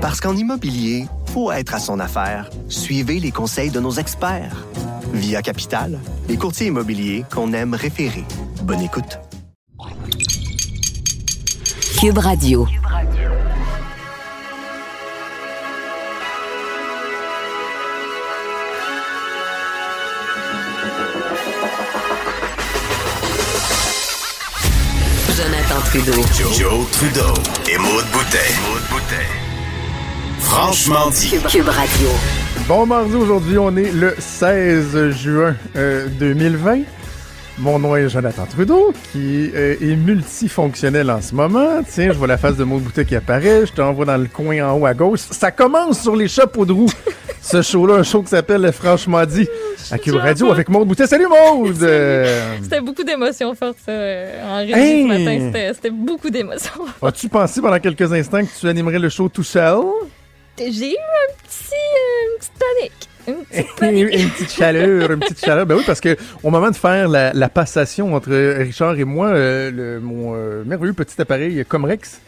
Parce 0.00 0.18
qu'en 0.18 0.34
immobilier, 0.34 1.04
faut 1.26 1.52
être 1.52 1.74
à 1.74 1.78
son 1.78 2.00
affaire. 2.00 2.48
Suivez 2.68 3.20
les 3.20 3.30
conseils 3.30 3.68
de 3.70 3.80
nos 3.80 3.92
experts. 3.92 4.64
Via 5.12 5.42
Capital, 5.42 5.98
les 6.26 6.38
courtiers 6.38 6.68
immobiliers 6.68 7.26
qu'on 7.30 7.52
aime 7.52 7.74
référer. 7.74 8.24
Bonne 8.62 8.80
écoute. 8.80 9.18
Cube 12.00 12.16
Radio. 12.16 12.66
Jonathan 25.36 25.80
Trudeau. 25.84 26.22
Joe, 26.58 26.90
Trudeau 26.90 27.34
et 27.68 27.76
Maude 27.76 28.06
Boutet. 28.12 29.49
Franchement 30.50 31.10
dit. 31.10 31.30
Cube, 31.30 31.46
Cube 31.46 31.68
Radio. 31.68 32.08
Bon 32.66 32.84
mardi, 32.84 33.14
aujourd'hui, 33.14 33.56
on 33.56 33.76
est 33.76 33.92
le 33.92 34.14
16 34.18 35.10
juin 35.10 35.54
euh, 35.76 36.08
2020. 36.18 36.80
Mon 37.58 37.78
nom 37.78 37.94
est 37.94 38.08
Jonathan 38.08 38.46
Trudeau, 38.46 38.92
qui 39.12 39.50
euh, 39.54 39.76
est 39.80 39.94
multifonctionnel 39.96 41.08
en 41.10 41.20
ce 41.20 41.34
moment. 41.36 41.82
Tiens, 41.88 42.08
je 42.12 42.18
vois 42.18 42.26
la 42.26 42.36
face 42.36 42.56
de 42.56 42.64
Maud 42.64 42.82
Boutet 42.82 43.04
qui 43.04 43.14
apparaît. 43.14 43.64
Je 43.66 43.72
t'envoie 43.72 44.04
dans 44.04 44.16
le 44.16 44.26
coin 44.26 44.60
en 44.68 44.76
haut 44.78 44.86
à 44.86 44.92
gauche. 44.94 45.20
Ça 45.30 45.52
commence 45.52 46.00
sur 46.02 46.16
les 46.16 46.26
chapeaux 46.26 46.64
de 46.64 46.72
roue. 46.72 46.90
Ce 47.42 47.62
show-là, 47.62 47.94
un 47.94 48.02
show 48.02 48.22
qui 48.22 48.28
s'appelle 48.30 48.70
Franchement 48.72 49.24
dit 49.24 49.48
à 49.90 49.98
Cube 49.98 50.16
Radio 50.16 50.50
avec 50.50 50.68
Maud 50.68 50.86
Boutet. 50.86 51.06
Salut 51.06 51.26
Maud! 51.28 51.80
Euh, 51.82 52.56
C'était 52.62 52.80
beaucoup 52.80 53.04
d'émotions 53.04 53.54
fortes, 53.54 53.78
ça, 53.86 53.92
euh, 53.92 54.44
en 54.46 54.56
régie 54.58 54.72
Hey! 54.74 55.02
ce 55.04 55.08
matin. 55.08 55.38
C'était- 55.46 55.74
C'était 55.74 55.90
beaucoup 55.90 56.28
d'émotions. 56.30 56.72
As-tu 57.02 57.28
pensé 57.28 57.60
pendant 57.62 57.78
quelques 57.78 58.12
instants 58.12 58.40
que 58.44 58.50
tu 58.60 58.68
animerais 58.68 58.98
le 58.98 59.08
show 59.08 59.28
tout 59.28 59.44
seul? 59.44 59.78
J'ai 60.68 60.92
eu 60.92 60.96
un 60.96 61.32
petit, 61.42 61.74
euh, 61.74 62.32
une 62.32 62.38
petite 62.38 62.52
panique. 62.58 63.08
Une 63.28 63.44
petite 64.24 64.40
une, 64.40 64.48
chaleur, 64.48 65.10
une 65.10 65.20
petite 65.20 65.44
chaleur. 65.44 65.66
Ben 65.66 65.76
oui, 65.76 65.82
parce 65.86 66.00
que 66.00 66.16
au 66.42 66.50
moment 66.50 66.70
de 66.70 66.76
faire 66.76 67.08
la, 67.08 67.32
la 67.32 67.48
passation 67.48 68.14
entre 68.14 68.30
Richard 68.58 68.98
et 68.98 69.04
moi, 69.04 69.28
euh, 69.28 69.70
le- 69.70 70.00
mon 70.00 70.34
euh, 70.34 70.62
merveilleux 70.64 70.92
petit 70.92 71.20
appareil 71.20 71.64
Comrex 71.66 72.20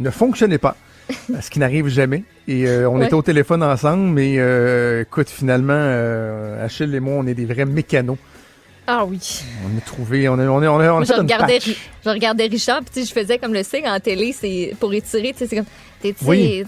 ne 0.00 0.10
fonctionnait 0.10 0.58
pas. 0.58 0.76
Ce 1.40 1.48
qui 1.48 1.58
n'arrive 1.58 1.88
jamais. 1.88 2.24
Et 2.46 2.66
euh, 2.68 2.88
on 2.90 2.98
Ouais. 2.98 3.06
était 3.06 3.14
au 3.14 3.22
téléphone 3.22 3.62
ensemble, 3.62 4.04
mais 4.04 4.34
écoute, 5.00 5.30
finalement, 5.30 6.58
Achille 6.62 6.94
et 6.94 7.00
moi, 7.00 7.14
on 7.18 7.26
est 7.26 7.34
des 7.34 7.46
vrais 7.46 7.64
mécanos. 7.64 8.18
Ah 8.90 9.04
oui. 9.04 9.20
On 9.66 9.76
a 9.76 9.80
trouvé, 9.82 10.30
on 10.30 10.38
a, 10.38 10.46
on 10.46 10.62
a, 10.62 10.66
on 10.66 10.66
a, 10.66 10.70
on 10.70 10.78
a 10.78 10.90
Moi, 10.92 11.04
je 11.04 11.12
regardais, 11.12 11.58
patch. 11.58 11.76
je 12.04 12.08
regardais 12.08 12.46
Richard, 12.46 12.80
puis 12.90 13.04
je 13.04 13.12
faisais 13.12 13.36
comme 13.36 13.52
le 13.52 13.62
signe 13.62 13.86
en 13.86 14.00
télé, 14.00 14.32
c'est 14.32 14.74
pour 14.80 14.94
étirer, 14.94 15.32
tu 15.32 15.40
sais, 15.40 15.46
c'est 15.46 15.56
comme, 15.56 15.66
sais, 16.02 16.14
Oui. 16.24 16.64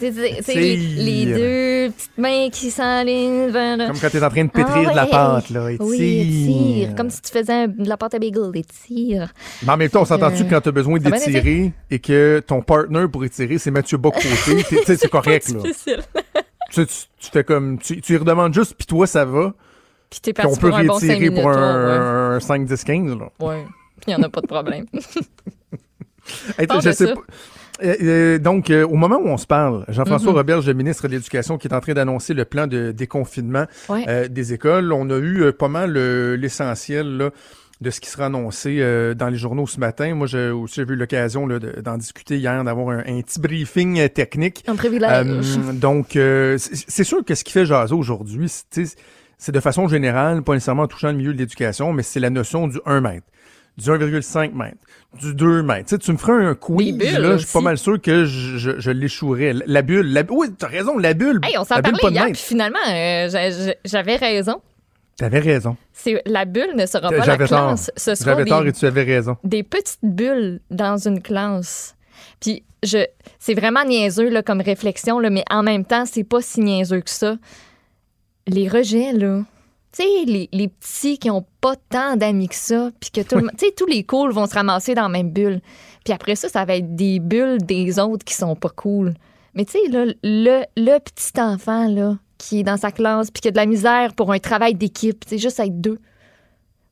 les, 0.55 0.77
les 0.77 1.25
deux 1.27 1.93
petites 1.95 2.19
mains 2.19 2.51
qui 2.51 2.71
s'enlignent 2.71 3.49
vers. 3.49 3.79
Comme 3.79 3.99
quand 3.99 4.11
t'es 4.11 4.23
en 4.23 4.29
train 4.29 4.45
de 4.45 4.51
pétrir 4.51 4.89
Ah 4.89 4.91
de 4.91 4.97
la 4.97 5.05
ouais. 5.05 5.11
pâte, 5.11 5.49
là. 5.51 5.67
Oui, 5.81 5.97
étire. 6.85 6.95
Comme 6.95 7.09
si 7.09 7.23
tu 7.23 7.31
faisais 7.33 7.69
de 7.69 7.89
la 7.89 7.97
pâte 7.97 8.13
à 8.15 8.19
bagel, 8.19 8.51
étire. 8.55 9.33
Mais 9.63 9.73
en 9.73 9.77
même 9.79 9.89
temps, 9.89 10.03
on 10.03 10.05
s'entend-tu 10.05 10.43
Euh, 10.43 10.45
que 10.45 10.51
quand 10.51 10.61
t'as 10.61 10.73
besoin 10.73 10.99
d'étirer 10.99 11.73
et 11.91 11.99
que 12.01 12.43
ton 12.47 12.61
partner 12.61 13.07
pour 13.11 13.25
étirer, 13.25 13.57
c'est 13.57 13.71
Mathieu 13.71 13.97
Bocoté, 13.97 14.29
t'es- 14.45 14.63
tu 14.69 14.85
sais, 14.85 14.97
c'est 14.99 15.09
correct, 15.11 15.49
là. 15.49 15.61
tu, 15.63 15.73
sais, 15.73 16.87
tu, 16.87 16.95
tu 17.19 17.31
fais 17.33 17.45
comme 17.45 17.79
tu, 17.79 17.99
tu 18.03 18.13
lui 18.13 18.19
redemandes 18.19 18.53
juste 18.53 18.75
puis 18.77 18.87
toi 18.87 19.07
ça 19.07 19.25
va 19.25 19.55
Puis 20.11 20.21
t'es 20.21 20.33
on 20.41 20.43
parti 20.43 20.59
peut 20.61 20.69
pour 20.71 20.79
un 20.79 20.85
bon 20.85 20.95
5 20.99 21.01
rétirer 21.09 21.21
minutes. 21.31 21.35
pour 21.43 21.51
ouais, 21.51 21.57
un, 21.57 22.31
un 22.33 22.41
5 22.41 22.67
10 22.67 22.85
15 22.85 23.19
là. 23.19 23.27
Puis 23.39 23.49
il 24.09 24.11
n'y 24.11 24.15
en 24.17 24.23
a 24.23 24.29
pas 24.29 24.41
de 24.41 24.47
problème. 24.47 24.87
Hey, 26.59 26.67
je 26.83 26.93
sais 26.93 27.15
pas. 27.15 27.21
Euh, 27.83 27.97
euh, 28.03 28.39
donc, 28.39 28.71
euh, 28.71 28.87
au 28.87 28.95
moment 28.95 29.17
où 29.17 29.27
on 29.29 29.39
se 29.39 29.47
parle, 29.47 29.85
Jean-François 29.89 30.31
Mhm. 30.33 30.37
Roberge, 30.37 30.67
le 30.67 30.75
ministre 30.75 31.09
de 31.09 31.13
l'Éducation, 31.15 31.57
qui 31.59 31.67
est 31.67 31.75
en 31.75 31.81
train 31.81 31.95
d'annoncer 31.95 32.35
le 32.35 32.45
plan 32.45 32.67
de 32.67 32.93
déconfinement 32.93 33.65
Ouais. 33.89 34.05
euh, 34.07 34.29
des 34.29 34.53
écoles, 34.53 34.93
on 34.93 35.09
a 35.11 35.19
eu 35.19 35.51
pas 35.53 35.69
mal 35.69 35.95
l'essentiel 36.35 37.17
là, 37.17 37.31
de 37.81 37.91
ce 37.91 38.01
qui 38.01 38.11
sera 38.11 38.27
annoncé 38.27 38.77
dans 39.17 39.29
les 39.29 39.39
journaux 39.39 39.67
ce 39.67 39.81
matin. 39.81 40.15
Moi, 40.15 40.27
j'ai 40.27 40.51
aussi 40.51 40.83
eu 40.83 40.85
l'occasion 40.95 41.49
d'en 41.49 41.97
discuter 41.97 42.37
hier, 42.37 42.63
d'avoir 42.63 42.91
un, 42.91 42.99
un 42.99 43.23
petit 43.23 43.41
briefing 43.41 44.09
technique. 44.11 44.63
Un 44.69 44.77
privilège. 44.77 45.57
Donc, 45.75 46.09
c'est 46.13 47.05
sûr 47.05 47.25
que 47.25 47.35
ce 47.35 47.43
qui 47.43 47.53
fait 47.53 47.65
jaser 47.65 47.95
aujourd'hui, 47.95 48.49
c'est 48.71 48.95
c'est 49.41 49.53
de 49.53 49.59
façon 49.61 49.89
générale, 49.89 50.43
pas 50.43 50.53
nécessairement 50.55 50.83
en 50.83 50.87
touchant 50.87 51.09
le 51.09 51.15
milieu 51.15 51.33
de 51.33 51.39
l'éducation, 51.39 51.93
mais 51.93 52.03
c'est 52.05 52.21
la 52.21 52.31
notion 52.31 52.69
du 52.69 52.79
1 52.87 53.01
mètre, 53.01 53.27
du 53.79 53.89
1,5 53.91 54.53
mètre, 54.55 54.77
du 55.21 55.35
2 55.35 55.63
mètres. 55.63 55.89
Tu 55.89 55.95
sais, 55.95 55.99
tu 55.99 56.13
me 56.13 56.17
feras 56.19 56.35
un 56.35 56.55
quiz, 56.55 56.93
bulles 56.97 57.19
là, 57.19 57.37
je 57.39 57.45
suis 57.47 57.53
pas 57.53 57.61
mal 57.63 57.79
sûr 57.79 58.01
que 58.01 58.25
je, 58.27 58.59
je, 58.59 58.79
je 58.79 58.91
l'échouerais. 58.91 59.55
La 59.67 59.83
bulle, 59.83 60.13
la, 60.13 60.23
oui, 60.31 60.49
t'as 60.57 60.67
raison, 60.69 60.99
la 60.99 61.15
bulle. 61.15 61.41
Hey, 61.43 61.57
on 61.59 61.65
s'en 61.65 61.81
parlait 61.81 61.99
hier, 62.11 62.25
puis 62.27 62.35
finalement, 62.37 62.79
euh, 62.89 63.29
j'a- 63.31 63.51
j'a- 63.51 63.75
j'avais 63.85 64.17
raison. 64.17 64.61
T'avais 65.17 65.41
raison. 65.41 65.77
C'est 65.93 66.23
la 66.27 66.45
bulle 66.47 66.77
ne 66.77 66.87
sera 66.87 67.11
pas 67.11 67.25
la 67.27 67.37
classe. 67.37 67.91
Ce 67.97 68.15
sera 68.15 68.31
J'avais 68.33 68.45
tort 68.47 68.67
et 68.67 68.73
tu 68.73 68.87
avais 68.87 69.03
raison. 69.03 69.37
des 69.45 69.63
petites 69.63 69.99
bulles 70.03 70.61
dans 70.71 70.97
une 70.97 71.21
classe. 71.21 71.95
Puis 72.41 72.63
je, 72.83 73.05
c'est 73.39 73.53
vraiment 73.55 73.85
niaiseux 73.85 74.31
là, 74.31 74.43
comme 74.43 74.61
réflexion, 74.63 75.19
là, 75.19 75.29
mais 75.29 75.45
en 75.51 75.63
même 75.63 75.85
temps, 75.85 76.05
c'est 76.07 76.25
pas 76.25 76.41
si 76.41 76.61
niaiseux 76.61 77.01
que 77.01 77.11
ça. 77.11 77.37
Les 78.51 78.69
rejets, 78.69 79.13
là. 79.13 79.43
Tu 79.93 80.03
sais, 80.05 80.09
les, 80.27 80.49
les 80.53 80.69
petits 80.69 81.19
qui 81.19 81.31
ont 81.31 81.45
pas 81.61 81.75
tant 81.89 82.17
d'amis 82.17 82.49
que 82.49 82.55
ça, 82.55 82.91
puis 83.01 83.11
que 83.11 83.21
tout 83.23 83.35
le 83.37 83.43
monde- 83.43 83.51
tu 83.59 83.67
sais, 83.67 83.73
tous 83.77 83.87
les 83.87 84.05
cools 84.05 84.31
vont 84.33 84.47
se 84.47 84.55
ramasser 84.55 84.95
dans 84.95 85.03
la 85.03 85.09
même 85.09 85.31
bulle. 85.31 85.61
Puis 86.05 86.13
après 86.15 86.37
ça, 86.37 86.49
ça 86.49 86.65
va 86.65 86.77
être 86.77 86.95
des 86.95 87.19
bulles 87.19 87.59
des 87.63 87.99
autres 87.99 88.25
qui 88.25 88.35
sont 88.35 88.55
pas 88.55 88.69
cool. 88.69 89.15
Mais 89.55 89.65
tu 89.65 89.73
sais, 89.73 89.89
là, 89.89 90.05
le, 90.23 90.63
le 90.77 90.99
petit 91.01 91.41
enfant, 91.41 91.89
là, 91.89 92.17
qui 92.39 92.61
est 92.61 92.63
dans 92.63 92.77
sa 92.77 92.93
classe, 92.93 93.31
puis 93.33 93.41
qui 93.41 93.49
a 93.49 93.51
de 93.51 93.57
la 93.57 93.67
misère 93.67 94.15
pour 94.15 94.31
un 94.33 94.39
travail 94.39 94.75
d'équipe, 94.75 95.25
c'est 95.27 95.39
juste 95.39 95.59
être 95.59 95.81
deux. 95.81 95.99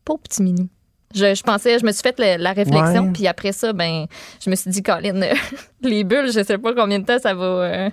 Pauvre 0.04 0.20
petit 0.20 0.42
minou. 0.42 0.68
Je, 1.14 1.34
je 1.34 1.42
pensais, 1.42 1.78
je 1.78 1.86
me 1.86 1.92
suis 1.92 2.02
fait 2.02 2.18
la, 2.18 2.36
la 2.36 2.52
réflexion, 2.52 3.04
puis 3.12 3.26
après 3.28 3.52
ça, 3.52 3.72
ben, 3.72 4.06
je 4.44 4.50
me 4.50 4.56
suis 4.56 4.70
dit, 4.70 4.82
Colin, 4.82 5.20
les 5.82 6.04
bulles, 6.04 6.30
je 6.32 6.42
sais 6.42 6.58
pas 6.58 6.74
combien 6.74 6.98
de 6.98 7.04
temps 7.06 7.18
ça 7.18 7.32
va. 7.32 7.44
euh, 7.44 7.90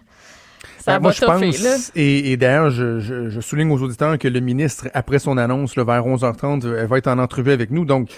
ça 0.85 0.91
Ben, 0.91 0.97
va 0.97 0.99
moi, 0.99 1.11
je 1.13 1.25
pense, 1.25 1.63
là. 1.63 1.77
et, 1.95 2.31
et 2.31 2.37
d'ailleurs, 2.37 2.69
je, 2.69 2.99
je, 2.99 3.27
je 3.29 3.41
souligne 3.41 3.71
aux 3.71 3.81
auditeurs 3.81 4.19
que 4.19 4.27
le 4.27 4.39
ministre, 4.39 4.87
après 4.93 5.17
son 5.17 5.35
annonce, 5.37 5.75
là, 5.75 5.83
vers 5.83 6.05
11h30, 6.05 6.63
euh, 6.63 6.85
va 6.85 6.99
être 6.99 7.07
en 7.07 7.17
entrevue 7.17 7.51
avec 7.51 7.71
nous. 7.71 7.85
Donc, 7.85 8.09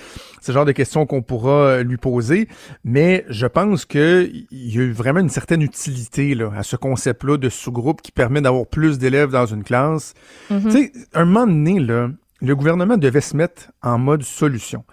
c'est 0.41 0.51
le 0.51 0.55
genre 0.55 0.65
de 0.65 0.73
questions 0.73 1.05
qu'on 1.05 1.21
pourra 1.21 1.51
euh, 1.51 1.83
lui 1.83 1.95
poser. 1.95 2.49
Mais 2.83 3.25
je 3.29 3.47
pense 3.47 3.85
que 3.85 4.29
il 4.51 4.75
y 4.75 4.79
a 4.79 4.83
eu 4.83 4.91
vraiment 4.91 5.21
une 5.21 5.29
certaine 5.29 5.61
utilité 5.61 6.35
là, 6.35 6.51
à 6.57 6.63
ce 6.63 6.75
concept-là 6.75 7.37
de 7.37 7.47
sous-groupe 7.47 8.01
qui 8.01 8.11
permet 8.11 8.41
d'avoir 8.41 8.67
plus 8.67 8.97
d'élèves 8.99 9.31
dans 9.31 9.45
une 9.45 9.63
classe. 9.63 10.13
Mhm. 10.49 10.61
Tu 10.65 10.71
sais, 10.71 10.91
un 11.13 11.23
moment 11.23 11.47
donné, 11.47 11.79
là, 11.79 12.09
le 12.41 12.55
gouvernement 12.55 12.97
devait 12.97 13.21
se 13.21 13.37
mettre 13.37 13.71
en 13.81 13.97
mode 13.97 14.23
solution. 14.23 14.83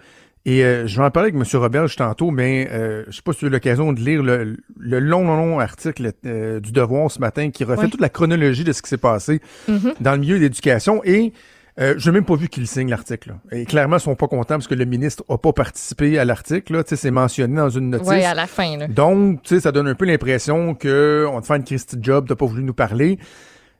Et 0.47 0.63
euh, 0.63 0.85
je 0.85 0.97
vais 0.99 1.03
en 1.05 1.09
parler 1.11 1.31
avec 1.31 1.41
M. 1.53 1.59
Roberge 1.59 1.95
tantôt, 1.95 2.29
mais 2.29 2.67
euh, 2.71 3.03
je 3.07 3.15
sais 3.15 3.21
pas 3.23 3.33
si 3.33 3.39
tu 3.39 3.45
as 3.45 3.47
eu 3.47 3.51
l'occasion 3.51 3.93
de 3.93 3.99
lire 3.99 4.21
le, 4.21 4.57
le 4.79 4.99
long, 4.99 5.25
long, 5.25 5.37
long 5.37 5.59
article 5.59 6.11
euh, 6.25 6.59
du 6.59 6.71
Devoir 6.71 7.09
ce 7.09 7.19
matin 7.19 7.49
qui 7.49 7.63
refait 7.63 7.87
toute 7.87 8.01
la 8.01 8.09
chronologie 8.09 8.63
de 8.63 8.71
ce 8.71 8.81
qui 8.83 8.89
s'est 8.89 8.97
passé 8.97 9.41
Mhm. 9.67 9.93
dans 10.01 10.11
le 10.11 10.19
milieu 10.19 10.35
de 10.37 10.43
l'éducation. 10.43 11.01
Et 11.03 11.33
euh, 11.79 11.95
je 11.97 12.09
n'ai 12.09 12.13
même 12.15 12.25
pas 12.25 12.35
vu 12.35 12.47
qu'il 12.47 12.67
signe 12.67 12.89
l'article. 12.91 13.29
là. 13.29 13.57
Et 13.57 13.65
clairement, 13.65 13.97
ils 13.97 14.01
sont 14.01 14.15
pas 14.15 14.27
contents 14.27 14.55
parce 14.55 14.67
que 14.67 14.75
le 14.75 14.85
ministre 14.85 15.23
n'a 15.27 15.37
pas 15.39 15.51
participé 15.51 16.19
à 16.19 16.25
l'article. 16.25 16.73
là. 16.73 16.83
Tu 16.83 16.89
sais, 16.89 16.95
C'est 16.95 17.11
mentionné 17.11 17.55
dans 17.55 17.69
une 17.71 17.89
notice. 17.89 18.07
Ouais, 18.07 18.23
à 18.23 18.35
la 18.35 18.45
fin, 18.45 18.77
là. 18.77 18.87
Donc, 18.87 19.41
tu 19.41 19.55
sais, 19.55 19.61
ça 19.61 19.71
donne 19.71 19.87
un 19.87 19.95
peu 19.95 20.05
l'impression 20.05 20.75
que 20.75 21.25
on 21.29 21.41
te 21.41 21.47
fait 21.47 21.55
une 21.57 21.63
Christie 21.63 21.97
job, 21.99 22.27
t'as 22.29 22.35
pas 22.35 22.45
voulu 22.45 22.63
nous 22.63 22.73
parler. 22.75 23.17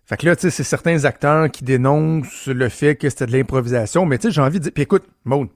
Fait 0.04 0.18
que 0.18 0.26
là, 0.26 0.36
tu 0.36 0.42
sais, 0.42 0.50
c'est 0.50 0.64
certains 0.64 1.06
acteurs 1.06 1.50
qui 1.52 1.64
dénoncent 1.64 2.48
le 2.48 2.70
fait 2.70 2.96
que 2.96 3.08
c'était 3.10 3.28
de 3.28 3.32
l'improvisation. 3.34 4.06
Mais 4.08 4.18
tu 4.18 4.28
sais, 4.30 4.34
j'ai 4.34 4.42
envie 4.42 4.58
de 4.60 4.64
dire. 4.64 4.72
Puis 4.74 4.84
écoute, 4.84 5.04
Maud, 5.26 5.48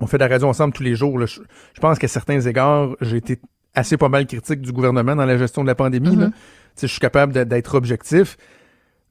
on 0.00 0.06
fait 0.06 0.18
de 0.18 0.22
la 0.24 0.28
radio 0.28 0.48
ensemble 0.48 0.72
tous 0.74 0.82
les 0.82 0.94
jours. 0.94 1.18
là. 1.18 1.26
Je, 1.26 1.40
je 1.74 1.80
pense 1.80 1.98
qu'à 1.98 2.08
certains 2.08 2.40
égards, 2.40 2.96
j'ai 3.00 3.16
été 3.16 3.40
assez 3.74 3.96
pas 3.96 4.08
mal 4.08 4.26
critique 4.26 4.60
du 4.60 4.72
gouvernement 4.72 5.16
dans 5.16 5.24
la 5.26 5.36
gestion 5.38 5.62
de 5.62 5.66
la 5.68 5.74
pandémie. 5.74 6.16
Mhm. 6.16 6.30
Sais, 6.74 6.86
je 6.86 6.92
suis 6.92 7.00
capable 7.00 7.32
d'être 7.46 7.74
objectif. 7.74 8.36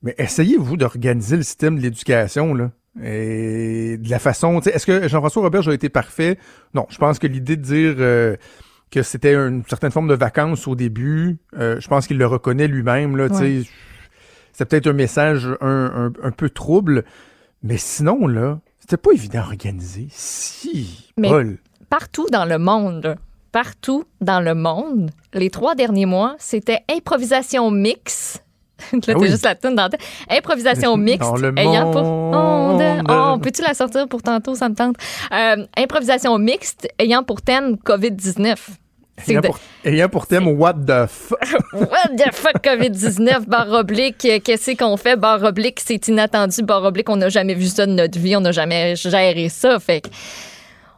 Mais 0.03 0.13
essayez-vous 0.17 0.77
d'organiser 0.77 1.37
le 1.37 1.43
système 1.43 1.77
de 1.77 1.81
l'éducation, 1.81 2.53
là. 2.53 2.71
Et 3.03 3.97
de 3.97 4.09
la 4.09 4.19
façon. 4.19 4.59
Est-ce 4.61 4.85
que 4.85 5.07
Jean-François 5.07 5.41
Robert 5.41 5.67
a 5.67 5.73
été 5.73 5.89
parfait? 5.89 6.37
Non. 6.73 6.85
Je 6.89 6.97
pense 6.97 7.19
que 7.19 7.27
l'idée 7.27 7.57
de 7.57 7.61
dire 7.61 7.95
euh, 7.99 8.35
que 8.91 9.01
c'était 9.03 9.33
une 9.35 9.63
certaine 9.67 9.91
forme 9.91 10.07
de 10.07 10.13
vacances 10.13 10.67
au 10.67 10.75
début, 10.75 11.37
euh, 11.57 11.79
je 11.79 11.87
pense 11.87 12.07
qu'il 12.07 12.17
le 12.17 12.25
reconnaît 12.27 12.67
lui-même. 12.67 13.17
Là. 13.17 13.27
C'est 14.53 14.65
peut-être 14.69 14.87
un 14.87 14.93
message 14.93 15.47
un, 15.59 16.11
un- 16.21 16.27
un 16.27 16.31
peu 16.31 16.49
trouble. 16.49 17.03
Mais 17.63 17.77
sinon, 17.77 18.27
là, 18.27 18.59
c'était 18.87 18.97
pas 18.97 19.11
évident 19.11 19.39
à 19.39 19.45
organiser. 19.47 20.07
Si, 20.11 21.09
Mais- 21.17 21.29
Paul. 21.29 21.57
Partout 21.89 22.27
dans 22.31 22.45
le 22.45 22.57
monde, 22.57 23.15
partout 23.51 24.03
dans 24.21 24.39
le 24.41 24.53
monde, 24.53 25.11
les 25.33 25.49
trois 25.49 25.75
derniers 25.75 26.05
mois, 26.05 26.35
c'était 26.39 26.79
improvisation 26.95 27.71
mix. 27.71 28.39
Là, 28.91 28.99
Ah 29.07 29.13
oui. 29.17 29.27
juste 29.29 29.45
la 29.45 29.55
tune 29.55 29.75
dans 29.75 29.83
la 29.83 29.89
tête. 29.89 30.01
Improvisation 30.29 30.97
mixte. 31.09 31.21
Dans 31.29 31.35
le 31.37 31.57
ayant 31.57 31.91
pour 31.91 32.03
monde. 32.03 32.81
Oh, 33.09 33.37
peux-tu 33.41 33.61
la 33.61 33.73
sortir 33.73 34.07
pour 34.07 34.21
tantôt? 34.21 34.53
Ça 34.55 34.67
me 34.69 34.75
tente. 34.75 34.97
Euh, 35.31 35.65
improvisation 35.77 36.37
mixte 36.37 36.87
ayant 36.99 37.23
pour 37.23 37.41
thème 37.41 37.77
COVID-19. 37.77 38.55
Ayant 39.27 39.41
pour, 39.41 39.59
ayant 39.83 40.09
pour 40.09 40.27
thème 40.27 40.47
What 40.59 40.73
the 40.73 41.07
fuck. 41.07 41.39
What 41.73 42.15
the 42.17 42.33
fuck 42.33 42.63
COVID-19, 42.63 43.45
barre 43.45 43.71
oblique, 43.71 44.25
euh, 44.25 44.39
qu'est-ce 44.43 44.75
qu'on 44.75 44.97
fait, 44.97 45.15
barre 45.15 45.43
oblique, 45.43 45.79
c'est 45.79 46.07
inattendu, 46.07 46.63
barre 46.63 46.83
oblique, 46.83 47.09
on 47.09 47.15
n'a 47.15 47.29
jamais 47.29 47.53
vu 47.53 47.67
ça 47.67 47.85
de 47.85 47.91
notre 47.91 48.19
vie, 48.19 48.35
on 48.35 48.41
n'a 48.41 48.51
jamais 48.51 48.95
géré 48.95 49.49
ça. 49.49 49.79
Fait 49.79 50.03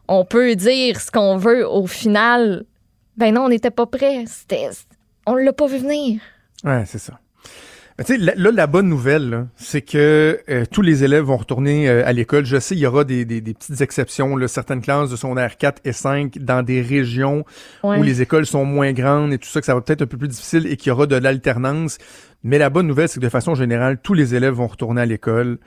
on 0.08 0.26
peut 0.26 0.56
dire 0.56 1.00
ce 1.00 1.12
qu'on 1.12 1.38
veut, 1.38 1.68
au 1.68 1.86
final, 1.86 2.66
ben 3.18 3.34
non, 3.34 3.46
on 3.46 3.50
n'était 3.50 3.72
pas 3.72 3.86
prêt. 3.86 4.26
On 5.26 5.36
l'a 5.36 5.54
pas 5.54 5.68
vu 5.68 5.78
venir. 5.78 6.22
Ouais, 6.64 6.84
c'est 6.86 7.00
ça. 7.00 7.20
Ben, 7.98 8.04
tu 8.04 8.14
sais, 8.20 8.36
là, 8.36 8.52
la 8.54 8.68
bonne 8.68 8.88
nouvelle, 8.88 9.48
c'est 9.56 9.82
que 9.82 10.40
euh, 10.50 10.66
tous 10.72 10.84
les 10.84 11.04
élèves 11.04 11.24
vont 11.24 11.38
retourner 11.38 11.90
euh, 11.90 12.06
à 12.06 12.14
l'école. 12.14 12.46
Je 12.46 12.60
sais, 12.60 12.76
il 12.76 12.80
y 12.80 12.86
aura 12.86 13.04
des, 13.04 13.26
des, 13.26 13.42
des 13.42 13.56
petites 13.56 13.82
exceptions, 13.82 14.36
là, 14.38 14.48
certaines 14.48 14.82
classes 14.82 15.10
de 15.10 15.16
secondaire 15.16 15.58
4 15.58 15.82
et 15.84 15.94
5 15.94 16.38
dans 16.38 16.62
des 16.62 16.82
régions 16.82 17.44
Ouais. 17.84 17.98
où 17.98 18.04
les 18.04 18.22
écoles 18.22 18.46
sont 18.46 18.66
moins 18.66 18.94
grandes 18.94 19.34
et 19.34 19.40
tout 19.40 19.48
ça, 19.50 19.60
que 19.62 19.66
ça 19.66 19.74
va 19.74 19.82
peut-être 19.82 20.04
un 20.04 20.06
peu 20.08 20.18
plus 20.18 20.28
difficile 20.28 20.68
et 20.68 20.78
qu'il 20.78 20.90
y 20.90 20.94
aura 20.94 21.08
de 21.08 21.16
l'alternance. 21.16 21.98
Mais 22.44 22.60
la 22.60 22.70
bonne 22.70 22.86
nouvelle, 22.86 23.10
c'est 23.10 23.20
que 23.20 23.26
de 23.26 23.30
façon 23.30 23.56
générale, 23.56 23.98
tous 24.04 24.14
les 24.14 24.36
élèves 24.36 24.54
vont 24.54 24.68
retourner 24.68 25.02
à 25.02 25.06
l'école 25.08 25.58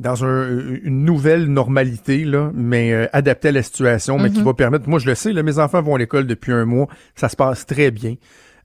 dans 0.00 0.22
un- 0.24 0.48
une 0.82 1.04
nouvelle 1.06 1.46
normalité, 1.46 2.24
là, 2.26 2.50
mais 2.54 2.92
euh, 2.92 3.06
adaptée 3.14 3.48
à 3.48 3.52
la 3.52 3.62
situation, 3.62 4.18
mais 4.18 4.30
qui 4.30 4.42
va 4.42 4.52
permettre, 4.52 4.86
moi 4.88 4.98
je 4.98 5.06
le 5.06 5.14
sais, 5.14 5.32
là, 5.32 5.42
mes 5.42 5.58
enfants 5.58 5.80
vont 5.80 5.94
à 5.94 5.98
l'école 5.98 6.26
depuis 6.26 6.52
un 6.52 6.66
mois, 6.66 6.88
ça 7.14 7.30
se 7.30 7.36
passe 7.36 7.64
très 7.64 7.90
bien. 7.90 8.16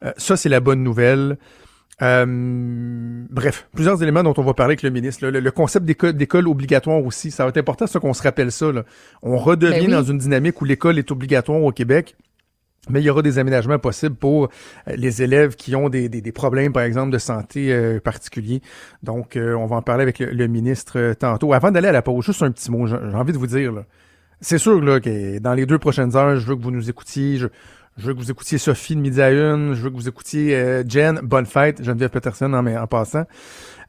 Euh, 0.03 0.11
ça, 0.17 0.35
c'est 0.35 0.49
la 0.49 0.59
bonne 0.59 0.83
nouvelle. 0.83 1.37
Euh, 2.01 2.25
bref, 3.29 3.67
plusieurs 3.73 4.01
éléments 4.03 4.23
dont 4.23 4.33
on 4.37 4.43
va 4.43 4.53
parler 4.53 4.71
avec 4.71 4.83
le 4.83 4.89
ministre. 4.89 5.23
là. 5.23 5.31
Le, 5.31 5.39
le 5.39 5.51
concept 5.51 5.85
d'école, 5.85 6.47
obligatoire 6.47 7.03
aussi, 7.03 7.31
ça 7.31 7.43
va 7.43 7.49
être 7.49 7.57
important, 7.57 7.87
ça 7.87 7.99
qu'on 7.99 8.13
se 8.13 8.23
rappelle 8.23 8.51
ça. 8.51 8.71
là. 8.71 8.83
On 9.21 9.37
redevient 9.37 9.79
Ben 9.79 9.85
oui. 9.85 9.91
dans 9.91 10.03
une 10.03 10.17
dynamique 10.17 10.61
où 10.61 10.65
l'école 10.65 10.97
est 10.99 11.11
obligatoire 11.11 11.61
au 11.61 11.71
Québec. 11.71 12.15
Mais 12.87 13.01
il 13.01 13.05
y 13.05 13.09
aura 13.09 13.23
des 13.23 13.39
aménagements 13.39 13.79
possibles 13.79 14.15
pour 14.15 14.43
euh, 14.87 14.95
les 14.95 15.23
élèves 15.23 15.55
qui 15.55 15.75
ont 15.75 15.89
des, 15.89 16.07
des, 16.07 16.21
des 16.21 16.31
problèmes, 16.31 16.71
par 16.71 16.83
exemple, 16.83 17.11
de 17.11 17.17
santé 17.17 17.73
euh, 17.73 17.99
particuliers. 17.99 18.61
Donc, 19.01 19.37
euh, 19.37 19.55
on 19.55 19.65
va 19.65 19.77
en 19.77 19.81
parler 19.81 20.03
avec 20.03 20.19
le, 20.19 20.27
le 20.27 20.47
ministre 20.47 21.13
tantôt. 21.17 21.53
Avant 21.53 21.71
d'aller 21.71 21.87
à 21.87 21.91
la 21.91 22.03
pause, 22.03 22.23
juste 22.25 22.43
un 22.43 22.51
petit 22.51 22.69
mot. 22.69 22.85
J'ai 22.85 22.97
j'ai 23.09 23.15
envie 23.15 23.33
de 23.33 23.39
vous 23.39 23.47
dire, 23.47 23.71
là, 23.71 23.85
c'est 24.39 24.59
sûr 24.59 24.79
là, 24.81 24.99
que 24.99 25.39
dans 25.39 25.55
les 25.55 25.65
deux 25.65 25.79
prochaines 25.79 26.15
heures, 26.15 26.35
je 26.35 26.45
veux 26.45 26.55
que 26.55 26.61
vous 26.61 26.69
nous 26.69 26.87
écoutiez. 26.87 27.37
Je, 27.37 27.47
je 27.97 28.07
veux 28.07 28.13
que 28.13 28.19
vous 28.19 28.31
écoutiez 28.31 28.57
Sophie 28.57 28.95
de 28.95 28.99
midi 28.99 29.21
à 29.21 29.31
une. 29.31 29.73
Je 29.73 29.81
veux 29.81 29.89
que 29.89 29.95
vous 29.95 30.09
écoutiez 30.09 30.53
euh, 30.55 30.83
Jen. 30.87 31.19
Bonne 31.23 31.45
fête, 31.45 31.81
Geneviève 31.81 32.09
Peterson 32.09 32.51
en, 32.53 32.65
en 32.65 32.87
passant. 32.87 33.23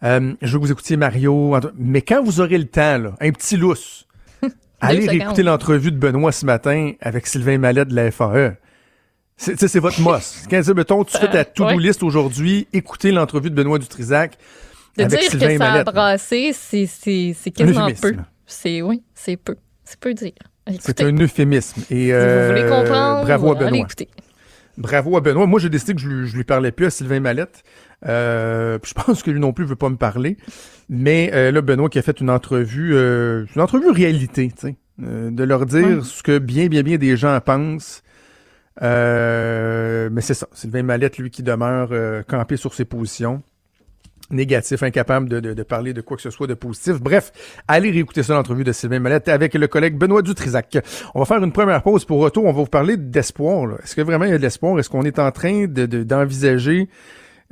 Euh, 0.04 0.34
je 0.40 0.52
veux 0.52 0.60
que 0.60 0.64
vous 0.64 0.72
écoutiez 0.72 0.96
Mario. 0.96 1.56
Mais 1.76 2.02
quand 2.02 2.22
vous 2.22 2.40
aurez 2.40 2.58
le 2.58 2.66
temps, 2.66 2.98
là, 2.98 3.14
un 3.20 3.32
petit 3.32 3.56
lousse, 3.56 4.06
allez 4.80 5.08
réécouter 5.08 5.42
l'entrevue 5.42 5.90
de 5.90 5.98
Benoît 5.98 6.30
ce 6.30 6.46
matin 6.46 6.92
avec 7.00 7.26
Sylvain 7.26 7.58
Mallette 7.58 7.88
de 7.88 7.96
la 7.96 8.10
FAE. 8.12 8.56
C'est 9.36 9.52
tu 9.52 9.58
sais, 9.58 9.68
c'est 9.68 9.80
votre 9.80 10.00
mosse. 10.00 10.44
Quand 10.50 10.62
mettons, 10.74 11.04
tu 11.04 11.18
fais 11.18 11.28
ta 11.28 11.44
to-do 11.44 11.70
ouais. 11.70 11.76
list 11.76 12.02
aujourd'hui, 12.02 12.68
écoutez 12.72 13.10
l'entrevue 13.10 13.50
de 13.50 13.56
Benoît 13.56 13.78
Dutrisac 13.78 14.38
De 14.96 15.02
avec 15.02 15.18
dire 15.18 15.30
Sylvain 15.30 15.48
que 15.48 15.58
ça 15.58 15.72
a 15.72 15.84
brassé, 15.84 16.52
c'est, 16.54 16.86
c'est, 16.86 17.34
c'est 17.38 17.50
quasiment 17.50 17.90
peu. 18.00 18.14
C'est, 18.46 18.82
oui, 18.82 19.02
c'est 19.14 19.36
peu. 19.36 19.56
C'est 19.84 19.98
peu 19.98 20.14
dire. 20.14 20.32
C'est 20.80 21.00
un 21.02 21.16
euphémisme. 21.16 21.80
Et, 21.90 22.06
si 22.06 22.12
euh, 22.12 22.48
vous 22.48 22.54
voulez 22.54 22.68
comprendre, 22.68 23.24
bravo 23.24 23.52
à 23.52 23.54
Benoît. 23.54 23.86
Bravo 24.78 25.16
à 25.16 25.20
Benoît. 25.20 25.46
Moi, 25.46 25.58
j'ai 25.60 25.70
décidé 25.70 25.94
que 25.94 26.00
je, 26.00 26.08
lui- 26.08 26.26
je 26.28 26.36
lui 26.36 26.44
parlais 26.44 26.72
plus 26.72 26.86
à 26.86 26.90
Sylvain 26.90 27.20
Mallette. 27.20 27.62
Euh, 28.06 28.78
je 28.84 28.92
pense 29.06 29.22
que 29.22 29.30
lui 29.30 29.40
non 29.40 29.52
plus 29.52 29.64
veut 29.64 29.76
pas 29.76 29.88
me 29.88 29.96
parler. 29.96 30.36
Mais 30.88 31.30
euh, 31.34 31.50
là, 31.50 31.62
Benoît 31.62 31.88
qui 31.88 31.98
a 31.98 32.02
fait 32.02 32.20
une 32.20 32.30
entrevue, 32.30 32.94
euh, 32.94 33.46
une 33.54 33.62
entrevue 33.62 33.90
réalité, 33.90 34.50
tu 34.54 34.60
sais, 34.68 34.76
euh, 35.02 35.30
de 35.30 35.44
leur 35.44 35.66
dire 35.66 36.04
ce 36.04 36.22
que 36.22 36.38
bien, 36.38 36.66
bien, 36.66 36.82
bien 36.82 36.96
des 36.98 37.16
gens 37.16 37.38
pensent. 37.40 38.02
Euh, 38.82 40.08
mais 40.12 40.20
c'est 40.20 40.34
ça. 40.34 40.46
Sylvain 40.52 40.82
Mallette, 40.82 41.18
lui, 41.18 41.30
qui 41.30 41.42
demeure 41.42 41.88
euh, 41.92 42.22
campé 42.22 42.56
sur 42.56 42.74
ses 42.74 42.84
positions. 42.84 43.42
Négatif, 44.31 44.82
incapable 44.82 45.28
de, 45.28 45.38
de, 45.40 45.55
de 45.55 45.62
parler 45.62 45.93
de 45.93 46.00
quoi 46.00 46.17
que 46.17 46.23
ce 46.23 46.31
soit 46.31 46.46
de 46.49 46.55
positif. 46.55 47.00
Bref, 47.00 47.32
allez 47.69 47.90
réécouter 47.90 48.23
ça, 48.25 48.34
l'entrevue 48.34 48.64
de 48.64 48.73
Sylvain 48.73 48.99
Mallette 48.99 49.28
avec 49.28 49.55
le 49.55 49.69
collègue 49.69 49.96
Benoît 49.96 50.23
Dutrisac. 50.23 50.78
On 51.14 51.20
va 51.20 51.25
faire 51.26 51.43
une 51.43 51.52
première 51.52 51.82
pause 51.82 52.05
pour 52.05 52.20
retour. 52.20 52.44
On 52.44 52.52
va 52.52 52.61
vous 52.62 52.67
parler 52.67 52.96
d'espoir. 52.96 53.67
là. 53.67 53.76
Est-ce 53.84 53.94
que 53.94 54.00
vraiment 54.02 54.25
il 54.25 54.31
y 54.31 54.34
a 54.34 54.38
de 54.38 54.43
l'espoir? 54.43 54.78
Est-ce 54.78 54.90
qu'on 54.90 55.05
est 55.05 55.19
en 55.19 55.31
train 55.31 55.67
de- 55.67 55.87
de- 55.87 56.02
d'envisager 56.02 56.88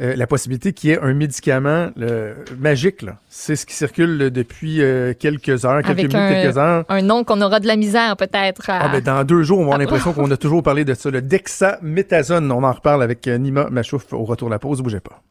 euh, 0.01 0.17
la 0.17 0.27
possibilité 0.27 0.73
qu'il 0.73 0.91
y 0.91 0.93
ait 0.95 0.99
un 0.99 1.15
médicament 1.15 1.91
là, 1.95 2.33
magique? 2.59 3.03
là? 3.03 3.21
C'est 3.29 3.55
ce 3.55 3.65
qui 3.65 3.75
circule 3.75 4.17
là, 4.19 4.31
depuis 4.31 4.83
euh, 4.83 5.15
quelques 5.17 5.65
heures, 5.65 5.77
quelques 5.83 5.91
Avec 5.91 5.99
minutes, 6.09 6.17
un- 6.17 6.29
quelques 6.43 6.59
heures. 6.59 6.85
Un 6.89 7.03
nom 7.03 7.23
qu'on 7.23 7.41
aura 7.41 7.61
de 7.61 7.69
la 7.69 7.77
misère 7.77 8.17
peut-être 8.17 8.69
à... 8.71 8.81
Ah, 8.87 8.89
ben, 8.89 9.01
dans 9.01 9.23
deux 9.23 9.45
jours, 9.45 9.59
on 9.59 9.67
va 9.67 9.75
avoir 9.75 9.79
Ah. 9.79 9.83
l'impression 9.85 10.13
qu'on 10.13 10.29
a 10.33 10.37
toujours 10.37 10.65
parlé 10.65 10.85
de 10.85 10.95
ça. 10.95 11.09
Le 11.11 11.23
dexaméthasone, 11.23 12.51
on 12.51 12.65
en 12.65 12.73
reparle 12.73 13.05
avec 13.05 13.29
euh, 13.29 13.39
Nima 13.39 13.71
Machouf 13.71 14.13
au 14.13 14.25
retour 14.25 14.49
de 14.49 14.55
la 14.55 14.59
pause. 14.59 14.83
Bougez 14.83 14.99
pas. 14.99 15.23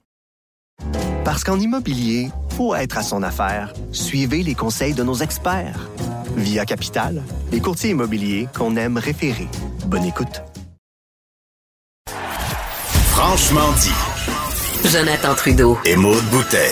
Parce 1.24 1.46
qu'en 1.46 1.58
immobilier, 1.58 2.30
faut 2.58 2.76
être 2.76 2.98
à 2.98 3.02
son 3.02 3.24
affaire. 3.24 3.72
Suivez 3.94 4.44
les 4.44 4.56
conseils 4.56 4.94
de 4.94 5.04
nos 5.04 5.16
experts. 5.16 5.90
Via 6.36 6.66
Capital, 6.66 7.24
les 7.52 7.62
courtiers 7.62 7.92
immobiliers 7.92 8.50
qu'on 8.54 8.76
aime 8.76 8.98
référer. 8.98 9.48
Bonne 9.86 10.04
écoute. 10.04 10.42
Franchement 13.12 13.72
dit. 13.80 14.90
Jonathan 14.90 15.34
Trudeau. 15.34 15.78
Et 15.86 15.96
Maude 15.96 16.26
Boutet. 16.26 16.72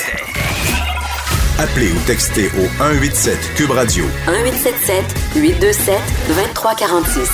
Appelez 1.58 1.92
ou 1.92 2.00
textez 2.06 2.48
au 2.48 2.68
187 2.78 3.38
Cube 3.56 3.72
Radio 3.72 4.04
1877 4.28 5.06
827 5.36 6.00
2346. 6.28 7.30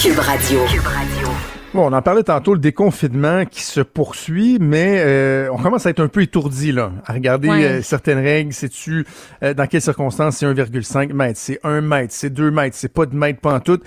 Cube 0.00 0.18
Radio. 0.20 0.64
Cube 0.66 0.86
Radio. 0.86 1.51
Bon, 1.74 1.88
on 1.88 1.92
en 1.94 2.02
parlait 2.02 2.22
tantôt, 2.22 2.52
le 2.52 2.60
déconfinement 2.60 3.46
qui 3.46 3.62
se 3.62 3.80
poursuit, 3.80 4.58
mais 4.60 4.96
euh, 4.98 5.48
on 5.52 5.56
commence 5.56 5.86
à 5.86 5.90
être 5.90 6.00
un 6.00 6.08
peu 6.08 6.20
étourdi 6.20 6.70
là, 6.70 6.92
à 7.06 7.14
regarder 7.14 7.48
Ouais. 7.48 7.64
euh, 7.64 7.82
certaines 7.82 8.18
règles. 8.18 8.52
Sais-tu 8.52 9.06
dans 9.40 9.66
quelles 9.66 9.80
circonstances 9.80 10.36
c'est 10.36 10.46
1,5 10.46 11.14
mètre, 11.14 11.38
c'est 11.38 11.58
1 11.64 11.80
mètre, 11.80 12.12
c'est 12.12 12.28
2 12.28 12.50
mètres, 12.50 12.76
c'est 12.78 12.92
pas 12.92 13.06
de 13.06 13.16
mètre 13.16 13.40
pantoute. 13.40 13.82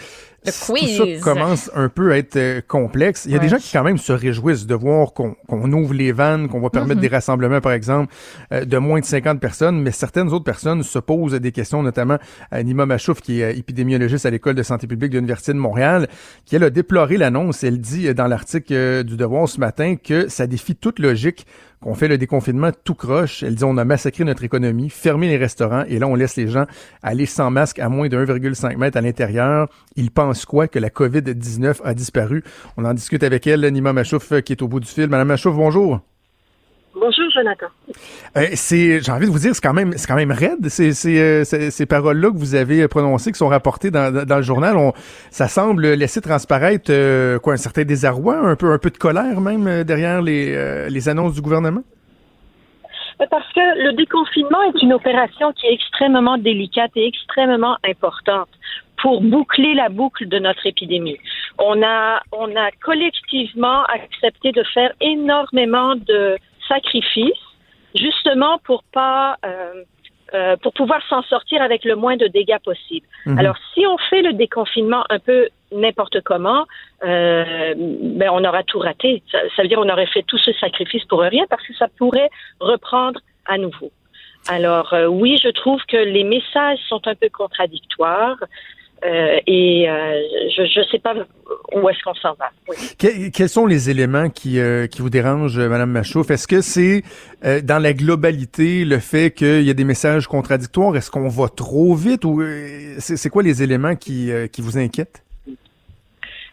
Le 0.45 0.51
Tout 0.51 0.74
quiz. 0.74 1.19
ça 1.19 1.24
commence 1.24 1.71
un 1.74 1.89
peu 1.89 2.12
à 2.12 2.18
être 2.18 2.36
euh, 2.36 2.62
complexe. 2.68 3.25
Il 3.25 3.31
y 3.31 3.36
a 3.36 3.39
des 3.39 3.50
gens 3.50 3.57
qui 3.57 3.71
quand 3.71 3.83
même 3.83 3.97
se 3.97 4.13
réjouissent 4.13 4.65
de 4.65 4.75
voir 4.75 5.13
qu'on 5.13 5.71
ouvre 5.71 5.94
les 5.94 6.12
vannes, 6.12 6.47
qu'on 6.47 6.62
va 6.62 6.69
permettre 6.69 7.01
des 7.01 7.07
rassemblements, 7.07 7.62
par 7.62 7.71
exemple, 7.71 8.13
euh, 8.51 8.65
de 8.65 8.77
moins 8.77 9.00
de 9.00 9.06
50 9.06 9.39
personnes, 9.39 9.81
mais 9.81 9.92
certaines 9.92 10.30
autres 10.30 10.45
personnes 10.45 10.83
se 10.83 11.00
posent 11.00 11.33
des 11.33 11.51
questions, 11.51 11.83
notamment 11.83 12.18
à 12.51 12.63
Nima 12.63 12.86
Machouf, 12.86 13.21
qui 13.21 13.42
est 13.42 13.45
euh, 13.45 13.57
épidémiologiste 13.57 14.25
à 14.25 14.30
l'École 14.30 14.56
de 14.56 14.63
santé 14.63 14.88
publique 14.88 15.12
de 15.12 15.18
l'Université 15.18 15.53
de 15.53 15.57
Montréal, 15.57 16.07
qui 16.45 16.56
elle 16.56 16.63
a 16.63 16.69
déploré 16.69 17.18
l'annonce. 17.18 17.63
Elle 17.63 17.80
dit 17.80 18.07
euh, 18.07 18.13
dans 18.13 18.27
l'article 18.27 18.74
euh, 18.74 19.03
du 19.03 19.18
Devoir 19.18 19.47
ce 19.47 19.59
matin 19.59 19.95
que 19.95 20.27
ça 20.27 20.47
défie 20.47 20.75
toute 20.75 21.00
logique 21.00 21.45
qu'on 21.85 21.93
fait 21.93 22.07
le 22.07 22.17
déconfinement 22.17 22.71
tout 22.83 22.95
croche. 22.95 23.43
Elle 23.43 23.54
dit 23.54 23.63
on 23.63 23.77
a 23.77 23.85
massacré 23.85 24.23
notre 24.23 24.44
économie, 24.44 24.89
fermé 24.89 25.27
les 25.27 25.37
restaurants 25.37 25.83
et 25.87 25.99
là 25.99 26.07
on 26.07 26.15
laisse 26.15 26.35
les 26.35 26.47
gens 26.47 26.65
aller 27.04 27.27
sans 27.27 27.51
masque 27.51 27.77
à 27.77 27.89
moins 27.89 28.09
de 28.09 28.18
1,5 28.18 28.75
mètre 28.77 28.97
à 28.97 29.01
l'intérieur. 29.01 29.69
Ils 29.95 30.09
pensent 30.09 30.45
quoi 30.45 30.68
que 30.68 30.80
la 30.80 30.89
COVID-19 30.89 31.81
a 31.83 31.94
disparu? 31.94 32.44
On 32.77 32.85
en 32.85 32.94
discute 32.95 33.21
avec 33.21 33.45
elle, 33.45 33.61
Nima 33.71 33.94
Machouf, 33.94 34.31
euh, 34.31 34.42
qui 34.42 34.54
est 34.54 34.63
au 34.63 34.68
bout 34.68 34.80
du 34.80 34.87
fil. 34.87 35.07
Madame 35.09 35.27
Machouf, 35.27 35.56
bonjour. 35.56 36.01
Bonjour, 36.97 37.30
Jonathan. 37.30 37.68
Euh, 38.37 38.47
c'est, 38.54 39.02
j'ai 39.02 39.11
envie 39.11 39.25
de 39.25 39.31
vous 39.31 39.40
dire, 39.40 39.54
c'est 39.54 39.61
quand 39.61 39.73
même, 39.73 39.94
c'est 39.97 40.07
quand 40.07 40.16
même 40.16 40.31
raide, 40.31 40.69
ces, 40.69 40.94
ces, 40.94 41.19
euh, 41.19 41.44
ces, 41.44 41.69
ces 41.69 41.85
paroles-là 41.85 42.30
que 42.30 42.37
vous 42.37 42.56
avez 42.56 42.87
prononcées, 42.87 43.33
qui 43.33 43.37
sont 43.37 43.49
rapportées 43.49 43.92
dans, 43.92 44.25
dans, 44.25 44.37
le 44.37 44.42
journal. 44.42 44.78
On, 44.78 44.94
ça 45.30 45.49
semble 45.49 45.85
laisser 45.94 46.21
transparaître 46.21 46.90
euh, 46.90 47.37
quoi, 47.40 47.54
un 47.54 47.57
certain 47.57 47.83
désarroi, 47.83 48.37
un 48.37 48.56
peu, 48.56 48.71
un 48.71 48.78
peu 48.78 48.92
de 48.92 48.97
colère 48.97 49.42
même 49.42 49.68
euh, 49.68 49.83
derrière 49.83 50.21
les, 50.21 50.56
euh, 50.56 50.87
les 50.87 51.09
annonces 51.09 51.35
du 51.35 51.42
gouvernement? 51.42 51.81
Parce 53.18 53.52
que 53.54 53.83
le 53.83 53.94
déconfinement 53.94 54.61
est 54.64 54.81
une 54.81 54.94
opération 54.94 55.52
qui 55.54 55.68
est 55.68 55.73
extrêmement 55.73 56.37
délicate 56.37 56.92
et 56.95 57.07
extrêmement 57.07 57.78
importante 57.87 58.49
pour 59.02 59.21
boucler 59.21 59.73
la 59.73 59.90
boucle 59.90 60.28
de 60.28 60.40
notre 60.40 60.66
épidémie. 60.66 61.18
On 61.57 61.81
a, 61.83 62.21
on 62.31 62.56
a 62.56 62.71
collectivement 62.83 63.83
accepté 63.85 64.52
de 64.52 64.64
faire 64.73 64.92
énormément 65.02 65.95
de 65.95 66.37
sacrifices, 66.68 67.34
justement 67.95 68.60
pour 68.64 68.84
pas, 68.84 69.38
euh, 69.45 69.84
euh, 70.34 70.56
pour 70.57 70.74
pouvoir 70.74 71.02
s'en 71.07 71.22
sortir 71.24 71.62
avec 71.62 71.86
le 71.86 71.95
moins 71.95 72.18
de 72.18 72.28
dégâts 72.28 72.60
possible. 72.64 73.06
Mhm. 73.26 73.38
Alors, 73.40 73.56
si 73.74 73.86
on 73.86 73.98
fait 74.10 74.22
le 74.22 74.34
déconfinement 74.34 75.04
un 75.10 75.19
peu 75.19 75.50
n'importe 75.72 76.22
comment, 76.22 76.66
euh, 77.04 77.74
ben 77.76 78.30
on 78.31 78.44
aura 78.44 78.64
tout 78.64 78.80
raté. 78.80 79.22
Ça, 79.31 79.40
ça 79.56 79.62
veut 79.62 79.68
dire 79.68 79.80
on 79.80 79.90
aurait 79.90 80.07
fait 80.07 80.24
tout 80.24 80.38
ce 80.38 80.52
sacrifice 80.54 81.04
pour 81.06 81.22
rien 81.22 81.45
parce 81.50 81.66
que 81.66 81.74
ça 81.76 81.88
pourrait 81.98 82.30
reprendre 82.60 83.19
à 83.45 83.57
nouveau. 83.57 83.92
Alors 84.48 84.94
euh, 84.94 85.07
oui, 85.07 85.38
je 85.44 85.50
trouve 85.50 85.81
que 85.88 85.98
les 85.98 86.24
messages 86.24 86.80
sont 86.88 87.07
un 87.07 87.16
peu 87.16 87.30
contradictoires 87.30 88.38
euh, 89.04 89.40
et 89.45 89.90
euh, 89.90 90.21
je 90.56 90.80
ne 90.80 90.85
sais 90.85 90.99
pas 90.99 91.14
où 91.73 91.90
est-ce 91.90 92.02
qu'on 92.04 92.14
s'en 92.16 92.33
va. 92.33 92.49
Oui. 92.69 92.75
Que- 92.97 93.30
quels 93.30 93.49
sont 93.49 93.66
les 93.66 93.90
éléments 93.90 94.30
qui, 94.30 94.59
euh, 94.59 94.87
qui 94.87 95.02
vous 95.02 95.09
dérangent, 95.09 95.59
Madame 95.59 95.92
Machouf? 95.92 96.31
Est-ce 96.31 96.47
que 96.47 96.61
c'est 96.61 97.04
dans 97.64 97.81
la 97.81 97.94
globalité 97.94 98.85
le 98.85 98.99
fait 98.99 99.31
qu'il 99.31 99.64
y 99.64 99.69
a 99.69 99.73
des 99.73 99.83
messages 99.83 100.28
contradictoires? 100.28 100.95
Est-ce 100.95 101.11
qu'on 101.11 101.28
va 101.28 101.49
trop 101.49 101.94
vite 101.95 102.25
ou 102.25 102.42
c'est, 102.99 103.30
quoi 103.30 103.44
les 103.44 103.61
éléments 103.61 103.95
qui, 103.95 104.31
qui 104.52 104.61
vous 104.61 104.78
inquiètent? 104.78 105.21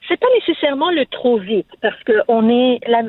c'est 0.08 0.18
pas 0.20 0.26
nécessairement 0.34 0.90
le 0.90 1.06
trop 1.06 1.38
vite 1.38 1.68
parce 1.80 2.02
que 2.02 2.12
on 2.28 2.46
est 2.50 2.80
la, 2.86 3.02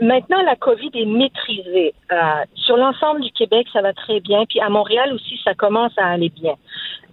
maintenant 0.00 0.42
la 0.42 0.56
COVID 0.56 0.90
est 0.94 1.06
maîtrisée. 1.06 1.94
Euh, 2.12 2.16
sur 2.54 2.76
l'ensemble 2.76 3.20
du 3.20 3.30
Québec, 3.32 3.66
ça 3.72 3.82
va 3.82 3.92
très 3.92 4.20
bien. 4.20 4.44
Puis 4.46 4.60
à 4.60 4.68
Montréal 4.68 5.12
aussi, 5.12 5.40
ça 5.44 5.54
commence 5.54 5.92
à 5.96 6.06
aller 6.06 6.30
bien. 6.30 6.54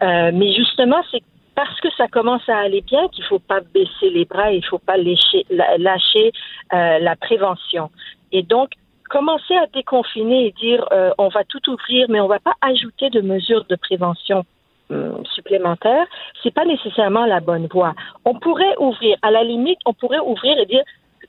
Euh, 0.03 0.31
mais 0.33 0.53
justement, 0.53 1.01
c'est 1.11 1.23
parce 1.57 1.79
que 1.81 1.89
ça 1.97 2.07
commence 2.07 2.47
à 2.47 2.57
aller 2.59 2.81
bien 2.81 3.07
qu'il 3.07 3.23
faut 3.23 3.39
pas 3.39 3.61
baisser 3.61 4.11
les 4.11 4.25
bras, 4.25 4.51
il 4.51 4.63
faut 4.63 4.77
pas 4.77 4.95
lâcher, 4.95 5.43
lâcher 5.49 6.31
euh, 6.71 6.99
la 6.99 7.15
prévention. 7.15 7.89
Et 8.31 8.43
donc, 8.43 8.69
commencer 9.09 9.55
à 9.55 9.65
déconfiner 9.73 10.45
et 10.45 10.51
dire 10.51 10.85
euh, 10.91 11.11
on 11.17 11.29
va 11.29 11.43
tout 11.45 11.67
ouvrir, 11.71 12.05
mais 12.09 12.19
on 12.19 12.27
va 12.27 12.39
pas 12.39 12.53
ajouter 12.61 13.09
de 13.09 13.21
mesures 13.21 13.65
de 13.65 13.75
prévention 13.75 14.45
hum, 14.91 15.23
supplémentaires, 15.33 16.05
c'est 16.43 16.53
pas 16.53 16.65
nécessairement 16.65 17.25
la 17.25 17.39
bonne 17.39 17.65
voie. 17.65 17.95
On 18.23 18.35
pourrait 18.35 18.75
ouvrir, 18.77 19.17
à 19.23 19.31
la 19.31 19.43
limite, 19.43 19.79
on 19.87 19.93
pourrait 19.93 20.19
ouvrir 20.19 20.59
et 20.59 20.65
dire 20.67 20.83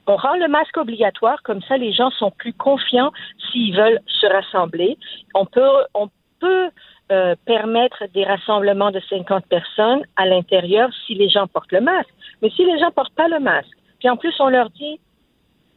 on 0.09 0.17
rend 0.17 0.37
le 0.37 0.49
masque 0.49 0.77
obligatoire, 0.77 1.43
comme 1.43 1.63
ça 1.63 1.77
les 1.77 1.93
gens 1.93 2.11
sont 2.11 2.31
plus 2.31 2.53
confiants 2.53 3.13
s'ils 3.51 3.77
veulent 3.77 4.01
se 4.07 4.27
rassembler. 4.27 4.97
On 5.35 5.45
peut, 5.45 5.69
on 5.95 6.09
peut 6.41 6.71
euh, 7.13 7.35
permettre 7.45 8.05
des 8.15 8.25
rassemblements 8.25 8.91
de 8.91 9.01
50 9.09 9.47
personnes 9.47 10.03
à 10.17 10.27
l'intérieur 10.27 10.91
si 11.07 11.15
les 11.15 11.29
gens 11.29 11.47
portent 11.47 11.73
le 11.73 11.81
masque. 11.81 12.13
Mais 12.43 12.51
si 12.51 12.65
les 12.65 12.79
gens 12.79 12.91
portent 12.91 13.15
pas 13.15 13.29
le 13.29 13.41
masque, 13.41 13.77
puis 13.99 14.09
en 14.09 14.17
plus 14.17 14.35
on 14.41 14.49
leur 14.49 14.71
dit 14.71 15.01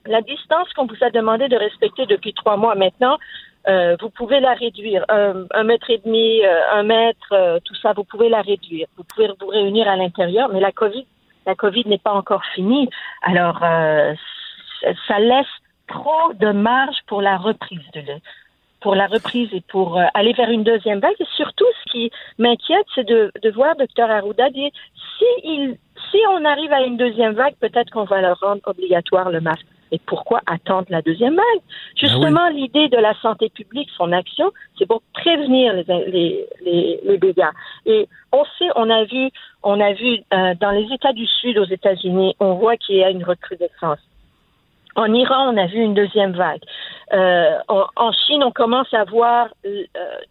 la 0.06 0.22
distance 0.22 0.72
qu'on 0.74 0.88
vous 0.88 1.04
a 1.04 1.12
demandé 1.12 1.48
de 1.48 1.56
respecter 1.56 2.06
depuis 2.06 2.34
trois 2.34 2.58
mois 2.58 2.76
maintenant, 2.76 3.18
euh, 3.68 3.96
vous 4.02 4.10
pouvez 4.10 4.40
la 4.40 4.54
réduire. 4.54 5.06
Un, 5.10 5.64
mètre 5.64 5.92
et 5.92 6.00
demi, 6.00 6.44
euh, 6.44 6.72
un 6.74 6.84
mètre, 6.84 7.60
tout 7.64 7.76
ça, 7.76 7.94
vous 7.94 8.04
pouvez 8.04 8.28
la 8.28 8.42
réduire. 8.42 8.88
Vous 8.98 9.04
pouvez 9.04 9.28
vous 9.40 9.48
réunir 9.48 9.88
à 9.88 9.96
l'intérieur, 9.96 10.50
mais 10.50 10.60
la 10.60 10.72
COVID, 10.72 11.06
la 11.46 11.56
COVID 11.56 11.84
n'est 11.88 11.98
pas 11.98 12.14
encore 12.14 12.44
finie. 12.54 12.90
Alors, 13.22 13.60
ça 15.08 15.20
laisse 15.20 15.46
trop 15.88 16.34
de 16.34 16.52
marge 16.52 16.98
pour 17.08 17.22
la 17.22 17.38
reprise 17.38 17.86
de 17.94 18.02
pour 18.82 18.96
la 18.96 19.06
reprise 19.06 19.50
et 19.54 19.62
pour 19.62 20.02
aller 20.16 20.34
vers 20.34 20.50
une 20.50 20.64
deuxième 20.64 21.00
vague. 21.00 21.14
Et 21.20 21.28
surtout, 21.36 21.68
ce 21.86 21.92
qui 21.92 22.12
m'inquiète, 22.40 22.86
c'est 22.96 23.08
de, 23.08 23.32
de 23.44 23.52
voir 23.52 23.76
Dr 23.76 24.10
Arruda 24.10 24.50
dire 24.50 24.72
si 25.20 25.26
il, 25.44 25.78
si 26.10 26.18
on 26.30 26.44
arrive 26.46 26.74
à 26.74 26.82
une 26.82 26.98
deuxième 26.98 27.34
vague, 27.34 27.54
peut-être 27.60 27.92
qu'on 27.92 28.06
va 28.06 28.22
leur 28.22 28.40
rendre 28.40 28.62
obligatoire 28.66 29.30
le 29.30 29.40
masque. 29.40 29.68
Et 29.92 30.00
pourquoi 30.00 30.42
attendre 30.46 30.88
la 30.90 31.02
deuxième 31.02 31.36
vague? 31.36 31.62
Justement, 31.96 32.46
ah 32.48 32.50
l'idée 32.50 32.88
de 32.88 32.98
la 32.98 33.14
santé 33.22 33.50
publique, 33.50 33.90
son 33.98 34.12
action, 34.12 34.52
c'est 34.78 34.86
pour 34.86 35.02
prévenir 35.14 35.74
les, 35.74 36.48
les, 36.64 37.00
les, 37.04 37.18
dégâts. 37.18 37.52
Et 37.86 38.08
on 38.32 38.44
sait, 38.58 38.70
on 38.76 38.90
a 38.90 39.04
vu, 39.04 39.30
on 39.64 39.80
a 39.80 39.94
vu 39.94 40.20
euh, 40.34 40.54
dans 40.60 40.72
les 40.72 40.88
États 40.94 41.14
du 41.14 41.26
Sud 41.28 41.58
aux 41.58 41.66
États-Unis, 41.66 42.36
on 42.40 42.54
voit 42.54 42.78
qu'il 42.78 42.96
y 42.96 43.04
a 43.04 43.10
une 43.10 43.24
recrudescence. 43.24 44.00
En 44.96 45.14
Iran, 45.14 45.54
on 45.54 45.58
a 45.58 45.68
vu 45.68 45.80
une 45.80 45.94
deuxième 45.94 46.34
vague. 46.34 46.62
Euh, 47.14 47.58
en, 47.68 48.12
Chine, 48.12 48.44
on 48.44 48.52
commence 48.52 48.94
à 48.94 49.04
voir 49.06 49.48
euh, 49.66 49.84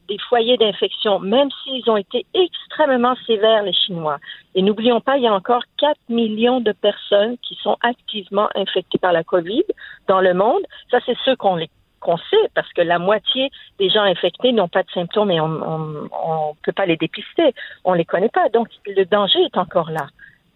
des 0.09 0.19
foyers 0.29 0.57
d'infection, 0.57 1.19
même 1.19 1.49
s'ils 1.63 1.89
ont 1.91 1.97
été 1.97 2.27
extrêmement 2.35 3.15
sévères, 3.27 3.63
les 3.63 3.73
Chinois. 3.73 4.19
Et 4.55 4.63
n'oublions 4.63 5.01
pas, 5.01 5.17
il 5.17 5.23
y 5.23 5.27
a 5.27 5.35
encore 5.35 5.63
4 5.79 5.97
millions 6.09 6.61
de 6.61 6.73
personnes 6.73 7.37
qui 7.39 7.55
sont 7.63 7.77
activement 7.83 8.49
infectées 8.55 8.99
par 8.99 9.13
la 9.13 9.25
COVID 9.25 9.65
dans 10.09 10.21
le 10.21 10.35
monde. 10.35 10.63
Ça, 10.91 10.99
c'est 11.07 11.17
ceux 11.25 11.37
qu'on 11.37 11.59
qu'on 12.01 12.17
sait, 12.17 12.49
parce 12.55 12.73
que 12.73 12.81
la 12.81 12.99
moitié 12.99 13.51
des 13.79 13.91
gens 13.91 14.05
infectés 14.05 14.53
n'ont 14.53 14.69
pas 14.69 14.83
de 14.83 14.91
symptômes 14.91 15.31
et 15.31 15.39
on 15.39 15.49
ne 15.49 16.63
peut 16.63 16.73
pas 16.73 16.87
les 16.87 16.97
dépister. 16.97 17.55
On 17.85 17.93
les 17.93 18.07
connaît 18.07 18.31
pas. 18.31 18.49
Donc, 18.49 18.69
le 18.87 19.05
danger 19.05 19.41
est 19.41 19.59
encore 19.59 19.91
là. 19.91 20.07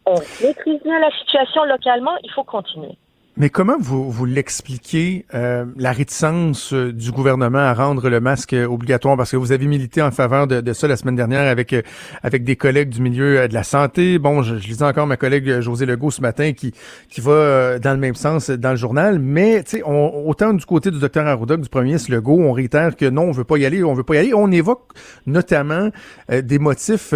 On 0.06 0.14
maîtrise 0.42 0.82
bien 0.82 0.98
la 1.00 1.10
situation 1.18 1.64
localement, 1.64 2.16
il 2.22 2.30
faut 2.30 2.44
continuer. 2.44 2.96
Mais 3.36 3.50
comment 3.50 3.76
vous, 3.80 4.12
vous 4.12 4.26
l'expliquez, 4.26 5.26
euh, 5.34 5.64
la 5.76 5.90
réticence 5.90 6.72
euh, 6.72 6.92
du 6.92 7.10
gouvernement 7.10 7.58
à 7.58 7.74
rendre 7.74 8.08
le 8.08 8.20
masque 8.20 8.52
obligatoire? 8.52 9.16
Parce 9.16 9.32
que 9.32 9.36
vous 9.36 9.50
avez 9.50 9.66
milité 9.66 10.02
en 10.02 10.12
faveur 10.12 10.46
de, 10.46 10.60
de 10.60 10.72
ça 10.72 10.86
la 10.86 10.96
semaine 10.96 11.16
dernière 11.16 11.50
avec 11.50 11.72
euh, 11.72 11.82
avec 12.22 12.44
des 12.44 12.54
collègues 12.54 12.90
du 12.90 13.02
milieu 13.02 13.48
de 13.48 13.54
la 13.54 13.64
santé. 13.64 14.20
Bon, 14.20 14.42
je, 14.42 14.58
je 14.58 14.68
lisais 14.68 14.84
encore 14.84 15.08
ma 15.08 15.16
collègue 15.16 15.60
José 15.60 15.84
Legault 15.84 16.12
ce 16.12 16.20
matin 16.20 16.52
qui 16.52 16.74
qui 17.08 17.20
va 17.20 17.80
dans 17.80 17.92
le 17.92 17.98
même 17.98 18.14
sens 18.14 18.50
dans 18.50 18.70
le 18.70 18.76
journal. 18.76 19.18
Mais 19.18 19.64
tu 19.64 19.78
sais, 19.78 19.82
autant 19.82 20.52
du 20.52 20.64
côté 20.64 20.92
du 20.92 21.00
docteur 21.00 21.26
Arruda 21.26 21.56
du 21.56 21.68
premier 21.68 21.86
ministre 21.86 22.12
Legault, 22.12 22.38
on 22.38 22.52
réitère 22.52 22.94
que 22.94 23.06
non, 23.06 23.22
on 23.22 23.32
veut 23.32 23.42
pas 23.42 23.56
y 23.56 23.66
aller, 23.66 23.82
on 23.82 23.94
veut 23.94 24.04
pas 24.04 24.14
y 24.14 24.18
aller. 24.18 24.32
On 24.32 24.52
évoque 24.52 24.92
notamment 25.26 25.90
des 26.30 26.58
motifs 26.60 27.12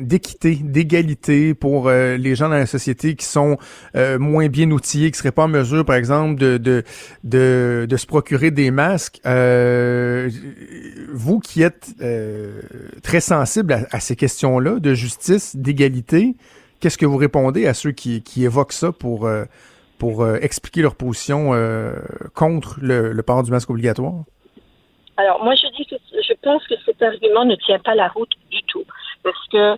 d'équité, 0.00 0.54
d'égalité 0.62 1.52
pour 1.52 1.90
les 1.90 2.34
gens 2.34 2.48
dans 2.48 2.54
la 2.54 2.66
société 2.66 3.16
qui 3.16 3.26
sont 3.26 3.58
moins 3.94 4.48
bien 4.48 4.70
outillés, 4.70 5.10
qui 5.10 5.18
seraient 5.18 5.30
pas 5.30 5.46
mesure, 5.58 5.84
par 5.84 5.96
exemple, 5.96 6.36
de, 6.36 6.58
de, 6.58 6.84
de, 7.88 7.96
se 7.96 8.06
procurer 8.06 8.50
des 8.50 8.70
masques, 8.70 9.20
euh, 9.26 10.28
vous 11.12 11.40
qui 11.40 11.62
êtes 11.62 11.90
euh, 12.00 12.60
très 13.02 13.20
sensible 13.20 13.86
à, 13.90 14.00
ces 14.00 14.16
questions-là 14.16 14.78
de 14.78 14.94
justice, 14.94 15.56
d'égalité, 15.56 16.34
qu'est-ce 16.80 16.98
que 16.98 17.06
vous 17.06 17.16
répondez 17.16 17.66
à 17.66 17.74
ceux 17.74 17.92
qui, 17.92 18.22
évoquent 18.38 18.72
ça 18.72 18.92
pour, 18.92 19.26
euh, 19.26 19.44
expliquer 20.40 20.82
leur 20.82 20.94
position 20.94 21.52
contre 22.34 22.78
le, 22.80 23.20
port 23.22 23.42
du 23.42 23.50
masque 23.50 23.70
obligatoire? 23.70 24.24
Alors, 25.16 25.42
moi, 25.42 25.54
je 25.56 25.66
dis 25.76 25.84
que 25.86 25.96
je 25.96 26.32
pense 26.42 26.64
que 26.68 26.74
cet 26.84 27.02
argument 27.02 27.44
ne 27.44 27.56
tient 27.56 27.80
pas 27.80 27.96
la 27.96 28.08
route 28.08 28.32
du 28.50 28.62
tout. 28.68 28.84
Parce 29.24 29.48
que 29.48 29.76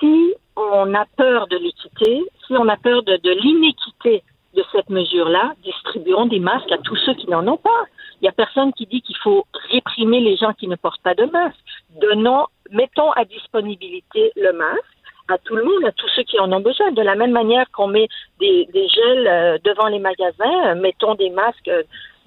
si 0.00 0.34
on 0.56 0.94
a 0.94 1.04
peur 1.16 1.46
de 1.48 1.56
l'équité, 1.58 2.22
si 2.46 2.52
on 2.54 2.68
a 2.68 2.76
peur 2.78 3.02
de 3.02 3.42
l'inéquité 3.42 4.22
de 4.54 4.64
cette 4.72 4.90
mesure-là, 4.90 5.52
distribuons 5.62 6.26
des 6.26 6.38
masques 6.38 6.72
à 6.72 6.78
tous 6.78 6.96
ceux 6.96 7.14
qui 7.14 7.28
n'en 7.28 7.46
ont 7.46 7.56
pas. 7.56 7.84
Il 8.20 8.24
n'y 8.24 8.28
a 8.28 8.32
personne 8.32 8.72
qui 8.72 8.86
dit 8.86 9.02
qu'il 9.02 9.16
faut 9.18 9.44
réprimer 9.70 10.20
les 10.20 10.36
gens 10.36 10.52
qui 10.52 10.68
ne 10.68 10.76
portent 10.76 11.02
pas 11.02 11.14
de 11.14 11.24
masque. 11.24 11.58
Donnons, 12.00 12.46
mettons 12.70 13.10
à 13.12 13.24
disponibilité 13.24 14.32
le 14.36 14.52
masque 14.52 14.94
à 15.28 15.38
tout 15.38 15.56
le 15.56 15.64
monde, 15.64 15.84
à 15.84 15.92
tous 15.92 16.08
ceux 16.14 16.22
qui 16.22 16.38
en 16.38 16.52
ont 16.52 16.60
besoin. 16.60 16.92
De 16.92 17.02
la 17.02 17.14
même 17.14 17.32
manière 17.32 17.70
qu'on 17.70 17.86
met 17.86 18.08
des, 18.40 18.68
gels 18.72 19.26
euh, 19.26 19.58
devant 19.64 19.86
les 19.86 19.98
magasins, 19.98 20.66
euh, 20.66 20.74
mettons 20.74 21.14
des 21.14 21.30
masques 21.30 21.70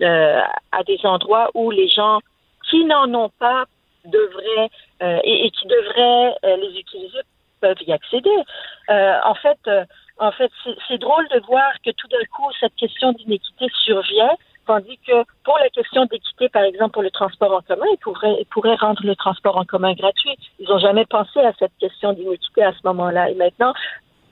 euh, 0.02 0.42
à 0.72 0.84
des 0.84 1.00
endroits 1.04 1.50
où 1.54 1.72
les 1.72 1.88
gens 1.90 2.20
qui 2.70 2.84
n'en 2.86 3.14
ont 3.14 3.32
pas 3.40 3.66
devraient 4.06 4.70
et, 5.02 5.52
qui 5.52 5.68
devraient 5.68 6.34
les 6.44 6.80
utiliser 6.80 7.20
peuvent 7.60 7.82
y 7.86 7.92
accéder. 7.92 8.38
en 8.90 9.34
fait, 9.36 9.60
en 10.20 10.32
fait, 10.32 10.52
c'est 10.88 10.98
drôle 10.98 11.28
de 11.30 11.40
voir 11.48 11.72
que 11.86 11.92
tout 11.92 12.08
d'un 12.08 12.26
coup, 12.36 12.50
cette 12.60 12.76
question 12.76 13.12
d'inéquité 13.14 13.68
survient, 13.86 14.36
tandis 14.66 15.00
que 15.08 15.24
pour 15.44 15.58
la 15.60 15.70
question 15.70 16.06
d'équité, 16.06 16.50
par 16.50 16.64
exemple, 16.64 16.92
pour 16.92 17.04
le 17.04 17.12
transport 17.12 17.54
en 17.54 17.62
commun, 17.62 17.86
ils 17.92 17.98
pourraient, 17.98 18.36
ils 18.40 18.76
rendre 18.80 19.02
le 19.04 19.16
transport 19.16 19.58
en 19.58 19.66
commun 19.66 19.94
gratuit. 19.94 20.36
Ils 20.60 20.68
n'ont 20.68 20.80
jamais 20.80 21.06
pensé 21.06 21.40
à 21.40 21.54
cette 21.60 21.72
question 21.80 22.14
d'inéquité 22.14 22.64
à 22.64 22.74
ce 22.74 22.80
moment-là. 22.86 23.30
Et 23.30 23.36
maintenant, 23.36 23.74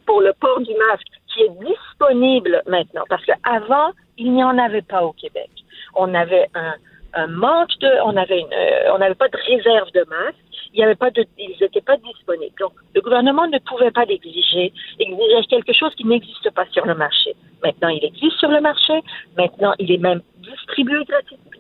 pour 0.06 0.22
le 0.22 0.34
port 0.34 0.60
du 0.60 0.74
masque, 0.90 1.08
qui 1.34 1.42
est 1.42 1.52
disponible 1.66 2.62
maintenant, 2.68 3.04
parce 3.10 3.26
qu'avant, 3.26 3.92
il 4.18 4.34
n'y 4.34 4.44
en 4.44 4.58
avait 4.58 4.82
pas 4.82 5.04
au 5.04 5.12
Québec. 5.14 5.50
On 5.96 6.14
avait 6.14 6.48
un, 6.56 7.28
manque 7.28 7.78
de, 7.80 7.90
on 8.04 8.16
avait 8.18 8.44
euh, 8.44 8.94
on 8.94 8.98
n'avait 8.98 9.16
pas 9.16 9.30
de 9.30 9.38
réserve 9.38 9.90
de 9.94 10.06
masques 10.10 10.45
il 10.76 10.80
y 10.80 10.84
avait 10.84 10.96
pas 10.96 11.10
ils 11.38 11.56
n'étaient 11.62 11.82
pas 11.82 11.96
disponibles. 11.98 12.54
Donc, 12.60 12.74
le 12.94 13.02
gouvernement 13.02 13.48
ne 13.48 13.60
pouvait 13.60 13.92
pas 13.92 14.04
l'exiger, 14.04 14.74
exiger 15.00 15.48
quelque 15.50 15.72
chose 15.72 15.96
qui 15.96 16.06
n'existe 16.06 16.50
pas 16.52 16.66
sur 16.72 16.86
le 16.86 16.96
marché. 16.96 17.34
Maintenant, 17.64 17.88
il 17.88 18.04
existe 18.04 18.38
sur 18.40 18.50
le 18.50 18.60
marché. 18.60 18.94
Maintenant, 19.38 19.74
il 19.80 19.90
est 19.90 19.98
même 19.98 20.22
distribué 20.40 20.98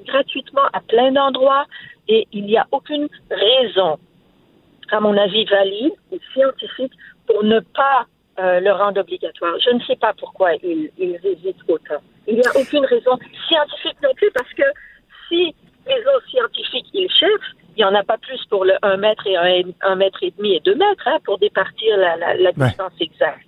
gratuitement 0.05 0.67
à 0.73 0.81
plein 0.81 1.13
d'endroits 1.13 1.65
et 2.09 2.27
il 2.33 2.45
n'y 2.45 2.57
a 2.57 2.67
aucune 2.71 3.07
raison, 3.31 3.97
à 4.91 4.99
mon 4.99 5.15
avis, 5.17 5.45
valide 5.45 5.93
ou 6.11 6.17
scientifique 6.33 6.93
pour 7.25 7.41
ne 7.43 7.61
pas 7.61 8.05
euh, 8.39 8.59
le 8.59 8.71
rendre 8.73 8.99
obligatoire. 8.99 9.55
Je 9.63 9.69
ne 9.69 9.79
sais 9.83 9.95
pas 9.95 10.13
pourquoi 10.19 10.55
ils, 10.55 10.91
ils 10.97 11.19
hésitent 11.23 11.63
autant. 11.69 12.01
Il 12.27 12.35
n'y 12.35 12.45
a 12.45 12.51
aucune 12.59 12.85
raison 12.85 13.17
scientifique 13.47 13.97
non 14.03 14.13
plus 14.15 14.29
parce 14.31 14.53
que 14.53 14.63
si 15.29 15.55
les 15.87 16.01
autres 16.15 16.27
scientifiques, 16.29 16.87
ils 16.93 17.09
cherchent, 17.09 17.55
il 17.77 17.79
n'y 17.79 17.85
en 17.85 17.95
a 17.95 18.03
pas 18.03 18.17
plus 18.17 18.39
pour 18.49 18.65
le 18.65 18.73
1 18.81 18.97
mètre 18.97 19.27
et 19.27 19.35
1, 19.81 19.95
mètre 19.95 20.19
et 20.21 20.33
demi 20.37 20.55
et 20.55 20.61
2 20.61 20.75
mètres 20.75 21.07
hein, 21.07 21.17
pour 21.25 21.37
départir 21.39 21.97
la, 21.97 22.35
la, 22.35 22.51
distance 22.51 22.93
exacte. 22.99 23.41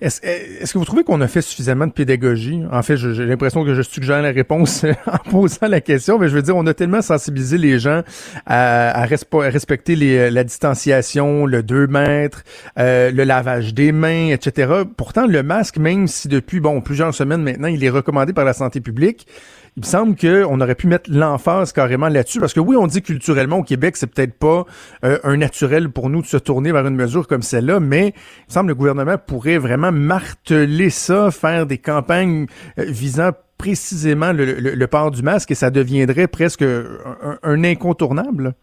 Est-ce 0.00 0.20
est 0.26 0.72
que 0.72 0.78
vous 0.78 0.84
trouvez 0.84 1.04
qu'on 1.04 1.20
a 1.20 1.28
fait 1.28 1.42
suffisamment 1.42 1.86
de 1.86 1.92
pédagogie? 1.92 2.64
En 2.72 2.82
fait, 2.82 2.96
j'ai 2.96 3.24
l'impression 3.24 3.64
que 3.64 3.72
je 3.72 3.82
suggère 3.82 4.20
la 4.20 4.32
réponse 4.32 4.84
en 5.06 5.30
posant 5.30 5.68
la 5.68 5.80
question, 5.80 6.18
mais 6.18 6.28
je 6.28 6.34
veux 6.34 6.42
dire, 6.42 6.56
on 6.56 6.66
a 6.66 6.74
tellement 6.74 7.02
sensibilisé 7.02 7.56
les 7.56 7.78
gens 7.78 8.02
à, 8.44 9.00
à 9.00 9.06
respecter 9.06 9.94
les, 9.94 10.28
la 10.28 10.42
distanciation, 10.42 11.46
le 11.46 11.62
2 11.62 11.86
mètres, 11.86 12.42
euh, 12.80 13.12
le 13.12 13.22
lavage 13.22 13.74
des 13.74 13.92
mains, 13.92 14.30
etc. 14.30 14.82
Pourtant, 14.96 15.28
le 15.28 15.44
masque, 15.44 15.78
même 15.78 16.08
si 16.08 16.26
depuis 16.26 16.58
bon 16.58 16.80
plusieurs 16.80 17.14
semaines 17.14 17.42
maintenant, 17.42 17.68
il 17.68 17.84
est 17.84 17.90
recommandé 17.90 18.32
par 18.32 18.44
la 18.44 18.54
santé 18.54 18.80
publique, 18.80 19.28
il 19.76 19.80
me 19.80 19.86
semble 19.86 20.16
qu'on 20.16 20.60
aurait 20.60 20.74
pu 20.74 20.86
mettre 20.86 21.10
l'emphase 21.10 21.72
carrément 21.72 22.08
là-dessus, 22.08 22.40
parce 22.40 22.52
que 22.52 22.60
oui, 22.60 22.76
on 22.76 22.86
dit 22.86 23.00
culturellement 23.00 23.58
au 23.58 23.62
Québec, 23.62 23.96
c'est 23.96 24.12
peut-être 24.12 24.38
pas 24.38 24.64
euh, 25.04 25.18
un 25.24 25.38
naturel 25.38 25.88
pour 25.90 26.10
nous 26.10 26.20
de 26.20 26.26
se 26.26 26.36
tourner 26.36 26.72
vers 26.72 26.86
une 26.86 26.94
mesure 26.94 27.26
comme 27.26 27.42
celle-là, 27.42 27.80
mais 27.80 28.08
il 28.08 28.48
me 28.48 28.52
semble 28.52 28.66
que 28.66 28.72
le 28.72 28.74
gouvernement 28.74 29.16
pourrait 29.16 29.56
vraiment 29.56 29.90
marteler 29.90 30.90
ça, 30.90 31.30
faire 31.30 31.66
des 31.66 31.78
campagnes 31.78 32.46
euh, 32.78 32.84
visant 32.86 33.30
précisément 33.56 34.32
le, 34.32 34.86
port 34.86 35.10
du 35.12 35.22
masque 35.22 35.52
et 35.52 35.54
ça 35.54 35.70
deviendrait 35.70 36.26
presque 36.26 36.62
un, 36.62 37.64
incontournable. 37.64 38.54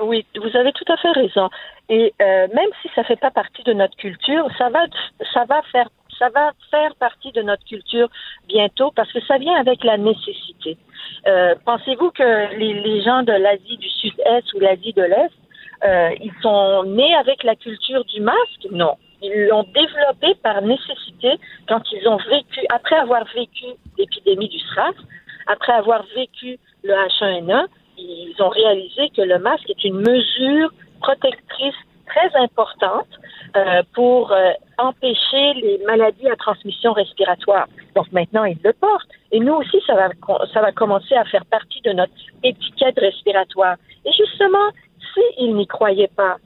Oui, 0.00 0.26
vous 0.34 0.56
avez 0.58 0.72
tout 0.72 0.92
à 0.92 0.96
fait 0.96 1.12
raison. 1.12 1.48
Et 1.88 2.12
euh, 2.20 2.48
même 2.48 2.70
si 2.82 2.88
ça 2.96 3.04
fait 3.04 3.20
pas 3.20 3.30
partie 3.30 3.62
de 3.62 3.72
notre 3.72 3.96
culture, 3.96 4.48
ça 4.58 4.70
va, 4.70 4.80
ça 5.32 5.44
va 5.44 5.62
faire 5.70 5.88
ça 6.22 6.28
va 6.28 6.52
faire 6.70 6.94
partie 6.96 7.32
de 7.32 7.42
notre 7.42 7.64
culture 7.64 8.08
bientôt 8.46 8.92
parce 8.94 9.12
que 9.12 9.20
ça 9.26 9.38
vient 9.38 9.56
avec 9.56 9.82
la 9.82 9.98
nécessité. 9.98 10.76
Euh, 11.26 11.56
pensez-vous 11.64 12.10
que 12.12 12.56
les, 12.56 13.02
gens 13.02 13.24
de 13.24 13.32
l'Asie 13.32 13.76
du 13.78 13.88
Sud-Est 13.88 14.52
ou 14.54 14.60
l'Asie 14.60 14.92
de 14.92 15.02
l'Est, 15.02 15.34
euh, 15.84 16.10
ils 16.20 16.32
sont 16.40 16.84
nés 16.84 17.14
avec 17.16 17.42
la 17.42 17.56
culture 17.56 18.04
du 18.04 18.20
masque? 18.20 18.68
Non. 18.70 18.94
Ils 19.20 19.48
l'ont 19.48 19.66
développé 19.74 20.34
par 20.42 20.62
nécessité 20.62 21.38
quand 21.68 21.82
ils 21.92 22.06
ont 22.06 22.18
vécu, 22.18 22.60
après 22.72 22.96
avoir 22.96 23.24
vécu 23.34 23.66
l'épidémie 23.98 24.48
du 24.48 24.58
SRAS, 24.60 24.94
après 25.48 25.72
avoir 25.72 26.04
vécu 26.14 26.58
le 26.84 26.92
H1N1, 26.92 27.66
ils 27.98 28.34
ont 28.38 28.48
réalisé 28.48 29.10
que 29.16 29.22
le 29.22 29.38
masque 29.40 29.68
est 29.70 29.84
une 29.84 30.00
mesure 30.00 30.72
protectrice 31.00 31.74
très 32.12 32.36
importante 32.40 33.08
euh, 33.56 33.82
pour 33.94 34.32
euh, 34.32 34.52
empêcher 34.78 35.54
les 35.54 35.80
maladies 35.86 36.28
à 36.28 36.36
transmission 36.36 36.92
respiratoire. 36.92 37.66
Donc 37.94 38.10
maintenant, 38.12 38.44
ils 38.44 38.58
le 38.62 38.72
portent. 38.72 39.08
Et 39.30 39.40
nous 39.40 39.54
aussi, 39.54 39.78
ça 39.86 39.94
va, 39.94 40.08
ça 40.52 40.60
va 40.60 40.72
commencer 40.72 41.14
à 41.14 41.24
faire 41.24 41.44
partie 41.46 41.80
de 41.82 41.92
notre 41.92 42.12
étiquette 42.42 42.98
respiratoire. 42.98 43.76
Et 44.04 44.12
justement, 44.12 44.70
s'ils 45.12 45.54
n'y 45.54 45.66
croyaient 45.66 46.12
pas, 46.16 46.36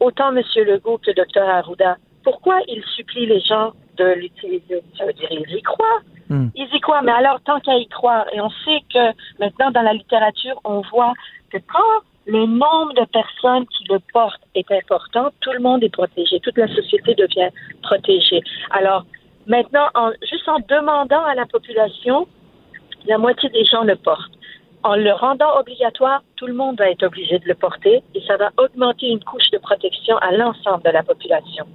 autant 0.00 0.34
M. 0.34 0.42
Legault 0.56 0.98
que 0.98 1.10
Dr. 1.10 1.42
Arruda, 1.42 1.96
pourquoi 2.22 2.60
ils 2.68 2.82
supplient 2.96 3.26
les 3.26 3.40
gens 3.40 3.72
de 3.96 4.14
l'utiliser? 4.14 4.82
Ça 4.96 5.04
veut 5.04 5.12
dire 5.12 5.28
qu'ils 5.28 5.56
y 5.56 5.62
croient. 5.62 6.00
Hmm. 6.28 6.48
Ils 6.54 6.68
y 6.72 6.80
croient, 6.80 7.02
mais 7.02 7.12
alors 7.12 7.40
tant 7.42 7.60
qu'à 7.60 7.76
y 7.76 7.86
croire, 7.88 8.24
et 8.32 8.40
on 8.40 8.50
sait 8.64 8.80
que 8.92 9.12
maintenant 9.38 9.70
dans 9.70 9.82
la 9.82 9.92
littérature, 9.92 10.58
on 10.64 10.80
voit 10.80 11.12
que 11.50 11.58
quand 11.58 12.02
le 12.26 12.46
nombre 12.46 12.94
de 12.94 13.04
personnes 13.06 13.66
qui 13.66 13.84
le 13.90 13.98
portent 14.12 14.42
est 14.54 14.70
important, 14.70 15.30
tout 15.40 15.52
le 15.52 15.60
monde 15.60 15.82
est 15.84 15.92
protégé, 15.92 16.40
toute 16.40 16.56
la 16.56 16.68
société 16.68 17.14
devient 17.14 17.50
protégée. 17.82 18.42
Alors, 18.70 19.04
maintenant, 19.46 19.88
en, 19.94 20.10
juste 20.22 20.48
en 20.48 20.58
demandant 20.68 21.22
à 21.24 21.34
la 21.34 21.46
population, 21.46 22.26
la 23.06 23.18
moitié 23.18 23.48
des 23.50 23.64
gens 23.64 23.82
le 23.82 23.96
portent. 23.96 24.32
En 24.82 24.96
le 24.96 25.12
rendant 25.12 25.58
obligatoire, 25.58 26.22
tout 26.36 26.46
le 26.46 26.54
monde 26.54 26.78
va 26.78 26.90
être 26.90 27.04
obligé 27.04 27.38
de 27.38 27.48
le 27.48 27.54
porter 27.54 28.02
et 28.14 28.20
ça 28.26 28.36
va 28.36 28.50
augmenter 28.58 29.08
une 29.08 29.22
couche 29.24 29.50
de 29.50 29.58
protection 29.58 30.16
à 30.18 30.32
l'ensemble 30.32 30.82
de 30.84 30.90
la 30.90 31.02
population. 31.02 31.66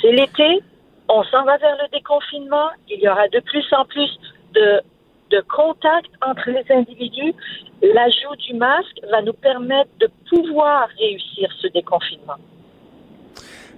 C'est 0.00 0.12
l'été, 0.12 0.62
on 1.08 1.22
s'en 1.24 1.44
va 1.44 1.58
vers 1.58 1.76
le 1.82 1.88
déconfinement, 1.92 2.68
il 2.88 3.00
y 3.00 3.08
aura 3.08 3.28
de 3.28 3.40
plus 3.40 3.66
en 3.72 3.84
plus 3.84 4.10
de 4.54 4.80
de 5.30 5.40
contact 5.48 6.10
entre 6.22 6.50
les 6.50 6.64
individus, 6.70 7.34
l'ajout 7.82 8.36
du 8.36 8.54
masque 8.54 9.00
va 9.10 9.22
nous 9.22 9.32
permettre 9.32 9.90
de 9.98 10.08
pouvoir 10.28 10.88
réussir 10.98 11.50
ce 11.60 11.68
déconfinement. 11.68 12.36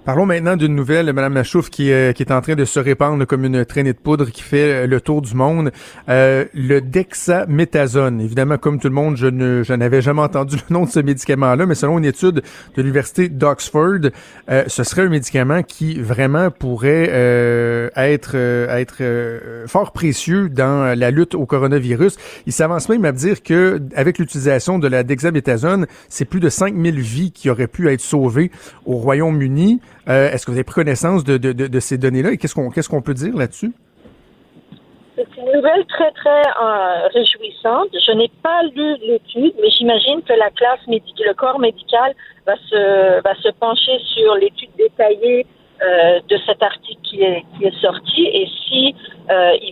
Parlons 0.05 0.25
maintenant 0.25 0.57
d'une 0.57 0.75
nouvelle, 0.75 1.13
Madame 1.13 1.35
Lachouf, 1.35 1.69
qui, 1.69 1.89
euh, 1.89 2.11
qui 2.11 2.23
est 2.23 2.31
en 2.33 2.41
train 2.41 2.55
de 2.55 2.65
se 2.65 2.77
répandre 2.77 3.25
comme 3.25 3.45
une 3.45 3.63
traînée 3.63 3.93
de 3.93 3.97
poudre 3.97 4.25
qui 4.25 4.41
fait 4.41 4.83
euh, 4.83 4.85
le 4.85 4.99
tour 4.99 5.21
du 5.21 5.33
monde. 5.33 5.71
Euh, 6.09 6.43
le 6.53 6.81
dexaméthasone. 6.81 8.19
Évidemment, 8.19 8.57
comme 8.57 8.81
tout 8.81 8.89
le 8.89 8.93
monde, 8.93 9.15
je, 9.15 9.27
ne, 9.27 9.63
je 9.63 9.71
n'avais 9.71 10.01
jamais 10.01 10.19
entendu 10.19 10.57
le 10.69 10.73
nom 10.73 10.83
de 10.83 10.89
ce 10.89 10.99
médicament-là, 10.99 11.65
mais 11.65 11.75
selon 11.75 11.99
une 11.99 12.03
étude 12.03 12.43
de 12.75 12.81
l'université 12.81 13.29
d'Oxford, 13.29 14.09
euh, 14.49 14.65
ce 14.67 14.83
serait 14.83 15.03
un 15.03 15.09
médicament 15.09 15.63
qui 15.63 15.97
vraiment 16.01 16.51
pourrait 16.51 17.09
être, 17.95 18.35
être 18.35 19.03
fort 19.67 19.93
précieux 19.93 20.49
dans 20.49 20.97
la 20.97 21.11
lutte 21.11 21.33
au 21.33 21.45
coronavirus. 21.45 22.17
Il 22.45 22.51
s'avance 22.51 22.89
même 22.89 23.05
à 23.05 23.13
dire 23.13 23.41
que 23.41 23.81
avec 23.95 24.17
l'utilisation 24.17 24.79
de 24.79 24.87
la 24.89 25.03
dexaméthasone, 25.03 25.87
c'est 26.09 26.25
plus 26.25 26.41
de 26.41 26.49
5000 26.49 26.99
vies 26.99 27.31
qui 27.31 27.49
auraient 27.49 27.67
pu 27.67 27.89
être 27.89 28.01
sauvées 28.01 28.51
au 28.85 28.97
Royaume-Uni. 28.97 29.79
Euh, 30.09 30.31
est-ce 30.31 30.45
que 30.45 30.51
vous 30.51 30.57
avez 30.57 30.63
pris 30.63 30.75
connaissance 30.75 31.23
de, 31.23 31.37
de, 31.37 31.53
de, 31.53 31.79
ces 31.79 31.97
données-là 31.97 32.31
et 32.31 32.37
qu'est-ce 32.37 32.89
qu'on 32.89 33.01
peut 33.01 33.13
dire 33.13 33.35
là-dessus? 33.35 33.71
C'est 35.15 35.27
une 35.37 35.51
nouvelle 35.53 35.85
très, 35.85 36.11
très 36.11 36.41
euh, 36.41 37.07
réjouissante. 37.13 37.89
Je 37.93 38.11
n'ai 38.13 38.29
pas 38.41 38.63
lu 38.63 38.97
l'étude, 38.97 39.53
mais 39.61 39.69
j'imagine 39.69 40.21
que 40.23 40.33
la 40.33 40.49
classe 40.49 40.85
médicale, 40.87 41.27
le 41.27 41.33
corps 41.35 41.59
médical 41.59 42.13
va 42.45 42.55
se, 42.55 43.21
va 43.21 43.35
se 43.35 43.49
pencher 43.59 43.97
sur 44.13 44.35
l'étude 44.35 44.71
détaillée 44.77 45.45
euh, 45.83 46.19
de 46.27 46.37
cet 46.45 46.61
article 46.61 47.01
qui 47.03 47.21
est, 47.21 47.43
qui 47.57 47.65
est 47.65 47.79
sorti. 47.79 48.25
Et 48.25 48.47
si 48.67 48.95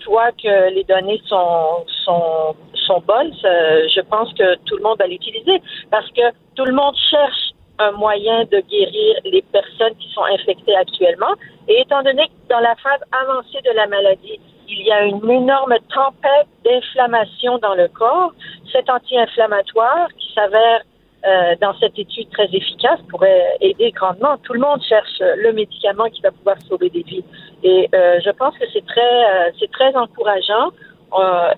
voit 0.06 0.32
que 0.32 0.74
les 0.74 0.84
données 0.84 1.22
sont, 1.28 1.86
sont, 2.06 2.56
sont 2.74 3.02
bonnes, 3.08 3.34
je 3.44 4.02
pense 4.02 4.34
que 4.34 4.56
tout 4.65 4.78
le 4.78 4.84
monde 4.84 4.98
va 5.00 5.08
l'utiliser 5.08 5.62
parce 5.89 6.10
que 6.12 6.22
tout 6.56 6.65
le 6.65 6.74
monde 6.74 6.96
cherche 7.10 7.52
un 7.82 7.91
moyen 7.91 8.44
de 8.46 8.60
guérir 8.70 9.15
les 9.26 9.41
personnes 9.52 9.96
qui 10.00 10.10
sont 10.13 10.24
infectées 10.24 10.76
actuellement. 10.76 11.34
Et 11.67 11.82
étant 11.82 12.04
donné 12.04 12.28
que 12.28 12.50
dans 12.50 12.60
la 12.60 12.76
phase 12.76 13.02
avancée 13.12 13.62
de 13.63 13.72
la 13.76 13.88
maladie, 13.88 14.39
il 14.67 14.86
y 14.86 14.91
a 14.91 15.04
une 15.06 15.30
énorme 15.30 15.76
tempête 15.94 16.48
d'inflammation 16.63 17.58
dans 17.58 17.76
le 17.76 17.88
corps, 17.89 18.34
cet 18.72 18.89
anti-inflammatoire 18.89 20.08
qui 20.17 20.34
s'avère 20.34 20.82
euh, 21.24 21.56
dans 21.62 21.78
cette 21.80 22.00
étude 22.00 22.30
très 22.32 22.50
efficace 22.52 23.00
pourrait 23.10 23.58
aider 23.62 23.91
grandement. 23.91 24.38
Tout 24.38 24.54
le 24.54 24.60
monde 24.60 24.82
cherche 24.88 25.20
le 25.20 25.54
médicament 25.54 26.06
qui 26.06 26.22
va 26.22 26.32
pouvoir 26.32 26.56
sauver 26.67 26.89
des 26.89 27.04
vies. 27.04 27.24
Et 27.63 27.88
euh, 27.94 28.20
je 28.26 28.32
pense 28.32 28.58
que 28.58 28.65
c'est 28.74 28.86
très, 28.86 29.26
euh, 29.26 29.52
c'est 29.60 29.72
très 29.72 29.96
encourageant. 29.96 30.72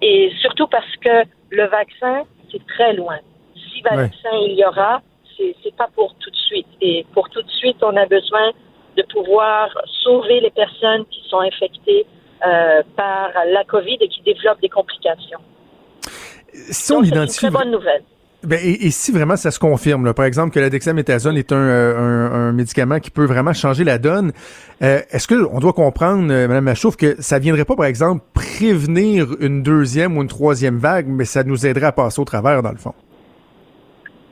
et 0.01 0.31
surtout 0.41 0.67
parce 0.67 0.95
que 0.97 1.23
le 1.49 1.65
vaccin, 1.67 2.23
c'est 2.51 2.65
très 2.67 2.93
loin. 2.93 3.19
Si 3.55 3.81
vaccin 3.81 4.35
il 4.47 4.55
y 4.57 4.65
aura, 4.65 5.01
c'est 5.37 5.75
pas 5.75 5.89
pour 5.95 6.15
tout 6.19 6.29
de 6.29 6.35
suite. 6.35 6.67
Et 6.81 7.05
pour 7.13 7.29
tout 7.29 7.41
de 7.41 7.49
suite, 7.51 7.77
on 7.81 7.95
a 7.95 8.05
besoin 8.05 8.51
de 8.97 9.03
pouvoir 9.11 9.69
sauver 10.03 10.39
les 10.39 10.51
personnes 10.51 11.05
qui 11.09 11.21
sont 11.29 11.39
infectées 11.39 12.05
euh, 12.45 12.81
par 12.95 13.29
la 13.51 13.63
COVID 13.63 13.97
et 14.01 14.07
qui 14.07 14.21
développent 14.21 14.61
des 14.61 14.69
complications. 14.69 15.39
Si 16.53 16.91
on 16.91 17.01
identifie... 17.01 17.39
C'est 17.39 17.47
une 17.47 17.53
très 17.53 17.63
bonne 17.63 17.71
nouvelle. 17.71 18.03
Ben, 18.43 18.59
et, 18.61 18.91
si 18.91 19.13
vraiment 19.13 19.37
ça 19.37 19.51
se 19.51 19.59
confirme, 19.59 20.13
par 20.13 20.25
exemple 20.25 20.53
que 20.53 20.59
la 20.59 20.69
dexaméthasone 20.69 21.37
est 21.37 21.53
euh, 21.53 21.95
un, 21.97 22.49
un, 22.49 22.51
médicament 22.51 22.99
qui 22.99 23.09
peut 23.09 23.23
vraiment 23.23 23.53
changer 23.53 23.85
la 23.85 23.97
donne, 23.97 24.33
euh, 24.81 24.99
est-ce 25.11 25.29
que 25.29 25.47
on 25.53 25.59
doit 25.59 25.71
comprendre, 25.71 26.23
Madame 26.23 26.65
Machouf, 26.65 26.97
que 26.97 27.15
ça 27.21 27.39
viendrait 27.39 27.63
pas, 27.63 27.77
par 27.77 27.85
exemple, 27.85 28.21
prévenir 28.33 29.27
une 29.39 29.63
deuxième 29.63 30.17
ou 30.17 30.21
une 30.21 30.27
troisième 30.27 30.77
vague, 30.77 31.07
mais 31.07 31.23
ça 31.23 31.45
nous 31.45 31.65
aiderait 31.65 31.85
à 31.85 31.91
passer 31.93 32.19
au 32.19 32.25
travers, 32.25 32.61
dans 32.61 32.71
le 32.71 32.77
fond? 32.77 32.93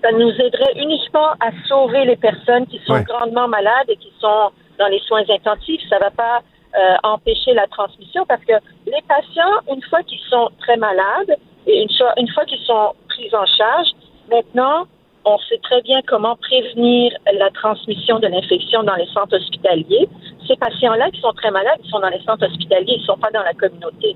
Ça 0.02 0.12
nous 0.12 0.32
aiderait 0.32 0.74
uniquement 0.78 1.32
à 1.40 1.52
sauver 1.68 2.06
les 2.06 2.16
personnes 2.16 2.66
qui 2.68 2.80
sont 2.86 3.00
grandement 3.02 3.48
malades 3.48 3.90
et 3.90 3.98
qui 3.98 4.12
sont 4.20 4.52
dans 4.80 4.88
les 4.88 5.00
soins 5.00 5.24
intensifs. 5.30 5.82
Ça 5.90 5.98
ne 5.98 6.02
va 6.02 6.12
pas 6.12 6.40
euh, 6.78 6.96
empêcher 7.04 7.54
la 7.54 7.68
transmission 7.68 8.26
parce 8.26 8.44
que 8.46 8.54
les 8.86 9.02
patients, 9.08 9.74
une 9.74 9.82
fois 9.84 10.02
qu'ils 10.04 10.22
sont 10.30 10.50
très 10.60 10.78
malades 10.78 11.36
et 11.68 11.82
une, 11.82 11.90
une 12.18 12.30
fois 12.30 12.46
qu'ils 12.46 12.66
sont 12.66 12.94
pris 13.10 13.30
en 13.34 13.46
charge, 13.46 13.90
maintenant, 14.30 14.88
on 15.26 15.38
sait 15.38 15.60
très 15.62 15.82
bien 15.82 16.02
comment 16.08 16.36
prévenir 16.36 17.14
la 17.34 17.50
transmission 17.52 18.20
de 18.20 18.28
l'infection 18.28 18.84
dans 18.84 18.96
les 18.96 19.06
centres 19.08 19.38
hospitaliers. 19.38 20.10
Ces 20.48 20.56
patients-là 20.56 21.12
qui 21.12 21.22
sont 21.22 21.34
très 21.34 21.52
malades, 21.52 21.78
ils 21.84 21.90
sont 21.90 22.00
dans 22.00 22.10
les 22.10 22.22
centres 22.24 22.48
hospitaliers, 22.48 22.96
ils 22.96 23.02
ne 23.02 23.06
sont 23.06 23.18
pas 23.18 23.30
dans 23.30 23.44
la 23.44 23.54
communauté. 23.54 24.16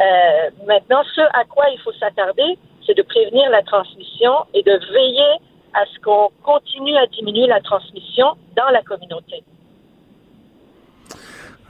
Euh, 0.00 0.50
maintenant, 0.66 1.02
ce 1.14 1.20
à 1.20 1.44
quoi 1.44 1.66
il 1.70 1.78
faut 1.80 1.92
s'attarder, 1.92 2.56
c'est 2.88 2.96
de 2.96 3.02
prévenir 3.02 3.50
la 3.50 3.62
transmission 3.62 4.32
et 4.54 4.62
de 4.62 4.72
veiller 4.92 5.38
à 5.74 5.84
ce 5.84 6.00
qu'on 6.00 6.30
continue 6.42 6.96
à 6.96 7.06
diminuer 7.06 7.46
la 7.46 7.60
transmission 7.60 8.26
dans 8.56 8.68
la 8.72 8.82
communauté. 8.82 9.44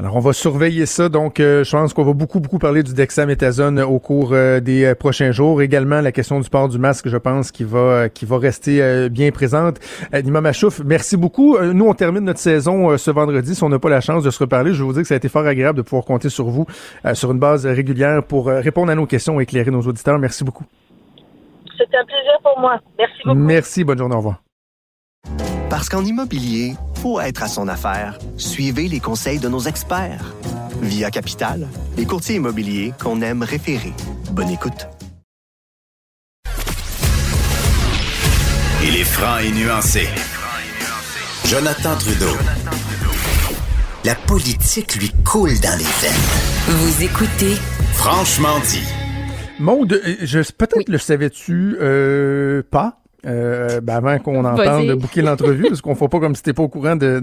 Alors, 0.01 0.15
on 0.15 0.21
va 0.21 0.33
surveiller 0.33 0.87
ça. 0.87 1.09
Donc, 1.09 1.41
euh, 1.41 1.65
je 1.65 1.73
pense 1.73 1.93
qu'on 1.93 2.05
va 2.05 2.13
beaucoup, 2.13 2.39
beaucoup 2.39 2.61
parler 2.61 2.85
du 2.85 2.95
dexaméthasone 2.95 3.81
au 3.81 3.99
cours 3.99 4.33
euh, 4.33 4.61
des 4.61 4.85
euh, 4.85 4.95
prochains 4.95 5.33
jours. 5.33 5.61
Également, 5.61 6.01
la 6.01 6.13
question 6.13 6.39
du 6.39 6.49
port 6.49 6.69
du 6.69 6.79
masque, 6.79 7.09
je 7.09 7.17
pense, 7.17 7.51
qui 7.51 7.65
va, 7.65 8.09
qui 8.09 8.25
va 8.25 8.39
rester 8.39 9.09
bien 9.09 9.33
présente. 9.33 9.79
Nima 10.13 10.41
Machouf, 10.41 10.81
merci 10.85 11.17
beaucoup. 11.17 11.59
nous, 11.59 11.85
on 11.85 11.95
termine 11.95 12.23
notre 12.23 12.39
saison 12.39 12.97
ce 12.97 13.11
vendredi. 13.11 13.57
Si 13.57 13.65
on 13.65 13.69
n'a 13.69 13.81
pas 13.81 13.89
la 13.89 14.01
chance 14.01 14.23
de 14.23 14.31
se 14.31 14.39
reparler, 14.39 14.73
je 14.73 14.85
vous 14.85 14.93
dire 14.93 15.03
que 15.03 15.09
ça 15.09 15.15
a 15.15 15.17
été 15.17 15.29
fort 15.29 15.45
agréable 15.45 15.79
de 15.79 15.83
pouvoir 15.83 16.05
compter 16.05 16.29
sur 16.29 16.45
vous 16.45 16.67
sur 17.15 17.33
une 17.33 17.41
base 17.41 17.67
régulière 17.67 18.23
pour 18.23 18.47
répondre 18.47 18.93
à 18.93 18.95
nos 18.95 19.07
questions 19.07 19.41
et 19.41 19.43
éclairer 19.43 19.73
nos 19.73 19.83
auditeurs. 19.83 20.19
Merci 20.19 20.45
beaucoup. 20.45 20.65
C'était 21.79 21.97
un 21.97 22.05
plaisir 22.05 22.33
pour 22.43 22.59
moi. 22.61 22.81
Merci 22.99 23.23
beaucoup. 23.25 23.39
Merci. 23.39 23.85
Bonne 23.85 23.99
journée. 23.99 24.15
Au 24.15 24.19
revoir. 24.19 24.43
Parce 25.71 25.89
qu'en 25.89 26.05
immobilier, 26.05 26.75
faut 26.97 27.21
être 27.21 27.43
à 27.43 27.49
son 27.49 27.69
affaire. 27.69 28.19
Suivez 28.37 28.89
les 28.89 29.01
conseils 29.01 29.39
de 29.39 29.49
nos 29.49 29.61
experts. 29.61 30.35
Via 30.81 31.11
Capital, 31.11 31.69
les 31.97 32.07
courtiers 32.07 32.37
immobiliers 32.37 32.93
qu'on 33.01 33.21
aime 33.21 33.43
référer. 33.43 33.93
Bonne 34.33 34.51
écoute. 34.51 34.89
Il 38.83 38.97
est 38.97 39.05
franc 39.05 39.39
et 39.39 39.51
nuancé. 39.51 40.09
Jonathan 41.45 41.97
Trudeau. 41.97 42.37
La 44.05 44.15
politique 44.15 44.95
lui 44.97 45.11
coule 45.25 45.59
dans 45.61 45.77
les 45.77 45.85
veines. 45.85 46.69
Vous 46.69 47.03
écoutez 47.03 47.57
Franchement 47.95 48.59
dit. 48.71 49.08
Maude, 49.61 50.01
je, 50.23 50.41
peut-être 50.53 50.89
le 50.89 50.99
savais-tu 50.99 51.77
euh, 51.81 52.63
pas, 52.71 53.01
euh, 53.27 53.81
ben 53.81 53.97
avant 53.97 54.19
qu'on 54.19 54.45
en 54.45 54.55
parle 54.55 54.87
de 54.87 54.95
bouquer 54.95 55.23
l'entrevue, 55.23 55.65
parce 55.69 55.81
qu'on 55.81 55.91
ne 55.91 55.97
fait 55.97 56.09
pas 56.09 56.21
comme 56.21 56.37
si 56.37 56.43
t'es 56.43 56.53
pas 56.53 56.63
au 56.63 56.69
courant 56.69 56.95
de, 56.95 57.21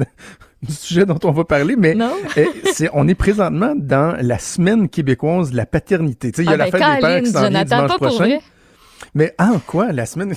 du 0.62 0.74
sujet 0.74 1.06
dont 1.06 1.20
on 1.24 1.32
va 1.32 1.46
parler, 1.46 1.76
mais 1.78 1.96
eh, 2.36 2.48
c'est, 2.74 2.90
on 2.94 3.08
est 3.08 3.16
présentement 3.16 3.74
dans 3.76 4.18
la 4.22 4.38
semaine 4.38 4.90
québécoise 4.90 5.52
de 5.52 5.58
la 5.58 5.66
paternité. 5.66 6.32
il 6.38 6.44
y 6.44 6.48
a 6.50 6.52
ah 6.52 6.58
la 6.58 6.70
ben, 6.70 6.72
fête 6.72 6.96
des 6.96 7.02
pères 7.02 7.22
qui 7.22 7.30
s'en 7.30 7.50
vient 7.50 7.64
dimanche 7.64 7.98
prochain. 7.98 8.38
Mais 9.14 9.34
ah, 9.38 9.54
quoi, 9.66 9.92
la 9.94 10.06
semaine... 10.06 10.36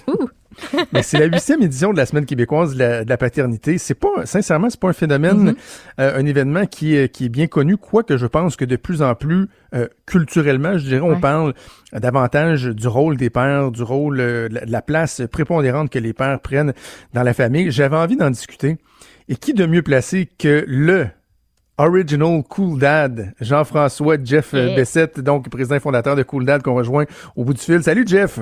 Mais 0.92 1.03
c'est 1.03 1.18
la 1.18 1.27
huitième 1.27 1.62
édition 1.62 1.92
de 1.92 1.97
la 1.97 2.07
semaine 2.07 2.27
québécoise 2.27 2.75
de 2.75 3.05
la, 3.09 3.16
paternité. 3.16 3.79
C'est 3.79 3.94
pas, 3.94 4.25
sincèrement, 4.27 4.71
c'est 4.71 4.81
pas 4.81 4.88
un 4.88 4.92
phénomène, 4.92 5.51
mm-hmm. 5.51 5.57
euh, 6.01 6.18
un 6.18 6.27
événement 6.27 6.66
qui 6.66 6.97
est, 6.97 7.09
qui 7.09 7.27
est 7.27 7.29
bien 7.29 7.47
connu, 7.47 7.77
quoique 7.77 8.16
je 8.16 8.27
pense 8.27 8.57
que 8.57 8.64
de 8.64 8.77
plus 8.77 9.03
en 9.03 9.14
plus, 9.14 9.49
euh, 9.75 9.88
culturellement, 10.07 10.79
je 10.79 10.85
dirais, 10.85 11.01
on 11.01 11.21
parle 11.21 11.55
davantage 11.92 12.64
du 12.66 12.88
rôle 12.88 13.16
des 13.16 13.31
pères, 13.31 13.71
du 13.71 13.83
rôle, 13.83 14.21
euh, 14.21 14.49
de 14.49 14.61
la 14.71 14.83
place 14.83 15.23
prépondérante 15.31 15.90
que 15.90 15.99
les 15.99 16.12
pères 16.12 16.40
prennent 16.40 16.73
dans 17.14 17.23
la 17.23 17.35
famille. 17.35 17.71
J'avais 17.71 17.97
envie 17.97 18.16
d'en 18.16 18.31
discuter. 18.31 18.77
Et 19.29 19.37
qui 19.37 19.53
de 19.53 19.66
mieux 19.66 19.83
placé 19.83 20.29
que 20.38 20.64
le 20.66 21.07
Original 21.77 22.42
Cool 22.49 22.79
Dad, 22.79 23.35
Jean-François 23.40 24.16
Jeff 24.25 24.53
Bessette, 24.53 25.21
donc 25.21 25.49
président 25.49 25.79
fondateur 25.79 26.16
de 26.16 26.23
Cool 26.25 26.44
Dad 26.44 26.62
qu'on 26.62 26.75
rejoint 26.75 27.05
au 27.37 27.44
bout 27.44 27.55
du 27.55 27.61
fil. 27.61 27.83
Salut 27.83 28.05
Jeff! 28.07 28.40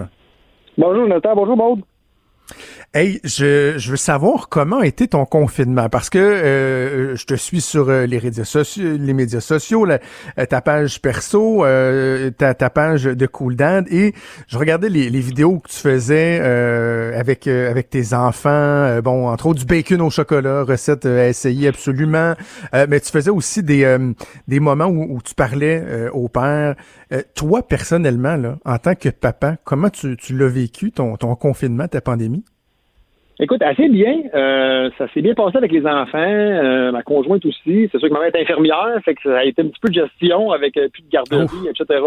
Bonjour 0.79 1.09
Nathan, 1.09 1.35
bonjour 1.35 1.57
Maude. 1.57 1.81
Hey, 2.95 3.21
je, 3.25 3.75
je, 3.77 3.91
veux 3.91 3.97
savoir 3.97 4.49
comment 4.49 4.79
a 4.79 4.87
été 4.87 5.07
ton 5.09 5.27
confinement 5.27 5.91
parce 5.91 6.09
que 6.09 6.19
euh, 6.19 7.15
je 7.15 7.27
te 7.27 7.35
suis 7.35 7.61
sur 7.61 7.91
euh, 7.91 8.07
les 8.07 8.21
médias 8.21 8.45
sociaux, 8.45 8.97
les 8.99 9.13
médias 9.13 9.41
sociaux, 9.41 9.85
la, 9.85 9.99
euh, 10.39 10.47
ta 10.47 10.63
page 10.63 11.03
perso, 11.03 11.65
ta, 12.39 12.55
ta, 12.55 12.71
page 12.71 13.05
de 13.05 13.27
Cool 13.27 13.57
Dad 13.57 13.87
et 13.91 14.15
je 14.49 14.57
regardais 14.57 14.89
les, 14.89 15.11
les 15.11 15.21
vidéos 15.21 15.59
que 15.59 15.69
tu 15.69 15.77
faisais 15.77 16.41
avec 16.41 17.47
avec 17.47 17.91
tes 17.91 18.15
enfants, 18.15 19.01
bon 19.03 19.29
entre 19.29 19.47
autres 19.47 19.61
du 19.61 19.67
bacon 19.67 20.01
au 20.01 20.11
chocolat, 20.11 20.63
recette 20.63 21.05
à 21.05 21.29
essayer 21.29 21.69
absolument, 21.69 22.35
mais 22.73 23.01
tu 23.01 23.11
faisais 23.11 23.31
aussi 23.31 23.63
des 23.63 23.97
des 24.49 24.61
moments 24.61 24.87
où, 24.87 25.17
où 25.17 25.21
tu 25.23 25.35
parlais 25.35 26.09
au 26.13 26.29
père. 26.29 26.77
toi 27.35 27.67
personnellement 27.67 28.37
là, 28.37 28.57
en 28.65 28.79
tant 28.79 28.95
que 28.95 29.11
papa, 29.11 29.57
comment 29.65 29.91
tu, 29.91 30.17
tu 30.17 30.37
l'as 30.37 30.49
vécu 30.49 30.93
ton 30.93 31.17
ton 31.17 31.35
confinement, 31.35 31.89
ta 31.89 32.01
pandémie? 32.01 32.36
Écoute, 33.38 33.61
assez 33.61 33.88
bien. 33.88 34.22
Euh, 34.35 34.88
ça 34.96 35.09
s'est 35.12 35.20
bien 35.20 35.35
passé 35.35 35.59
avec 35.59 35.70
les 35.70 35.87
enfants, 35.87 36.18
euh, 36.18 36.90
ma 36.90 37.03
conjointe 37.03 37.44
aussi. 37.44 37.88
C'est 37.92 37.99
sûr 37.99 38.09
que 38.09 38.14
ma 38.14 38.20
mère 38.20 38.35
est 38.35 38.40
infirmière, 38.40 38.99
fait 39.05 39.14
que 39.14 39.22
ça 39.25 39.38
a 39.38 39.44
été 39.44 39.61
un 39.61 39.68
petit 39.68 39.81
peu 39.81 39.88
de 39.88 39.94
gestion 39.94 40.53
avec 40.53 40.77
euh, 40.79 40.88
plus 40.88 41.03
de 41.03 41.11
garderie, 41.11 41.68
etc. 41.68 42.03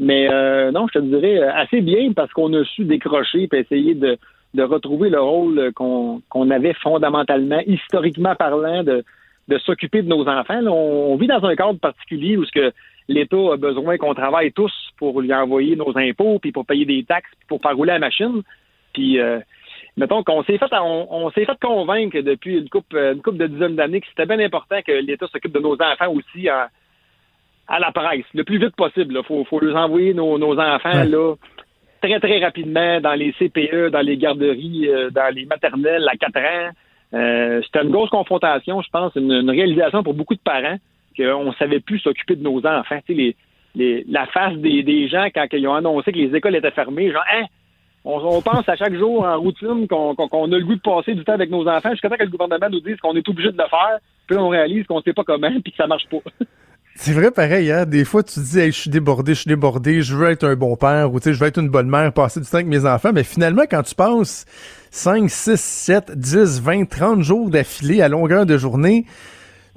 Mais 0.00 0.26
non, 0.72 0.88
je 0.92 0.98
te 0.98 1.04
dirais 1.04 1.38
assez 1.40 1.80
bien 1.80 2.12
parce 2.12 2.32
qu'on 2.32 2.52
a 2.54 2.64
su 2.64 2.84
décrocher 2.84 3.48
et 3.52 3.56
essayer 3.56 3.94
de, 3.94 4.18
de 4.54 4.62
retrouver 4.64 5.08
le 5.08 5.20
rôle 5.20 5.70
qu'on 5.76 6.20
qu'on 6.28 6.50
avait 6.50 6.74
fondamentalement, 6.74 7.60
historiquement 7.64 8.34
parlant, 8.34 8.82
de, 8.82 9.04
de 9.46 9.58
s'occuper 9.58 10.02
de 10.02 10.08
nos 10.08 10.26
enfants. 10.26 10.66
on, 10.66 11.14
vit 11.14 11.28
dans 11.28 11.44
un 11.44 11.54
cadre 11.54 11.78
particulier 11.78 12.36
où 12.36 12.44
ce 12.44 12.50
que 12.50 12.72
l'État 13.06 13.52
a 13.52 13.56
besoin 13.56 13.96
qu'on 13.96 14.14
travaille 14.14 14.50
tous 14.50 14.72
pour 14.98 15.20
lui 15.20 15.32
envoyer 15.32 15.76
nos 15.76 15.96
impôts, 15.96 16.40
puis 16.40 16.50
pour 16.50 16.66
payer 16.66 16.84
des 16.84 17.04
taxes, 17.04 17.30
puis 17.38 17.46
pour 17.46 17.62
faire 17.62 17.76
rouler 17.76 17.92
la 17.92 18.00
machine. 18.00 18.42
Puis 18.92 19.20
mettons 19.96 20.22
qu'on 20.22 20.42
s'est 20.44 20.58
fait 20.58 20.66
on, 20.80 21.30
s'est 21.30 21.44
fait 21.44 21.58
convaincre 21.60 22.18
depuis 22.20 22.58
une 22.58 22.68
coupe 22.68 22.92
une 22.94 23.22
couple 23.22 23.38
de 23.38 23.46
dizaines 23.46 23.76
d'années 23.76 24.00
que 24.00 24.06
c'était 24.08 24.26
bien 24.26 24.44
important 24.44 24.80
que 24.82 24.92
l'État 24.92 25.26
s'occupe 25.28 25.52
de 25.52 25.60
nos 25.60 25.74
enfants 25.74 26.12
aussi 26.12 26.48
à, 26.48 26.68
la 27.68 27.92
presse, 27.92 28.26
le 28.34 28.44
plus 28.44 28.58
vite 28.58 28.76
possible. 28.76 29.16
Il 29.18 29.24
faut, 29.24 29.44
faut 29.44 29.60
leur 29.60 29.76
envoyer 29.76 30.12
nos, 30.12 30.58
enfants 30.58 31.04
là 31.04 31.34
très, 32.04 32.20
très 32.20 32.38
rapidement 32.38 33.00
dans 33.00 33.14
les 33.14 33.32
CPE, 33.32 33.90
dans 33.90 34.00
les 34.00 34.16
garderies, 34.16 34.88
euh, 34.88 35.10
dans 35.10 35.34
les 35.34 35.46
maternelles 35.46 36.06
à 36.08 36.16
4 36.16 36.38
ans. 36.38 36.70
Euh, 37.14 37.62
c'était 37.64 37.82
une 37.82 37.90
grosse 37.90 38.10
confrontation, 38.10 38.82
je 38.82 38.90
pense, 38.90 39.12
une, 39.16 39.48
réalisation 39.50 40.02
pour 40.02 40.14
beaucoup 40.14 40.34
de 40.34 40.40
parents 40.40 40.76
qu'on 41.16 41.44
ne 41.44 41.52
savait 41.52 41.80
plus 41.80 42.00
s'occuper 42.00 42.36
de 42.36 42.42
nos 42.42 42.64
enfants. 42.66 42.98
les, 43.08 43.36
les, 43.74 44.04
la 44.08 44.26
face 44.26 44.54
des, 44.56 44.82
des 44.82 45.08
gens 45.08 45.26
quand 45.34 45.46
ils 45.52 45.66
ont 45.66 45.74
annoncé 45.74 46.12
que 46.12 46.18
les 46.18 46.36
écoles 46.36 46.56
étaient 46.56 46.70
fermées, 46.72 47.12
genre, 47.12 47.24
hein, 47.32 47.44
on, 48.04 48.42
pense 48.42 48.68
à 48.68 48.76
chaque 48.76 48.94
jour 48.94 49.24
en 49.24 49.38
routine 49.38 49.88
qu'on 49.88 50.12
a 50.12 50.58
le 50.58 50.64
goût 50.64 50.74
de 50.74 50.80
passer 50.80 51.14
du 51.14 51.24
temps 51.24 51.32
avec 51.32 51.50
nos 51.50 51.66
enfants 51.66 51.90
jusqu'à 51.90 52.08
temps 52.08 52.16
que 52.16 52.24
le 52.24 52.30
gouvernement 52.30 52.68
nous 52.70 52.80
dise 52.80 52.96
qu'on 53.00 53.16
est 53.16 53.28
obligé 53.28 53.50
de 53.50 53.56
le 53.56 53.68
faire, 53.68 53.98
puis 54.26 54.36
on 54.36 54.48
réalise 54.48 54.86
qu'on 54.86 55.00
sait 55.00 55.12
pas 55.12 55.24
comment, 55.24 55.50
puis 55.62 55.72
que 55.72 55.76
ça 55.76 55.86
marche 55.86 56.06
pas. 56.10 56.18
C'est 56.96 57.12
vrai 57.12 57.32
pareil, 57.32 57.72
hein? 57.72 57.86
Des 57.86 58.04
fois, 58.04 58.22
tu 58.22 58.38
dis, 58.38 58.66
je 58.66 58.70
suis 58.70 58.90
débordé, 58.90 59.34
je 59.34 59.40
suis 59.40 59.48
débordé, 59.48 60.02
je 60.02 60.14
veux 60.14 60.30
être 60.30 60.44
un 60.44 60.54
bon 60.54 60.76
père, 60.76 61.12
ou 61.12 61.18
je 61.20 61.30
veux 61.30 61.46
être 61.48 61.58
une 61.58 61.68
bonne 61.68 61.88
mère, 61.88 62.12
passer 62.12 62.38
du 62.38 62.46
temps 62.46 62.58
avec 62.58 62.68
mes 62.68 62.86
enfants. 62.86 63.10
Mais 63.12 63.24
finalement, 63.24 63.64
quand 63.68 63.82
tu 63.82 63.96
passes 63.96 64.44
5, 64.92 65.28
6, 65.28 65.60
7, 65.60 66.12
10, 66.16 66.62
20, 66.62 66.84
30 66.88 67.22
jours 67.22 67.50
d'affilée 67.50 68.00
à 68.00 68.08
longueur 68.08 68.46
de 68.46 68.56
journée, 68.56 69.06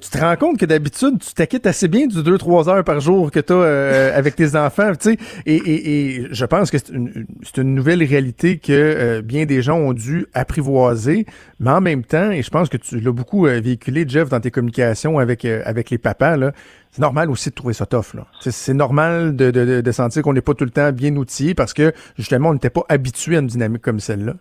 tu 0.00 0.10
te 0.10 0.18
rends 0.18 0.36
compte 0.36 0.58
que 0.58 0.64
d'habitude, 0.64 1.18
tu 1.18 1.34
t'acquittes 1.34 1.66
assez 1.66 1.88
bien 1.88 2.06
du 2.06 2.18
2-3 2.18 2.68
heures 2.68 2.84
par 2.84 3.00
jour 3.00 3.32
que 3.32 3.40
tu 3.40 3.52
as 3.52 3.56
euh, 3.56 4.16
avec 4.16 4.36
tes 4.36 4.54
enfants, 4.54 4.92
tu 4.92 5.10
sais. 5.10 5.16
Et, 5.44 5.56
et, 5.56 6.16
et, 6.20 6.26
je 6.30 6.44
pense 6.44 6.70
que 6.70 6.78
c'est 6.78 6.92
une, 6.92 7.26
une, 7.56 7.74
nouvelle 7.74 8.02
réalité 8.04 8.58
que 8.58 8.72
euh, 8.72 9.22
bien 9.22 9.44
des 9.44 9.60
gens 9.60 9.76
ont 9.76 9.92
dû 9.92 10.26
apprivoiser, 10.34 11.26
mais 11.58 11.70
en 11.70 11.80
même 11.80 12.04
temps, 12.04 12.30
et 12.30 12.42
je 12.42 12.50
pense 12.50 12.68
que 12.68 12.76
tu 12.76 13.00
l'as 13.00 13.12
beaucoup 13.12 13.46
euh, 13.46 13.60
véhiculé, 13.60 14.04
Jeff, 14.06 14.28
dans 14.28 14.40
tes 14.40 14.52
communications 14.52 15.18
avec, 15.18 15.44
avec 15.44 15.90
les 15.90 15.98
papas, 15.98 16.36
là, 16.36 16.52
c'est 16.92 17.02
normal 17.02 17.28
aussi 17.30 17.50
de 17.50 17.54
trouver 17.54 17.74
ça 17.74 17.84
tough. 17.84 18.14
C'est, 18.40 18.74
normal 18.74 19.34
de, 19.34 19.50
de, 19.50 19.80
de 19.80 19.92
sentir 19.92 20.22
qu'on 20.22 20.32
n'est 20.32 20.40
pas 20.40 20.54
tout 20.54 20.64
le 20.64 20.70
temps 20.70 20.92
bien 20.92 21.14
outillé 21.16 21.54
parce 21.54 21.74
que 21.74 21.92
justement, 22.16 22.50
on 22.50 22.54
n'était 22.54 22.70
pas 22.70 22.84
habitué 22.88 23.36
à 23.36 23.40
une 23.40 23.46
dynamique 23.46 23.82
comme 23.82 24.00
celle-là. 24.00 24.34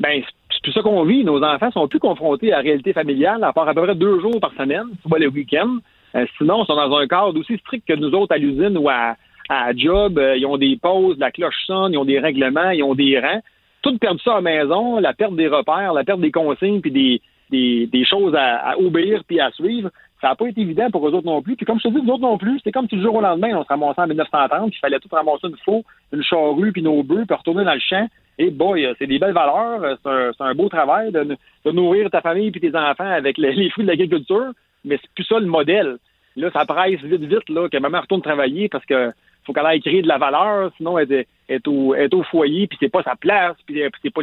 Ben, 0.00 0.22
c'est 0.68 0.80
ça 0.80 0.82
qu'on 0.82 1.04
vit. 1.04 1.24
Nos 1.24 1.42
enfants 1.42 1.70
sont 1.70 1.88
plus 1.88 1.98
confrontés 1.98 2.52
à 2.52 2.56
la 2.56 2.62
réalité 2.62 2.92
familiale, 2.92 3.42
à 3.42 3.52
part 3.52 3.68
à 3.68 3.74
peu 3.74 3.82
près 3.82 3.94
deux 3.94 4.20
jours 4.20 4.38
par 4.40 4.52
semaine, 4.52 4.86
soit 5.06 5.18
le 5.18 5.28
week-end. 5.28 5.78
Euh, 6.14 6.26
sinon, 6.36 6.62
ils 6.62 6.66
sont 6.66 6.76
dans 6.76 6.96
un 6.96 7.06
cadre 7.06 7.38
aussi 7.38 7.56
strict 7.58 7.86
que 7.86 7.94
nous 7.94 8.12
autres 8.12 8.34
à 8.34 8.38
l'usine 8.38 8.76
ou 8.76 8.88
à, 8.88 9.16
à 9.48 9.74
job. 9.74 10.18
Euh, 10.18 10.36
ils 10.36 10.46
ont 10.46 10.58
des 10.58 10.76
pauses, 10.76 11.18
la 11.18 11.30
cloche 11.30 11.64
sonne, 11.66 11.92
ils 11.92 11.98
ont 11.98 12.04
des 12.04 12.18
règlements, 12.18 12.70
ils 12.70 12.82
ont 12.82 12.94
des 12.94 13.18
rangs. 13.18 13.40
Tout 13.82 13.96
perdre 13.98 14.20
ça 14.22 14.32
à 14.32 14.34
la 14.36 14.40
maison, 14.42 14.98
la 14.98 15.14
perte 15.14 15.36
des 15.36 15.48
repères, 15.48 15.92
la 15.92 16.04
perte 16.04 16.20
des 16.20 16.32
consignes, 16.32 16.80
puis 16.80 16.90
des, 16.90 17.22
des, 17.50 17.86
des 17.86 18.04
choses 18.04 18.34
à, 18.34 18.76
obéir 18.78 19.22
puis 19.26 19.40
à 19.40 19.50
suivre, 19.52 19.90
ça 20.20 20.28
n'a 20.28 20.34
pas 20.34 20.48
été 20.48 20.60
évident 20.60 20.90
pour 20.90 21.08
eux 21.08 21.12
autres 21.12 21.26
non 21.26 21.42
plus. 21.42 21.56
Puis 21.56 21.64
comme 21.64 21.78
je 21.78 21.88
te 21.88 21.94
dis, 21.94 22.02
nous 22.02 22.14
autres 22.14 22.22
non 22.22 22.38
plus, 22.38 22.58
c'était 22.58 22.72
comme 22.72 22.88
si 22.88 22.96
du 22.96 23.02
jour 23.02 23.14
au 23.14 23.20
lendemain, 23.20 23.56
on 23.56 23.62
se 23.62 23.68
ramassait 23.68 24.00
en 24.00 24.06
1930, 24.08 24.74
il 24.74 24.78
fallait 24.78 24.98
tout 24.98 25.08
ramasser 25.10 25.46
une 25.46 25.56
faux, 25.64 25.84
une 26.12 26.22
charrue, 26.22 26.72
puis 26.72 26.82
nos 26.82 27.02
bœufs, 27.02 27.24
puis 27.26 27.36
retourner 27.36 27.64
dans 27.64 27.74
le 27.74 27.80
champ. 27.80 28.08
Et 28.38 28.50
boy, 28.50 28.86
c'est 28.98 29.06
des 29.06 29.18
belles 29.18 29.34
valeurs, 29.34 29.98
c'est 30.02 30.42
un, 30.44 30.54
beau 30.54 30.68
travail 30.68 31.10
de, 31.10 31.36
nourrir 31.70 32.08
ta 32.10 32.20
famille 32.20 32.50
puis 32.50 32.60
tes 32.60 32.76
enfants 32.76 33.10
avec 33.10 33.36
les, 33.38 33.70
fruits 33.70 33.84
de 33.84 33.90
l'agriculture, 33.90 34.52
mais 34.84 34.98
c'est 35.00 35.10
plus 35.14 35.24
ça 35.24 35.38
le 35.38 35.46
modèle. 35.46 35.98
Là, 36.36 36.50
ça 36.52 36.64
presse 36.64 37.00
vite, 37.00 37.22
vite, 37.22 37.48
là, 37.48 37.68
que 37.68 37.78
maman 37.78 38.00
retourne 38.00 38.22
travailler 38.22 38.68
parce 38.68 38.86
que 38.86 39.10
faut 39.44 39.52
qu'elle 39.52 39.66
aille 39.66 39.80
créer 39.80 40.02
de 40.02 40.08
la 40.08 40.18
valeur, 40.18 40.70
sinon 40.76 40.98
elle 40.98 41.24
est, 41.48 41.68
au, 41.68 42.22
foyer, 42.30 42.66
puis 42.66 42.78
c'est 42.80 42.90
pas 42.92 43.02
sa 43.02 43.16
place, 43.16 43.56
puis 43.66 43.82
c'est 44.02 44.10
pas 44.10 44.22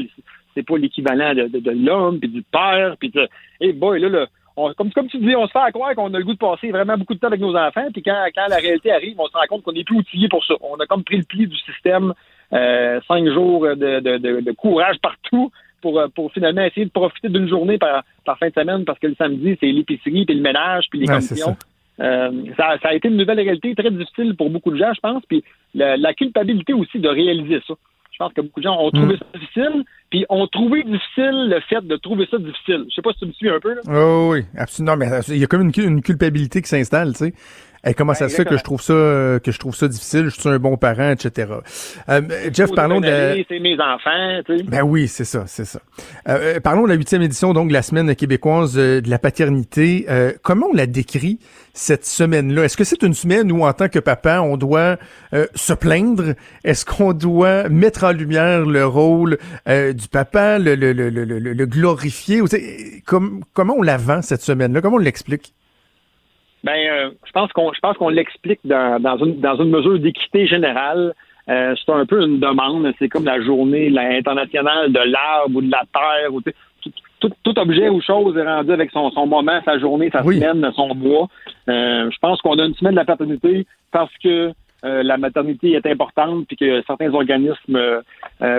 pas 0.66 0.78
l'équivalent 0.78 1.34
de, 1.34 1.72
l'homme, 1.72 2.20
puis 2.20 2.30
du 2.30 2.42
père, 2.44 2.96
puis 2.98 3.10
de... 3.10 3.28
Et 3.60 3.74
boy, 3.74 4.00
là, 4.00 4.08
là 4.08 4.28
comme, 4.78 4.92
comme 4.94 5.08
tu 5.08 5.18
dis, 5.18 5.36
on 5.36 5.48
se 5.48 5.52
fait 5.52 5.72
croire 5.74 5.94
qu'on 5.96 6.14
a 6.14 6.18
le 6.18 6.24
goût 6.24 6.34
de 6.34 6.40
passer 6.40 6.72
vraiment 6.72 6.98
beaucoup 6.98 7.14
de 7.14 7.20
temps 7.20 7.28
avec 7.28 7.42
nos 7.42 7.58
enfants, 7.58 7.88
puis 7.92 8.02
quand, 8.02 8.26
quand 8.34 8.48
la 8.48 8.58
réalité 8.58 8.92
arrive, 8.92 9.20
on 9.20 9.28
se 9.28 9.34
rend 9.34 9.46
compte 9.50 9.64
qu'on 9.64 9.74
n'est 9.74 9.84
plus 9.84 9.98
outillé 9.98 10.30
pour 10.30 10.46
ça. 10.46 10.54
On 10.62 10.78
a 10.78 10.86
comme 10.86 11.04
pris 11.04 11.18
le 11.18 11.24
pli 11.24 11.48
du 11.48 11.58
système 11.58 12.14
euh, 12.54 13.00
cinq 13.08 13.28
jours 13.30 13.62
de, 13.64 14.00
de, 14.00 14.42
de, 14.42 14.52
courage 14.52 14.98
partout 15.02 15.52
pour, 15.82 16.00
euh, 16.00 16.08
pour 16.14 16.32
finalement 16.32 16.64
essayer 16.64 16.86
de 16.86 16.92
profiter 16.92 17.30
d'une 17.30 17.48
journée 17.48 17.78
par, 17.78 18.04
par 18.26 18.38
fin 18.38 18.48
de 18.50 18.54
semaine 18.54 18.86
parce 18.86 19.00
que 19.00 19.08
le 19.08 19.16
samedi, 19.16 19.58
c'est 19.60 19.72
l'épicerie, 19.72 20.26
puis 20.26 20.36
le 20.36 20.42
ménage, 20.42 20.86
puis 20.90 21.00
les 21.00 21.08
conditions. 21.08 21.58
Euh, 22.00 22.32
ça, 22.58 22.78
ça, 22.82 22.90
a 22.90 22.94
été 22.94 23.08
une 23.08 23.18
nouvelle 23.18 23.40
réalité 23.40 23.74
très 23.74 23.90
difficile 23.90 24.36
pour 24.36 24.50
beaucoup 24.50 24.72
de 24.72 24.78
gens, 24.78 24.94
je 24.94 25.00
pense. 25.00 25.24
Puis 25.28 25.44
la, 25.74 25.96
la 25.98 26.14
culpabilité 26.14 26.74
aussi 26.74 27.00
de 27.00 27.08
réaliser 27.08 27.62
ça. 27.68 27.74
Je 28.12 28.18
pense 28.18 28.34
que 28.34 28.42
beaucoup 28.42 28.62
de 28.62 28.66
gens 28.66 28.80
ont 28.80 28.92
trouvé 28.92 29.16
mm. 29.16 29.18
ça 29.18 29.40
difficile, 29.40 29.84
puis 30.10 30.26
ont 30.30 30.48
trouvé 30.48 30.84
difficile 30.84 31.50
le 31.50 31.60
fait 31.62 31.86
de 31.86 31.96
trouver 31.98 32.28
ça 32.30 32.38
difficile. 32.38 32.86
Je 32.90 32.96
sais 32.96 33.02
pas 33.02 33.12
si 33.14 33.20
tu 33.20 33.26
me 33.26 33.34
suis 33.34 33.50
un 33.50 33.60
peu. 33.60 33.74
Là. 33.74 33.82
Oh, 33.90 34.30
oui, 34.34 34.44
absolument. 34.58 34.98
Mais 34.98 35.08
il 35.28 35.38
y 35.38 35.44
a 35.44 35.48
comme 35.48 35.62
une, 35.62 35.72
une 35.84 36.02
culpabilité 36.02 36.62
qui 36.62 36.70
s'installe, 36.70 37.14
tu 37.14 37.26
sais 37.26 37.34
comment 37.94 38.14
ça 38.14 38.30
se 38.30 38.36
fait 38.36 38.46
que 38.46 38.58
je 38.58 38.64
trouve 38.64 38.82
ça 38.82 38.94
que 39.44 39.52
je 39.52 39.60
trouve 39.60 39.76
ça 39.76 39.88
difficile, 39.88 40.30
je 40.30 40.40
suis 40.40 40.50
un 40.50 40.58
bon 40.58 40.78
parent, 40.78 41.12
etc. 41.12 41.54
Euh, 42.10 42.22
Jeff, 42.52 42.72
parlons 42.74 43.00
de 43.00 43.46
c'est 43.48 43.60
mes 43.60 43.76
enfants, 43.80 44.42
tu 44.46 44.58
sais. 44.58 44.64
Ben 44.64 44.82
oui, 44.82 45.08
c'est 45.08 45.26
ça, 45.26 45.44
c'est 45.46 45.66
ça. 45.66 45.80
Euh, 46.28 46.56
euh, 46.56 46.60
parlons 46.60 46.84
de 46.84 46.90
la 46.90 46.96
huitième 46.96 47.22
édition 47.22 47.54
donc 47.54 47.68
de 47.68 47.74
la 47.74 47.84
semaine 47.84 48.16
québécoise 48.16 48.76
de 48.76 49.10
la 49.10 49.20
paternité. 49.20 50.08
comment 50.42 50.68
on 50.72 50.74
la 50.74 50.88
décrit 50.88 51.40
cette 51.74 52.06
semaine-là? 52.06 52.64
Est-ce 52.64 52.78
que 52.78 52.84
c'est 52.84 53.04
une 53.04 53.14
semaine 53.14 53.52
où 53.52 53.66
en 53.66 53.74
tant 53.74 53.90
que 53.90 54.00
papa 54.00 54.40
on 54.40 54.58
doit 54.58 54.98
se 55.54 55.74
plaindre? 55.74 56.34
Est-ce 56.64 56.86
qu'on 56.86 57.14
doit 57.14 57.70
mettre 57.70 58.06
en 58.06 58.12
lumière 58.12 58.66
le 58.66 58.86
rôle 58.86 59.38
du 59.96 60.08
papa, 60.08 60.60
le, 60.60 60.76
le, 60.76 60.94
le, 60.94 61.10
le, 61.10 61.24
le 61.26 61.66
glorifier 61.66 62.42
comme, 63.06 63.44
Comment 63.54 63.76
on 63.78 63.82
la 63.82 63.98
vend 63.98 64.22
cette 64.22 64.42
semaine-là? 64.42 64.82
Comment 64.82 64.98
on 64.98 65.00
l'explique? 65.00 65.54
Ben, 66.64 66.74
euh, 66.74 67.12
je 67.26 67.32
pense 67.32 67.52
qu'on 67.54 67.72
je 67.74 67.80
pense 67.80 67.96
qu'on 67.98 68.10
l'explique 68.10 68.60
dans, 68.66 69.00
dans, 69.00 69.18
une, 69.18 69.40
dans 69.40 69.56
une 69.58 69.70
mesure 69.70 70.00
d'équité 70.00 70.48
générale. 70.48 71.14
Euh, 71.48 71.76
c'est 71.78 71.92
un 71.92 72.06
peu 72.06 72.24
une 72.24 72.40
demande. 72.40 72.92
C'est 72.98 73.08
comme 73.08 73.26
la 73.26 73.40
journée 73.42 73.94
internationale 73.98 74.92
de 74.92 75.00
l'arbre 75.00 75.58
ou 75.58 75.62
de 75.62 75.72
la 75.72 75.84
terre. 75.94 76.34
Ou, 76.34 76.42
tout, 77.20 77.32
tout, 77.44 77.60
objet 77.60 77.90
ou 77.90 78.02
chose 78.02 78.36
est 78.36 78.44
rendu 78.44 78.72
avec 78.72 78.92
son, 78.92 79.10
son 79.12 79.28
moment, 79.28 79.60
sa 79.64 79.78
journée, 79.80 80.10
sa 80.12 80.24
semaine, 80.24 80.70
son 80.76 80.94
mois. 80.96 81.28
Euh, 81.70 82.10
je 82.12 82.18
pense 82.20 82.42
qu'on 82.42 82.58
a 82.58 82.66
une 82.66 82.76
semaine 82.76 82.94
de 82.94 83.00
la 83.00 83.06
paternité 83.06 83.66
parce 83.92 84.12
que 84.24 84.52
la 85.04 85.18
maternité 85.18 85.72
est 85.72 85.86
importante 85.88 86.46
puis 86.48 86.58
que 86.58 86.84
certains 86.86 87.14
organismes 87.14 87.80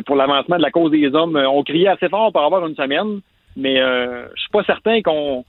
pour 0.05 0.17
l'avancement 0.17 0.57
de 0.57 0.63
la 0.63 0.71
cause 0.71 0.91
des 0.91 1.15
hommes 1.15 1.37
ont 1.37 1.63
crié 1.63 1.89
assez 1.89 2.09
fort 2.09 2.33
pour 2.33 2.43
avoir 2.43 2.67
une 2.67 2.75
semaine. 2.75 3.21
Mais 3.57 3.77
je 3.77 4.41
suis 4.41 4.51
pas 4.51 4.65
certain 4.65 5.01
qu'on 5.03 5.45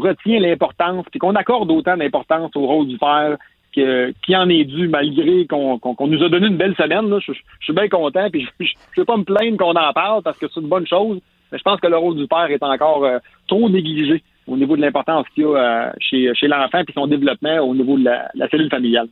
retient 0.00 0.40
l'importance, 0.40 1.04
puis 1.10 1.20
qu'on 1.20 1.34
accorde 1.34 1.70
autant 1.70 1.96
d'importance 1.96 2.50
au 2.54 2.66
rôle 2.66 2.88
du 2.88 2.98
père 2.98 3.36
qui 3.74 4.36
en 4.36 4.48
est 4.48 4.64
dû 4.64 4.88
malgré 4.88 5.46
qu'on 5.46 6.06
nous 6.06 6.22
a 6.22 6.28
donné 6.28 6.46
une 6.46 6.56
belle 6.56 6.76
semaine. 6.76 7.12
Je, 7.20 7.32
suis 7.60 7.72
bien 7.72 7.88
content, 7.88 8.28
puis 8.30 8.46
je 8.60 8.64
ne 8.64 9.02
vais 9.02 9.04
pas 9.04 9.16
me 9.16 9.24
plaindre 9.24 9.56
qu'on 9.56 9.74
en 9.74 9.92
parle 9.92 10.22
parce 10.22 10.38
que 10.38 10.46
c'est 10.52 10.60
une 10.60 10.68
bonne 10.68 10.86
chose, 10.86 11.20
mais 11.50 11.58
je 11.58 11.62
pense 11.62 11.80
que 11.80 11.86
le 11.86 11.96
rôle 11.96 12.16
du 12.16 12.26
père 12.26 12.50
est 12.50 12.62
encore 12.62 13.04
euh, 13.04 13.18
trop 13.46 13.68
négligé 13.68 14.22
au 14.46 14.56
niveau 14.56 14.76
de 14.76 14.82
l'importance 14.82 15.26
qu'il 15.34 15.44
y 15.44 15.46
a 15.46 15.56
euh, 15.56 15.90
chez, 15.98 16.34
chez 16.34 16.48
l'enfant 16.48 16.80
et 16.86 16.92
son 16.92 17.06
développement 17.06 17.58
au 17.60 17.74
niveau 17.74 17.98
de 17.98 18.04
la 18.04 18.48
cellule 18.48 18.70
familiale. 18.70 19.08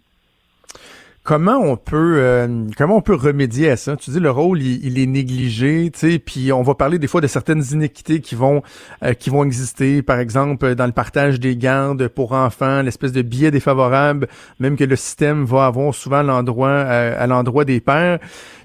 Comment 1.25 1.59
on 1.59 1.77
peut 1.77 2.17
euh, 2.19 2.67
comment 2.77 2.97
on 2.97 3.01
peut 3.01 3.15
remédier 3.15 3.71
à 3.71 3.77
ça? 3.77 3.97
Tu 3.97 4.11
dis 4.11 4.19
le 4.19 4.33
rôle 4.33 4.61
il, 4.61 4.99
est 4.99 5.07
négligé, 5.07 5.93
tu 5.97 6.19
puis 6.19 6.53
on 6.53 6.63
va 6.63 6.75
parler 6.75 6.99
des 6.99 7.07
fois 7.07 7.21
de 7.21 7.29
certaines 7.29 7.63
inéquités 7.71 8.21
qui 8.21 8.35
vont 8.35 8.61
euh, 9.05 9.13
qui 9.15 9.31
vont 9.31 9.45
exister, 9.45 10.03
par 10.03 10.19
exemple 10.19 10.75
dans 10.75 10.87
le 10.87 10.91
partage 10.91 11.39
des 11.39 11.57
gardes 11.57 12.09
pour 12.09 12.33
enfants, 12.33 12.83
l'espèce 12.83 13.13
de 13.13 13.23
biais 13.23 13.53
défavorable, 13.53 14.27
même 14.59 14.77
que 14.77 14.83
le 14.83 14.97
système 14.97 15.45
va 15.45 15.67
avoir 15.67 15.95
souvent 15.95 16.25
l'endroit 16.25 16.71
euh, 16.71 17.15
à 17.17 17.29
l'endroit 17.29 17.65
des 17.65 17.81
pères. 17.81 18.19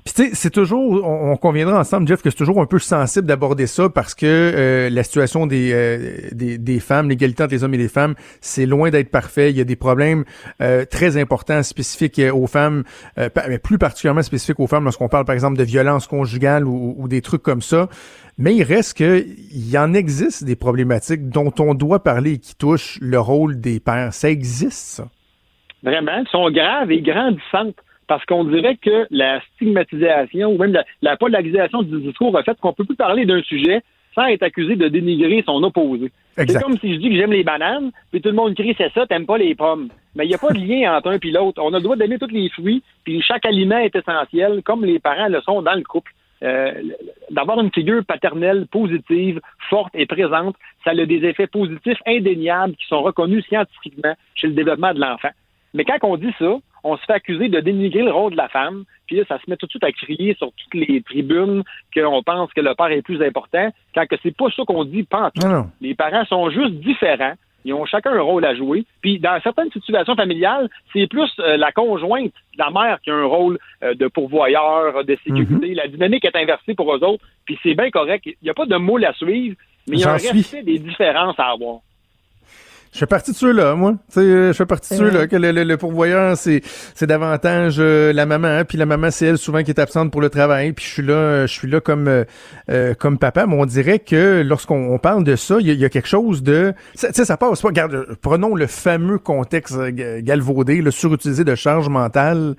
Puis 0.07 0.13
tu 0.13 0.29
sais, 0.29 0.35
c'est 0.35 0.51
toujours, 0.51 1.05
on, 1.05 1.35
conviendra 1.35 1.77
ensemble, 1.77 2.07
Jeff, 2.07 2.21
que 2.21 2.29
c'est 2.29 2.37
toujours 2.37 2.61
un 2.61 2.65
peu 2.65 2.79
sensible 2.79 3.27
d'aborder 3.27 3.67
ça 3.67 3.89
parce 3.89 4.15
que 4.15 4.25
euh, 4.25 4.89
la 4.89 5.03
situation 5.03 5.47
des, 5.47 5.73
euh, 5.73 6.29
des, 6.31 6.57
des, 6.57 6.79
femmes, 6.79 7.09
l'égalité 7.09 7.43
entre 7.43 7.51
les 7.51 7.65
hommes 7.65 7.73
et 7.73 7.77
les 7.77 7.89
femmes, 7.89 8.15
c'est 8.39 8.65
loin 8.65 8.89
d'être 8.89 9.11
parfait. 9.11 9.49
Il 9.49 9.57
y 9.57 9.59
a 9.59 9.65
des 9.65 9.75
problèmes 9.75 10.23
euh, 10.61 10.85
très 10.85 11.17
importants, 11.17 11.61
spécifiques 11.61 12.21
aux 12.31 12.47
femmes, 12.47 12.85
mais 13.17 13.59
plus 13.59 13.77
particulièrement 13.77 14.21
spécifiques 14.21 14.61
aux 14.61 14.67
femmes 14.67 14.85
lorsqu'on 14.85 15.09
parle, 15.09 15.25
par 15.25 15.33
exemple, 15.33 15.57
de 15.57 15.63
violence 15.65 16.07
conjugale 16.07 16.65
ou, 16.65 16.95
ou 16.97 17.09
des 17.09 17.21
trucs 17.21 17.43
comme 17.43 17.61
ça. 17.61 17.89
Mais 18.37 18.55
il 18.55 18.63
reste 18.63 18.97
que 18.97 19.25
il 19.25 19.69
y 19.69 19.77
en 19.77 19.93
existe 19.93 20.45
des 20.45 20.55
problématiques 20.55 21.27
dont 21.27 21.51
on 21.59 21.73
doit 21.73 22.01
parler 22.01 22.35
et 22.35 22.39
qui 22.39 22.55
touchent 22.55 22.97
le 23.01 23.19
rôle 23.19 23.59
des 23.59 23.81
pères. 23.81 24.13
Ça 24.13 24.29
existe, 24.29 24.71
ça. 24.71 25.07
Vraiment, 25.83 26.13
elles 26.17 26.27
sont 26.29 26.49
graves 26.49 26.91
et 26.91 27.01
grandissantes 27.01 27.75
parce 28.07 28.25
qu'on 28.25 28.45
dirait 28.45 28.77
que 28.77 29.05
la 29.09 29.41
stigmatisation 29.53 30.51
ou 30.51 30.57
même 30.57 30.73
la, 30.73 30.85
la 31.01 31.17
polarisation 31.17 31.81
du 31.83 31.99
discours 32.01 32.37
a 32.37 32.43
fait 32.43 32.57
qu'on 32.59 32.73
peut 32.73 32.85
plus 32.85 32.95
parler 32.95 33.25
d'un 33.25 33.41
sujet 33.43 33.81
sans 34.17 34.25
être 34.25 34.43
accusé 34.43 34.75
de 34.75 34.87
dénigrer 34.87 35.43
son 35.45 35.61
opposé. 35.61 36.11
C'est 36.35 36.59
comme 36.59 36.77
si 36.79 36.95
je 36.95 36.99
dis 36.99 37.09
que 37.09 37.15
j'aime 37.15 37.31
les 37.31 37.43
bananes, 37.43 37.91
puis 38.11 38.19
tout 38.19 38.29
le 38.29 38.35
monde 38.35 38.55
crie 38.55 38.73
c'est 38.75 38.91
ça, 38.93 39.05
t'aimes 39.05 39.27
pas 39.27 39.37
les 39.37 39.53
pommes. 39.53 39.89
Mais 40.15 40.25
il 40.25 40.29
n'y 40.29 40.35
a 40.35 40.39
pas 40.39 40.51
de 40.51 40.59
lien 40.59 40.97
entre 40.97 41.11
un 41.11 41.19
et 41.21 41.31
l'autre. 41.31 41.61
On 41.63 41.73
a 41.73 41.77
le 41.77 41.83
droit 41.83 41.95
d'aimer 41.95 42.17
tous 42.17 42.27
les 42.27 42.49
fruits, 42.49 42.81
puis 43.03 43.21
chaque 43.21 43.45
aliment 43.45 43.77
est 43.77 43.95
essentiel, 43.95 44.63
comme 44.63 44.83
les 44.83 44.97
parents 44.97 45.27
le 45.27 45.39
sont 45.41 45.61
dans 45.61 45.75
le 45.75 45.83
couple. 45.83 46.11
Euh, 46.43 46.71
d'avoir 47.31 47.59
une 47.59 47.71
figure 47.71 48.05
paternelle 48.05 48.67
positive, 48.67 49.39
forte 49.69 49.93
et 49.95 50.05
présente, 50.05 50.55
ça 50.83 50.91
a 50.91 51.05
des 51.05 51.25
effets 51.25 51.47
positifs 51.47 51.97
indéniables 52.05 52.75
qui 52.75 52.85
sont 52.87 53.01
reconnus 53.01 53.45
scientifiquement 53.47 54.13
chez 54.35 54.47
le 54.47 54.53
développement 54.53 54.93
de 54.93 54.99
l'enfant. 54.99 55.31
Mais 55.73 55.83
quand 55.83 55.97
on 56.03 56.17
dit 56.17 56.33
ça, 56.37 56.57
on 56.83 56.97
se 56.97 57.03
fait 57.05 57.13
accuser 57.13 57.49
de 57.49 57.59
dénigrer 57.59 58.03
le 58.03 58.11
rôle 58.11 58.31
de 58.31 58.37
la 58.37 58.49
femme, 58.49 58.83
puis 59.07 59.17
là, 59.17 59.23
ça 59.27 59.39
se 59.39 59.49
met 59.49 59.57
tout 59.57 59.65
de 59.65 59.71
suite 59.71 59.83
à 59.83 59.91
crier 59.91 60.35
sur 60.35 60.47
toutes 60.47 60.73
les 60.73 61.01
tribunes 61.01 61.63
qu'on 61.93 62.23
pense 62.23 62.51
que 62.53 62.61
le 62.61 62.75
père 62.75 62.91
est 62.91 63.01
plus 63.01 63.21
important, 63.23 63.69
quand 63.95 64.05
que 64.05 64.15
c'est 64.21 64.35
pas 64.35 64.49
ça 64.55 64.63
qu'on 64.65 64.83
dit, 64.83 65.03
pas 65.03 65.31
Les 65.81 65.95
parents 65.95 66.25
sont 66.25 66.49
juste 66.49 66.73
différents. 66.75 67.33
Ils 67.65 67.73
ont 67.73 67.85
chacun 67.85 68.13
un 68.13 68.21
rôle 68.21 68.45
à 68.45 68.55
jouer. 68.55 68.85
Puis 69.01 69.19
dans 69.19 69.39
certaines 69.41 69.71
situations 69.71 70.15
familiales, 70.15 70.69
c'est 70.93 71.07
plus 71.07 71.29
euh, 71.39 71.57
la 71.57 71.73
conjointe, 71.73 72.31
la 72.57 72.69
mère 72.69 72.99
qui 73.01 73.09
a 73.09 73.15
un 73.15 73.25
rôle 73.25 73.59
euh, 73.83 73.93
de 73.93 74.07
pourvoyeur, 74.07 75.03
de 75.03 75.17
sécurité. 75.25 75.69
Mhm. 75.69 75.75
La 75.75 75.87
dynamique 75.87 76.23
est 76.23 76.35
inversée 76.35 76.75
pour 76.75 76.95
eux 76.95 77.03
autres. 77.03 77.23
Puis 77.45 77.59
c'est 77.63 77.75
bien 77.75 77.89
correct. 77.89 78.25
Il 78.25 78.35
n'y 78.41 78.49
a 78.49 78.53
pas 78.53 78.65
de 78.65 78.77
moule 78.77 79.03
à 79.03 79.11
suivre, 79.13 79.57
mais 79.87 79.97
il 79.97 79.99
y 79.99 80.05
a 80.05 80.11
un 80.11 80.17
respect 80.17 80.63
des 80.63 80.79
différences 80.79 81.37
à 81.39 81.51
avoir. 81.51 81.79
Je 82.97 83.01
fais 83.01 83.05
partie 83.05 83.29
de 83.29 83.35
ceux-là, 83.35 83.75
moi. 83.75 83.93
sais, 84.09 84.23
je 84.23 84.53
fais 84.53 84.65
partie 84.65 84.95
de 84.95 84.97
ceux-là 84.97 85.27
que 85.27 85.35
le, 85.35 85.77
pourvoyeur, 85.77 86.35
c'est, 86.35 86.63
c'est 86.95 87.05
davantage 87.05 87.75
euh, 87.77 88.11
la 88.11 88.25
maman, 88.25 88.47
hein, 88.47 88.65
puis 88.65 88.75
la 88.79 88.87
maman, 88.87 89.11
c'est 89.11 89.27
elle 89.27 89.37
souvent 89.37 89.61
qui 89.61 89.69
est 89.69 89.79
absente 89.79 90.09
pour 90.09 90.19
le 90.19 90.31
travail, 90.31 90.73
puis 90.73 90.83
je 90.83 90.89
suis 90.89 91.03
là, 91.03 91.45
je 91.45 91.53
suis 91.53 91.69
là 91.69 91.79
comme 91.79 92.07
euh, 92.07 92.23
euh, 92.71 92.95
comme 92.95 93.19
papa. 93.19 93.45
Mais 93.45 93.53
on 93.53 93.67
dirait 93.67 93.99
que 93.99 94.41
lorsqu'on 94.43 94.97
parle 94.97 95.23
de 95.23 95.35
ça, 95.35 95.57
il 95.59 95.71
y, 95.71 95.85
a 95.85 95.89
quelque 95.89 96.07
chose 96.07 96.41
de, 96.41 96.73
tu 96.99 97.05
sais, 97.13 97.23
ça 97.23 97.37
passe 97.37 97.61
pas. 97.61 97.67
Regarde, 97.67 98.17
prenons 98.19 98.55
le 98.55 98.65
fameux 98.65 99.19
contexte 99.19 99.77
galvaudé, 99.79 100.81
le 100.81 100.89
surutilisé 100.89 101.43
de 101.43 101.53
charge 101.53 101.89
mentale. 101.89 102.55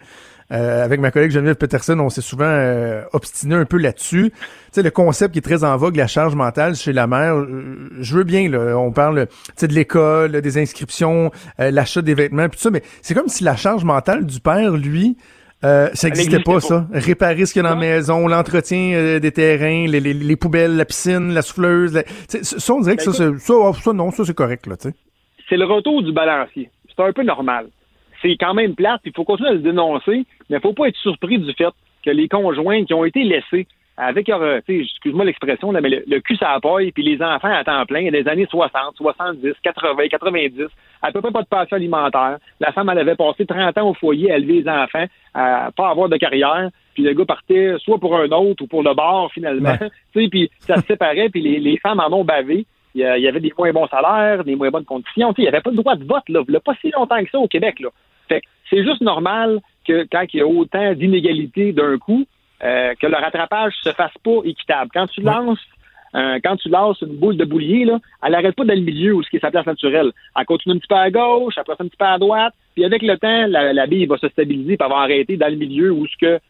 Euh, 0.50 0.82
avec 0.82 1.00
ma 1.00 1.11
collègue 1.11 1.30
Geneviève 1.30 1.56
Peterson, 1.56 1.98
on 2.00 2.08
s'est 2.08 2.22
souvent 2.22 2.46
euh, 2.46 3.02
obstiné 3.12 3.54
un 3.54 3.66
peu 3.66 3.76
là-dessus. 3.76 4.30
Tu 4.30 4.38
sais, 4.72 4.82
le 4.82 4.90
concept 4.90 5.32
qui 5.32 5.40
est 5.40 5.42
très 5.42 5.62
en 5.62 5.76
vogue, 5.76 5.96
la 5.96 6.06
charge 6.06 6.34
mentale 6.34 6.74
chez 6.74 6.94
la 6.94 7.06
mère, 7.06 7.37
euh, 7.37 7.90
je 8.00 8.16
veux 8.16 8.24
bien, 8.24 8.48
là, 8.48 8.78
on 8.78 8.90
parle 8.90 9.26
de 9.61 9.66
l'école, 9.66 10.40
des 10.40 10.58
inscriptions, 10.58 11.30
l'achat 11.58 12.00
des 12.00 12.14
vêtements, 12.14 12.48
puis 12.48 12.56
tout 12.56 12.62
ça, 12.62 12.70
mais 12.70 12.82
c'est 13.02 13.14
comme 13.14 13.28
si 13.28 13.44
la 13.44 13.56
charge 13.56 13.84
mentale 13.84 14.24
du 14.24 14.40
père, 14.40 14.72
lui, 14.72 15.18
ça 15.62 15.90
n'existait 16.04 16.40
pas, 16.40 16.61
ça. 16.61 16.87
Réparer 16.92 17.44
ce 17.44 17.52
qu'il 17.52 17.62
y 17.62 17.66
a 17.66 17.68
dans 17.68 17.74
la 17.74 17.80
maison, 17.80 18.26
l'entretien 18.26 19.18
des 19.18 19.32
terrains, 19.32 19.87
les, 19.87 20.00
les, 20.00 20.14
les, 20.14 20.37
poubelles, 20.37 20.76
la 20.76 20.84
piscine, 20.87 21.34
la 21.34 21.42
souffleuse. 21.42 22.02
ça, 22.28 22.72
on 22.72 22.80
dirait 22.80 22.96
que 22.96 23.04
ben, 23.04 23.12
ça, 23.12 23.38
ça, 23.38 23.54
oh, 23.54 23.74
ça, 23.74 23.92
non, 23.92 24.11
ça, 24.12 24.24
c'est 24.24 24.34
correct, 24.34 24.66
là, 24.66 24.76
tu 24.76 24.88
sais. 24.88 24.94
C'est 25.48 25.56
le 25.56 25.64
retour 25.64 26.02
du 26.02 26.12
balancier. 26.12 26.70
C'est 26.88 27.02
un 27.02 27.12
peu 27.12 27.22
normal 27.22 27.68
c'est 28.22 28.37
quand 28.37 28.54
même 28.54 28.74
plate, 28.74 29.00
il 29.04 29.12
faut 29.14 29.24
continuer 29.24 29.50
à 29.50 29.54
le 29.54 29.61
dénoncer, 29.61 30.24
mais 30.48 30.57
il 30.57 30.61
faut 30.61 30.72
pas 30.72 30.88
être 30.88 30.96
surpris 30.96 31.38
du 31.38 31.52
fait 31.54 31.72
que 32.04 32.11
les 32.11 32.28
conjoints 32.28 32.85
qui 32.85 32.94
ont 32.94 33.04
été 33.04 33.24
laissés 33.24 33.66
avec, 34.00 34.28
euh, 34.28 34.61
excuse-moi 34.68 35.24
l'expression, 35.24 35.72
mais 35.72 35.81
le, 35.81 36.20
cul 36.20 36.37
ça 36.37 36.57
paille, 36.62 36.92
puis 36.92 37.02
les 37.02 37.20
enfants 37.20 37.52
à 37.52 37.64
temps 37.64 37.85
plein, 37.85 37.98
il 37.98 38.04
y 38.04 38.09
a 38.09 38.22
des 38.22 38.28
années 38.28 38.46
60, 38.48 38.94
70, 38.96 39.54
80, 39.61 40.09
90, 40.09 40.66
à 41.02 41.11
peu 41.11 41.20
près 41.20 41.33
pas 41.33 41.42
de 41.42 41.48
passion 41.48 41.76
alimentaire. 41.76 42.38
La 42.61 42.70
femme, 42.70 42.88
elle 42.90 43.00
avait 43.00 43.16
passé 43.16 43.44
30 43.44 43.76
ans 43.76 43.88
au 43.88 43.94
foyer 43.94 44.31
à 44.31 44.37
élever 44.37 44.62
les 44.62 44.68
enfants, 44.68 45.04
à 45.35 45.70
pas 45.76 45.88
avoir 45.90 46.09
de 46.09 46.16
carrière, 46.16 46.70
puis 46.94 47.02
le 47.02 47.12
gars 47.12 47.24
partait 47.24 47.74
soit 47.78 47.98
pour 47.98 48.16
un 48.16 48.31
autre 48.31 48.62
ou 48.62 48.68
pour 48.68 48.85
le 48.85 48.94
bar, 48.94 49.33
finalement. 49.33 49.76
Puis 50.12 50.50
ça 50.61 50.76
se 50.76 50.87
séparait, 50.87 51.28
puis 51.28 51.40
les, 51.40 51.78
femmes 51.78 52.00
en 52.00 52.12
ont 52.12 52.24
bavé. 52.24 52.66
Il 52.94 53.03
y 53.03 53.29
avait 53.29 53.40
des 53.40 53.53
moins 53.57 53.72
bons 53.72 53.87
salaires, 53.88 54.44
des 54.44 54.57
moins 54.57 54.70
bonnes 54.70 54.85
conditions. 54.85 55.33
il 55.37 55.42
n'y 55.42 55.48
avait 55.48 55.61
pas 55.61 55.70
de 55.70 55.77
droit 55.77 55.94
de 55.94 56.05
vote, 56.05 56.29
là. 56.29 56.42
Il 56.46 56.51
n'y 56.51 56.57
a 56.57 56.61
pas 56.61 56.74
si 56.81 56.90
longtemps 56.90 57.22
que 57.22 57.31
ça 57.31 57.38
au 57.38 57.48
Québec, 57.48 57.81
là. 57.81 57.90
Fait 58.29 58.42
c'est 58.70 58.85
juste 58.85 59.01
normal 59.01 59.61
que 59.87 60.07
quand 60.11 60.24
il 60.33 60.38
y 60.38 60.40
a 60.42 60.46
autant 60.46 60.92
d'inégalités 60.94 61.72
d'un 61.72 61.98
coup, 61.98 62.27
euh, 62.62 62.94
que 63.01 63.07
le 63.07 63.16
rattrapage 63.16 63.74
se 63.83 63.90
fasse 63.92 64.16
pas 64.22 64.40
équitable. 64.44 64.90
Quand 64.92 65.07
tu 65.07 65.22
lances 65.22 65.61
euh, 66.14 66.38
quand 66.42 66.57
tu 66.57 66.68
lances 66.70 67.01
une 67.03 67.16
boule 67.16 67.37
de 67.37 67.44
boulier, 67.44 67.85
là, 67.85 67.98
elle 68.22 68.33
n'arrête 68.33 68.57
pas 68.57 68.64
dans 68.64 68.74
le 68.74 68.81
milieu 68.81 69.14
où 69.14 69.22
ce 69.22 69.29
qui 69.29 69.37
est 69.37 69.40
sa 69.40 69.51
place 69.51 69.66
naturelle. 69.66 70.11
Elle 70.38 70.46
continue 70.46 70.74
un 70.74 70.79
petit 70.79 70.88
peu 70.88 70.94
à 70.94 71.11
gauche, 71.11 71.55
elle 71.57 71.64
passe 71.64 71.81
un 71.81 71.87
petit 71.87 71.96
peu 71.98 72.07
à 72.07 72.18
droite, 72.18 72.55
puis 72.74 72.85
avec 72.85 73.03
le 73.03 73.18
temps, 73.18 73.46
la, 73.46 73.72
la 73.72 73.87
bille 73.87 74.07
va 74.07 74.16
se 74.16 74.29
stabiliser 74.29 74.74
et 74.74 74.77
va 74.77 74.96
arrêter 74.96 75.37
dans 75.37 75.51
le 75.51 75.57
milieu 75.57 75.92
où 75.92 76.07
ce 76.07 76.16
que 76.18 76.40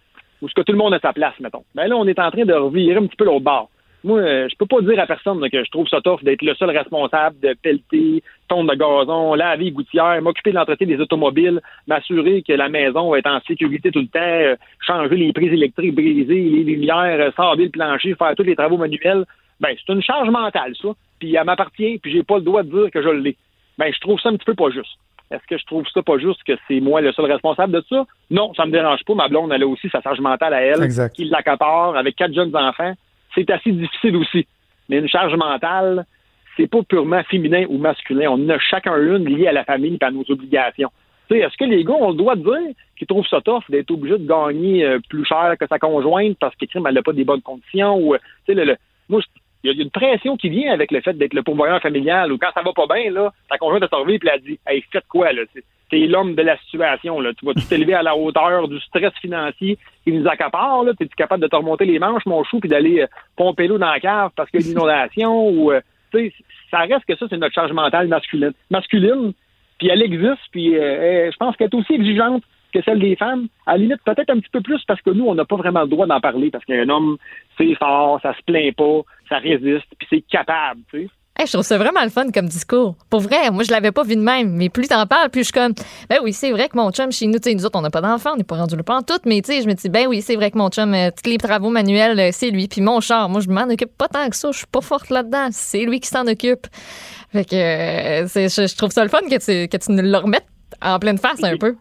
où 0.41 0.49
ce 0.49 0.55
que 0.55 0.61
tout 0.63 0.71
le 0.71 0.79
monde 0.79 0.95
a 0.95 1.01
sa 1.01 1.13
place, 1.13 1.35
mettons. 1.41 1.65
Ben 1.75 1.89
là, 1.89 1.97
on 1.97 2.07
est 2.07 2.19
en 2.21 2.31
train 2.31 2.45
de 2.45 2.55
revirer 2.55 2.97
un 2.97 3.07
petit 3.07 3.17
peu 3.17 3.25
l'autre 3.25 3.45
bord. 3.45 3.69
Moi, 4.05 4.21
euh, 4.21 4.49
je 4.49 4.57
peux 4.57 4.67
pas 4.67 4.81
dire 4.81 4.99
à 5.01 5.07
personne 5.07 5.41
là, 5.41 5.49
que 5.49 5.65
je 5.65 5.71
trouve 5.71 5.89
ça 5.89 6.01
tough 6.01 6.23
d'être 6.23 6.43
le 6.43 6.55
seul 6.55 6.71
responsable 6.71 7.39
de 7.41 7.55
pelleter, 7.61 8.23
tonde 8.47 8.71
de 8.71 8.75
gazon, 8.75 9.35
laver 9.35 9.73
gouttière, 9.73 10.23
m'occuper 10.23 10.51
de 10.51 10.57
l'entretien 10.57 10.87
des 10.87 11.01
automobiles, 11.01 11.61
m'assurer 11.87 12.43
que 12.43 12.53
la 12.53 12.69
maison 12.69 13.11
va 13.11 13.19
être 13.19 13.31
en 13.31 13.41
sécurité 13.41 13.91
tout 13.91 14.01
le 14.01 14.07
temps, 14.07 14.21
euh, 14.21 14.57
changer 14.87 15.17
les 15.17 15.33
prises 15.33 15.53
électriques 15.53 15.95
brisées, 15.95 16.49
les 16.49 16.65
lumières, 16.65 17.19
euh, 17.21 17.31
sabler 17.37 17.65
le 17.65 17.71
plancher, 17.71 18.15
faire 18.15 18.35
tous 18.37 18.45
les 18.45 18.57
travaux 18.57 18.77
manuels. 18.77 19.25
Ben, 19.61 19.75
c'est 19.77 19.93
une 19.93 20.03
charge 20.03 20.31
mentale, 20.31 20.75
ça. 20.81 20.89
Puis 21.19 21.35
elle 21.35 21.45
m'appartient, 21.45 21.99
puis 21.99 22.13
j'ai 22.13 22.23
pas 22.23 22.37
le 22.37 22.43
droit 22.43 22.63
de 22.63 22.71
dire 22.71 22.91
que 22.93 23.03
je 23.03 23.09
l'ai. 23.09 23.37
Ben, 23.77 23.93
je 23.93 24.01
trouve 24.01 24.21
ça 24.21 24.29
un 24.29 24.37
petit 24.37 24.45
peu 24.45 24.55
pas 24.55 24.71
juste. 24.71 24.97
Est-ce 25.31 25.47
que 25.47 25.59
je 25.59 25.67
trouve 25.67 25.85
ça 25.93 26.03
pas 26.03 26.19
juste 26.19 26.43
que 26.45 26.53
c'est 26.67 26.81
moi 26.81 27.01
le 27.01 27.13
seul 27.13 27.27
responsable 27.27 27.73
de 27.73 27.85
ça? 27.89 28.07
Non, 28.31 28.55
ça 28.55 28.65
me 28.65 28.71
dérange 28.71 29.05
pas. 29.05 29.15
Ma 29.15 29.29
blonde, 29.29 29.53
elle 29.53 29.63
a 29.63 29.67
aussi 29.67 29.89
sa 29.91 30.01
charge 30.01 30.21
mentale 30.21 30.55
à 30.55 30.63
elle, 30.63 30.83
Exact. 30.83 31.15
qui 31.15 31.25
l'accapare 31.25 31.97
avec 31.97 32.17
quatre 32.17 32.33
jeunes 32.33 32.55
enfants. 32.57 32.95
C'est 33.39 33.51
assez 33.51 33.71
difficile 33.71 34.17
aussi. 34.17 34.47
Mais 34.89 34.99
une 34.99 35.09
charge 35.09 35.35
mentale, 35.37 36.05
c'est 36.57 36.67
pas 36.67 36.83
purement 36.83 37.23
féminin 37.25 37.65
ou 37.69 37.79
masculin. 37.79 38.31
On 38.31 38.45
en 38.45 38.49
a 38.49 38.59
chacun 38.59 38.97
une 38.97 39.25
liée 39.29 39.47
à 39.47 39.53
la 39.53 39.65
famille 39.65 39.97
et 40.01 40.05
à 40.05 40.11
nos 40.11 40.25
obligations. 40.29 40.91
Est-ce 41.31 41.57
que 41.57 41.65
les 41.65 41.85
gars 41.85 41.93
ont 41.93 42.11
le 42.11 42.17
droit 42.17 42.35
de 42.37 42.43
dire 42.43 42.75
qu'ils 42.97 43.07
trouvent 43.07 43.27
ça 43.29 43.41
tough 43.43 43.63
d'être 43.69 43.91
obligé 43.91 44.19
de 44.19 44.27
gagner 44.27 44.85
euh, 44.85 44.99
plus 45.09 45.25
cher 45.27 45.55
que 45.61 45.67
sa 45.69 45.79
conjointe 45.79 46.37
parce 46.41 46.57
qu'elle 46.57 46.83
n'a 46.83 47.03
pas 47.03 47.13
des 47.13 47.25
bonnes 47.25 47.43
conditions 47.43 47.97
ou 47.97 48.15
euh, 48.15 48.19
le, 48.49 48.65
le- 48.65 48.77
moi 49.11 49.21
il 49.63 49.73
y 49.73 49.79
a 49.79 49.83
une 49.83 49.91
pression 49.91 50.37
qui 50.39 50.49
vient 50.49 50.73
avec 50.73 50.91
le 50.91 51.01
fait 51.03 51.13
d'être 51.13 51.35
le 51.35 51.43
pourvoyeur 51.43 51.81
familial 51.83 52.33
ou 52.33 52.39
quand 52.39 52.49
ça 52.55 52.63
va 52.63 52.73
pas 52.73 52.87
bien, 52.93 53.11
là, 53.11 53.33
ta 53.51 53.59
conjointe 53.59 53.83
a 53.83 53.89
servi 53.89 54.19
puis 54.19 54.29
elle 54.33 54.41
dit 54.41 54.59
Hey, 54.67 54.83
faites 54.91 55.07
quoi 55.07 55.33
là? 55.33 55.43
T'es 55.91 56.07
l'homme 56.07 56.35
de 56.35 56.43
la 56.43 56.59
situation, 56.59 57.21
là. 57.21 57.33
Tu 57.33 57.47
vas 57.47 57.55
t'élever 57.55 57.95
à 57.95 58.03
la 58.03 58.17
hauteur 58.17 58.69
du 58.69 58.79
stress 58.81 59.13
financier 59.21 59.79
qui 60.05 60.13
nous 60.13 60.29
accapare. 60.29 60.85
T'es-tu 60.99 61.15
capable 61.17 61.43
de 61.43 61.49
te 61.49 61.57
remonter 61.57 61.87
les 61.87 61.99
manches, 61.99 62.27
mon 62.27 62.45
chou, 62.45 62.61
puis 62.61 62.69
d'aller 62.69 63.01
euh, 63.01 63.07
pomper 63.37 63.69
l'eau 63.69 63.79
dans 63.79 63.91
la 63.91 64.01
cave 64.01 64.31
parce 64.37 64.51
qu'il 64.51 64.61
y 64.61 64.65
a 64.65 64.67
une 64.67 64.73
inondation 64.73 65.49
ou 65.51 65.73
euh, 65.73 65.81
ça 66.71 66.81
reste 66.81 67.05
que 67.07 67.17
ça, 67.17 67.27
c'est 67.29 67.39
notre 67.39 67.55
charge 67.55 67.73
mentale 67.73 68.09
masculine. 68.09 68.53
Masculine, 68.71 69.33
puis 69.79 69.89
elle 69.89 70.03
existe, 70.03 70.43
puis 70.53 70.77
euh, 70.77 71.31
je 71.31 71.37
pense 71.37 71.57
qu'elle 71.57 71.69
est 71.69 71.75
aussi 71.75 71.95
exigeante 71.95 72.43
que 72.73 72.83
celle 72.83 72.99
des 72.99 73.17
femmes. 73.17 73.49
À 73.67 73.73
la 73.73 73.79
limite, 73.79 74.03
peut-être 74.05 74.31
un 74.31 74.41
petit 74.41 74.51
peu 74.51 74.61
plus 74.61 74.83
parce 74.87 75.01
que 75.01 75.11
nous, 75.11 75.27
on 75.27 75.35
n'a 75.35 75.45
pas 75.45 75.57
vraiment 75.57 75.83
le 75.83 75.89
droit 75.89 76.07
d'en 76.07 76.21
parler 76.21 76.51
parce 76.51 76.65
qu'un 76.65 76.89
homme, 76.89 77.17
c'est 77.57 77.75
fort, 77.77 78.21
ça 78.21 78.35
se 78.35 78.43
plaint 78.43 78.75
pas, 78.75 79.01
ça 79.29 79.39
résiste, 79.39 79.87
puis 79.99 80.09
c'est 80.11 80.21
capable, 80.21 80.81
tu 80.91 81.05
sais. 81.05 81.11
Hey, 81.41 81.47
je 81.47 81.53
trouve 81.53 81.65
ça 81.65 81.79
vraiment 81.79 82.03
le 82.03 82.09
fun 82.09 82.33
comme 82.35 82.49
discours. 82.49 82.97
Pour 83.11 83.21
vrai, 83.21 83.53
moi, 83.53 83.63
je 83.63 83.71
l'avais 83.71 83.93
pas 83.93 84.03
vu 84.03 84.17
de 84.17 84.21
même. 84.21 84.51
Mais 84.57 84.69
plus 84.69 84.89
t'en 84.89 85.07
parles, 85.07 85.31
plus 85.31 85.43
je 85.43 85.45
suis 85.45 85.53
comme, 85.53 85.73
ben 86.11 86.19
oui, 86.25 86.33
c'est 86.33 86.51
vrai 86.51 86.69
que 86.69 86.77
mon 86.77 86.91
chum, 86.91 87.13
chez 87.13 87.29
nous, 87.29 87.39
tu 87.39 87.51
sais, 87.51 87.55
nous 87.55 87.65
autres, 87.65 87.79
on 87.79 87.83
n'a 87.83 87.91
pas 87.91 88.01
d'enfants, 88.01 88.33
on 88.35 88.37
n'est 88.37 88.43
pas 88.43 88.57
rendu 88.57 88.75
le 88.75 88.83
pas 88.83 88.97
en 88.97 89.03
tout, 89.03 89.21
mais 89.25 89.41
tu 89.41 89.53
sais, 89.53 89.63
je 89.63 89.69
me 89.69 89.75
dis, 89.75 89.89
ben 89.89 90.09
oui, 90.09 90.21
c'est 90.21 90.35
vrai 90.35 90.51
que 90.51 90.59
mon 90.59 90.69
chum, 90.69 90.93
euh, 90.95 91.11
tous 91.11 91.31
les 91.31 91.39
travaux 91.39 91.71
manuels, 91.71 92.19
euh, 92.19 92.31
c'est 92.33 92.51
lui. 92.51 92.67
Puis 92.67 92.81
mon 92.81 93.01
char, 93.01 93.29
moi, 93.29 93.41
je 93.41 93.49
m'en 93.49 93.69
occupe 93.71 93.97
pas 93.97 94.09
tant 94.09 94.29
que 94.29 94.35
ça. 94.35 94.51
Je 94.51 94.59
suis 94.59 94.67
pas 94.67 94.81
forte 94.81 95.11
là-dedans. 95.11 95.49
C'est 95.53 95.85
lui 95.85 96.01
qui 96.01 96.09
s'en 96.09 96.27
occupe. 96.27 96.67
Fait 97.33 97.45
que, 97.45 97.55
euh, 97.55 98.27
je, 98.27 98.67
je 98.67 98.77
trouve 98.77 98.91
ça 98.91 99.05
le 99.05 99.09
fun 99.09 99.21
que 99.21 99.39
tu, 99.39 99.69
que 99.69 99.77
tu 99.77 99.93
nous 99.93 100.03
le 100.03 100.17
remettes 100.17 100.47
en 100.83 100.99
pleine 100.99 101.19
face 101.19 101.45
un 101.45 101.57
peu. 101.57 101.77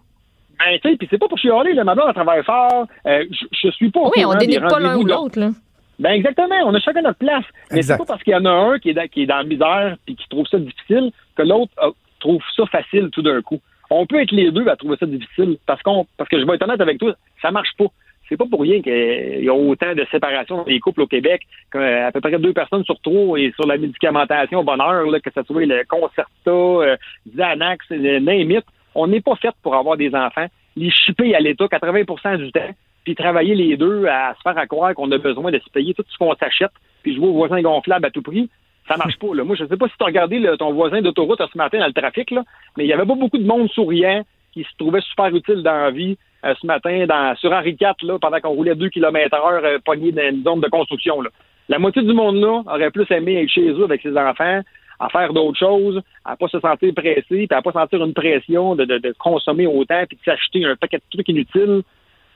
Ben, 0.60 0.80
tu 0.84 0.90
sais, 0.90 0.98
puis 0.98 1.08
c'est 1.10 1.18
pas 1.18 1.28
pour 1.28 1.38
chialer, 1.38 1.74
là, 1.74 1.84
ma 1.84 1.94
blonde, 1.94 2.08
elle 2.10 2.16
travaille 2.16 2.44
fort, 2.44 2.88
euh, 3.06 3.24
je, 3.32 3.46
je 3.52 3.72
suis 3.72 3.92
pas 3.92 4.02
Oui, 4.16 4.26
on 4.26 4.34
dénigre 4.36 4.68
pas 4.68 4.80
l'un 4.80 4.98
ou 4.98 5.04
l'autre, 5.04 5.40
là. 5.40 5.50
Ben 6.00 6.12
exactement, 6.12 6.56
on 6.66 6.74
a 6.76 6.80
chacun 6.80 7.02
notre 7.02 7.18
place. 7.18 7.46
Mais 7.72 7.82
c'est 7.82 7.98
pas 7.98 8.06
parce 8.06 8.24
qu'il 8.24 8.34
y 8.34 8.36
en 8.36 8.46
a 8.46 8.52
un 8.52 8.80
qui 8.80 8.90
est 8.90 8.94
dans, 8.94 9.08
qui 9.08 9.24
est 9.24 9.26
dans 9.26 9.38
la 9.38 9.44
misère 9.44 9.98
puis 10.06 10.16
qui 10.16 10.28
trouve 10.30 10.46
ça 10.48 10.60
difficile 10.60 11.12
que 11.36 11.42
l'autre 11.42 11.72
euh, 11.82 11.92
trouve 12.20 12.42
ça 12.56 12.66
facile 12.68 13.10
tout 13.12 13.22
d'un 13.22 13.42
coup. 13.42 13.60
On 13.90 14.06
peut 14.06 14.22
être 14.22 14.32
les 14.32 14.52
deux 14.52 14.68
à 14.68 14.76
trouver 14.76 14.98
ça 15.00 15.06
difficile 15.06 15.58
parce 15.66 15.82
qu'on 15.82 16.06
parce 16.18 16.30
que 16.30 16.40
je 16.40 16.46
vais 16.46 16.56
être 16.56 16.64
honnête 16.64 16.82
avec 16.82 17.00
toi, 17.00 17.14
ça 17.42 17.52
marche 17.52 17.74
pas. 17.78 17.88
C'est 18.30 18.38
pas 18.38 18.46
pour 18.46 18.62
rien 18.62 18.82
qu'il 18.82 19.44
y 19.44 19.50
a 19.50 19.54
autant 19.54 19.96
de 19.96 20.06
séparations 20.12 20.58
dans 20.58 20.66
les 20.66 20.82
couples 20.82 21.02
au 21.02 21.08
Québec, 21.08 21.44
qu'à 21.72 22.12
peu 22.12 22.20
près 22.20 22.38
deux 22.38 22.52
personnes 22.52 22.84
sur 22.84 23.00
trois 23.00 23.40
et 23.40 23.54
sur 23.54 23.66
la 23.66 23.78
médicamentation 23.78 24.60
au 24.60 24.64
bonheur, 24.64 25.06
là, 25.06 25.20
que 25.22 25.30
ce 25.34 25.44
soit 25.44 25.66
le 25.66 25.84
Concerta, 25.88 26.28
euh, 26.52 26.98
Xanax, 27.34 27.86
le 27.90 28.20
name 28.20 28.52
it, 28.52 28.66
on 28.96 29.08
n'est 29.08 29.22
pas 29.22 29.36
fait 29.36 29.54
pour 29.64 29.76
avoir 29.76 29.96
des 29.96 30.14
enfants. 30.14 30.48
Les 30.76 30.92
chipper 30.92 31.34
à 31.36 31.40
l'État 31.40 31.66
80% 31.66 32.38
du 32.38 32.52
temps, 32.52 32.70
puis 33.08 33.16
travailler 33.16 33.56
les 33.56 33.78
deux 33.78 34.06
à 34.08 34.36
se 34.36 34.42
faire 34.42 34.58
à 34.58 34.68
croire 34.68 34.94
qu'on 34.94 35.10
a 35.14 35.18
besoin 35.18 35.50
de 35.50 35.60
se 35.60 35.70
payer 35.70 35.94
tout 35.94 36.04
ce 36.10 36.18
qu'on 36.18 36.36
s'achète, 36.36 36.74
puis 37.04 37.16
jouer 37.16 37.28
au 37.28 37.32
voisin 37.32 37.62
gonflable 37.62 38.06
à 38.06 38.12
tout 38.12 38.22
prix, 38.22 38.50
ça 38.86 38.98
marche 38.98 39.18
pas. 39.18 39.28
Moi, 39.46 39.56
je 39.56 39.64
sais 39.64 39.78
pas 39.78 39.88
si 39.88 39.94
tu 39.98 40.04
as 40.04 40.08
regardé 40.08 40.46
ton 40.60 40.74
voisin 40.74 41.02
d'autoroute 41.02 41.40
ce 41.40 41.58
matin 41.58 41.80
dans 41.80 41.88
le 41.88 41.94
trafic, 41.94 42.34
mais 42.76 42.84
il 42.84 42.88
y 42.88 42.92
avait 42.92 43.06
pas 43.06 43.16
beaucoup 43.16 43.38
de 43.38 43.48
monde 43.48 43.70
souriant 43.70 44.26
qui 44.52 44.64
se 44.64 44.70
trouvait 44.78 45.00
super 45.00 45.34
utile 45.34 45.64
dans 45.64 45.86
la 45.86 45.92
vie 45.92 46.18
euh, 46.44 46.54
ce 46.62 46.68
matin 46.68 47.06
sur 47.38 47.54
Henri 47.54 47.78
IV, 47.80 47.94
là, 48.02 48.20
pendant 48.20 48.42
qu'on 48.42 48.50
roulait 48.50 48.76
2 48.76 48.90
km 48.90 49.34
heure 49.38 49.62
euh, 49.64 49.80
pogné 49.86 50.12
dans 50.12 50.30
une 50.30 50.44
zone 50.44 50.60
de 50.60 50.68
construction. 50.68 51.24
La 51.70 51.80
moitié 51.80 52.02
du 52.02 52.12
monde 52.12 52.42
là 52.42 52.62
aurait 52.68 52.92
plus 52.92 53.10
aimé 53.10 53.42
être 53.42 53.50
chez 53.50 53.70
eux 53.70 53.86
avec 53.86 54.02
ses 54.02 54.18
enfants, 54.18 54.60
à 55.00 55.08
faire 55.08 55.32
d'autres 55.32 55.60
choses, 55.60 56.02
à 56.26 56.36
pas 56.36 56.50
se 56.50 56.60
sentir 56.60 56.94
pressé, 56.94 57.24
puis 57.30 57.48
à 57.52 57.62
pas 57.62 57.72
sentir 57.72 58.04
une 58.04 58.14
pression 58.14 58.76
de, 58.76 58.84
de, 58.84 58.98
de 58.98 59.16
consommer 59.18 59.66
autant, 59.66 60.04
puis 60.10 60.18
de 60.18 60.24
s'acheter 60.26 60.66
un 60.66 60.76
paquet 60.76 60.98
de 60.98 61.04
trucs 61.10 61.30
inutiles 61.30 61.84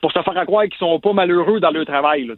pour 0.02 0.12
se 0.12 0.20
faire 0.20 0.36
à 0.36 0.44
croire 0.44 0.64
qu'ils 0.64 0.76
sont 0.78 1.00
pas 1.00 1.14
malheureux 1.14 1.60
dans 1.60 1.70
leur 1.70 1.86
travail. 1.86 2.26
Là. 2.26 2.34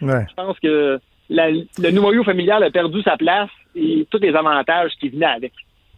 Ouais. 0.00 0.26
Je 0.28 0.34
pense 0.34 0.58
que 0.58 0.98
la- 1.30 1.50
le 1.50 1.90
noyau 1.92 2.24
familial 2.24 2.64
a 2.64 2.70
perdu 2.70 3.00
sa 3.02 3.16
place 3.16 3.50
et 3.76 4.06
tous 4.10 4.18
les 4.18 4.34
avantages 4.34 4.90
qui 4.98 5.10
venaient 5.10 5.26
avec. 5.26 5.52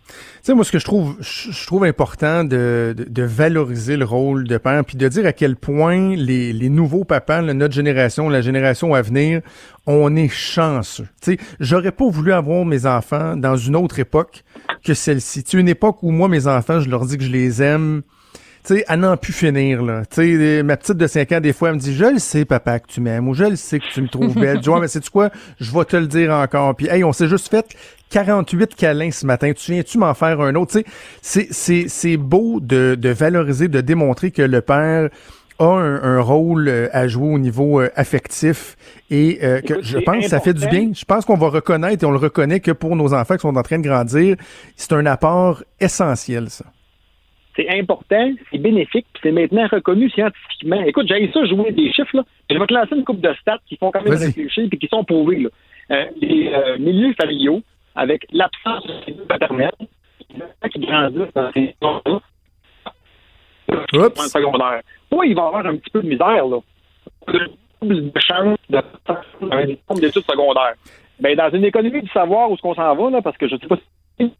Tu 0.07 0.13
sais, 0.43 0.55
moi, 0.55 0.65
ce 0.65 0.71
que 0.73 0.79
je 0.79 0.85
trouve, 0.85 1.17
je 1.21 1.67
trouve 1.67 1.85
important 1.85 2.45
de, 2.45 2.95
de, 2.95 3.05
de 3.09 3.23
valoriser 3.23 3.97
le 3.97 4.05
rôle 4.05 4.45
de 4.47 4.59
père, 4.59 4.85
puis 4.85 4.99
de 4.99 5.09
dire 5.09 5.25
à 5.25 5.33
quel 5.33 5.57
point 5.57 6.15
les, 6.15 6.53
les 6.53 6.69
nouveaux 6.69 7.05
papas, 7.05 7.41
là, 7.41 7.55
notre 7.55 7.73
génération, 7.73 8.29
la 8.29 8.43
génération 8.43 8.93
à 8.93 9.01
venir, 9.01 9.41
on 9.87 10.15
est 10.15 10.29
chanceux. 10.29 11.09
Tu 11.23 11.37
sais, 11.37 11.39
j'aurais 11.59 11.91
pas 11.93 12.07
voulu 12.07 12.33
avoir 12.35 12.67
mes 12.67 12.85
enfants 12.85 13.35
dans 13.37 13.57
une 13.57 13.77
autre 13.77 13.99
époque 13.99 14.45
que 14.85 14.93
celle-ci. 14.93 15.43
Tu 15.43 15.53
sais, 15.53 15.59
une 15.59 15.69
époque 15.71 16.03
où 16.03 16.11
moi, 16.11 16.29
mes 16.29 16.47
enfants, 16.47 16.81
je 16.81 16.91
leur 16.91 17.07
dis 17.07 17.17
que 17.17 17.25
je 17.25 17.33
les 17.33 17.63
aime, 17.63 18.03
tu 18.65 18.77
sais, 18.77 18.85
à 18.89 18.97
n'en 18.97 19.17
plus 19.17 19.33
finir, 19.33 19.83
là. 19.83 20.03
Tu 20.07 20.39
sais, 20.39 20.63
ma 20.63 20.77
petite 20.77 20.97
de 20.97 21.07
5 21.07 21.33
ans, 21.33 21.41
des 21.41 21.53
fois, 21.53 21.69
elle 21.69 21.75
me 21.75 21.81
dit, 21.81 21.95
je 21.95 22.05
le 22.05 22.19
sais, 22.19 22.45
papa, 22.45 22.79
que 22.81 22.87
tu 22.89 23.01
m'aimes, 23.01 23.29
ou 23.29 23.35
je 23.35 23.45
le 23.45 23.57
sais 23.57 23.79
que 23.79 23.85
tu 23.93 24.01
me 24.01 24.09
trouves 24.09 24.35
belle. 24.35 24.57
Je 24.57 24.63
dis, 24.63 24.69
ouais, 24.71 24.81
mais 24.81 24.89
sais-tu 24.89 25.11
quoi? 25.11 25.31
Je 25.61 25.71
vais 25.71 25.85
te 25.85 25.97
le 25.97 26.07
dire 26.07 26.33
encore. 26.33 26.75
Puis, 26.75 26.89
hey, 26.89 27.05
on 27.05 27.13
s'est 27.13 27.29
juste 27.29 27.49
fait 27.49 27.67
48 28.11 28.75
câlins 28.75 29.11
ce 29.11 29.27
matin. 29.27 29.53
Tu 29.53 29.73
viens-tu 29.73 29.99
m'en 29.99 30.15
faire 30.15 30.41
un 30.41 30.55
autre? 30.55 30.73
Tu 30.73 30.79
sais, 30.81 30.87
c'est, 31.21 31.49
c'est, 31.51 31.85
c'est 31.89 32.17
beau 32.17 32.59
de, 32.61 32.97
de 32.99 33.09
valoriser, 33.11 33.69
de 33.69 33.81
démontrer 33.81 34.31
que 34.31 34.43
le 34.43 34.61
père 34.61 35.11
a 35.59 35.65
un, 35.65 36.03
un 36.03 36.21
rôle 36.21 36.69
euh, 36.69 36.89
à 36.93 37.07
jouer 37.07 37.33
au 37.33 37.39
niveau 37.39 37.81
euh, 37.81 37.91
affectif 37.95 38.77
et 39.11 39.39
euh, 39.43 39.61
que 39.61 39.75
Écoute, 39.75 39.85
je 39.85 39.99
pense 39.99 40.25
que 40.25 40.29
ça 40.31 40.41
fait 40.41 40.53
du 40.55 40.65
important. 40.65 40.81
bien. 40.83 40.93
Je 40.95 41.05
pense 41.05 41.25
qu'on 41.25 41.37
va 41.37 41.49
reconnaître 41.49 42.03
et 42.03 42.07
on 42.07 42.11
le 42.11 42.19
reconnaît 42.19 42.61
que 42.61 42.73
pour 42.73 42.97
nos 42.97 43.15
enfants 43.15 43.35
qui 43.35 43.43
sont 43.43 43.57
en 43.57 43.63
train 43.63 43.79
de 43.79 43.87
grandir, 43.87 44.37
c'est 44.77 44.93
un 44.93 45.07
apport 45.07 45.63
essentiel, 45.81 46.51
ça. 46.51 46.65
C'est 47.57 47.69
important, 47.71 48.33
c'est 48.51 48.59
bénéfique, 48.59 49.07
puis 49.13 49.21
c'est 49.23 49.33
maintenant 49.33 49.67
reconnu 49.69 50.11
scientifiquement. 50.11 50.81
Écoute, 50.83 51.07
j'ai 51.09 51.31
ça 51.33 51.45
jouer 51.45 51.71
des 51.71 51.93
chiffres, 51.93 52.17
là. 52.17 52.25
Je 52.51 52.59
vais 52.59 52.67
te 52.67 52.75
lancer 52.75 52.97
une 52.97 53.05
coupe 53.05 53.21
de 53.21 53.33
stats 53.35 53.61
qui 53.67 53.77
font 53.77 53.93
quand 53.93 54.03
même 54.03 54.15
réfléchir 54.15 54.69
puis 54.69 54.79
qui 54.79 54.89
sont 54.89 55.05
prouvés, 55.05 55.39
là. 55.39 55.49
Euh, 55.91 56.07
les 56.21 56.51
euh, 56.53 56.79
milieux 56.79 57.15
familiaux, 57.15 57.63
avec 57.95 58.27
l'absence 58.33 58.87
de 58.87 58.93
figure 59.05 59.27
paternelle, 59.27 59.71
qui 60.73 60.81
grandissent 60.81 61.33
dans 61.35 61.53
ces 61.53 61.75
Oups. 61.81 62.23
secondaire. 64.31 64.81
Oui, 65.13 65.29
il 65.31 65.35
va 65.37 65.47
avoir 65.47 65.67
un 65.67 65.77
petit 65.77 65.91
peu 65.91 66.03
de 66.03 66.09
misère, 66.09 66.47
là. 66.47 66.59
De 67.29 68.13
chance 68.19 68.59
de 68.71 68.81
d'études 70.01 70.25
secondaires. 70.25 70.75
Ben, 71.21 71.37
dans 71.37 71.51
une 71.51 71.65
économie 71.65 72.03
du 72.03 72.09
savoir 72.09 72.51
où 72.51 72.55
est-ce 72.55 72.63
qu'on 72.63 72.75
s'en 72.75 72.95
va, 72.95 73.11
là, 73.11 73.23
parce 73.23 73.37
que 73.37 73.47
je 73.47 73.57
sais 73.57 73.67
pas 73.67 73.77
si 74.19 74.33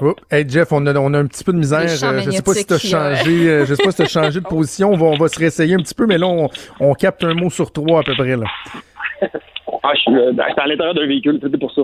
Oups. 0.00 0.20
Hey 0.30 0.44
Jeff, 0.48 0.72
on 0.72 0.84
a, 0.86 0.94
on 0.96 1.14
a 1.14 1.18
un 1.18 1.26
petit 1.26 1.42
peu 1.44 1.52
de 1.52 1.58
misère. 1.58 1.80
Euh, 1.80 2.20
je 2.20 2.30
sais 2.30 2.42
pas 2.42 2.52
si 2.52 2.66
tu 2.66 2.72
as 2.74 2.76
magnétiques, 2.76 2.94
euh. 2.94 3.14
changé, 3.16 3.48
euh, 3.48 3.64
je 3.64 3.74
sais 3.74 3.82
pas 3.82 3.90
si 3.92 3.96
t'as 3.96 4.06
changé 4.08 4.40
de 4.40 4.46
position. 4.46 4.90
On 4.90 4.96
va, 4.96 5.06
on 5.06 5.16
va 5.16 5.28
se 5.28 5.38
réessayer 5.38 5.74
un 5.74 5.78
petit 5.78 5.94
peu, 5.94 6.06
mais 6.06 6.18
là, 6.18 6.26
on, 6.26 6.48
on 6.80 6.92
capte 6.94 7.24
un 7.24 7.34
mot 7.34 7.48
sur 7.50 7.72
trois 7.72 8.00
à 8.00 8.02
peu 8.02 8.14
près. 8.14 8.36
Là. 8.36 8.46
Ah, 9.82 9.92
je 9.94 10.00
suis, 10.00 10.14
euh, 10.16 10.32
ben, 10.32 10.44
à 10.56 10.66
l'intérieur 10.66 10.94
d'un 10.94 11.06
véhicule, 11.06 11.38
c'était 11.42 11.58
pour 11.58 11.72
ça. 11.72 11.82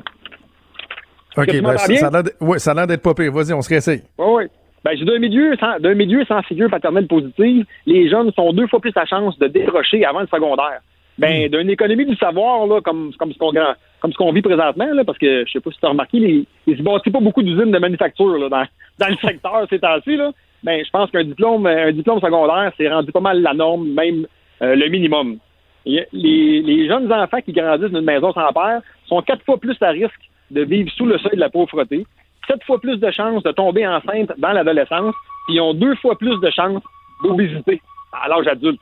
OK, 1.37 1.61
ben, 1.61 1.77
ça, 1.79 2.07
a 2.09 2.11
l'air 2.11 2.23
d- 2.25 2.33
ouais, 2.40 2.87
d'être 2.87 3.03
pas 3.03 3.14
pire. 3.14 3.33
Vas-y, 3.33 3.53
on 3.53 3.62
se 3.62 3.69
réessaye. 3.69 4.03
Oui, 4.19 4.27
oui. 4.29 4.45
Ben, 4.85 4.97
j'ai 4.97 5.05
d'un 5.05 5.19
milieu 5.19 5.55
sans 5.57 5.79
d'un 5.79 5.95
milieu 5.95 6.25
sans 6.25 6.43
figure 6.43 6.71
paternelle 6.71 7.07
positive, 7.07 7.66
les 7.87 8.09
jeunes 8.11 8.33
sont 8.33 8.53
deux 8.53 8.66
fois 8.66 8.81
plus 8.81 8.93
à 8.97 9.05
chance 9.05 9.38
de 9.38 9.47
décrocher 9.47 10.05
avant 10.05 10.21
le 10.21 10.27
secondaire. 10.27 10.81
Ben, 11.18 11.49
d'une 11.51 11.68
économie 11.68 12.07
du 12.07 12.16
savoir, 12.16 12.66
là, 12.66 12.81
comme, 12.81 13.12
comme 13.18 13.33
ce 13.33 13.38
qu'on 13.38 13.53
comme 14.01 14.12
ce 14.12 14.16
qu'on 14.16 14.33
vit 14.33 14.40
présentement, 14.40 14.87
là, 14.92 15.05
parce 15.05 15.18
que 15.18 15.44
je 15.44 15.53
sais 15.53 15.61
pas 15.61 15.70
si 15.70 15.79
tu 15.79 15.85
as 15.85 15.90
remarqué, 15.90 16.18
les, 16.18 16.46
il 16.66 16.79
se 16.79 16.83
bâtit 16.83 17.11
pas 17.11 17.20
beaucoup 17.20 17.42
d'usines 17.42 17.70
de 17.70 17.79
manufacture 17.79 18.38
là, 18.38 18.49
dans, 18.49 18.64
dans 18.99 19.09
le 19.09 19.16
secteur 19.16 19.66
ces 19.68 19.79
temps-ci. 19.79 20.16
Là. 20.16 20.33
Ben, 20.62 20.83
je 20.85 20.90
pense 20.90 21.11
qu'un 21.11 21.25
diplôme, 21.25 21.66
un 21.66 21.92
diplôme 21.92 22.20
secondaire, 22.20 22.73
c'est 22.77 22.88
rendu 22.88 23.12
pas 23.12 23.20
mal 23.20 23.42
la 23.42 23.53
norme, 23.53 23.88
même 23.92 24.27
euh, 24.62 24.75
le 24.75 24.88
minimum. 24.88 25.38
Et 25.87 26.07
Les, 26.12 26.62
les 26.62 26.88
jeunes 26.88 27.12
enfants 27.12 27.40
qui 27.40 27.53
grandissent 27.53 27.90
dans 27.90 28.01
une 28.01 28.05
maison 28.05 28.33
sans 28.33 28.53
père 28.53 28.81
sont 29.07 29.23
quatre 29.23 29.44
fois 29.44 29.59
plus 29.59 29.77
à 29.83 29.90
risque 29.90 30.31
de 30.51 30.62
vivre 30.62 30.90
sous 30.92 31.07
le 31.07 31.18
seuil 31.18 31.35
de 31.35 31.40
la 31.40 31.49
pauvreté, 31.49 32.07
sept 32.46 32.62
fois 32.64 32.81
plus 32.81 32.99
de 32.99 33.11
chances 33.11 33.42
de 33.42 33.53
tomber 33.53 33.87
enceinte 33.87 34.33
dans 34.38 34.53
l'adolescence, 34.53 35.14
puis 35.46 35.57
ils 35.57 35.61
ont 35.61 35.75
deux 35.75 35.94
fois 35.96 36.16
plus 36.16 36.38
de 36.40 36.51
chances 36.51 36.83
d'obésité 37.23 37.81
à 38.12 38.29
l'âge 38.29 38.46
adulte. 38.46 38.81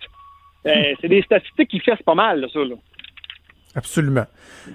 Euh, 0.67 0.95
c'est 1.01 1.09
des 1.09 1.23
statistiques 1.23 1.71
qui 1.71 1.81
fessent 1.81 2.03
pas 2.05 2.15
mal, 2.15 2.41
là, 2.41 2.49
ça. 2.53 2.61
Là. 2.61 2.75
Absolument. 3.75 4.25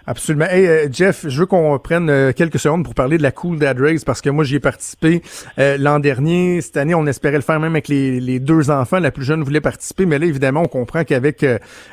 Absolument. 0.08 0.46
Hey, 0.46 0.66
euh, 0.66 0.88
Jeff, 0.90 1.28
je 1.28 1.40
veux 1.40 1.46
qu'on 1.46 1.78
prenne 1.78 2.10
euh, 2.10 2.32
quelques 2.32 2.58
secondes 2.58 2.86
pour 2.86 2.96
parler 2.96 3.18
de 3.18 3.24
la 3.24 3.32
Cool 3.32 3.60
Dad 3.60 3.80
Race 3.80 4.06
parce 4.06 4.22
que 4.22 4.30
moi, 4.30 4.46
j'y 4.46 4.56
ai 4.56 4.60
participé 4.60 5.22
l'an 5.58 6.00
dernier. 6.00 6.62
Cette 6.62 6.78
année, 6.78 6.96
on 6.96 7.06
espérait 7.06 7.36
le 7.36 7.42
faire 7.42 7.60
même 7.60 7.74
avec 7.74 7.90
les, 7.90 8.40
deux 8.40 8.72
enfants. 8.72 9.00
La 9.00 9.12
plus 9.12 9.26
jeune 9.26 9.44
voulait 9.44 9.62
participer, 9.62 10.06
mais 10.06 10.20
là, 10.20 10.26
évidemment, 10.26 10.62
on 10.62 10.68
comprend 10.68 11.04
qu'avec 11.04 11.46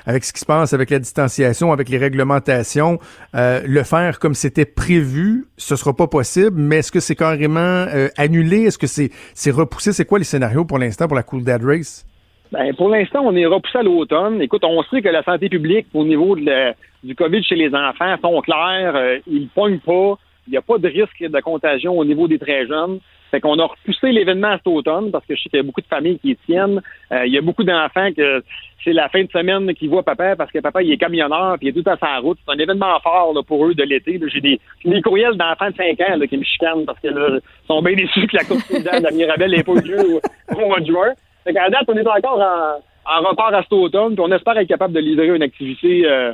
avec 0.07 0.24
ce 0.24 0.32
qui 0.32 0.41
se 0.41 0.47
passe, 0.47 0.72
avec 0.72 0.91
la 0.91 0.99
distanciation, 0.99 1.72
avec 1.72 1.88
les 1.88 1.99
réglementations, 1.99 3.01
le 3.34 3.82
faire 3.82 4.18
comme 4.18 4.34
c'était 4.34 4.64
prévu, 4.64 5.47
ce 5.57 5.74
sera 5.74 5.95
pas 5.95 6.07
possible. 6.07 6.61
Mais 6.61 6.78
est-ce 6.78 6.93
que 6.93 7.01
c'est 7.01 7.16
carrément 7.16 7.86
annulé? 8.16 8.62
Est-ce 8.62 8.78
que 8.78 8.86
c'est 8.86 9.11
c'est 9.34 9.51
repoussé? 9.51 9.93
C'est 9.93 10.05
quoi 10.05 10.18
les 10.18 10.24
scénarios 10.24 10.64
pour 10.64 10.78
l'instant 10.78 11.09
pour 11.09 11.16
la 11.16 11.24
Cool 11.24 11.43
Dad 11.43 11.64
Race? 11.64 12.07
Ben, 12.53 12.74
pour 12.74 12.88
l'instant, 12.88 13.22
on 13.24 13.36
est 13.36 13.46
repoussé 13.46 13.78
à 13.78 13.82
l'automne. 13.82 14.42
Écoute, 14.42 14.64
on 14.64 14.82
sait 14.84 15.03
que 15.03 15.09
la 15.09 15.22
santé 15.22 15.48
publique 15.48 15.86
au 15.94 16.05
niveau 16.05 16.34
de 16.34 16.46
la, 16.46 16.74
du 17.05 17.14
COVID 17.14 17.44
chez 17.44 17.55
les 17.55 17.72
enfants 17.74 18.16
sont 18.20 18.40
clairs. 18.40 18.96
Euh, 18.96 19.18
ils 19.28 19.42
ne 19.42 19.46
pognent 19.46 19.78
pas. 19.78 20.18
Il 20.48 20.51
n'y 20.51 20.57
a 20.57 20.62
pas 20.62 20.78
de 20.78 20.88
risque 20.88 21.22
de 21.22 21.40
contagion 21.40 21.96
au 21.96 22.05
niveau 22.05 22.26
des 22.26 22.38
très 22.38 22.66
jeunes. 22.66 22.98
Fait 23.30 23.40
qu'on 23.40 23.57
a 23.61 23.66
repoussé 23.66 24.11
l'événement 24.11 24.57
cet 24.57 24.66
automne 24.66 25.12
parce 25.12 25.24
que 25.24 25.36
je 25.36 25.42
sais 25.42 25.48
qu'il 25.48 25.59
y 25.59 25.61
a 25.61 25.62
beaucoup 25.62 25.80
de 25.80 25.86
familles 25.86 26.18
qui 26.18 26.30
y 26.30 26.36
tiennent. 26.36 26.82
Euh, 27.12 27.24
il 27.26 27.32
y 27.32 27.38
a 27.38 27.40
beaucoup 27.40 27.62
d'enfants 27.62 28.11
que 28.16 28.42
c'est 28.82 28.92
la 28.92 29.09
fin 29.09 29.22
de 29.22 29.30
semaine 29.30 29.72
qui 29.74 29.86
voient 29.86 30.03
papa 30.03 30.34
parce 30.34 30.51
que 30.51 30.59
papa 30.59 30.82
il 30.82 30.90
est 30.90 30.96
camionneur 30.96 31.57
puis 31.57 31.68
il 31.68 31.78
est 31.78 31.80
tout 31.80 31.88
à 31.88 31.96
sa 31.96 32.18
route. 32.18 32.38
C'est 32.44 32.53
un 32.53 32.59
événement 32.59 32.98
fort 32.98 33.32
là, 33.32 33.42
pour 33.44 33.64
eux 33.64 33.74
de 33.74 33.84
l'été. 33.84 34.20
J'ai 34.26 34.40
des, 34.40 34.59
des 34.84 35.03
courriels 35.03 35.36
d'enfants 35.36 35.70
de 35.70 35.76
5 35.76 36.01
ans 36.01 36.16
là, 36.16 36.26
qui 36.26 36.36
me 36.36 36.42
chicanent 36.42 36.84
parce 36.84 36.98
que 36.98 37.09
là, 37.09 37.38
ils 37.38 37.66
sont 37.68 37.80
bien 37.80 37.94
déçus 37.94 38.26
que 38.26 38.36
la 38.36 38.42
course 38.42 38.68
de 38.68 39.16
Mirabelle 39.16 39.53
n'est 39.53 39.62
pas 39.62 39.72
au, 39.72 40.61
au 40.61 40.66
mois 40.66 40.80
de 40.80 40.86
juin. 40.86 41.12
Fait 41.45 41.53
qu'à 41.53 41.70
date, 41.70 41.84
on 41.88 41.97
est 41.97 42.07
encore 42.07 42.41
en, 42.41 42.80
en 43.11 43.28
repart 43.28 43.55
à 43.55 43.62
cet 43.62 43.72
automne, 43.72 44.14
puis 44.14 44.24
on 44.26 44.32
espère 44.32 44.57
être 44.59 44.68
capable 44.68 44.95
de 44.95 45.01
livrer 45.01 45.28
une 45.28 45.43
activité 45.43 46.07
euh, 46.07 46.32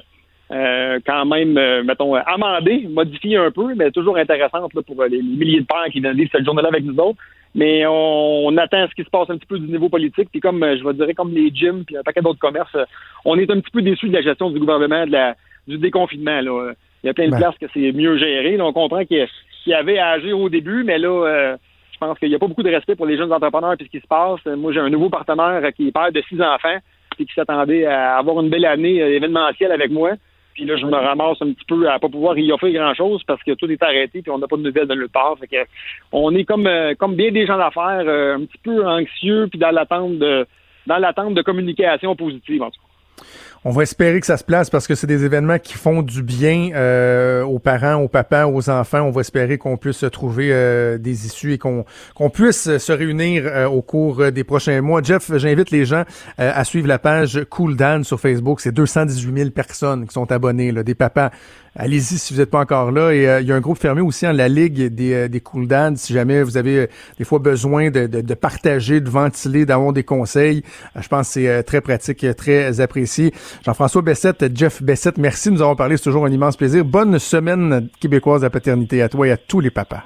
euh, 0.51 0.99
quand 1.07 1.25
même, 1.27 1.57
euh, 1.57 1.83
mettons, 1.83 2.15
amendée, 2.15 2.87
modifiée 2.89 3.37
un 3.37 3.51
peu, 3.51 3.75
mais 3.75 3.91
toujours 3.91 4.17
intéressante 4.17 4.73
pour 4.73 5.05
les, 5.05 5.23
milliers 5.23 5.61
de 5.61 5.67
pères 5.67 5.91
qui 5.93 6.01
viennent 6.01 6.17
vivre 6.17 6.31
cette 6.33 6.45
journée-là 6.45 6.69
avec 6.69 6.85
nous 6.85 6.97
autres. 6.99 7.19
Mais 7.55 7.85
on, 7.87 8.55
attend 8.59 8.87
ce 8.87 8.95
qui 8.95 9.03
se 9.03 9.09
passe 9.09 9.31
un 9.31 9.39
petit 9.39 9.47
peu 9.47 9.59
du 9.59 9.67
niveau 9.67 9.89
politique, 9.89 10.29
puis 10.31 10.41
comme 10.41 10.61
je 10.61 10.85
vais 10.85 10.93
dire, 10.93 11.15
comme 11.17 11.33
les 11.33 11.51
gyms, 11.51 11.85
puis 11.85 11.97
un 11.97 12.03
paquet 12.03 12.21
d'autres 12.21 12.39
commerces, 12.39 12.77
on 13.25 13.39
est 13.39 13.51
un 13.51 13.61
petit 13.61 13.71
peu 13.71 13.81
déçus 13.81 14.09
de 14.09 14.13
la 14.13 14.21
gestion 14.21 14.51
du 14.51 14.59
gouvernement, 14.59 15.07
de 15.07 15.13
la, 15.13 15.35
du 15.67 15.79
déconfinement. 15.79 16.43
Là. 16.43 16.73
Il 17.03 17.07
y 17.07 17.11
a 17.11 17.15
plein 17.15 17.27
de 17.27 17.31
ben. 17.31 17.39
places 17.39 17.57
que 17.59 17.67
c'est 17.73 17.93
mieux 17.93 18.19
géré. 18.19 18.61
on 18.61 18.75
comprend 18.75 19.07
qu'il 19.07 19.27
y 19.67 19.73
avait 19.73 19.99
à 19.99 20.11
agir 20.11 20.39
au 20.39 20.51
début, 20.51 20.85
mais 20.85 20.99
là, 20.99 21.57
je 21.97 22.07
pense 22.07 22.19
qu'il 22.19 22.29
n'y 22.29 22.35
a 22.35 22.39
pas 22.39 22.47
beaucoup 22.47 22.63
de 22.63 22.71
respect 22.71 22.95
pour 22.95 23.07
les 23.07 23.17
jeunes 23.17 23.33
entrepreneurs 23.33 23.75
et 23.81 23.85
ce 23.85 23.89
qui 23.89 24.01
se 24.01 24.07
passe. 24.07 24.45
Moi, 24.45 24.73
j'ai 24.73 24.81
un 24.81 24.91
nouveau 24.91 25.09
partenaire 25.09 25.63
qui 25.75 25.89
est 25.89 25.93
père 25.93 26.13
de 26.13 26.23
six 26.29 26.41
enfants 26.43 26.77
et 27.19 27.25
qui 27.25 27.33
s'attendait 27.33 27.87
à 27.87 28.19
avoir 28.19 28.41
une 28.41 28.51
belle 28.51 28.67
année 28.67 29.01
euh, 29.01 29.17
événementielle 29.17 29.73
avec 29.73 29.91
moi. 29.91 30.11
Puis 30.53 30.67
là, 30.67 30.77
je 30.77 30.85
me 30.85 30.95
ramasse 30.95 31.41
un 31.41 31.53
petit 31.53 31.65
peu 31.67 31.89
à 31.89 31.99
pas 31.99 32.09
pouvoir 32.09 32.39
y 32.39 32.53
offrir 32.53 32.73
grand-chose 32.75 33.23
parce 33.27 33.43
que 33.43 33.53
tout 33.53 33.71
est 33.71 33.83
arrêté 33.83 34.21
puis 34.21 34.31
on 34.31 34.39
n'a 34.39 34.47
pas 34.47 34.57
de 34.57 34.63
nouvelles 34.63 34.89
de 34.89 34.95
nulle 34.95 35.09
part. 35.09 35.39
Fait 35.39 35.47
que 35.47 35.69
on 36.13 36.35
est 36.35 36.45
comme 36.45 36.67
euh, 36.67 36.95
comme 36.95 37.15
bien 37.15 37.31
des 37.31 37.47
gens 37.47 37.57
d'affaires, 37.57 38.05
euh, 38.07 38.37
un 38.37 38.45
petit 38.45 38.59
peu 38.63 38.87
anxieux 38.87 39.49
puis 39.51 39.59
dans 39.59 39.71
l'attente 39.71 40.19
de 40.19 40.47
dans 40.87 40.99
l'attente 40.99 41.35
de 41.35 41.43
communication 41.43 42.15
positive 42.15 42.63
en 42.63 42.71
tout 42.71 42.81
cas. 42.81 43.25
On 43.69 43.71
va 43.71 43.83
espérer 43.83 44.21
que 44.21 44.27
ça 44.27 44.37
se 44.37 44.45
place 44.45 44.71
parce 44.71 44.87
que 44.87 44.95
c'est 44.95 45.09
des 45.09 45.25
événements 45.25 45.59
qui 45.59 45.73
font 45.73 46.03
du 46.03 46.23
bien 46.23 46.71
euh, 46.77 47.43
aux 47.43 47.59
parents, 47.59 47.97
aux 47.97 48.07
papas, 48.07 48.47
aux 48.47 48.71
enfants. 48.71 49.01
On 49.01 49.11
va 49.11 49.23
espérer 49.23 49.59
qu'on 49.59 49.77
puisse 49.77 50.05
trouver 50.13 50.51
euh, 50.53 50.99
des 50.99 51.27
issues 51.27 51.55
et 51.55 51.59
qu'on 51.59 51.85
puisse 52.33 52.79
se 52.79 52.93
réunir 52.93 53.43
euh, 53.45 53.67
au 53.67 53.83
cours 53.83 54.31
des 54.31 54.45
prochains 54.45 54.81
mois. 54.83 55.03
Jeff, 55.03 55.33
j'invite 55.37 55.73
les 55.73 55.85
gens 55.85 56.05
à 56.39 56.63
suivre 56.63 56.87
la 56.87 57.01
page 57.01 57.45
Cool 57.51 57.75
Dan 57.75 58.05
sur 58.05 58.21
Facebook. 58.21 58.61
C'est 58.61 58.71
218 58.71 59.37
000 59.37 59.51
personnes 59.51 60.07
qui 60.07 60.13
sont 60.13 60.31
abonnées, 60.31 60.73
des 60.73 60.95
papas, 60.95 61.31
allez-y 61.75 62.19
si 62.19 62.35
vous 62.35 62.41
n'êtes 62.41 62.51
pas 62.51 62.61
encore 62.61 62.93
là. 62.93 63.13
Et 63.13 63.25
il 63.41 63.49
y 63.49 63.53
a 63.53 63.57
un 63.57 63.61
groupe 63.61 63.79
fermé 63.79 64.01
aussi 64.01 64.29
en 64.29 64.33
la 64.33 64.49
Ligue 64.49 64.95
des, 64.95 65.29
des 65.29 65.41
Cool 65.41 65.67
Dan. 65.67 65.97
Si 65.97 66.13
jamais 66.13 66.45
vous 66.45 66.57
avez 66.57 66.89
des 67.19 67.25
fois 67.25 67.41
besoin 67.41 67.91
de, 67.91 68.07
de, 68.07 68.21
de 68.21 68.35
partager, 68.35 69.01
de 69.01 69.11
ventiler, 69.11 69.67
d'avoir 69.67 69.93
des 69.93 70.05
conseils, 70.05 70.63
je 70.95 71.09
pense 71.09 71.27
que 71.27 71.33
c'est 71.35 71.63
très 71.65 71.81
pratique, 71.81 72.25
très 72.37 72.81
apprécié. 72.81 73.33
Jean-François 73.65 74.03
Bessette, 74.03 74.57
Jeff 74.57 74.83
Bessette, 74.83 75.19
merci 75.19 75.49
de 75.49 75.55
nous 75.55 75.63
avoir 75.63 75.77
parlé. 75.77 75.97
C'est 75.97 76.05
toujours 76.05 76.27
un 76.27 76.31
immense 76.31 76.57
plaisir. 76.57 76.85
Bonne 76.85 77.19
semaine 77.19 77.89
québécoise 78.01 78.45
à 78.45 78.51
paternité 78.51 79.03
à 79.03 79.09
toi 79.09 79.29
et 79.29 79.33
à 79.33 79.37
tous 79.37 79.61
les 79.61 79.71
papas. 79.71 80.05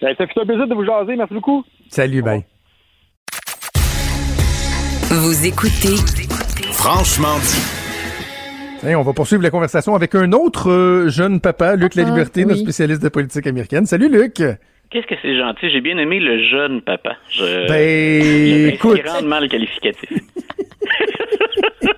Ben, 0.00 0.14
ça 0.16 0.26
fait 0.26 0.40
un 0.40 0.46
plaisir 0.46 0.66
de 0.66 0.74
vous 0.74 0.84
jaser. 0.84 1.16
Merci 1.16 1.34
beaucoup. 1.34 1.64
Salut, 1.88 2.22
bye. 2.22 2.44
Vous 5.10 5.46
écoutez 5.46 5.96
Franchement 6.72 7.38
dit 7.38 7.84
on 8.94 9.02
va 9.02 9.12
poursuivre 9.14 9.42
la 9.42 9.50
conversation 9.50 9.94
avec 9.94 10.14
un 10.14 10.32
autre 10.32 10.70
euh, 10.70 11.08
jeune 11.08 11.40
papa, 11.40 11.74
Luc 11.76 11.94
La 11.94 12.02
Liberté, 12.02 12.42
ah, 12.42 12.48
notre 12.48 12.60
spécialiste 12.60 13.02
de 13.02 13.08
politique 13.08 13.46
américaine. 13.46 13.86
Salut 13.86 14.10
Luc. 14.10 14.42
Qu'est-ce 14.90 15.06
que 15.06 15.14
c'est 15.22 15.36
gentil. 15.38 15.70
J'ai 15.70 15.80
bien 15.80 15.96
aimé 15.96 16.20
le 16.20 16.42
jeune 16.44 16.82
papa. 16.82 17.16
Je, 17.30 17.66
ben, 17.66 18.74
écoute. 18.74 19.00
grandement 19.02 19.40
le 19.40 19.48
qualificatif. 19.48 20.10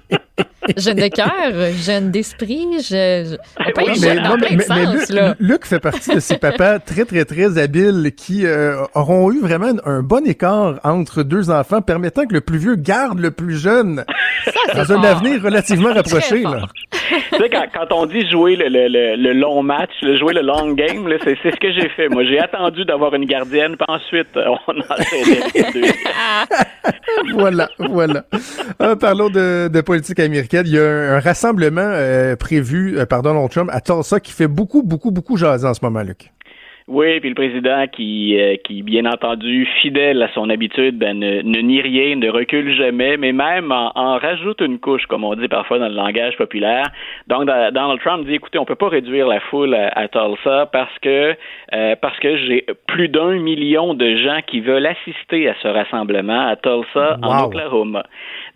jeune 0.77 0.97
de 0.97 1.09
cœur, 1.09 1.73
jeune 1.85 2.11
d'esprit, 2.11 2.67
je, 2.81 3.37
Luc, 5.41 5.65
fait 5.65 5.81
partie 5.81 6.15
de 6.15 6.21
ces 6.21 6.39
papas 6.39 6.79
très, 6.79 7.05
très, 7.05 7.25
très 7.25 7.59
habiles 7.59 8.13
qui 8.17 8.47
euh, 8.47 8.83
auront 8.95 9.31
eu 9.31 9.41
vraiment 9.41 9.73
un 9.85 10.03
bon 10.03 10.27
écart 10.27 10.81
entre 10.85 11.23
deux 11.23 11.51
enfants, 11.51 11.83
permettant 11.83 12.27
que 12.27 12.35
le 12.35 12.41
plus 12.41 12.59
vieux 12.59 12.77
garde 12.77 13.19
le 13.19 13.31
plus 13.31 13.57
jeune 13.57 14.05
dans 14.75 14.93
un 14.93 15.03
avenir 15.03 15.43
relativement 15.43 15.93
rapproché. 15.93 16.43
Là. 16.43 16.63
tu 16.93 17.39
sais, 17.39 17.49
quand, 17.51 17.67
quand, 17.73 17.93
on 17.93 18.07
dit 18.07 18.29
jouer 18.31 18.57
le, 18.57 18.69
le, 18.69 19.17
le, 19.17 19.33
long 19.33 19.63
match, 19.63 19.91
jouer 20.19 20.35
le 20.35 20.43
long 20.43 20.73
game, 20.73 21.09
c'est, 21.23 21.37
ce 21.43 21.57
que 21.57 21.73
j'ai 21.73 21.89
fait. 21.91 22.09
Moi, 22.09 22.25
j'ai 22.25 22.39
attendu 22.39 22.85
d'avoir 22.85 23.15
une 23.15 23.27
gardienne, 23.27 23.77
puis 23.77 23.87
ensuite, 23.89 24.29
on 24.35 24.81
a 24.81 24.97
les 25.55 25.63
deux. 25.73 25.93
voilà, 27.35 27.69
voilà. 27.79 28.25
Euh, 28.81 28.97
parlons 28.97 29.29
de, 29.29 29.69
de 29.69 29.81
politique 29.81 30.21
américaine 30.21 30.56
il 30.65 30.73
y 30.73 30.79
a 30.79 31.17
un, 31.17 31.21
rassemblement 31.21 31.81
euh, 31.83 32.37
prévu 32.37 32.97
euh, 32.97 33.07
par 33.07 33.23
Donald 33.23 33.51
Trump 33.51 33.71
à 33.73 33.81
Tulsa 33.81 34.21
qui 34.21 34.33
fait 34.33 34.49
beaucoup, 34.49 34.83
beaucoup, 34.83 35.11
beaucoup 35.11 35.37
jaser 35.37 35.67
en 35.67 35.75
ce 35.75 35.85
moment, 35.85 36.03
Luc. 36.03 36.31
Oui, 36.89 37.19
puis 37.19 37.31
le 37.31 37.35
président 37.35 37.85
qui, 37.89 38.39
euh, 38.39 38.55
qui 38.63 38.83
bien 38.83 39.07
entendu, 39.07 39.67
fidèle 39.83 40.23
à 40.23 40.29
son 40.35 40.49
habitude, 40.51 40.97
ben, 40.97 41.19
ne, 41.19 41.43
ne 41.43 41.59
nie 41.59 41.81
rien, 41.81 42.15
ne 42.15 42.31
recule 42.31 42.73
jamais, 42.77 43.17
mais 43.17 43.33
même 43.33 43.73
en, 43.73 44.19
rajoute 44.19 44.61
une 44.61 44.79
couche, 44.79 45.05
comme 45.07 45.25
on 45.25 45.35
dit 45.35 45.49
parfois 45.49 45.81
dans 45.81 45.89
le 45.89 45.97
langage 45.97 46.37
populaire. 46.37 46.87
Donc, 47.27 47.47
Donald 47.47 48.01
Trump 48.05 48.25
dit, 48.25 48.35
écoutez, 48.35 48.61
on 48.61 48.65
peut 48.65 48.77
pas 48.77 48.89
réduire 48.89 49.27
la 49.27 49.41
foule 49.41 49.75
à, 49.75 50.07
Tulsa 50.07 50.67
parce 50.67 50.97
que 51.03 51.35
euh, 51.75 51.97
parce 52.01 52.17
que 52.21 52.37
j'ai 52.37 52.65
plus 52.87 53.09
d'un 53.09 53.41
million 53.41 53.95
de 53.95 54.17
gens 54.19 54.39
qui 54.47 54.61
veulent 54.61 54.87
assister 54.87 55.49
à 55.49 55.55
ce 55.61 55.67
rassemblement 55.67 56.47
à 56.47 56.55
Tulsa, 56.55 57.19
en 57.21 57.47
Oklahoma. 57.47 58.05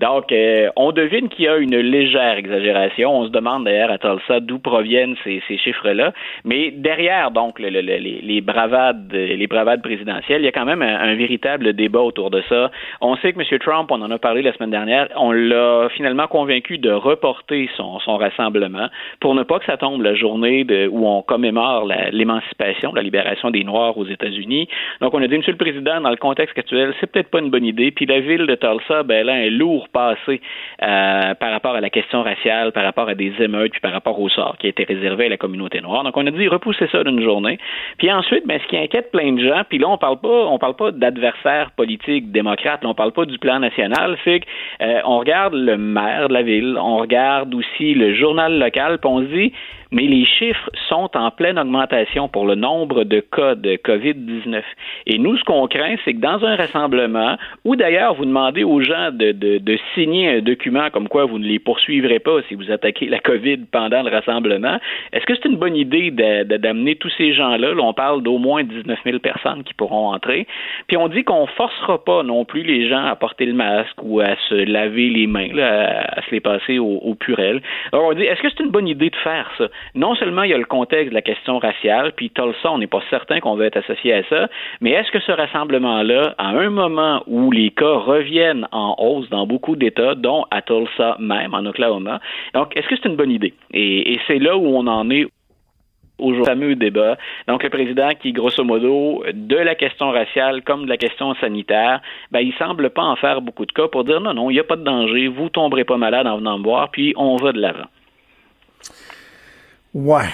Donc, 0.00 0.32
euh, 0.32 0.70
on 0.76 0.92
devine 0.92 1.28
qu'il 1.28 1.44
y 1.44 1.48
a 1.48 1.58
une 1.58 1.76
légère 1.76 2.38
exagération. 2.38 3.14
On 3.18 3.26
se 3.26 3.30
demande 3.30 3.64
d'ailleurs 3.64 3.90
à 3.90 3.98
Tulsa 3.98 4.40
d'où 4.40 4.58
proviennent 4.58 5.14
ces, 5.24 5.42
chiffres-là? 5.58 6.14
Mais 6.44 6.70
derrière, 6.70 7.30
donc, 7.30 7.58
le, 7.58 7.68
le, 7.68 7.80
les 7.82 8.40
bravades, 8.40 9.12
les 9.12 9.46
bravades 9.46 9.82
présidentielles. 9.82 10.40
Il 10.40 10.46
y 10.46 10.48
a 10.48 10.52
quand 10.52 10.64
même 10.64 10.80
un, 10.80 11.14
véritable 11.16 11.74
débat 11.74 12.00
autour 12.00 12.30
de 12.30 12.42
ça. 12.48 12.70
On 13.02 13.14
sait 13.16 13.34
que 13.34 13.40
M. 13.40 13.58
Trump, 13.58 13.90
on 13.90 14.00
en 14.00 14.10
a 14.10 14.18
parlé 14.18 14.40
la 14.40 14.54
semaine 14.54 14.70
dernière, 14.70 15.08
on 15.16 15.32
l'a 15.32 15.88
finalement 15.94 16.28
convaincu 16.28 16.78
de 16.78 16.90
reporter 16.90 17.68
son, 17.76 17.98
rassemblement 18.16 18.88
pour 19.20 19.34
ne 19.34 19.42
pas 19.42 19.58
que 19.58 19.66
ça 19.66 19.76
tombe 19.76 20.00
la 20.00 20.14
journée 20.14 20.64
où 20.90 21.06
on 21.06 21.20
commémore 21.20 21.86
l'émancipation, 22.10 22.94
la, 22.94 23.02
libération 23.02 23.50
des 23.50 23.64
Noirs 23.64 23.98
aux 23.98 24.06
États-Unis. 24.06 24.66
Donc, 25.02 25.12
on 25.12 25.22
a 25.22 25.26
dit, 25.26 25.34
M. 25.34 25.42
le 25.46 25.56
Président, 25.56 26.00
dans 26.00 26.10
le 26.10 26.16
contexte 26.16 26.58
actuel, 26.58 26.94
c'est 27.00 27.10
peut-être 27.10 27.30
pas 27.30 27.40
une 27.40 27.50
bonne 27.50 27.66
idée. 27.66 27.90
Puis 27.90 28.06
la 28.06 28.20
ville 28.20 28.46
de 28.46 28.54
Tulsa, 28.54 29.02
ben, 29.02 29.28
a 29.28 29.32
un 29.32 29.50
lourd 29.50 29.88
passé 29.92 30.40
euh, 30.82 31.34
par 31.34 31.50
rapport 31.52 31.74
à 31.74 31.80
la 31.80 31.90
question 31.90 32.22
raciale, 32.22 32.72
par 32.72 32.84
rapport 32.84 33.08
à 33.08 33.14
des 33.14 33.32
émeutes, 33.40 33.72
puis 33.72 33.80
par 33.80 33.92
rapport 33.92 34.18
au 34.20 34.28
sort 34.28 34.56
qui 34.58 34.66
a 34.66 34.70
été 34.70 34.84
réservé 34.84 35.26
à 35.26 35.28
la 35.28 35.36
communauté 35.36 35.80
noire. 35.80 36.04
Donc, 36.04 36.16
on 36.16 36.26
a 36.26 36.30
dit, 36.30 36.48
repoussez 36.48 36.86
ça 36.90 37.04
d'une 37.04 37.22
journée. 37.22 37.58
Puis 37.98 38.10
ensuite, 38.10 38.46
ben, 38.46 38.58
ce 38.62 38.66
qui 38.68 38.76
inquiète 38.76 39.10
plein 39.10 39.32
de 39.32 39.40
gens, 39.40 39.62
puis 39.68 39.78
là, 39.78 39.88
on 39.88 39.98
parle 39.98 40.20
pas, 40.20 40.46
on 40.46 40.58
parle 40.58 40.76
pas 40.76 40.90
d'adversaires 40.92 41.70
politiques 41.76 42.30
démocrates, 42.32 42.82
là, 42.82 42.88
on 42.88 42.94
parle 42.94 43.12
pas 43.12 43.24
du 43.24 43.38
plan 43.38 43.58
national, 43.58 44.16
c'est 44.24 44.40
qu'on 44.40 44.86
euh, 44.86 45.18
regarde 45.18 45.54
le 45.54 45.76
maire 45.76 46.28
de 46.28 46.34
la 46.34 46.42
ville, 46.42 46.76
on 46.80 46.98
regarde 46.98 47.54
aussi 47.54 47.94
le 47.94 48.14
journal 48.14 48.58
local, 48.58 48.98
puis 48.98 49.10
on 49.10 49.20
se 49.20 49.26
dit, 49.26 49.52
mais 49.92 50.02
les 50.02 50.24
chiffres 50.24 50.70
sont 50.88 51.10
en 51.14 51.30
pleine 51.30 51.58
augmentation 51.58 52.28
pour 52.28 52.46
le 52.46 52.54
nombre 52.54 53.04
de 53.04 53.20
cas 53.20 53.54
de 53.54 53.76
COVID-19. 53.76 54.62
Et 55.06 55.18
nous, 55.18 55.36
ce 55.36 55.44
qu'on 55.44 55.66
craint, 55.66 55.96
c'est 56.04 56.14
que 56.14 56.20
dans 56.20 56.44
un 56.44 56.56
rassemblement, 56.56 57.36
ou 57.64 57.76
d'ailleurs, 57.76 58.14
vous 58.14 58.24
demandez 58.24 58.64
aux 58.64 58.80
gens 58.80 59.10
de, 59.12 59.32
de, 59.32 59.58
de 59.58 59.78
signer 59.94 60.28
un 60.28 60.40
document 60.40 60.90
comme 60.90 61.08
quoi 61.08 61.24
vous 61.24 61.38
ne 61.38 61.46
les 61.46 61.58
poursuivrez 61.58 62.18
pas 62.20 62.40
si 62.48 62.54
vous 62.54 62.70
attaquez 62.70 63.06
la 63.06 63.18
COVID 63.18 63.58
pendant 63.72 64.02
le 64.02 64.10
rassemblement. 64.10 64.78
Est-ce 65.12 65.26
que 65.26 65.34
c'est 65.34 65.48
une 65.48 65.56
bonne 65.56 65.76
idée 65.76 66.10
d'amener 66.10 66.96
tous 66.96 67.12
ces 67.16 67.32
gens-là? 67.32 67.74
Là, 67.74 67.82
on 67.82 67.94
parle 67.94 68.22
d'au 68.22 68.38
moins 68.38 68.62
19 68.62 68.98
000 69.04 69.18
personnes 69.18 69.64
qui 69.64 69.74
pourront 69.74 70.12
entrer. 70.12 70.46
Puis 70.86 70.96
on 70.96 71.08
dit 71.08 71.24
qu'on 71.24 71.46
forcera 71.46 72.02
pas 72.04 72.22
non 72.22 72.44
plus 72.44 72.62
les 72.62 72.88
gens 72.88 73.04
à 73.04 73.16
porter 73.16 73.46
le 73.46 73.54
masque 73.54 74.02
ou 74.02 74.20
à 74.20 74.36
se 74.48 74.54
laver 74.54 75.08
les 75.08 75.26
mains, 75.26 75.56
à, 75.58 76.22
se 76.22 76.30
les 76.30 76.40
passer 76.40 76.78
au, 76.78 76.98
au 76.98 77.14
purel. 77.14 77.60
Alors 77.92 78.06
on 78.06 78.12
dit, 78.12 78.22
est-ce 78.22 78.40
que 78.40 78.48
c'est 78.50 78.62
une 78.62 78.70
bonne 78.70 78.88
idée 78.88 79.10
de 79.10 79.16
faire 79.16 79.50
ça? 79.58 79.68
Non 79.94 80.14
seulement 80.14 80.42
il 80.42 80.50
y 80.50 80.54
a 80.54 80.58
le 80.58 80.64
contexte 80.64 81.10
de 81.10 81.14
la 81.14 81.22
question 81.22 81.58
raciale, 81.58 82.12
puis 82.12 82.30
Tulsa, 82.30 82.70
on 82.70 82.78
n'est 82.78 82.86
pas 82.86 83.02
certain 83.10 83.40
qu'on 83.40 83.56
va 83.56 83.66
être 83.66 83.76
associé 83.76 84.14
à 84.14 84.22
ça, 84.24 84.48
mais 84.80 84.90
est-ce 84.90 85.10
que 85.10 85.20
ce 85.20 85.32
rassemblement-là, 85.32 86.34
à 86.38 86.48
un 86.48 86.70
moment 86.70 87.22
où 87.26 87.50
les 87.50 87.70
cas 87.70 87.96
reviennent 87.96 88.66
en 88.72 88.94
hausse 88.98 89.28
dans 89.30 89.46
beaucoup 89.46 89.76
d'États, 89.76 90.14
dont 90.14 90.44
à 90.50 90.62
Tulsa 90.62 91.16
même, 91.18 91.54
en 91.54 91.64
Oklahoma, 91.66 92.20
donc 92.54 92.76
est-ce 92.76 92.88
que 92.88 92.96
c'est 92.96 93.08
une 93.08 93.16
bonne 93.16 93.30
idée? 93.30 93.54
Et, 93.72 94.12
et 94.12 94.20
c'est 94.26 94.38
là 94.38 94.56
où 94.56 94.66
on 94.66 94.86
en 94.86 95.10
est 95.10 95.26
au 96.20 96.44
fameux 96.44 96.74
débat. 96.74 97.16
Donc, 97.48 97.62
le 97.62 97.70
président 97.70 98.10
qui, 98.20 98.32
grosso 98.32 98.62
modo, 98.62 99.24
de 99.32 99.56
la 99.56 99.74
question 99.74 100.10
raciale 100.10 100.62
comme 100.62 100.84
de 100.84 100.88
la 100.88 100.96
question 100.96 101.34
sanitaire, 101.34 102.00
ben, 102.30 102.40
il 102.40 102.52
semble 102.54 102.90
pas 102.90 103.02
en 103.02 103.16
faire 103.16 103.40
beaucoup 103.40 103.66
de 103.66 103.72
cas 103.72 103.88
pour 103.88 104.04
dire 104.04 104.20
non, 104.20 104.34
non, 104.34 104.50
il 104.50 104.54
n'y 104.54 104.60
a 104.60 104.64
pas 104.64 104.76
de 104.76 104.84
danger, 104.84 105.28
vous 105.28 105.48
tomberez 105.48 105.84
pas 105.84 105.96
malade 105.96 106.26
en 106.26 106.36
venant 106.38 106.58
me 106.58 106.64
voir, 106.64 106.90
puis 106.90 107.14
on 107.16 107.36
va 107.36 107.52
de 107.52 107.60
l'avant. 107.60 107.86
Ouais. 109.94 110.28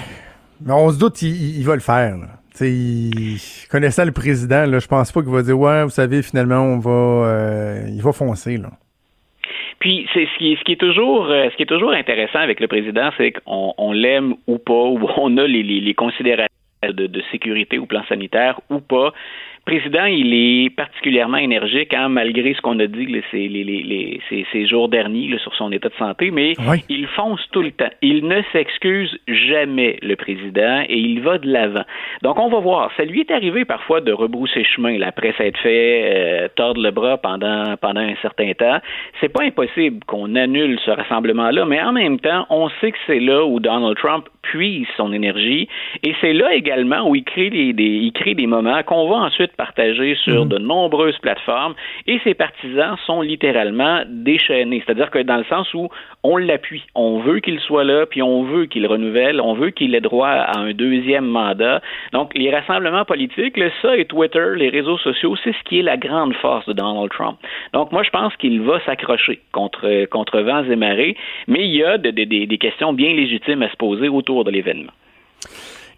Mais 0.65 0.73
on 0.73 0.91
se 0.91 0.99
doute, 0.99 1.21
il, 1.23 1.63
va 1.65 1.75
le 1.75 1.81
faire. 1.81 2.17
Là. 2.17 2.27
Il, 2.61 3.39
connaissant 3.71 4.05
le 4.05 4.13
président, 4.13 4.65
je 4.79 4.87
pense 4.87 5.13
pas 5.13 5.23
qu'il 5.23 5.31
va 5.31 5.43
dire 5.43 5.59
ouais, 5.59 5.85
vous 5.85 5.91
savez, 5.91 6.23
finalement, 6.23 6.63
on 6.63 6.79
va, 6.79 6.91
euh, 6.91 7.87
il 7.89 8.03
va 8.03 8.13
foncer 8.13 8.57
là. 8.57 8.71
Puis 9.79 10.09
c'est 10.15 10.27
ce 10.39 10.65
qui, 10.65 10.73
est 10.73 10.81
toujours 10.81 11.27
euh, 11.27 11.51
ce 11.51 11.57
qui 11.57 11.63
est 11.63 11.67
toujours 11.67 11.93
intéressant 11.93 12.39
avec 12.39 12.61
le 12.61 12.67
président, 12.67 13.11
c'est 13.19 13.33
qu'on 13.33 13.75
on, 13.77 13.93
l'aime 13.93 14.35
ou 14.47 14.59
pas, 14.59 14.73
ou 14.73 15.07
on 15.19 15.37
a 15.37 15.47
les 15.47 15.95
considérations 15.95 16.49
de, 16.83 17.07
de, 17.07 17.23
sécurité 17.31 17.79
au 17.79 17.87
plan 17.87 18.03
sanitaire 18.09 18.61
ou 18.71 18.81
pas 18.81 19.13
président, 19.67 20.05
il 20.05 20.33
est 20.33 20.71
particulièrement 20.71 21.39
énergique, 21.39 21.93
hein, 21.93 22.09
malgré 22.09 22.55
ce 22.55 22.61
qu'on 22.61 22.79
a 22.79 22.87
dit 22.87 23.21
ces, 23.31 23.49
les, 23.49 23.65
les, 23.65 24.21
ces, 24.53 24.67
jours 24.67 24.89
derniers 24.89 25.37
sur 25.39 25.55
son 25.55 25.73
état 25.73 25.89
de 25.89 25.95
santé, 25.95 26.31
mais 26.31 26.55
il 26.89 27.07
fonce 27.09 27.41
tout 27.51 27.63
le 27.63 27.73
temps. 27.73 27.91
Il 28.01 28.27
ne 28.27 28.41
s'excuse 28.53 29.19
jamais, 29.27 29.99
le 30.03 30.15
président, 30.15 30.83
et 30.89 30.97
il 30.97 31.21
va 31.21 31.39
de 31.39 31.51
l'avant. 31.51 31.83
Donc, 32.23 32.39
on 32.39 32.49
va 32.49 32.61
voir. 32.61 32.91
Ça 32.97 33.05
lui 33.05 33.21
est 33.21 33.31
arrivé 33.31 33.65
parfois 33.65 34.01
de 34.01 34.13
rebrousser 34.13 34.65
chemin 34.65 34.99
là, 34.99 35.09
après 35.09 35.35
s'être 35.37 35.59
fait 35.59 36.03
euh, 36.05 36.49
tordre 36.55 36.81
le 36.81 36.93
bras 36.93 37.19
pendant, 37.19 37.77
pendant 37.77 38.01
un 38.01 38.15
certain 38.23 38.53
temps. 38.53 38.79
C'est 39.21 39.33
pas 39.33 39.43
impossible 39.43 40.05
qu'on 40.07 40.37
annule 40.37 40.79
ce 40.85 40.93
rassemblement-là, 40.93 41.67
mais 41.67 41.83
en 41.83 41.93
même 41.93 42.21
temps, 42.21 42.47
on 42.51 42.69
sait 42.81 42.93
que 42.93 42.99
c'est 43.07 43.21
là 43.21 43.45
où 43.45 43.59
Donald 43.59 43.97
Trump 43.97 44.29
puise 44.43 44.87
son 44.97 45.13
énergie, 45.13 45.69
et 46.05 46.15
c'est 46.21 46.33
là 46.33 46.55
également 46.55 47.09
où 47.09 47.17
il 47.17 47.25
crée, 47.25 47.51
des, 47.51 47.83
il 47.83 48.13
crée 48.13 48.35
des 48.35 48.47
moments 48.47 48.81
qu'on 48.85 49.09
va 49.09 49.17
ensuite 49.17 49.56
partagé 49.57 50.15
sur 50.17 50.45
mhm. 50.45 50.49
de 50.49 50.59
nombreuses 50.59 51.19
plateformes 51.19 51.75
et 52.07 52.21
ses 52.25 52.35
partisans 52.35 52.97
sont 53.07 53.21
littéralement 53.21 54.03
déchaînés. 54.09 54.83
C'est-à-dire 54.85 55.11
que 55.11 55.19
dans 55.19 55.37
le 55.37 55.45
sens 55.45 55.73
où 55.75 55.89
on 56.23 56.37
l'appuie, 56.37 56.83
on 56.95 57.21
veut 57.21 57.41
qu'il 57.41 57.61
soit 57.61 57.85
là, 57.85 58.07
puis 58.07 58.23
on 58.23 58.45
veut 58.45 58.67
qu'il 58.67 58.87
renouvelle, 58.87 59.41
on 59.41 59.55
veut 59.55 59.71
qu'il 59.71 59.95
ait 59.95 60.01
droit 60.01 60.29
à 60.29 60.59
un 60.59 60.73
deuxième 60.73 61.27
mandat. 61.27 61.81
Donc, 62.13 62.33
les 62.35 62.51
rassemblements 62.51 63.05
politiques, 63.05 63.59
ça 63.83 63.97
et 63.97 64.05
Twitter, 64.05 64.55
les 64.57 64.69
réseaux 64.69 64.99
sociaux, 64.99 65.37
c'est 65.43 65.53
ce 65.53 65.69
qui 65.69 65.81
est 65.81 65.83
la 65.83 65.97
grande 65.97 66.35
force 66.35 66.67
de 66.67 66.73
Donald 66.73 67.11
Trump. 67.11 67.39
Donc, 67.73 67.93
moi, 67.93 68.03
je 68.03 68.11
pense 68.11 68.35
qu'il 68.37 68.61
va 68.63 68.81
s'accrocher 68.85 69.41
contre, 69.53 70.07
contre 70.07 70.41
vents 70.41 70.65
et 70.65 70.77
marées, 70.77 71.17
mais 71.49 71.67
il 71.67 71.75
y 71.75 71.85
a 71.85 71.99
des 71.99 72.59
questions 72.59 72.93
bien 72.93 73.13
légitimes 73.15 73.63
à 73.63 73.71
se 73.71 73.77
poser 73.77 74.09
autour 74.09 74.45
de 74.45 74.51
l'événement. 74.51 74.93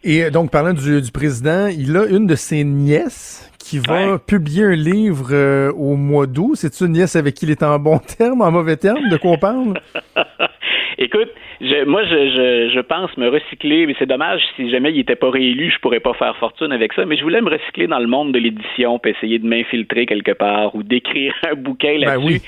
Et 0.05 0.25
euh, 0.25 0.31
donc, 0.31 0.51
parlant 0.51 0.73
du, 0.73 1.03
du, 1.03 1.11
président, 1.11 1.67
il 1.67 1.97
a 1.97 2.07
une 2.07 2.27
de 2.27 2.35
ses 2.35 2.65
nièces 2.65 3.48
qui 3.69 3.79
va 3.81 4.19
publier 4.19 4.65
un 4.65 4.75
livre 4.75 5.29
euh, 5.31 5.71
au 5.73 5.97
mois 5.97 6.27
d'août. 6.27 6.53
C'est 6.55 6.81
une 6.81 6.93
nièce 6.93 7.17
avec 7.17 7.35
qui 7.35 7.45
il 7.45 7.51
est 7.51 7.63
en 7.63 7.79
bon 7.79 7.99
terme, 8.19 8.41
en 8.41 8.51
mauvais 8.51 8.77
terme? 8.77 9.09
De 9.11 9.17
quoi 9.19 9.33
on 9.33 9.39
parle? 9.39 9.75
Écoute, 10.99 11.29
je, 11.61 11.85
moi, 11.85 12.03
je, 12.05 12.09
je, 12.09 12.75
je, 12.75 12.81
pense 12.81 13.15
me 13.19 13.29
recycler, 13.29 13.87
mais 13.87 13.95
c'est 13.99 14.07
dommage, 14.07 14.41
si 14.57 14.71
jamais 14.71 14.91
il 14.91 14.97
n'était 14.97 15.17
pas 15.17 15.31
réélu, 15.31 15.71
je 15.71 15.79
pourrais 15.81 16.01
pas 16.01 16.15
faire 16.15 16.37
fortune 16.39 16.73
avec 16.73 16.93
ça, 16.95 17.05
mais 17.05 17.17
je 17.17 17.23
voulais 17.23 17.41
me 17.41 17.51
recycler 17.51 17.87
dans 17.87 17.99
le 17.99 18.09
monde 18.09 18.33
de 18.33 18.39
l'édition, 18.39 18.99
puis 18.99 19.13
essayer 19.13 19.39
de 19.39 19.47
m'infiltrer 19.47 20.07
quelque 20.07 20.33
part 20.33 20.75
ou 20.75 20.83
d'écrire 20.83 21.35
un 21.51 21.55
bouquin 21.55 21.99
ben 22.01 22.07
là-dessus. 22.07 22.41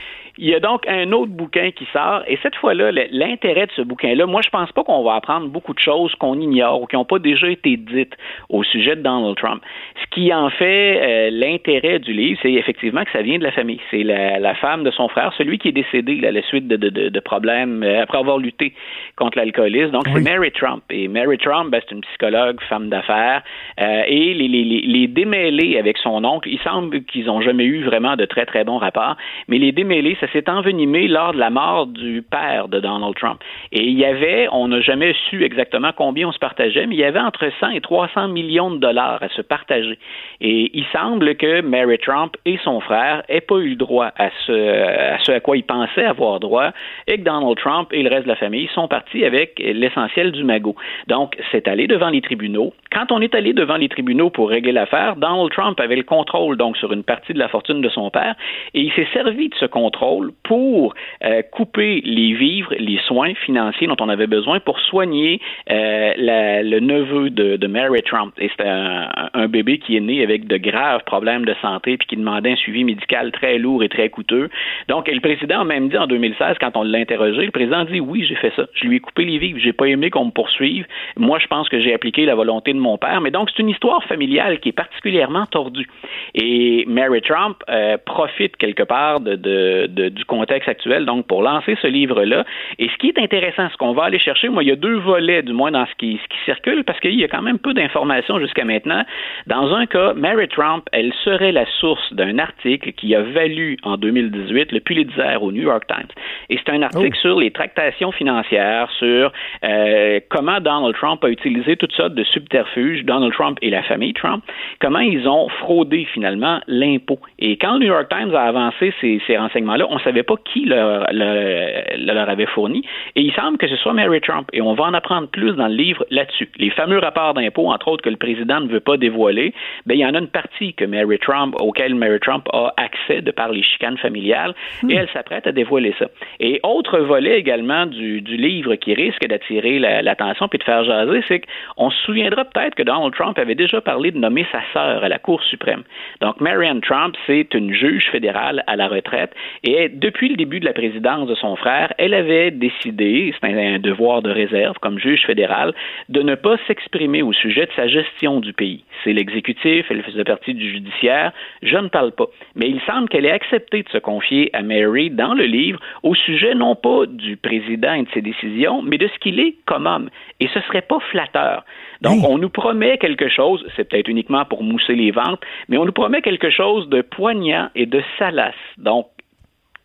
Il 0.42 0.48
y 0.48 0.54
a 0.54 0.58
donc 0.58 0.88
un 0.88 1.12
autre 1.12 1.32
bouquin 1.32 1.70
qui 1.70 1.86
sort, 1.92 2.22
et 2.26 2.38
cette 2.42 2.56
fois-là, 2.56 2.92
l'intérêt 3.10 3.66
de 3.66 3.72
ce 3.72 3.82
bouquin-là, 3.82 4.24
moi, 4.24 4.40
je 4.42 4.48
pense 4.48 4.72
pas 4.72 4.82
qu'on 4.82 5.02
va 5.02 5.16
apprendre 5.16 5.48
beaucoup 5.48 5.74
de 5.74 5.78
choses 5.78 6.14
qu'on 6.14 6.40
ignore 6.40 6.80
ou 6.80 6.86
qui 6.86 6.96
n'ont 6.96 7.04
pas 7.04 7.18
déjà 7.18 7.46
été 7.50 7.76
dites 7.76 8.16
au 8.48 8.64
sujet 8.64 8.96
de 8.96 9.02
Donald 9.02 9.36
Trump. 9.36 9.62
Ce 10.02 10.06
qui 10.10 10.32
en 10.32 10.48
fait 10.48 10.98
euh, 11.02 11.30
l'intérêt 11.30 11.98
du 11.98 12.14
livre, 12.14 12.40
c'est 12.42 12.54
effectivement 12.54 13.04
que 13.04 13.12
ça 13.12 13.20
vient 13.20 13.36
de 13.36 13.44
la 13.44 13.52
famille. 13.52 13.80
C'est 13.90 14.02
la, 14.02 14.54
femme 14.54 14.82
de 14.82 14.90
son 14.90 15.08
frère, 15.08 15.30
celui 15.36 15.58
qui 15.58 15.68
est 15.68 15.72
décédé 15.72 16.26
à 16.26 16.32
la 16.32 16.42
suite 16.42 16.66
de, 16.66 16.76
de, 16.76 16.88
de, 16.88 17.20
problèmes 17.20 17.82
euh, 17.82 18.02
après 18.02 18.16
avoir 18.16 18.38
lutté 18.38 18.72
contre 19.16 19.36
l'alcoolisme. 19.36 19.90
Donc, 19.90 20.04
c'est 20.10 20.22
Mary 20.22 20.52
Trump. 20.52 20.82
Et 20.88 21.06
Mary 21.08 21.36
Trump, 21.36 21.70
ben, 21.70 21.82
c'est 21.86 21.94
une 21.94 22.00
psychologue, 22.00 22.58
femme 22.66 22.88
d'affaires, 22.88 23.42
euh, 23.78 24.02
et 24.06 24.32
les, 24.32 24.48
les, 24.48 24.64
les 24.64 25.06
démêlés 25.06 25.78
avec 25.78 25.98
son 25.98 26.24
oncle, 26.24 26.48
il 26.48 26.58
semble 26.60 27.04
qu'ils 27.04 27.26
n'ont 27.26 27.42
jamais 27.42 27.64
eu 27.64 27.84
vraiment 27.84 28.16
de 28.16 28.24
très, 28.24 28.46
très 28.46 28.64
bons 28.64 28.78
rapports, 28.78 29.16
mais 29.46 29.58
les 29.58 29.72
démêlés, 29.72 30.16
ça 30.18 30.29
s'est 30.32 30.48
envenimé 30.48 31.08
lors 31.08 31.32
de 31.32 31.38
la 31.38 31.50
mort 31.50 31.86
du 31.86 32.22
père 32.22 32.68
de 32.68 32.80
Donald 32.80 33.14
Trump. 33.16 33.40
Et 33.72 33.82
il 33.82 33.98
y 33.98 34.04
avait, 34.04 34.48
on 34.52 34.68
n'a 34.68 34.80
jamais 34.80 35.14
su 35.28 35.44
exactement 35.44 35.90
combien 35.94 36.28
on 36.28 36.32
se 36.32 36.38
partageait, 36.38 36.86
mais 36.86 36.94
il 36.94 37.00
y 37.00 37.04
avait 37.04 37.20
entre 37.20 37.50
100 37.60 37.70
et 37.70 37.80
300 37.80 38.28
millions 38.28 38.70
de 38.70 38.78
dollars 38.78 39.22
à 39.22 39.28
se 39.28 39.42
partager. 39.42 39.98
Et 40.40 40.70
il 40.74 40.84
semble 40.92 41.34
que 41.36 41.60
Mary 41.60 41.98
Trump 41.98 42.36
et 42.44 42.58
son 42.64 42.80
frère 42.80 43.22
n'aient 43.28 43.40
pas 43.40 43.58
eu 43.58 43.76
droit 43.76 44.10
à 44.16 44.30
ce, 44.46 44.52
à 44.52 45.18
ce 45.20 45.32
à 45.32 45.40
quoi 45.40 45.56
ils 45.56 45.64
pensaient 45.64 46.04
avoir 46.04 46.40
droit, 46.40 46.70
et 47.06 47.16
que 47.18 47.22
Donald 47.22 47.56
Trump 47.58 47.88
et 47.92 48.02
le 48.02 48.10
reste 48.10 48.24
de 48.24 48.28
la 48.28 48.36
famille 48.36 48.68
sont 48.74 48.88
partis 48.88 49.24
avec 49.24 49.58
l'essentiel 49.58 50.32
du 50.32 50.44
magot. 50.44 50.76
Donc, 51.06 51.36
c'est 51.50 51.68
allé 51.68 51.86
devant 51.86 52.10
les 52.10 52.20
tribunaux. 52.20 52.72
Quand 52.92 53.12
on 53.12 53.20
est 53.20 53.34
allé 53.34 53.52
devant 53.52 53.76
les 53.76 53.88
tribunaux 53.88 54.30
pour 54.30 54.50
régler 54.50 54.72
l'affaire, 54.72 55.16
Donald 55.16 55.50
Trump 55.52 55.78
avait 55.80 55.96
le 55.96 56.02
contrôle 56.02 56.56
donc 56.56 56.76
sur 56.76 56.92
une 56.92 57.04
partie 57.04 57.32
de 57.32 57.38
la 57.38 57.48
fortune 57.48 57.80
de 57.80 57.88
son 57.88 58.10
père, 58.10 58.34
et 58.74 58.80
il 58.80 58.92
s'est 58.92 59.08
servi 59.12 59.48
de 59.48 59.54
ce 59.54 59.66
contrôle 59.66 60.19
pour 60.42 60.94
euh, 61.24 61.42
couper 61.42 62.00
les 62.04 62.32
vivres, 62.34 62.74
les 62.78 62.98
soins 63.06 63.34
financiers 63.34 63.86
dont 63.86 63.96
on 64.00 64.08
avait 64.08 64.26
besoin 64.26 64.60
pour 64.60 64.80
soigner 64.80 65.40
euh, 65.70 66.12
le 66.16 66.80
neveu 66.80 67.30
de, 67.30 67.66
Mary 67.66 68.02
Trump. 68.02 68.34
Et 68.38 68.48
c'était 68.48 68.68
un, 68.68 69.46
bébé 69.48 69.78
qui 69.78 69.96
est 69.96 70.00
né 70.00 70.22
avec 70.22 70.46
de 70.46 70.56
graves 70.56 71.02
problèmes 71.04 71.44
de 71.44 71.54
santé 71.62 71.96
puis 71.96 72.06
qui 72.08 72.16
demandait 72.16 72.52
un 72.52 72.56
suivi 72.56 72.84
médical 72.84 73.32
très 73.32 73.58
lourd 73.58 73.82
et 73.82 73.88
très 73.88 74.08
coûteux. 74.08 74.48
Donc, 74.88 75.08
le 75.08 75.20
président 75.20 75.60
a 75.60 75.64
même 75.64 75.88
dit 75.88 75.96
en 75.96 76.06
2016, 76.06 76.56
quand 76.60 76.76
on 76.76 76.82
l'a 76.82 76.98
interrogé, 76.98 77.44
le 77.44 77.50
président 77.50 77.80
a 77.80 77.84
dit 77.84 78.00
oui, 78.00 78.24
j'ai 78.28 78.34
fait 78.34 78.52
ça. 78.56 78.66
Je 78.74 78.86
lui 78.86 78.96
ai 78.96 79.00
coupé 79.00 79.24
les 79.24 79.38
vivres. 79.38 79.58
J'ai 79.62 79.72
pas 79.72 79.86
aimé 79.86 80.10
qu'on 80.10 80.26
me 80.26 80.30
poursuive. 80.30 80.86
Moi, 81.16 81.38
je 81.38 81.46
pense 81.46 81.68
que 81.68 81.80
j'ai 81.80 81.94
appliqué 81.94 82.24
la 82.24 82.34
volonté 82.34 82.72
de 82.72 82.78
mon 82.78 82.98
père. 82.98 83.20
Mais 83.20 83.30
donc, 83.30 83.50
c'est 83.50 83.62
une 83.62 83.70
histoire 83.70 84.02
familiale 84.04 84.60
qui 84.60 84.70
est 84.70 84.72
particulièrement 84.72 85.46
tordue. 85.46 85.88
Et 86.34 86.84
Mary 86.86 87.20
Trump 87.22 87.58
euh, 87.68 87.96
profite 88.04 88.56
quelque 88.56 88.82
part 88.82 89.20
de, 89.20 89.36
de 89.36 89.99
du 90.08 90.24
contexte 90.24 90.68
actuel, 90.68 91.04
donc 91.04 91.26
pour 91.26 91.42
lancer 91.42 91.76
ce 91.80 91.86
livre-là. 91.86 92.44
Et 92.78 92.88
ce 92.88 92.96
qui 92.96 93.08
est 93.08 93.18
intéressant, 93.18 93.68
ce 93.70 93.76
qu'on 93.76 93.92
va 93.92 94.04
aller 94.04 94.18
chercher, 94.18 94.48
moi, 94.48 94.62
il 94.62 94.68
y 94.68 94.72
a 94.72 94.76
deux 94.76 94.98
volets, 94.98 95.42
du 95.42 95.52
moins, 95.52 95.70
dans 95.70 95.86
ce 95.86 95.94
qui, 95.96 96.18
ce 96.22 96.28
qui 96.28 96.44
circule, 96.44 96.84
parce 96.84 97.00
qu'il 97.00 97.14
y 97.14 97.24
a 97.24 97.28
quand 97.28 97.42
même 97.42 97.58
peu 97.58 97.74
d'informations 97.74 98.38
jusqu'à 98.38 98.64
maintenant. 98.64 99.04
Dans 99.46 99.74
un 99.74 99.86
cas, 99.86 100.14
Mary 100.14 100.48
Trump, 100.48 100.84
elle 100.92 101.12
serait 101.24 101.52
la 101.52 101.66
source 101.80 102.12
d'un 102.12 102.38
article 102.38 102.92
qui 102.92 103.14
a 103.14 103.22
valu 103.22 103.76
en 103.82 103.96
2018 103.96 104.72
le 104.72 104.80
Pulitzer 104.80 105.36
au 105.40 105.52
New 105.52 105.62
York 105.62 105.84
Times. 105.86 106.08
Et 106.48 106.58
c'est 106.58 106.72
un 106.72 106.82
article 106.82 107.16
oh. 107.16 107.20
sur 107.20 107.40
les 107.40 107.50
tractations 107.50 108.12
financières, 108.12 108.90
sur 108.98 109.32
euh, 109.64 110.20
comment 110.28 110.60
Donald 110.60 110.94
Trump 110.96 111.24
a 111.24 111.28
utilisé 111.28 111.76
toutes 111.76 111.92
sortes 111.92 112.14
de 112.14 112.24
subterfuges, 112.24 113.04
Donald 113.04 113.32
Trump 113.32 113.58
et 113.62 113.70
la 113.70 113.82
famille 113.82 114.14
Trump, 114.14 114.44
comment 114.80 115.00
ils 115.00 115.28
ont 115.28 115.48
fraudé 115.48 116.06
finalement 116.12 116.60
l'impôt. 116.66 117.18
Et 117.38 117.56
quand 117.56 117.74
le 117.74 117.80
New 117.80 117.86
York 117.86 118.08
Times 118.08 118.34
a 118.34 118.42
avancé 118.42 118.92
ces, 119.00 119.20
ces 119.26 119.36
renseignements-là, 119.36 119.86
on 119.90 119.96
ne 119.96 120.00
savait 120.00 120.22
pas 120.22 120.36
qui 120.44 120.64
leur, 120.64 121.06
leur, 121.12 122.28
avait 122.28 122.46
fourni. 122.46 122.82
Et 123.16 123.22
il 123.22 123.32
semble 123.34 123.58
que 123.58 123.68
ce 123.68 123.76
soit 123.76 123.92
Mary 123.92 124.20
Trump. 124.20 124.48
Et 124.52 124.62
on 124.62 124.74
va 124.74 124.84
en 124.84 124.94
apprendre 124.94 125.28
plus 125.28 125.52
dans 125.54 125.68
le 125.68 125.74
livre 125.74 126.06
là-dessus. 126.10 126.48
Les 126.58 126.70
fameux 126.70 126.98
rapports 126.98 127.34
d'impôts, 127.34 127.70
entre 127.70 127.88
autres, 127.88 128.02
que 128.02 128.10
le 128.10 128.16
président 128.16 128.60
ne 128.60 128.68
veut 128.68 128.80
pas 128.80 128.96
dévoiler, 128.96 129.52
ben, 129.86 129.94
il 129.94 130.00
y 130.00 130.06
en 130.06 130.14
a 130.14 130.18
une 130.18 130.28
partie 130.28 130.74
que 130.74 130.84
Mary 130.84 131.18
Trump, 131.18 131.56
auquel 131.60 131.94
Mary 131.94 132.20
Trump 132.20 132.46
a 132.52 132.72
accès 132.76 133.20
de 133.20 133.30
par 133.30 133.50
les 133.50 133.62
chicanes 133.62 133.98
familiales, 133.98 134.54
et 134.88 134.94
elle 134.94 135.08
s'apprête 135.12 135.46
à 135.46 135.52
dévoiler 135.52 135.94
ça. 135.98 136.06
Et 136.38 136.60
autre 136.62 136.98
volet 137.00 137.38
également 137.38 137.86
du, 137.86 138.20
du 138.20 138.36
livre 138.36 138.76
qui 138.76 138.94
risque 138.94 139.26
d'attirer 139.26 139.78
l'attention 139.78 140.48
puis 140.48 140.58
de 140.58 140.64
faire 140.64 140.84
jaser, 140.84 141.22
c'est 141.26 141.42
qu'on 141.76 141.90
se 141.90 141.98
souviendra 142.02 142.44
peut-être 142.44 142.74
que 142.74 142.82
Donald 142.82 143.14
Trump 143.14 143.38
avait 143.38 143.54
déjà 143.54 143.80
parlé 143.80 144.10
de 144.12 144.18
nommer 144.18 144.46
sa 144.52 144.60
sœur 144.72 145.02
à 145.02 145.08
la 145.08 145.18
Cour 145.18 145.42
suprême. 145.42 145.82
Donc, 146.20 146.40
Marianne 146.40 146.80
Trump, 146.80 147.16
c'est 147.26 147.52
une 147.54 147.72
juge 147.72 148.08
fédérale 148.10 148.62
à 148.66 148.76
la 148.76 148.88
retraite 148.88 149.34
et 149.64 149.79
Mais 149.80 149.88
depuis 149.88 150.28
le 150.28 150.36
début 150.36 150.60
de 150.60 150.66
la 150.66 150.74
présidence 150.74 151.26
de 151.26 151.34
son 151.34 151.56
frère, 151.56 151.94
elle 151.96 152.12
avait 152.12 152.50
décidé, 152.50 153.32
c'est 153.40 153.46
un, 153.48 153.78
devoir 153.78 154.20
de 154.20 154.30
réserve 154.30 154.76
comme 154.78 154.98
juge 154.98 155.24
fédéral, 155.24 155.72
de 156.10 156.20
ne 156.20 156.34
pas 156.34 156.58
s'exprimer 156.66 157.22
au 157.22 157.32
sujet 157.32 157.64
de 157.64 157.72
sa 157.74 157.88
gestion 157.88 158.40
du 158.40 158.52
pays. 158.52 158.84
C'est 159.02 159.14
l'exécutif, 159.14 159.86
elle 159.88 160.02
faisait 160.02 160.24
partie 160.24 160.52
du 160.52 160.70
judiciaire, 160.70 161.32
je 161.62 161.78
ne 161.78 161.88
parle 161.88 162.12
pas. 162.12 162.26
Mais 162.56 162.68
il 162.68 162.78
semble 162.82 163.08
qu'elle 163.08 163.24
ait 163.24 163.30
accepté 163.30 163.82
de 163.82 163.88
se 163.88 163.96
confier 163.96 164.50
à 164.54 164.60
Mary 164.60 165.08
dans 165.08 165.32
le 165.32 165.44
livre 165.44 165.80
au 166.02 166.14
sujet 166.14 166.54
non 166.54 166.74
pas 166.74 167.06
du 167.06 167.38
président 167.38 167.94
et 167.94 168.02
de 168.02 168.10
ses 168.12 168.20
décisions, 168.20 168.82
mais 168.82 168.98
de 168.98 169.08
ce 169.08 169.18
qu'il 169.18 169.40
est 169.40 169.54
comme 169.64 169.86
homme. 169.86 170.10
Et 170.40 170.48
ce 170.48 170.60
serait 170.60 170.82
pas 170.82 171.00
flatteur. 171.10 171.64
Donc, 172.02 172.22
on 172.28 172.36
nous 172.36 172.50
promet 172.50 172.98
quelque 172.98 173.28
chose, 173.28 173.64
c'est 173.76 173.88
peut-être 173.88 174.08
uniquement 174.08 174.44
pour 174.44 174.62
mousser 174.62 174.94
les 174.94 175.10
ventes, 175.10 175.40
mais 175.70 175.78
on 175.78 175.86
nous 175.86 175.92
promet 175.92 176.20
quelque 176.20 176.50
chose 176.50 176.86
de 176.90 177.00
poignant 177.00 177.70
et 177.74 177.86
de 177.86 178.02
salace. 178.18 178.54
Donc, 178.76 179.06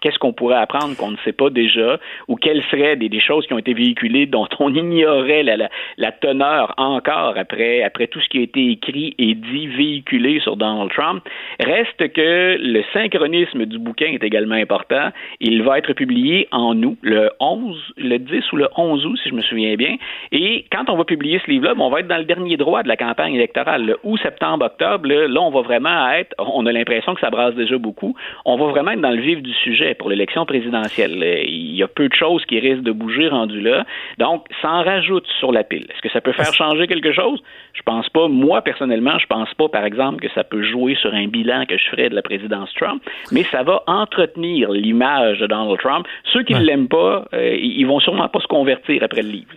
qu'est-ce 0.06 0.20
qu'on 0.20 0.34
pourrait 0.34 0.58
apprendre 0.58 0.96
qu'on 0.96 1.10
ne 1.10 1.18
sait 1.26 1.32
pas 1.32 1.50
déjà, 1.50 1.98
ou 2.28 2.36
quelles 2.36 2.62
seraient 2.70 2.96
des, 2.96 3.20
choses 3.20 3.48
qui 3.48 3.54
ont 3.54 3.58
été 3.58 3.74
véhiculées 3.74 4.28
dont 4.28 4.48
on 4.60 4.70
ignorait 4.76 5.42
la, 5.42 6.12
teneur 6.12 6.76
encore 6.78 7.34
après, 7.38 7.82
après 7.82 8.06
tout 8.06 8.20
ce 8.20 8.30
qui 8.30 8.38
a 8.38 8.42
été 8.42 8.70
écrit 8.70 9.16
et 9.18 9.34
dit, 9.34 9.66
véhiculé 9.66 10.40
sur 10.42 10.58
Donald 10.58 10.92
Trump. 10.92 11.24
Reste 11.60 12.14
que 12.14 12.56
le 12.60 12.84
synchronisme 12.94 13.66
du 13.66 13.80
bouquin 13.80 14.08
est 14.08 14.24
également 14.24 14.54
important. 14.54 15.10
Il 15.40 15.64
va 15.64 15.80
être 15.80 15.94
publié 15.94 16.48
en 16.52 16.80
août, 16.84 17.00
le 17.02 17.32
11, 17.40 17.94
le 17.98 18.20
10 18.20 18.52
ou 18.52 18.58
le 18.58 18.68
11 18.78 19.06
août, 19.08 19.20
si 19.24 19.30
je 19.30 19.34
me 19.34 19.42
souviens 19.42 19.74
bien. 19.76 19.96
Et 20.32 20.66
quand 20.72 20.88
on 20.88 20.98
va 20.98 21.06
publier 21.06 21.42
ce 21.44 21.50
livre-là, 21.50 21.74
on 21.80 21.90
va 21.90 22.02
être 22.02 22.08
dans 22.08 22.18
le 22.18 22.26
dernier 22.26 22.58
droit 22.58 22.84
de 22.84 22.88
la 22.88 22.98
campagne 22.98 23.34
électorale. 23.34 23.84
Le 23.84 23.98
août, 24.04 24.20
septembre, 24.22 24.66
octobre, 24.66 25.08
là, 25.08 25.42
on 25.42 25.50
va 25.50 25.62
vraiment 25.62 26.12
être, 26.12 26.36
on 26.38 26.64
a 26.68 26.72
l'impression 26.72 27.16
que 27.16 27.22
ça 27.22 27.32
brasse 27.32 27.56
déjà 27.56 27.80
beaucoup, 27.80 28.16
on 28.46 28.56
va 28.58 28.68
vraiment 28.68 28.92
être 28.92 29.02
dans 29.02 29.10
le 29.10 29.22
vif 29.22 29.42
du 29.42 29.54
sujet 29.54 29.95
pour 29.98 30.10
l'élection 30.10 30.46
présidentielle. 30.46 31.44
Il 31.48 31.76
y 31.76 31.84
a 31.84 31.88
peu 31.88 32.08
de 32.08 32.14
choses 32.14 32.46
qui 32.46 32.60
risquent 32.60 32.84
de 32.84 32.92
bouger 32.92 33.28
rendu 33.28 33.62
là. 33.62 33.86
Donc, 34.18 34.46
ça 34.62 34.72
en 34.72 34.84
rajoute 34.84 35.26
sur 35.40 35.52
la 35.52 35.64
pile. 35.64 35.88
Est-ce 35.90 36.02
que 36.02 36.10
ça 36.10 36.22
peut 36.22 36.32
faire 36.32 36.54
changer 36.54 36.88
quelque 36.88 37.12
chose? 37.12 37.42
Je 37.74 37.82
pense 37.82 38.08
pas. 38.10 38.28
Moi, 38.28 38.62
personnellement, 38.62 39.18
je 39.20 39.26
pense 39.28 39.54
pas, 39.54 39.70
par 39.70 39.86
exemple, 39.86 40.22
que 40.22 40.32
ça 40.34 40.44
peut 40.44 40.64
jouer 40.64 40.96
sur 40.96 41.14
un 41.14 41.28
bilan 41.28 41.66
que 41.66 41.78
je 41.78 41.90
ferais 41.90 42.10
de 42.10 42.16
la 42.16 42.22
présidence 42.22 42.74
Trump, 42.76 43.02
mais 43.32 43.44
ça 43.44 43.64
va 43.64 43.84
entretenir 43.88 44.72
l'image 44.72 45.40
de 45.40 45.48
Donald 45.48 45.80
Trump. 45.80 46.08
Ceux 46.34 46.44
qui 46.44 46.54
ne 46.54 46.62
l'aiment 46.62 46.88
pas, 46.88 47.26
euh, 47.34 47.56
ils 47.60 47.86
vont 47.86 48.00
sûrement 48.00 48.28
pas 48.28 48.40
se 48.40 48.48
convertir 48.48 49.04
après 49.04 49.22
le 49.22 49.30
livre. 49.30 49.52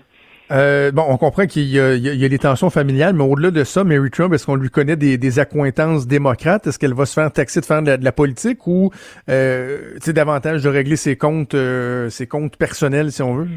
Euh, 0.51 0.90
bon, 0.92 1.05
on 1.09 1.16
comprend 1.18 1.46
qu'il 1.46 1.64
y, 1.64 1.78
a 1.78 2.28
des 2.28 2.38
tensions 2.38 2.70
familiales, 2.70 3.14
mais 3.14 3.24
au-delà 3.24 3.51
de 3.51 3.64
ça, 3.64 3.84
Mary 3.84 4.11
Trump, 4.11 4.32
est-ce 4.32 4.46
qu'on 4.46 4.57
lui 4.57 4.70
connaît 4.70 4.96
des, 4.96 5.38
accointances 5.38 6.07
démocrates? 6.07 6.66
Est-ce 6.66 6.78
qu'elle 6.78 6.94
va 6.94 7.07
se 7.07 7.12
faire 7.12 7.30
taxer 7.32 7.61
de 7.61 7.66
faire 7.66 7.82
de 7.82 7.99
la, 8.01 8.12
politique 8.12 8.66
ou 8.66 8.90
euh, 9.28 9.99
davantage 10.07 10.62
de 10.62 10.68
régler 10.68 10.96
ses 10.96 11.16
comptes, 11.16 11.55
euh, 11.55 12.11
ses 12.11 12.26
comptes 12.26 12.57
personnels, 12.57 13.12
si 13.12 13.22
on 13.22 13.34
veut? 13.34 13.49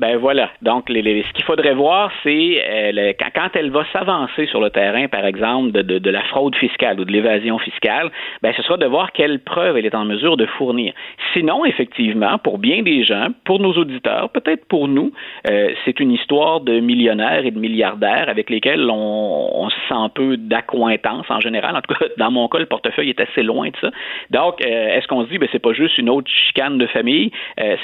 Ben 0.00 0.16
voilà. 0.16 0.48
Donc, 0.62 0.84
ce 0.88 1.32
qu'il 1.34 1.44
faudrait 1.44 1.74
voir, 1.74 2.10
c'est 2.22 2.64
euh, 2.66 3.12
quand, 3.34 3.50
elle 3.52 3.70
va 3.70 3.84
s'avancer 3.92 4.46
sur 4.46 4.58
le 4.58 4.70
terrain, 4.70 5.08
par 5.08 5.26
exemple, 5.26 5.72
de, 5.72 6.10
la 6.10 6.22
fraude 6.22 6.56
fiscale 6.56 6.98
ou 7.00 7.04
de 7.04 7.12
l'évasion 7.12 7.58
fiscale, 7.58 8.10
ben 8.40 8.54
ce 8.56 8.62
sera 8.62 8.78
de 8.78 8.86
voir 8.86 9.12
quelles 9.12 9.40
preuves 9.40 9.76
elle 9.76 9.84
est 9.84 9.94
en 9.94 10.06
mesure 10.06 10.38
de 10.38 10.46
fournir. 10.46 10.94
Sinon, 11.34 11.66
effectivement, 11.66 12.38
pour 12.38 12.56
bien 12.56 12.82
des 12.82 13.04
gens, 13.04 13.28
pour 13.44 13.60
nos 13.60 13.74
auditeurs, 13.74 14.30
peut-être 14.30 14.66
pour 14.68 14.88
nous, 14.88 15.12
euh, 15.50 15.74
c'est 15.84 16.00
une 16.00 16.12
histoire 16.12 16.62
de 16.62 16.80
millionnaires 16.80 17.44
et 17.44 17.50
de 17.50 17.58
milliardaires 17.58 18.30
avec 18.30 18.48
lesquels 18.48 18.88
on, 18.90 19.68
se 19.68 19.76
sent 19.86 19.94
un 19.94 20.08
peu 20.08 20.38
d'accointance 20.38 21.26
en 21.28 21.40
général. 21.40 21.76
En 21.76 21.82
tout 21.82 21.94
cas, 21.94 22.06
dans 22.16 22.30
mon 22.30 22.48
cas, 22.48 22.58
le 22.58 22.66
portefeuille 22.66 23.10
est 23.10 23.20
assez 23.20 23.42
loin 23.42 23.68
de 23.68 23.76
ça. 23.78 23.90
Donc, 24.30 24.62
euh, 24.62 24.96
est-ce 24.96 25.06
qu'on 25.08 25.24
se 25.24 25.28
dit, 25.28 25.36
ben 25.36 25.48
c'est 25.52 25.58
pas 25.58 25.74
juste 25.74 25.98
une 25.98 26.08
autre 26.08 26.30
chicane 26.30 26.78
de 26.78 26.86
famille, 26.86 27.30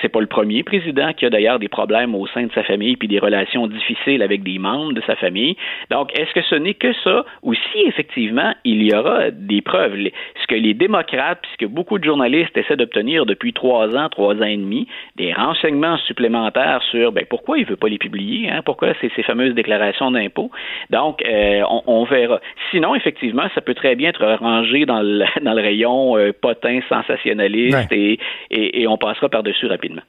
c'est 0.01 0.09
pas 0.09 0.21
le 0.21 0.27
premier 0.27 0.63
président 0.63 1.13
qui 1.13 1.27
a 1.27 1.31
d'ailleurs 1.31 1.59
des 1.59 1.69
problèmes 1.69 2.06
au 2.15 2.27
sein 2.27 2.45
de 2.45 2.53
sa 2.53 2.63
famille 2.63 2.97
puis 2.97 3.09
des 3.09 3.19
relations 3.19 3.67
difficiles 3.67 4.23
avec 4.23 4.43
des 4.43 4.59
membres 4.59 4.93
de 4.93 5.03
sa 5.07 5.17
famille. 5.17 5.57
Donc, 5.91 6.17
est-ce 6.19 6.33
que 6.33 6.43
ce 6.43 6.55
n'est 6.55 6.75
que 6.75 6.93
ça? 7.05 7.25
Ou 7.43 7.55
si 7.55 7.81
effectivement 7.87 8.55
il 8.65 8.83
y 8.83 8.95
aura 8.95 9.31
des 9.31 9.63
preuves? 9.63 9.97
Ce 10.43 10.47
que 10.47 10.55
les 10.55 10.75
démocrates, 10.75 11.41
puisque 11.43 11.73
beaucoup 11.73 11.99
de 11.99 12.05
journalistes 12.05 12.57
essaient 12.57 12.77
d'obtenir 12.77 13.27
depuis 13.27 13.53
trois 13.53 13.95
ans, 13.97 14.09
trois 14.09 14.35
ans 14.37 14.45
et 14.45 14.57
demi, 14.57 14.87
des 15.17 15.33
renseignements 15.33 15.97
supplémentaires 15.99 16.83
sur 16.91 17.13
ben, 17.13 17.25
pourquoi 17.29 17.59
il 17.59 17.65
ne 17.65 17.71
veut 17.71 17.77
pas 17.77 17.89
les 17.89 17.99
publier, 17.99 18.51
hein? 18.51 18.61
pourquoi 18.65 18.93
c'est 19.01 19.11
ces 19.15 19.23
fameuses 19.23 19.55
déclarations 19.55 20.11
d'impôts? 20.11 20.51
Donc, 20.91 21.23
euh, 21.25 21.63
on, 21.87 22.05
verra. 22.05 22.41
Sinon, 22.71 22.95
effectivement, 22.95 23.49
ça 23.55 23.61
peut 23.61 23.75
très 23.75 23.95
bien 23.95 24.11
être 24.11 24.25
rangé 24.39 24.87
dans 24.87 25.01
le, 25.01 25.25
dans 25.43 25.55
le 25.55 25.63
rayon 25.63 26.17
euh, 26.17 26.33
potin 26.33 26.81
sensationnaliste 26.89 27.93
et, 27.93 28.19
et 28.51 28.87
on 28.87 28.99
passera 28.99 29.29
par-dessus 29.29 29.67
rapidement. 29.67 30.03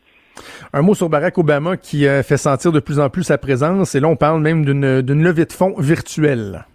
Un 0.73 0.81
mot 0.81 0.95
sur 0.95 1.09
Barack 1.09 1.37
Obama 1.37 1.77
qui 1.77 2.07
euh, 2.07 2.23
fait 2.23 2.37
sentir 2.37 2.71
de 2.71 2.79
plus 2.79 2.99
en 2.99 3.09
plus 3.09 3.23
sa 3.23 3.37
présence, 3.37 3.95
et 3.95 3.99
là 3.99 4.07
on 4.07 4.15
parle 4.15 4.41
même 4.41 4.65
d'une 4.65 5.23
levée 5.23 5.45
de 5.45 5.53
fonds 5.53 5.75
virtuelle. 5.79 6.65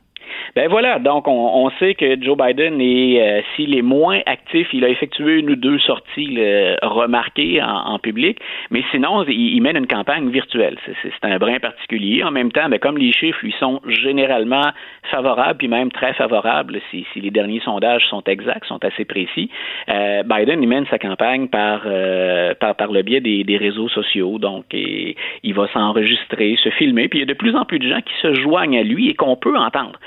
Ben 0.54 0.68
voilà, 0.68 0.98
donc 0.98 1.26
on, 1.28 1.70
sait 1.78 1.94
que 1.94 2.20
Joe 2.22 2.36
Biden 2.36 2.78
est, 2.78 3.22
euh, 3.22 3.40
s'il 3.56 3.74
est 3.74 3.80
moins 3.80 4.20
actif, 4.26 4.68
il 4.74 4.84
a 4.84 4.90
effectué 4.90 5.38
une 5.38 5.48
ou 5.48 5.56
deux 5.56 5.78
sorties 5.78 6.38
remarquées 6.82 7.62
en, 7.62 7.98
public, 7.98 8.38
mais 8.70 8.82
sinon 8.90 9.24
il, 9.26 9.60
mène 9.62 9.78
une 9.78 9.86
campagne 9.86 10.28
virtuelle. 10.28 10.76
C'est 11.02 11.12
un 11.22 11.38
brin 11.38 11.58
particulier. 11.58 12.22
En 12.22 12.30
même 12.30 12.52
temps, 12.52 12.68
ben, 12.68 12.78
comme 12.78 12.98
les 12.98 13.12
chiffres 13.12 13.38
lui 13.42 13.54
sont 13.58 13.80
généralement 13.86 14.72
favorables, 15.10 15.58
puis 15.58 15.68
même 15.68 15.90
très 15.90 16.12
favorables, 16.12 16.80
si, 16.90 17.06
si 17.14 17.20
les 17.20 17.30
derniers 17.30 17.60
sondages 17.60 18.04
sont 18.10 18.22
exacts, 18.24 18.66
sont 18.66 18.84
assez 18.84 19.06
précis, 19.06 19.48
euh, 19.88 20.22
Biden 20.22 20.62
il 20.62 20.68
mène 20.68 20.84
sa 20.90 20.98
campagne 20.98 21.48
par 21.48 21.82
euh, 21.86 22.52
par, 22.60 22.74
par 22.74 22.92
le 22.92 23.02
biais 23.02 23.20
des, 23.20 23.42
des 23.44 23.56
réseaux 23.56 23.88
sociaux. 23.88 24.38
Donc 24.38 24.66
il 24.74 25.54
va 25.54 25.66
s'enregistrer, 25.72 26.56
se 26.62 26.68
filmer, 26.70 27.08
puis 27.08 27.20
il 27.20 27.22
y 27.22 27.24
a 27.24 27.32
de 27.32 27.38
plus 27.38 27.56
en 27.56 27.64
plus 27.64 27.78
de 27.78 27.88
gens 27.88 28.00
qui 28.02 28.14
se 28.20 28.34
joignent 28.34 28.78
à 28.78 28.82
lui 28.82 29.08
et 29.08 29.14
qu'on 29.14 29.36
peut 29.36 29.56
entendre. 29.56 29.98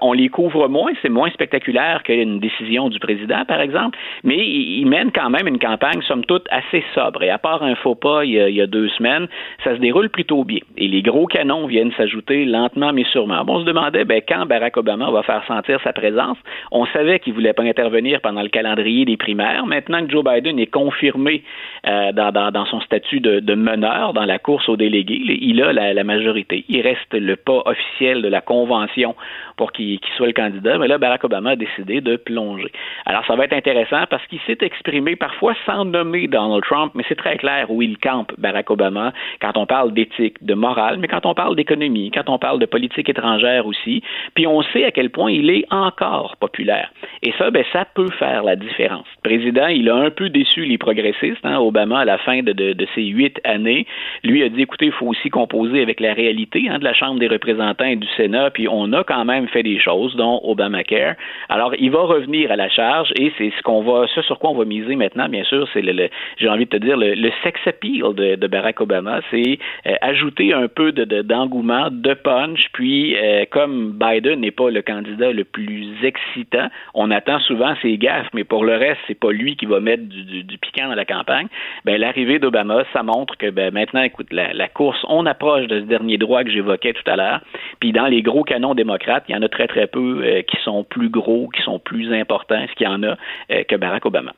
On 0.00 0.12
les 0.12 0.28
couvre 0.28 0.68
moins, 0.68 0.92
c'est 1.02 1.08
moins 1.08 1.30
spectaculaire 1.30 2.02
qu'une 2.02 2.40
décision 2.40 2.88
du 2.88 2.98
président, 2.98 3.44
par 3.46 3.60
exemple, 3.60 3.98
mais 4.24 4.38
il, 4.38 4.86
mène 4.86 5.10
quand 5.12 5.30
même 5.30 5.46
une 5.46 5.58
campagne, 5.58 6.00
somme 6.02 6.24
toute, 6.24 6.46
assez 6.50 6.84
sobre. 6.94 7.22
Et 7.22 7.30
à 7.30 7.38
part 7.38 7.62
un 7.62 7.74
faux 7.76 7.94
pas 7.94 8.24
il 8.24 8.32
y, 8.32 8.60
a, 8.60 8.66
deux 8.66 8.88
semaines, 8.90 9.26
ça 9.64 9.74
se 9.74 9.80
déroule 9.80 10.10
plutôt 10.10 10.44
bien. 10.44 10.60
Et 10.76 10.88
les 10.88 11.02
gros 11.02 11.26
canons 11.26 11.66
viennent 11.66 11.92
s'ajouter 11.96 12.44
lentement 12.44 12.92
mais 12.92 13.04
sûrement. 13.04 13.44
on 13.46 13.60
se 13.60 13.64
demandait 13.64 14.04
ben, 14.04 14.20
quand 14.26 14.46
Barack 14.46 14.76
Obama 14.76 15.10
va 15.10 15.22
faire 15.22 15.44
sentir 15.46 15.80
sa 15.82 15.92
présence? 15.92 16.38
On 16.70 16.86
savait 16.86 17.18
qu'il 17.18 17.32
voulait 17.34 17.52
pas 17.52 17.62
intervenir 17.62 18.20
pendant 18.20 18.42
le 18.42 18.48
calendrier 18.48 19.04
des 19.04 19.16
primaires. 19.16 19.66
Maintenant 19.66 20.04
que 20.04 20.10
Joe 20.10 20.24
Biden 20.24 20.58
est 20.58 20.66
confirmé 20.66 21.42
euh, 21.86 22.12
dans, 22.12 22.66
son 22.66 22.80
statut 22.80 23.20
de, 23.20 23.54
meneur 23.54 24.12
dans 24.12 24.24
la 24.24 24.38
course 24.38 24.68
aux 24.68 24.76
délégués, 24.76 25.38
il 25.40 25.62
a 25.62 25.72
la, 25.72 25.94
la 25.94 26.04
majorité. 26.04 26.64
Il 26.68 26.80
reste 26.82 27.12
le 27.14 27.36
pas 27.36 27.62
officiel 27.64 28.22
de 28.22 28.28
la 28.28 28.40
convention 28.40 29.14
pour 29.56 29.72
qu'il 29.76 30.00
soit 30.16 30.26
le 30.26 30.32
candidat, 30.32 30.78
mais 30.78 30.88
là, 30.88 30.98
Barack 30.98 31.24
Obama 31.24 31.50
a 31.50 31.56
décidé 31.56 32.00
de 32.00 32.16
plonger. 32.16 32.72
Alors, 33.04 33.24
ça 33.26 33.36
va 33.36 33.44
être 33.44 33.52
intéressant 33.52 34.04
parce 34.10 34.26
qu'il 34.26 34.40
s'est 34.46 34.58
exprimé 34.60 35.16
parfois 35.16 35.54
sans 35.64 35.84
nommer 35.84 36.26
Donald 36.26 36.64
Trump, 36.64 36.92
mais 36.94 37.04
c'est 37.08 37.16
très 37.16 37.36
clair 37.36 37.70
où 37.70 37.82
il 37.82 37.98
campe, 37.98 38.32
Barack 38.38 38.70
Obama, 38.70 39.12
quand 39.40 39.56
on 39.56 39.66
parle 39.66 39.92
d'éthique, 39.92 40.42
de 40.44 40.54
morale, 40.54 40.98
mais 40.98 41.08
quand 41.08 41.26
on 41.26 41.34
parle 41.34 41.56
d'économie, 41.56 42.10
quand 42.10 42.28
on 42.28 42.38
parle 42.38 42.58
de 42.58 42.66
politique 42.66 43.08
étrangère 43.08 43.66
aussi, 43.66 44.02
puis 44.34 44.46
on 44.46 44.62
sait 44.62 44.84
à 44.84 44.90
quel 44.90 45.10
point 45.10 45.30
il 45.30 45.50
est 45.50 45.64
encore 45.70 46.36
populaire. 46.36 46.90
Et 47.22 47.32
ça, 47.38 47.50
ben, 47.50 47.64
ça 47.72 47.84
peut 47.94 48.10
faire 48.18 48.42
la 48.42 48.56
différence. 48.56 49.06
Le 49.24 49.30
président, 49.30 49.66
il 49.66 49.88
a 49.88 49.96
un 49.96 50.10
peu 50.10 50.28
déçu 50.28 50.64
les 50.64 50.78
progressistes, 50.78 51.44
hein, 51.44 51.58
Obama, 51.58 52.00
à 52.00 52.04
la 52.04 52.18
fin 52.18 52.42
de, 52.42 52.52
de, 52.52 52.86
ses 52.94 53.04
huit 53.04 53.40
années. 53.44 53.86
Lui 54.24 54.42
a 54.42 54.48
dit, 54.48 54.62
écoutez, 54.62 54.86
il 54.86 54.92
faut 54.92 55.06
aussi 55.06 55.28
composer 55.30 55.82
avec 55.82 56.00
la 56.00 56.14
réalité 56.14 56.68
hein, 56.68 56.78
de 56.78 56.84
la 56.84 56.94
Chambre 56.94 57.18
des 57.18 57.28
représentants 57.28 57.84
et 57.84 57.96
du 57.96 58.06
Sénat, 58.16 58.50
puis 58.50 58.68
on 58.68 58.92
a 58.92 59.04
quand 59.04 59.24
même 59.24 59.48
fait 59.48 59.62
choses, 59.78 60.14
dont 60.16 60.40
Obamacare. 60.44 61.14
Alors, 61.48 61.74
il 61.78 61.90
va 61.90 62.00
revenir 62.00 62.50
à 62.50 62.56
la 62.56 62.68
charge 62.68 63.12
et 63.16 63.32
c'est 63.38 63.52
ce 63.56 63.62
qu'on 63.62 63.82
va, 63.82 64.06
ce 64.14 64.22
sur 64.22 64.38
quoi 64.38 64.50
on 64.50 64.54
va 64.54 64.64
miser 64.64 64.96
maintenant, 64.96 65.28
bien 65.28 65.44
sûr, 65.44 65.68
c'est 65.72 65.82
le, 65.82 66.08
j'ai 66.38 66.48
envie 66.48 66.66
de 66.66 66.70
te 66.70 66.76
dire, 66.76 66.96
le, 66.96 67.30
sex 67.42 67.60
appeal 67.66 68.14
de, 68.14 68.46
Barack 68.46 68.80
Obama, 68.80 69.20
c'est 69.30 69.58
euh, 69.86 69.94
ajouter 70.00 70.52
un 70.52 70.68
peu 70.68 70.92
de, 70.92 71.22
d'engouement, 71.22 71.88
de, 71.90 72.14
punch, 72.14 72.68
puis 72.72 73.16
euh, 73.16 73.44
comme 73.50 73.92
Biden 73.92 74.40
n'est 74.40 74.50
pas 74.50 74.70
le 74.70 74.82
candidat 74.82 75.32
le 75.32 75.44
plus 75.44 75.86
excitant, 76.02 76.68
on 76.94 77.10
attend 77.10 77.40
souvent 77.40 77.74
ses 77.82 77.98
gaffes, 77.98 78.28
mais 78.32 78.44
pour 78.44 78.64
le 78.64 78.76
reste, 78.76 79.00
c'est 79.06 79.18
pas 79.18 79.32
lui 79.32 79.56
qui 79.56 79.66
va 79.66 79.80
mettre 79.80 80.04
du, 80.04 80.58
piquant 80.58 80.88
dans 80.88 80.94
la 80.94 81.04
campagne. 81.04 81.48
Ben, 81.84 82.00
l'arrivée 82.00 82.38
d'Obama, 82.38 82.84
ça 82.92 83.02
montre 83.02 83.36
que 83.36 83.50
ben, 83.50 83.72
maintenant, 83.72 84.02
écoute, 84.02 84.28
la, 84.32 84.52
la 84.52 84.68
course, 84.68 85.04
on 85.08 85.26
approche 85.26 85.66
de 85.66 85.80
ce 85.80 85.84
dernier 85.84 86.18
droit 86.18 86.44
que 86.44 86.50
j'évoquais 86.50 86.92
tout 86.92 87.10
à 87.10 87.16
l'heure, 87.16 87.40
puis 87.80 87.92
dans 87.92 88.06
les 88.06 88.22
gros 88.22 88.44
canons 88.44 88.74
démocrates, 88.74 89.24
il 89.28 89.34
y 89.34 89.38
en 89.38 89.42
a 89.42 89.48
très, 89.56 89.66
très 89.68 89.86
peu 89.86 90.22
euh, 90.22 90.42
qui 90.42 90.58
sont 90.62 90.84
plus 90.84 91.08
gros, 91.08 91.48
qui 91.48 91.62
sont 91.62 91.78
plus 91.78 92.12
importants, 92.12 92.64
ce 92.68 92.74
qu'il 92.74 92.86
y 92.86 92.90
en 92.90 93.02
a, 93.02 93.16
euh, 93.50 93.64
que 93.66 93.76
Barack 93.76 94.04
Obama. 94.04 94.32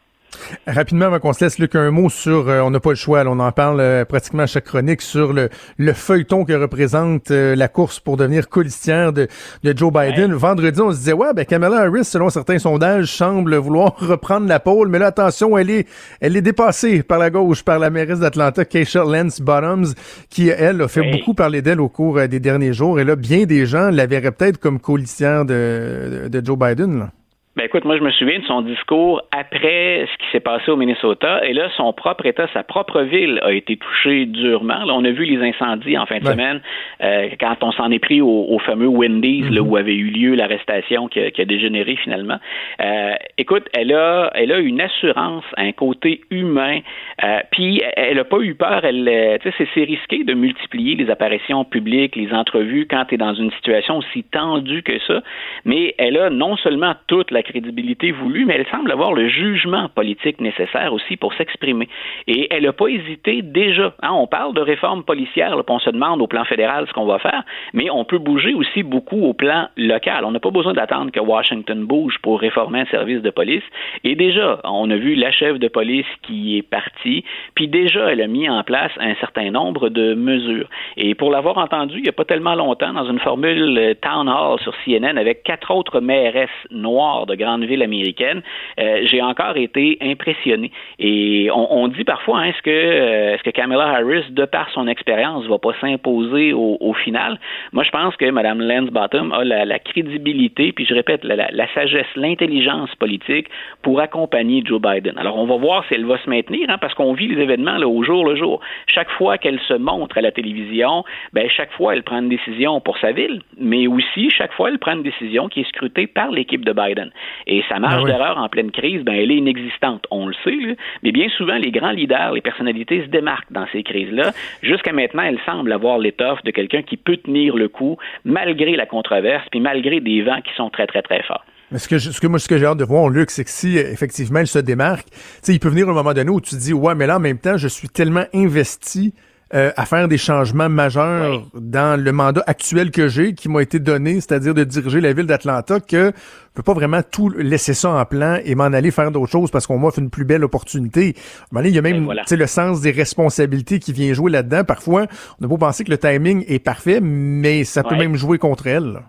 Rapidement, 0.67 1.07
avant 1.07 1.19
qu'on 1.19 1.33
se 1.33 1.45
laisse, 1.45 1.59
Luc, 1.59 1.75
un 1.75 1.91
mot 1.91 2.09
sur, 2.09 2.49
euh, 2.49 2.61
on 2.61 2.71
n'a 2.71 2.81
pas 2.81 2.91
le 2.91 2.97
choix, 2.97 3.23
on 3.27 3.39
en 3.39 3.53
parle 3.53 3.81
euh, 3.81 4.05
pratiquement 4.05 4.43
à 4.43 4.47
chaque 4.47 4.65
chronique, 4.65 5.03
sur 5.03 5.33
le, 5.33 5.49
le 5.77 5.93
feuilleton 5.93 6.45
que 6.45 6.53
représente 6.53 7.31
euh, 7.31 7.55
la 7.55 7.69
course 7.69 8.01
pour 8.01 8.17
devenir 8.17 8.49
colistière 8.49 9.13
de, 9.13 9.29
de 9.65 9.77
Joe 9.77 9.93
Biden. 9.93 10.35
Vendredi, 10.35 10.81
on 10.81 10.93
se 10.93 10.99
disait, 10.99 11.13
ouais, 11.13 11.33
ben 11.35 11.45
Kamala 11.45 11.79
Harris, 11.79 12.05
selon 12.05 12.31
certains 12.31 12.59
sondages, 12.59 13.13
semble 13.13 13.57
vouloir 13.57 13.95
reprendre 13.99 14.47
la 14.47 14.61
pôle, 14.61 14.89
mais 14.89 14.99
là, 14.99 15.07
attention, 15.07 15.57
elle 15.57 15.71
est, 15.71 15.89
elle 16.21 16.37
est 16.37 16.43
dépassée 16.43 17.03
par 17.03 17.19
la 17.19 17.31
gauche, 17.31 17.63
par 17.63 17.79
la 17.79 17.91
mairesse 17.91 18.21
d'Atlanta, 18.21 18.65
Keisha 18.65 19.05
Lance 19.05 19.41
Bottoms, 19.41 19.95
qui, 20.31 20.49
elle, 20.49 20.83
a 20.83 20.89
fait 20.89 21.11
beaucoup 21.11 21.35
parler 21.35 21.63
d'elle 21.63 21.81
au 21.81 21.89
cours 21.89 22.21
des 22.29 22.41
derniers 22.41 22.73
jours. 22.73 23.01
Et 23.01 23.05
là, 23.05 23.17
bien 23.17 23.45
des 23.45 23.67
gens 23.67 23.91
la 23.91 24.07
verraient 24.07 24.33
peut-être 24.33 24.59
comme 24.59 24.81
colistière 24.81 25.45
de, 25.45 26.29
de 26.31 26.45
Joe 26.45 26.59
Biden. 26.59 26.99
Là. 26.99 27.11
Ben 27.59 27.65
écoute, 27.65 27.85
moi 27.85 27.97
je 27.99 28.05
me 28.05 28.13
souviens 28.13 28.39
de 28.39 28.45
son 28.45 28.63
discours 28.63 29.21
après 29.33 30.07
ce 30.07 30.17
qui 30.19 30.31
s'est 30.31 30.39
passé 30.39 30.71
au 30.71 30.77
Minnesota, 30.77 31.45
et 31.45 31.53
là 31.53 31.69
son 31.77 31.93
propre 31.93 32.25
État, 32.25 32.47
sa 32.55 32.63
propre 32.63 33.01
ville 33.01 33.41
a 33.43 33.53
été 33.53 33.77
touchée 33.77 34.27
durement. 34.27 34.85
Là, 34.85 34.95
on 34.95 35.05
a 35.05 35.11
vu 35.11 35.25
les 35.25 35.45
incendies 35.45 35.99
en 35.99 36.07
fin 36.07 36.21
de 36.21 36.25
semaine 36.25 36.61
euh, 37.03 37.31
quand 37.41 37.57
on 37.63 37.73
s'en 37.73 37.91
est 37.91 37.99
pris 37.99 38.21
au, 38.21 38.61
fameux 38.61 38.87
Wendy's, 38.87 39.51
là 39.51 39.61
mhm. 39.61 39.69
où 39.69 39.77
avait 39.77 39.97
eu 39.97 40.05
lieu 40.05 40.37
l'arrestation 40.37 41.09
qui, 41.09 41.19
a 41.19 41.45
dégénéré 41.45 41.97
finalement. 41.97 42.39
Euh, 42.81 43.15
écoute, 43.39 43.65
elle 43.73 43.93
a, 43.93 44.31
elle 44.37 44.53
a 44.53 44.59
une 44.59 44.81
assurance, 44.81 45.43
un 45.57 45.73
côté 45.73 46.21
humain, 46.31 46.79
euh, 47.25 47.41
puis 47.51 47.83
elle 47.97 48.21
a 48.21 48.25
pas 48.25 48.39
eu 48.39 48.55
peur. 48.55 48.85
Elle, 48.85 49.41
tu 49.43 49.51
sais, 49.51 49.69
c'est 49.75 49.83
risqué 49.83 50.23
de 50.23 50.35
multiplier 50.35 50.95
les 50.95 51.11
apparitions 51.11 51.65
publiques, 51.65 52.15
les 52.15 52.33
entrevues 52.33 52.87
quand 52.89 53.07
tu 53.07 53.17
es 53.17 53.19
dans 53.19 53.35
une 53.35 53.51
situation 53.51 53.97
aussi 53.97 54.23
tendue 54.23 54.85
que 54.85 54.97
ça, 55.09 55.23
mais 55.65 55.97
elle 55.99 56.19
a 56.19 56.31
non 56.31 56.57
seulement 56.57 56.95
toute 57.09 57.33
la 57.33 57.43
crédibilité 57.49 58.13
voulue, 58.13 58.45
mais 58.45 58.55
elle 58.55 58.67
semble 58.71 58.93
avoir 58.93 59.13
le 59.13 59.29
jugement 59.29 59.89
politique 59.89 60.41
nécessaire 60.41 60.93
aussi 60.93 61.17
pour 61.17 61.35
s'exprimer. 61.35 61.89
Et 62.27 62.47
elle 62.51 62.65
n'a 62.65 62.73
pas 62.73 62.89
hésité 62.89 63.43
déjà. 63.43 63.95
Hein, 64.03 64.13
on 64.13 64.27
parle 64.27 64.55
de 64.55 64.61
réforme 64.61 65.03
policière, 65.05 65.57
là, 65.57 65.63
on 65.69 65.79
se 65.79 65.91
demande 65.91 66.23
au 66.23 66.27
plan 66.27 66.45
fédéral 66.45 66.87
ce 66.89 66.93
qu'on 66.93 67.07
va 67.07 67.19
faire, 67.19 67.43
mais 67.73 67.91
on 67.91 68.05
peut 68.05 68.19
bouger 68.19 68.55
aussi 68.55 68.83
beaucoup 68.83 69.23
au 69.25 69.35
plan 69.35 69.69
local. 69.77 70.25
On 70.25 70.31
n'a 70.31 70.41
pas 70.41 70.51
besoin 70.51 70.73
d'attendre 70.73 71.11
que 71.11 71.21
Washington 71.21 71.85
bouge 71.85 72.17
pour 72.23 72.41
réformer 72.41 72.81
un 72.81 72.87
service 72.87 73.23
de 73.23 73.31
police. 73.31 73.65
Et 74.05 74.15
déjà, 74.15 74.61
on 74.65 74.91
a 74.91 74.97
vu 74.97 75.15
la 75.15 75.31
chef 75.31 75.59
de 75.59 75.69
police 75.69 76.07
qui 76.23 76.59
est 76.59 76.63
partie, 76.63 77.25
puis 77.55 77.69
déjà, 77.69 78.13
elle 78.13 78.21
a 78.21 78.27
mis 78.27 78.49
en 78.49 78.63
place 78.63 78.93
un 78.99 79.15
certain 79.17 79.51
nombre 79.51 79.89
de 79.89 80.15
mesures. 80.15 80.69
Et 80.97 81.15
pour 81.15 81.31
l'avoir 81.31 81.59
entendu 81.59 81.99
il 81.99 82.03
n'y 82.03 82.09
a 82.09 82.13
pas 82.13 82.25
tellement 82.25 82.55
longtemps 82.55 82.93
dans 82.93 83.09
une 83.09 83.19
formule 83.19 83.79
euh, 83.79 83.95
Town 83.95 84.29
Hall 84.29 84.61
sur 84.61 84.75
CNN 84.85 85.19
avec 85.19 85.43
quatre 85.43 85.71
autres 85.71 86.01
mairesses 86.01 86.49
noires 86.71 87.27
de 87.27 87.35
grande 87.39 87.65
ville 87.65 87.83
américaine, 87.83 88.43
euh, 88.79 89.01
j'ai 89.05 89.23
encore 89.23 89.57
été 89.57 89.97
impressionné. 90.03 90.71
Et 90.99 91.49
on, 91.53 91.89
dit 91.89 92.05
parfois, 92.05 92.41
hein, 92.41 92.45
est-ce 92.45 92.63
que, 92.63 92.71
euh, 92.71 93.35
est-ce 93.35 93.43
que 93.43 93.51
Kamala 93.51 93.89
Harris, 93.89 94.25
de 94.31 94.45
par 94.45 94.69
son 94.71 94.87
expérience, 94.87 95.47
va 95.47 95.59
pas 95.59 95.73
s'imposer 95.81 96.53
au, 96.53 96.93
final? 97.05 97.39
Moi, 97.73 97.85
je 97.85 97.91
pense 97.91 98.17
que 98.17 98.29
Mme 98.31 98.61
Lance 98.61 98.91
Bottom 98.91 99.33
a 99.33 99.45
la, 99.45 99.79
crédibilité, 99.79 100.73
puis 100.73 100.85
je 100.85 100.95
répète, 100.95 101.25
la, 101.25 101.75
sagesse, 101.75 102.07
l'intelligence 102.17 102.95
politique 102.97 103.49
pour 103.83 104.01
accompagner 104.01 104.63
Joe 104.65 104.81
Biden. 104.81 105.17
Alors, 105.17 105.39
on 105.39 105.47
va 105.47 105.57
voir 105.57 105.85
si 105.87 105.95
elle 105.95 106.05
va 106.05 106.19
se 106.19 106.29
maintenir, 106.29 106.69
hein, 106.69 106.79
parce 106.79 106.95
qu'on 106.95 107.13
vit 107.13 107.29
les 107.29 107.41
événements 107.41 107.79
là, 107.79 107.89
au 107.89 108.03
jour 108.03 108.27
le 108.27 108.37
jour. 108.37 108.61
Chaque 108.87 109.11
fois 109.11 109.39
qu'elle 109.39 109.61
se 109.61 109.75
montre 109.75 110.19
à 110.19 110.21
la 110.21 110.33
télévision, 110.33 111.05
ben, 111.33 111.49
chaque 111.49 111.73
fois, 111.73 111.95
elle 111.95 112.03
prend 112.03 112.19
une 112.19 112.29
décision 112.29 112.81
pour 112.81 112.99
sa 112.99 113.13
ville, 113.13 113.43
mais 113.59 113.87
aussi, 113.87 114.31
chaque 114.31 114.53
fois, 114.53 114.71
elle 114.71 114.79
prend 114.79 114.93
une 114.93 115.03
décision 115.03 115.49
qui 115.49 115.61
est 115.61 115.69
scrutée 115.69 116.07
par 116.07 116.31
l'équipe 116.31 116.65
de 116.65 116.73
Biden. 116.73 117.11
Et 117.47 117.63
sa 117.69 117.79
marge 117.79 118.05
ben 118.05 118.13
d'erreur 118.13 118.39
en 118.39 118.49
pleine 118.49 118.71
crise, 118.71 119.03
ben, 119.03 119.15
elle 119.15 119.31
est 119.31 119.37
inexistante, 119.37 120.05
on 120.11 120.27
le 120.27 120.35
sait, 120.45 120.77
mais 121.03 121.13
bien 121.13 121.29
souvent, 121.37 121.57
les 121.57 121.71
grands 121.71 121.91
leaders, 121.91 122.33
les 122.33 122.41
personnalités 122.41 123.03
se 123.03 123.09
démarquent 123.09 123.53
dans 123.53 123.67
ces 123.73 123.83
crises-là. 123.83 124.33
Jusqu'à 124.63 124.93
maintenant, 124.93 125.23
elle 125.23 125.39
semble 125.47 125.73
avoir 125.73 125.99
l'étoffe 125.99 126.43
de 126.45 126.51
quelqu'un 126.51 126.83
qui 126.83 126.97
peut 126.97 127.17
tenir 127.17 127.57
le 127.57 127.69
coup 127.69 127.97
malgré 128.25 128.77
la 128.77 128.87
controverse, 128.87 129.45
puis 129.51 129.61
malgré 129.61 130.01
des 130.01 130.23
vents 130.23 130.41
qui 130.41 130.55
sont 130.55 130.71
très, 130.71 130.87
très, 130.87 131.03
très 131.03 131.23
forts. 131.23 131.45
Mais 131.71 131.79
ce 131.79 131.89
que, 131.89 131.99
ce 131.99 132.19
que 132.19 132.27
moi, 132.27 132.39
ce 132.39 132.49
que 132.49 132.57
j'ai 132.57 132.65
hâte 132.65 132.79
de 132.79 132.85
voir, 132.85 133.11
Luc, 133.11 133.31
c'est 133.31 133.45
que 133.45 133.51
si 133.51 133.77
effectivement 133.77 134.41
elle 134.41 134.47
se 134.47 134.59
démarque, 134.59 135.07
il 135.47 135.61
peut 135.61 135.69
venir 135.69 135.89
un 135.89 135.93
moment 135.93 136.15
donné 136.15 136.31
où 136.31 136.41
tu 136.41 136.51
te 136.51 136.61
dis, 136.61 136.73
ouais, 136.73 136.95
mais 136.95 137.07
là, 137.07 137.17
en 137.17 137.21
même 137.21 137.39
temps, 137.39 137.59
je 137.59 137.69
suis 137.69 137.89
tellement 137.89 138.25
investi 138.33 139.13
euh, 139.55 139.71
à 139.77 139.87
faire 139.87 140.09
des 140.09 140.19
changements 140.19 140.69
majeurs 140.69 141.43
dans 141.55 141.99
le 141.99 142.13
mandat 142.13 142.43
actuel 142.47 142.91
que 142.91 143.09
j'ai, 143.09 143.35
qui 143.35 143.49
m'a 143.49 143.63
été 143.63 143.79
donné, 143.79 144.15
c'est-à-dire 144.17 144.53
de 144.53 144.63
diriger 144.63 145.01
la 145.01 145.15
ville 145.15 145.27
d'Atlanta, 145.27 145.81
que 145.81 146.13
je 146.13 146.53
peux 146.55 146.63
pas 146.63 146.75
vraiment 146.75 147.01
tout 147.03 147.31
laisser 147.31 147.73
ça 147.73 147.93
en 147.93 148.05
plan 148.05 148.37
et 148.45 148.55
m'en 148.55 148.65
aller 148.65 148.91
faire 148.91 149.11
d'autres 149.11 149.33
choses 149.33 149.51
parce 149.51 149.67
qu'on 149.67 149.79
m'offre 149.79 150.01
une 150.01 150.11
plus 150.11 150.27
belle 150.27 150.45
opportunité. 150.45 151.15
il 151.53 151.69
y 151.69 151.79
a 151.79 151.83
même 151.83 152.13
le 152.31 152.47
sens 152.47 152.83
des 152.83 152.91
responsabilités 152.91 153.79
qui 153.79 153.95
vient 153.95 154.13
jouer 154.13 154.31
là-dedans. 154.31 154.65
Parfois, 154.65 155.07
on 155.41 155.45
a 155.47 155.49
beau 155.49 155.57
penser 155.57 155.83
que 155.83 155.91
le 155.91 155.99
timing 155.99 156.45
est 156.47 156.63
parfait, 156.63 157.01
mais 157.01 157.65
ça 157.65 157.83
peut 157.83 157.97
même 157.97 158.17
jouer 158.17 158.37
contre 158.37 158.67
elle. 158.67 159.01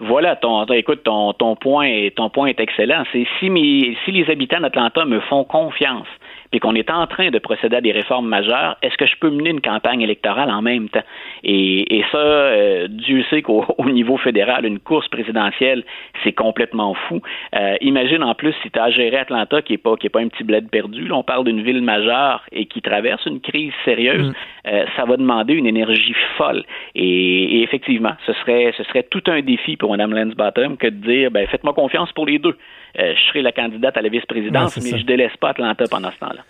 Voilà, 0.00 0.36
ton, 0.36 0.64
écoute, 0.66 1.02
ton, 1.04 1.32
ton 1.32 1.56
point, 1.56 2.08
ton 2.14 2.30
point 2.30 2.46
est 2.46 2.60
excellent. 2.60 3.04
C'est 3.12 3.26
si, 3.38 3.96
si 4.04 4.12
les 4.12 4.30
habitants 4.30 4.60
d'Atlanta 4.60 5.04
me 5.04 5.20
font 5.20 5.44
confiance 5.44 6.06
puis 6.50 6.60
qu'on 6.60 6.74
est 6.74 6.90
en 6.90 7.06
train 7.06 7.30
de 7.30 7.38
procéder 7.38 7.76
à 7.76 7.80
des 7.80 7.92
réformes 7.92 8.28
majeures, 8.28 8.76
est-ce 8.82 8.96
que 8.96 9.06
je 9.06 9.16
peux 9.20 9.30
mener 9.30 9.50
une 9.50 9.60
campagne 9.60 10.00
électorale 10.00 10.50
en 10.50 10.62
même 10.62 10.88
temps? 10.88 11.02
Et, 11.44 12.04
ça, 12.10 12.18
euh, 12.18 12.88
Dieu 12.88 13.24
sait 13.28 13.42
qu'au 13.42 13.64
niveau 13.86 14.16
fédéral, 14.16 14.64
une 14.64 14.78
course 14.78 15.08
présidentielle, 15.08 15.84
c'est 16.24 16.32
complètement 16.32 16.94
fou. 16.94 17.20
Euh, 17.54 17.76
imagine 17.80 18.22
en 18.22 18.34
plus 18.34 18.54
si 18.62 18.70
tu 18.70 18.78
as 18.78 18.90
géré 18.90 19.16
Atlanta, 19.16 19.62
qui 19.62 19.74
n'est 19.74 19.78
pas, 19.78 19.96
qui 19.96 20.06
est 20.06 20.10
pas 20.10 20.20
un 20.20 20.28
petit 20.28 20.44
bled 20.44 20.70
perdu, 20.70 21.06
là, 21.06 21.16
on 21.16 21.22
parle 21.22 21.44
d'une 21.44 21.62
ville 21.62 21.82
majeure 21.82 22.42
et 22.52 22.66
qui 22.66 22.80
traverse 22.80 23.24
une 23.26 23.40
crise 23.40 23.72
sérieuse, 23.84 24.28
mm. 24.28 24.34
euh, 24.68 24.86
ça 24.96 25.04
va 25.04 25.16
demander 25.16 25.54
une 25.54 25.66
énergie 25.66 26.14
folle. 26.36 26.64
Et, 26.94 27.62
effectivement, 27.62 28.14
ce 28.26 28.32
serait, 28.34 28.72
ce 28.76 28.84
serait 28.84 29.02
tout 29.02 29.22
un 29.26 29.42
défi 29.42 29.76
pour 29.76 29.90
Mme 29.90 30.14
Lansbottom 30.14 30.76
que 30.76 30.86
de 30.86 30.96
dire, 31.06 31.30
ben, 31.30 31.46
faites-moi 31.46 31.74
confiance 31.74 32.12
pour 32.12 32.26
les 32.26 32.38
deux. 32.38 32.56
Euh, 32.98 33.14
je 33.14 33.28
serai 33.28 33.42
la 33.42 33.52
candidate 33.52 33.96
à 33.96 34.02
la 34.02 34.08
vice-présidence, 34.08 34.76
mais 34.82 34.90
je 34.90 34.98
je 34.98 35.04
délaisse 35.04 35.36
pas 35.40 35.50
Atlanta 35.50 35.84
pendant 35.90 36.10
ce 36.10 36.18
temps-là. 36.18 36.42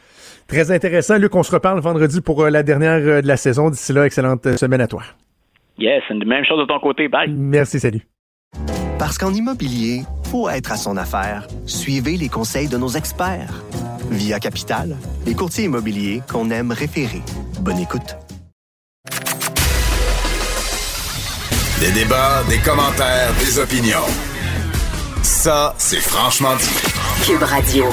Très 0.46 0.70
intéressant. 0.70 1.18
Luc, 1.18 1.34
on 1.34 1.42
se 1.42 1.52
reparle 1.52 1.80
vendredi 1.80 2.20
pour 2.20 2.42
euh, 2.42 2.50
la 2.50 2.62
dernière 2.62 2.98
euh, 2.98 3.20
de 3.20 3.26
la 3.26 3.36
saison. 3.36 3.70
D'ici 3.70 3.92
là, 3.92 4.06
excellente 4.06 4.56
semaine 4.56 4.80
à 4.80 4.86
toi. 4.86 5.02
Yes, 5.78 6.02
une 6.10 6.24
même 6.24 6.44
chose 6.44 6.60
de 6.60 6.64
ton 6.64 6.80
côté. 6.80 7.08
Bye. 7.08 7.30
Merci, 7.30 7.78
salut. 7.78 8.02
Parce 8.98 9.18
qu'en 9.18 9.32
immobilier, 9.32 10.02
faut 10.24 10.48
être 10.48 10.72
à 10.72 10.76
son 10.76 10.96
affaire. 10.96 11.46
Suivez 11.66 12.16
les 12.16 12.28
conseils 12.28 12.68
de 12.68 12.76
nos 12.76 12.88
experts. 12.88 13.62
Via 14.10 14.40
Capital, 14.40 14.96
les 15.26 15.34
courtiers 15.34 15.64
immobiliers 15.64 16.20
qu'on 16.30 16.50
aime 16.50 16.72
référer. 16.72 17.20
Bonne 17.60 17.78
écoute. 17.78 18.16
Des 21.80 21.92
débats, 21.92 22.42
des 22.48 22.58
commentaires, 22.58 23.32
des 23.38 23.58
opinions. 23.60 24.37
Ça, 25.22 25.74
c'est 25.78 26.00
franchement 26.00 26.54
dit. 26.56 27.26
Cube 27.26 27.42
Radio. 27.42 27.84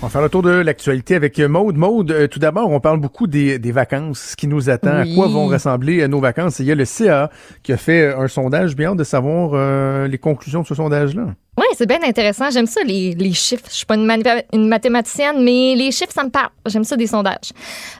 On 0.00 0.06
va 0.06 0.10
faire 0.10 0.22
le 0.22 0.28
tour 0.28 0.42
de 0.42 0.50
l'actualité 0.50 1.16
avec 1.16 1.40
Maude. 1.40 1.76
Maude, 1.76 2.12
euh, 2.12 2.28
tout 2.28 2.38
d'abord, 2.38 2.70
on 2.70 2.78
parle 2.78 3.00
beaucoup 3.00 3.26
des, 3.26 3.58
vacances, 3.72 4.30
ce 4.30 4.36
qui 4.36 4.46
nous 4.46 4.70
attend, 4.70 4.98
à 4.98 5.04
quoi 5.04 5.26
vont 5.26 5.48
ressembler 5.48 6.02
euh, 6.02 6.06
nos 6.06 6.20
vacances. 6.20 6.60
il 6.60 6.66
y 6.66 6.72
a 6.72 6.76
le 6.76 6.84
CA 6.84 7.30
qui 7.64 7.72
a 7.72 7.76
fait 7.76 8.02
euh, 8.02 8.20
un 8.20 8.28
sondage. 8.28 8.76
Bien 8.76 8.94
de 8.94 9.02
savoir 9.02 10.06
les 10.06 10.18
conclusions 10.18 10.62
de 10.62 10.66
ce 10.66 10.74
sondage-là. 10.76 11.24
Oui, 11.56 11.64
c'est 11.76 11.86
bien 11.86 11.98
intéressant. 12.04 12.50
J'aime 12.50 12.66
ça, 12.66 12.80
les, 12.84 13.32
chiffres. 13.32 13.64
Je 13.68 13.74
suis 13.74 13.86
pas 13.86 13.96
une, 13.96 14.68
mathématicienne, 14.68 15.42
mais 15.42 15.74
les 15.74 15.90
chiffres, 15.90 16.12
ça 16.12 16.22
me 16.22 16.30
parle. 16.30 16.50
J'aime 16.66 16.84
ça, 16.84 16.96
des 16.96 17.08
sondages. 17.08 17.52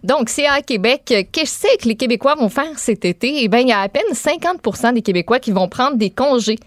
Donc, 0.05 0.29
CA 0.29 0.63
Québec, 0.63 1.29
qu'est-ce 1.33 1.77
que 1.83 1.89
les 1.89 1.97
Québécois 1.97 2.37
vont 2.37 2.49
faire 2.49 2.79
cet 2.79 3.05
été? 3.05 3.43
Eh 3.43 3.49
bien, 3.49 3.61
il 3.61 3.69
y 3.69 3.73
a 3.73 3.81
à 3.81 3.89
peine 3.89 4.03
50% 4.13 4.95
des 4.95 5.03
Québécois 5.03 5.41
qui 5.41 5.51
vont 5.51 5.69
prendre 5.69 5.97
des 5.97 6.11
congés 6.11 6.59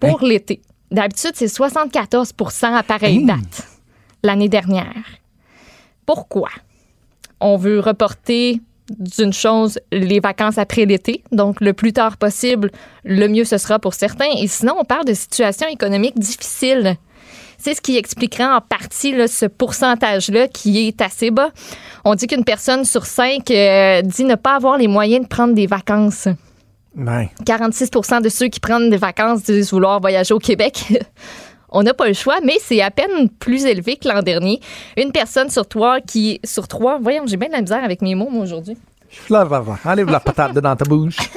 pour 0.00 0.22
hein? 0.22 0.26
l'été. 0.26 0.60
D'habitude, 0.90 1.32
c'est 1.34 1.46
74% 1.46 2.74
à 2.74 2.82
pareille 2.82 3.18
hein? 3.22 3.36
date 3.36 3.68
l'année 4.22 4.48
dernière. 4.48 4.94
Pourquoi? 6.06 6.48
On 7.40 7.56
veut 7.56 7.80
reporter 7.80 8.60
d'une 8.90 9.32
chose 9.32 9.78
les 9.92 10.20
vacances 10.20 10.58
après 10.58 10.84
l'été, 10.84 11.24
donc 11.32 11.60
le 11.60 11.72
plus 11.72 11.92
tard 11.92 12.16
possible, 12.16 12.70
le 13.04 13.28
mieux 13.28 13.44
ce 13.44 13.58
sera 13.58 13.78
pour 13.78 13.94
certains. 13.94 14.30
Et 14.38 14.46
sinon, 14.46 14.74
on 14.78 14.84
parle 14.84 15.04
de 15.04 15.14
situations 15.14 15.68
économiques 15.68 16.18
difficiles. 16.18 16.96
C'est 17.56 17.74
ce 17.74 17.80
qui 17.80 17.96
expliquerait 17.96 18.44
en 18.44 18.60
partie 18.60 19.14
ce 19.26 19.46
pourcentage-là 19.46 20.48
qui 20.48 20.86
est 20.86 21.00
assez 21.00 21.30
bas. 21.30 21.50
On 22.04 22.14
dit 22.14 22.26
qu'une 22.26 22.44
personne 22.44 22.84
sur 22.84 23.06
cinq 23.06 23.50
euh, 23.50 24.02
dit 24.02 24.24
ne 24.24 24.34
pas 24.34 24.56
avoir 24.56 24.76
les 24.76 24.88
moyens 24.88 25.24
de 25.24 25.28
prendre 25.28 25.54
des 25.54 25.66
vacances. 25.66 26.28
46% 27.44 28.22
de 28.22 28.28
ceux 28.28 28.48
qui 28.48 28.60
prennent 28.60 28.90
des 28.90 28.96
vacances 28.96 29.42
disent 29.42 29.72
vouloir 29.72 30.00
voyager 30.00 30.34
au 30.34 30.38
Québec. 30.38 30.84
On 31.76 31.82
n'a 31.82 31.92
pas 31.92 32.06
le 32.06 32.14
choix, 32.14 32.38
mais 32.42 32.56
c'est 32.60 32.80
à 32.80 32.92
peine 32.92 33.28
plus 33.28 33.64
élevé 33.64 33.96
que 33.96 34.08
l'an 34.08 34.22
dernier. 34.22 34.60
Une 34.96 35.10
personne 35.10 35.50
sur 35.50 35.66
trois 35.66 36.00
qui. 36.00 36.40
Sur 36.44 36.68
trois, 36.68 36.98
voyons, 37.00 37.24
j'ai 37.26 37.36
bien 37.36 37.48
de 37.48 37.54
la 37.54 37.62
misère 37.62 37.82
avec 37.82 38.00
mes 38.00 38.14
mots, 38.14 38.28
moi, 38.30 38.44
aujourd'hui. 38.44 38.76
Enlève 39.84 40.10
la 40.10 40.20
patate 40.20 40.54
dans 40.54 40.76
ta 40.76 40.84
bouche. 40.84 41.16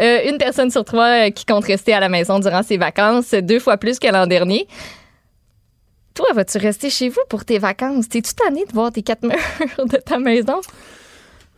Euh, 0.00 0.28
une 0.28 0.38
personne 0.38 0.72
sur 0.72 0.84
trois 0.84 1.30
qui 1.30 1.44
compte 1.44 1.66
rester 1.66 1.92
à 1.92 2.00
la 2.00 2.08
maison 2.08 2.40
durant 2.40 2.64
ses 2.64 2.78
vacances, 2.78 3.30
deux 3.30 3.60
fois 3.60 3.76
plus 3.76 4.00
que 4.00 4.08
l'an 4.08 4.26
dernier. 4.26 4.66
Toi, 6.14 6.26
vas-tu 6.34 6.58
rester 6.58 6.90
chez 6.90 7.10
vous 7.10 7.20
pour 7.28 7.44
tes 7.44 7.58
vacances? 7.58 8.08
T'es-tu 8.08 8.34
tanné 8.34 8.64
de 8.64 8.72
voir 8.72 8.90
tes 8.90 9.02
quatre 9.02 9.22
murs 9.22 9.86
de 9.86 9.98
ta 9.98 10.18
maison? 10.18 10.60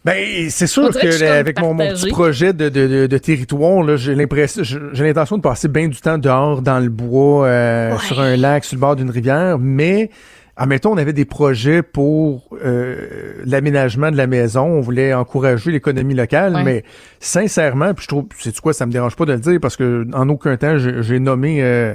Ben, 0.06 0.48
c'est 0.50 0.68
sûr 0.68 0.90
que 0.90 1.24
avec 1.24 1.60
mon, 1.60 1.74
mon 1.74 1.88
petit 1.88 2.10
projet 2.10 2.52
de, 2.52 2.68
de, 2.68 2.86
de, 2.86 3.06
de 3.08 3.18
territoire, 3.18 3.82
là, 3.82 3.96
j'ai 3.96 4.14
l'impression, 4.14 4.62
j'ai 4.62 5.04
l'intention 5.04 5.36
de 5.36 5.42
passer 5.42 5.66
bien 5.68 5.88
du 5.88 6.00
temps 6.00 6.16
dehors, 6.16 6.62
dans 6.62 6.78
le 6.78 6.88
bois, 6.88 7.46
euh, 7.46 7.92
Ouais. 7.92 7.98
sur 7.98 8.20
un 8.20 8.36
lac, 8.36 8.64
sur 8.64 8.76
le 8.76 8.80
bord 8.80 8.94
d'une 8.94 9.10
rivière, 9.10 9.58
mais 9.58 10.10
admettons, 10.56 10.92
on 10.92 10.96
avait 10.96 11.12
des 11.12 11.24
projets 11.24 11.82
pour 11.82 12.48
euh, 12.64 13.34
l'aménagement 13.44 14.12
de 14.12 14.16
la 14.16 14.28
maison, 14.28 14.62
on 14.64 14.80
voulait 14.80 15.12
encourager 15.12 15.72
l'économie 15.72 16.14
locale, 16.14 16.54
Ouais. 16.54 16.62
mais 16.64 16.84
sincèrement, 17.18 17.92
puis 17.92 18.04
je 18.04 18.08
trouve, 18.08 18.26
c'est 18.38 18.58
quoi, 18.60 18.72
ça 18.72 18.86
me 18.86 18.92
dérange 18.92 19.16
pas 19.16 19.24
de 19.24 19.32
le 19.32 19.40
dire 19.40 19.58
parce 19.60 19.76
que 19.76 20.06
en 20.14 20.28
aucun 20.28 20.56
temps 20.56 20.76
j'ai 20.78 21.18
nommé 21.18 21.62
euh, 21.64 21.94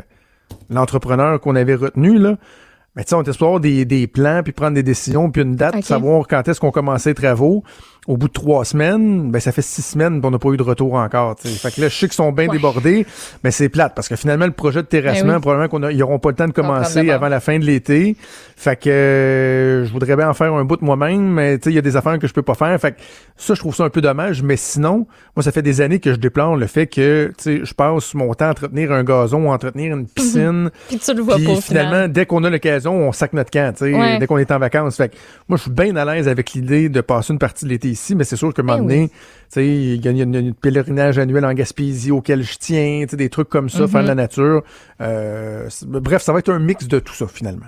l'entrepreneur 0.70 1.40
qu'on 1.40 1.56
avait 1.56 1.76
retenu 1.76 2.18
là. 2.20 2.36
Mais 2.98 3.06
tu 3.06 3.10
sais, 3.12 3.16
on 3.16 3.22
était 3.22 3.32
avoir 3.42 3.62
des, 3.62 3.86
des 3.86 4.06
plans, 4.06 4.42
puis 4.44 4.52
prendre 4.52 4.74
des 4.76 4.84
décisions, 4.84 5.32
puis 5.32 5.44
une 5.44 5.56
date, 5.56 5.82
savoir 5.82 6.28
quand 6.28 6.46
est-ce 6.50 6.60
qu'on 6.60 6.72
commençait 6.72 7.12
les 7.12 7.16
travaux. 7.16 7.64
Au 8.08 8.18
bout 8.18 8.28
de 8.30 8.34
trois 8.34 8.66
semaines, 8.66 9.30
ben 9.30 9.40
ça 9.40 9.52
fait 9.52 9.62
six 9.62 9.84
semaines 9.84 10.22
qu'on 10.22 10.32
n'a 10.32 10.40
pas 10.40 10.50
eu 10.50 10.58
de 10.58 10.64
retour 10.64 10.96
encore. 10.96 11.36
tu 11.36 11.48
sais. 11.48 11.54
Fait 11.56 11.72
que 11.76 11.82
là, 11.82 11.88
je 11.88 11.94
sais 11.96 12.08
qu'ils 12.08 12.16
sont 12.16 12.32
bien 12.32 12.48
Ouais. 12.48 12.54
débordés, 12.58 13.06
mais 13.44 13.52
c'est 13.52 13.70
plate 13.70 13.94
parce 13.96 14.10
que 14.10 14.16
finalement, 14.16 14.48
le 14.48 14.54
projet 14.54 14.82
de 14.82 14.88
terrassement, 14.88 15.28
Ben 15.28 15.36
oui. 15.36 15.42
probablement 15.42 15.70
qu'on 15.70 15.84
a- 15.84 15.92
ils 15.92 16.00
n'auront 16.00 16.18
pas 16.18 16.30
le 16.30 16.36
temps 16.36 16.48
de 16.48 16.52
commencer 16.52 17.12
avant 17.12 17.28
la 17.28 17.40
fin 17.40 17.60
de 17.60 17.64
l'été. 17.64 18.16
Fait 18.58 18.76
que 18.76 18.90
euh, 18.90 19.86
je 19.86 19.92
voudrais 19.92 20.16
bien 20.16 20.30
en 20.30 20.34
faire 20.34 20.52
un 20.54 20.66
bout 20.66 20.78
de 20.78 20.84
moi-même, 20.86 21.22
mais 21.32 21.60
tu 21.60 21.66
sais, 21.66 21.70
il 21.72 21.76
y 21.76 21.78
a 21.78 21.82
des 21.84 21.96
affaires 21.96 22.18
que 22.18 22.28
je 22.28 22.34
peux 22.34 22.42
pas 22.42 22.56
faire. 22.56 22.80
Fait 22.82 22.94
que 22.94 22.98
ça, 23.38 23.54
je 23.54 23.60
trouve 23.60 23.76
ça 23.76 23.84
un 23.84 23.90
peu 23.90 24.02
dommage. 24.02 24.42
Mais 24.42 24.56
sinon, 24.58 25.06
moi, 25.36 25.44
ça 25.44 25.52
fait 25.52 25.62
des 25.62 25.80
années 25.82 26.00
que 26.00 26.12
je 26.12 26.18
déplore 26.18 26.56
le 26.56 26.66
fait 26.66 26.88
que 26.88 27.32
tu 27.38 27.44
sais, 27.44 27.62
je 27.64 27.74
passe 27.76 28.16
mon 28.16 28.34
temps 28.34 28.46
à 28.46 28.50
entretenir 28.52 28.92
un 28.92 29.04
gazon 29.04 29.46
ou 29.46 29.52
à 29.52 29.54
entretenir 29.54 29.96
une 29.96 30.08
piscine. 30.08 30.72
Puis 30.90 30.98
tu 30.98 31.14
le 31.14 31.22
vois 31.22 31.36
pas, 31.38 31.52
au 31.52 31.62
finalement, 31.62 31.92
final. 31.92 32.12
dès 32.12 32.26
qu'on 32.26 32.44
a 32.46 32.50
l'occasion, 32.50 32.96
on 33.08 33.12
sac 33.12 33.34
notre 33.34 33.52
camp, 33.52 33.74
tu 33.78 33.86
sais, 33.86 33.94
Ouais. 33.94 34.18
dès 34.18 34.26
qu'on 34.26 34.40
est 34.40 34.52
en 34.52 34.58
vacances. 34.60 34.98
Fait 34.98 35.10
que 35.10 35.16
moi, 35.48 35.58
je 35.58 35.64
suis 35.64 35.72
bien 35.72 35.96
à 35.98 36.06
l'aise 36.06 36.28
avec 36.28 36.54
l'idée 36.54 36.90
de 36.90 37.02
passer 37.02 37.32
une 37.34 37.40
partie 37.40 37.66
de 37.66 37.70
l'été 37.70 37.91
ici, 37.92 38.16
mais 38.16 38.24
c'est 38.24 38.36
sûr 38.36 38.54
qu'à 38.54 38.62
un 38.62 38.66
moment 38.66 38.78
Eh 38.80 38.82
donné, 38.82 39.10
tu 39.10 39.16
sais, 39.50 39.68
il 39.68 40.04
y 40.04 40.08
a 40.08 40.12
une, 40.12 40.36
une 40.36 40.54
pèlerinage 40.54 41.20
annuel 41.20 41.46
en 41.46 41.54
Gaspésie 41.54 42.12
auquel 42.12 42.44
je 42.44 42.58
tiens, 42.58 43.02
tu 43.04 43.12
sais, 43.12 43.18
des 43.18 43.30
trucs 43.30 43.50
comme 43.50 43.70
ça, 43.70 43.88
faire 43.88 44.02
de 44.02 44.06
Mhm. 44.06 44.08
la 44.08 44.16
nature. 44.16 44.64
Euh, 45.02 45.68
bref, 45.86 46.22
ça 46.22 46.34
va 46.34 46.40
être 46.40 46.50
un 46.52 46.60
mix 46.60 46.88
de 46.88 47.00
tout 47.00 47.14
ça, 47.14 47.28
finalement. 47.28 47.66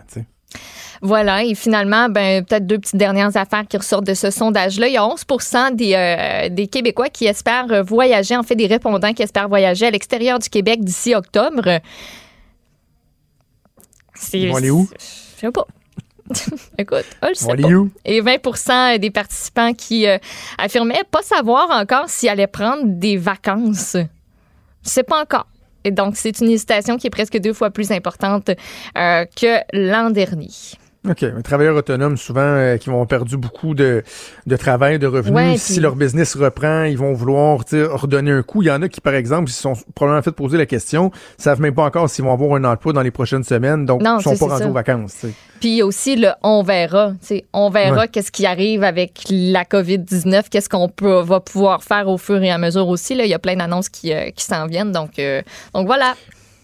Voilà, 1.02 1.44
et 1.44 1.54
finalement, 1.56 2.08
ben, 2.08 2.46
peut-être 2.46 2.66
deux 2.66 2.80
petites 2.80 2.96
dernières 2.96 3.36
affaires 3.36 3.66
qui 3.68 3.76
ressortent 3.76 4.06
de 4.06 4.14
ce 4.14 4.32
sondage-là. 4.32 4.88
Il 4.88 4.94
y 4.94 4.98
a 4.98 5.06
11 5.06 5.26
des, 5.74 5.94
euh, 5.96 6.50
des 6.50 6.68
Québécois 6.68 7.10
qui 7.10 7.26
espèrent 7.26 7.84
voyager, 7.84 8.38
en 8.38 8.44
fait, 8.44 8.56
des 8.56 8.68
répondants 8.68 9.14
qui 9.14 9.22
espèrent 9.24 9.50
voyager 9.50 9.88
à 9.88 9.92
l'extérieur 9.92 10.40
du 10.40 10.48
Québec 10.50 10.82
d'ici 10.82 11.14
octobre. 11.14 11.80
Ils 14.32 14.50
vont 14.50 14.56
aller 14.58 14.70
où? 14.72 14.88
Je 14.98 15.40
sais 15.42 15.52
pas. 15.52 15.68
Écoute, 16.78 17.06
On 17.22 17.56
pas. 17.56 17.68
où? 17.68 17.92
Et 18.06 18.22
20% 18.22 18.98
des 19.00 19.12
participants 19.12 19.74
qui 19.74 20.08
euh, 20.08 20.18
affirmaient 20.58 21.04
pas 21.10 21.22
savoir 21.22 21.70
encore 21.72 22.10
s'ils 22.10 22.30
allaient 22.30 22.48
prendre 22.48 22.84
des 22.86 23.18
vacances. 23.18 23.98
Je 24.84 24.90
sais 24.90 25.04
pas 25.04 25.22
encore. 25.22 25.48
Et 25.84 25.92
donc, 25.92 26.16
c'est 26.16 26.40
une 26.40 26.50
hésitation 26.50 26.98
qui 26.98 27.08
est 27.08 27.12
presque 27.12 27.38
deux 27.40 27.54
fois 27.54 27.70
plus 27.70 27.92
importante 27.92 28.50
euh, 28.98 29.26
que 29.26 29.60
l'an 29.74 30.10
dernier. 30.10 30.50
OK. 31.10 31.22
Les 31.22 31.44
travailleurs 31.44 31.76
autonomes, 31.76 32.16
souvent, 32.16 32.40
euh, 32.42 32.78
qui 32.78 32.90
vont 32.90 33.06
perdu 33.06 33.36
beaucoup 33.36 33.74
de, 33.76 34.04
de 34.48 34.56
travail, 34.56 35.00
de 35.00 35.08
revenus. 35.08 35.36
Ouais, 35.36 35.58
si 35.58 35.74
puis- 35.74 35.82
leur 35.82 35.96
business 35.98 36.36
reprend, 36.36 36.84
ils 36.84 36.98
vont 36.98 37.12
vouloir 37.14 37.60
redonner 37.92 38.32
un 38.32 38.42
coup. 38.42 38.62
Il 38.62 38.68
y 38.68 38.72
en 38.72 38.82
a 38.82 38.88
qui, 38.88 39.02
par 39.02 39.14
exemple, 39.14 39.50
se 39.50 39.62
sont 39.62 39.74
probablement 39.96 40.22
fait 40.24 40.32
poser 40.32 40.58
la 40.58 40.66
question, 40.66 41.12
savent 41.38 41.60
même 41.60 41.76
pas 41.76 41.84
encore 41.84 42.10
s'ils 42.10 42.24
vont 42.24 42.32
avoir 42.32 42.56
un 42.56 42.64
emploi 42.64 42.94
dans 42.94 43.02
les 43.02 43.12
prochaines 43.12 43.44
semaines, 43.44 43.86
donc 43.86 44.02
ils 44.02 44.24
sont 44.24 44.38
pas 44.38 44.46
rendus 44.54 44.64
ça. 44.64 44.70
aux 44.70 44.74
vacances. 44.74 45.14
tu 45.20 45.28
sais. 45.28 45.34
Puis 45.60 45.82
aussi 45.84 46.16
le 46.16 46.30
on 46.42 46.64
verra. 46.64 47.14
On 47.54 47.70
verra 47.70 48.02
Ouais. 48.02 48.08
qu'est-ce 48.08 48.32
qui 48.32 48.46
arrive 48.46 48.84
avec 48.84 49.24
la 49.30 49.64
COVID-19, 49.66 50.44
qu'est-ce 50.50 50.68
qu'on 50.70 50.90
peut, 50.90 51.22
va 51.22 51.40
pouvoir 51.42 51.84
faire 51.84 52.08
au 52.08 52.18
fur 52.18 52.42
et 52.42 52.50
à 52.52 52.58
mesure 52.58 52.88
aussi. 52.88 53.14
Là. 53.16 53.24
Il 53.26 53.30
y 53.30 53.34
a 53.34 53.40
plein 53.40 53.56
d'annonces 53.56 53.90
qui, 53.90 54.14
euh, 54.14 54.30
qui 54.36 54.44
s'en 54.46 54.68
viennent. 54.68 54.92
Donc, 54.92 55.20
euh, 55.20 55.42
donc 55.74 55.86
voilà. 55.86 56.16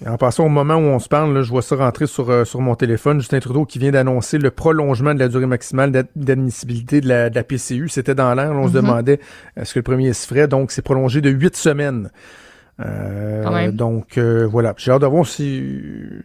En 0.07 0.15
passant 0.17 0.45
au 0.45 0.49
moment 0.49 0.75
où 0.75 0.79
on 0.83 0.99
se 0.99 1.09
parle, 1.09 1.33
là, 1.33 1.41
je 1.41 1.49
vois 1.49 1.61
ça 1.61 1.75
rentrer 1.75 2.07
sur, 2.07 2.29
euh, 2.29 2.45
sur 2.45 2.61
mon 2.61 2.75
téléphone. 2.75 3.19
Justin 3.19 3.39
Trudeau 3.39 3.65
qui 3.65 3.79
vient 3.79 3.91
d'annoncer 3.91 4.37
le 4.37 4.49
prolongement 4.49 5.13
de 5.13 5.19
la 5.19 5.27
durée 5.27 5.45
maximale 5.45 5.91
d'ad- 5.91 6.07
d'admissibilité 6.15 7.01
de 7.01 7.09
la, 7.09 7.29
de 7.29 7.35
la 7.35 7.43
PCU. 7.43 7.89
C'était 7.89 8.15
dans 8.15 8.33
l'air. 8.33 8.51
On 8.53 8.63
se 8.67 8.69
Mhm. 8.69 8.81
demandait 8.81 9.19
euh, 9.57 9.65
ce 9.65 9.73
que 9.73 9.79
le 9.79 9.83
premier 9.83 10.13
se 10.13 10.25
ferait. 10.25 10.47
Donc, 10.47 10.71
c'est 10.71 10.81
prolongé 10.81 11.19
de 11.19 11.29
huit 11.29 11.55
semaines. 11.57 12.11
Euh, 12.79 13.43
donc 13.71 14.17
euh, 14.17 14.47
voilà. 14.49 14.73
J'ai 14.77 14.91
hâte 14.91 15.01
de 15.01 15.07
voir 15.07 15.25
si- 15.25 15.63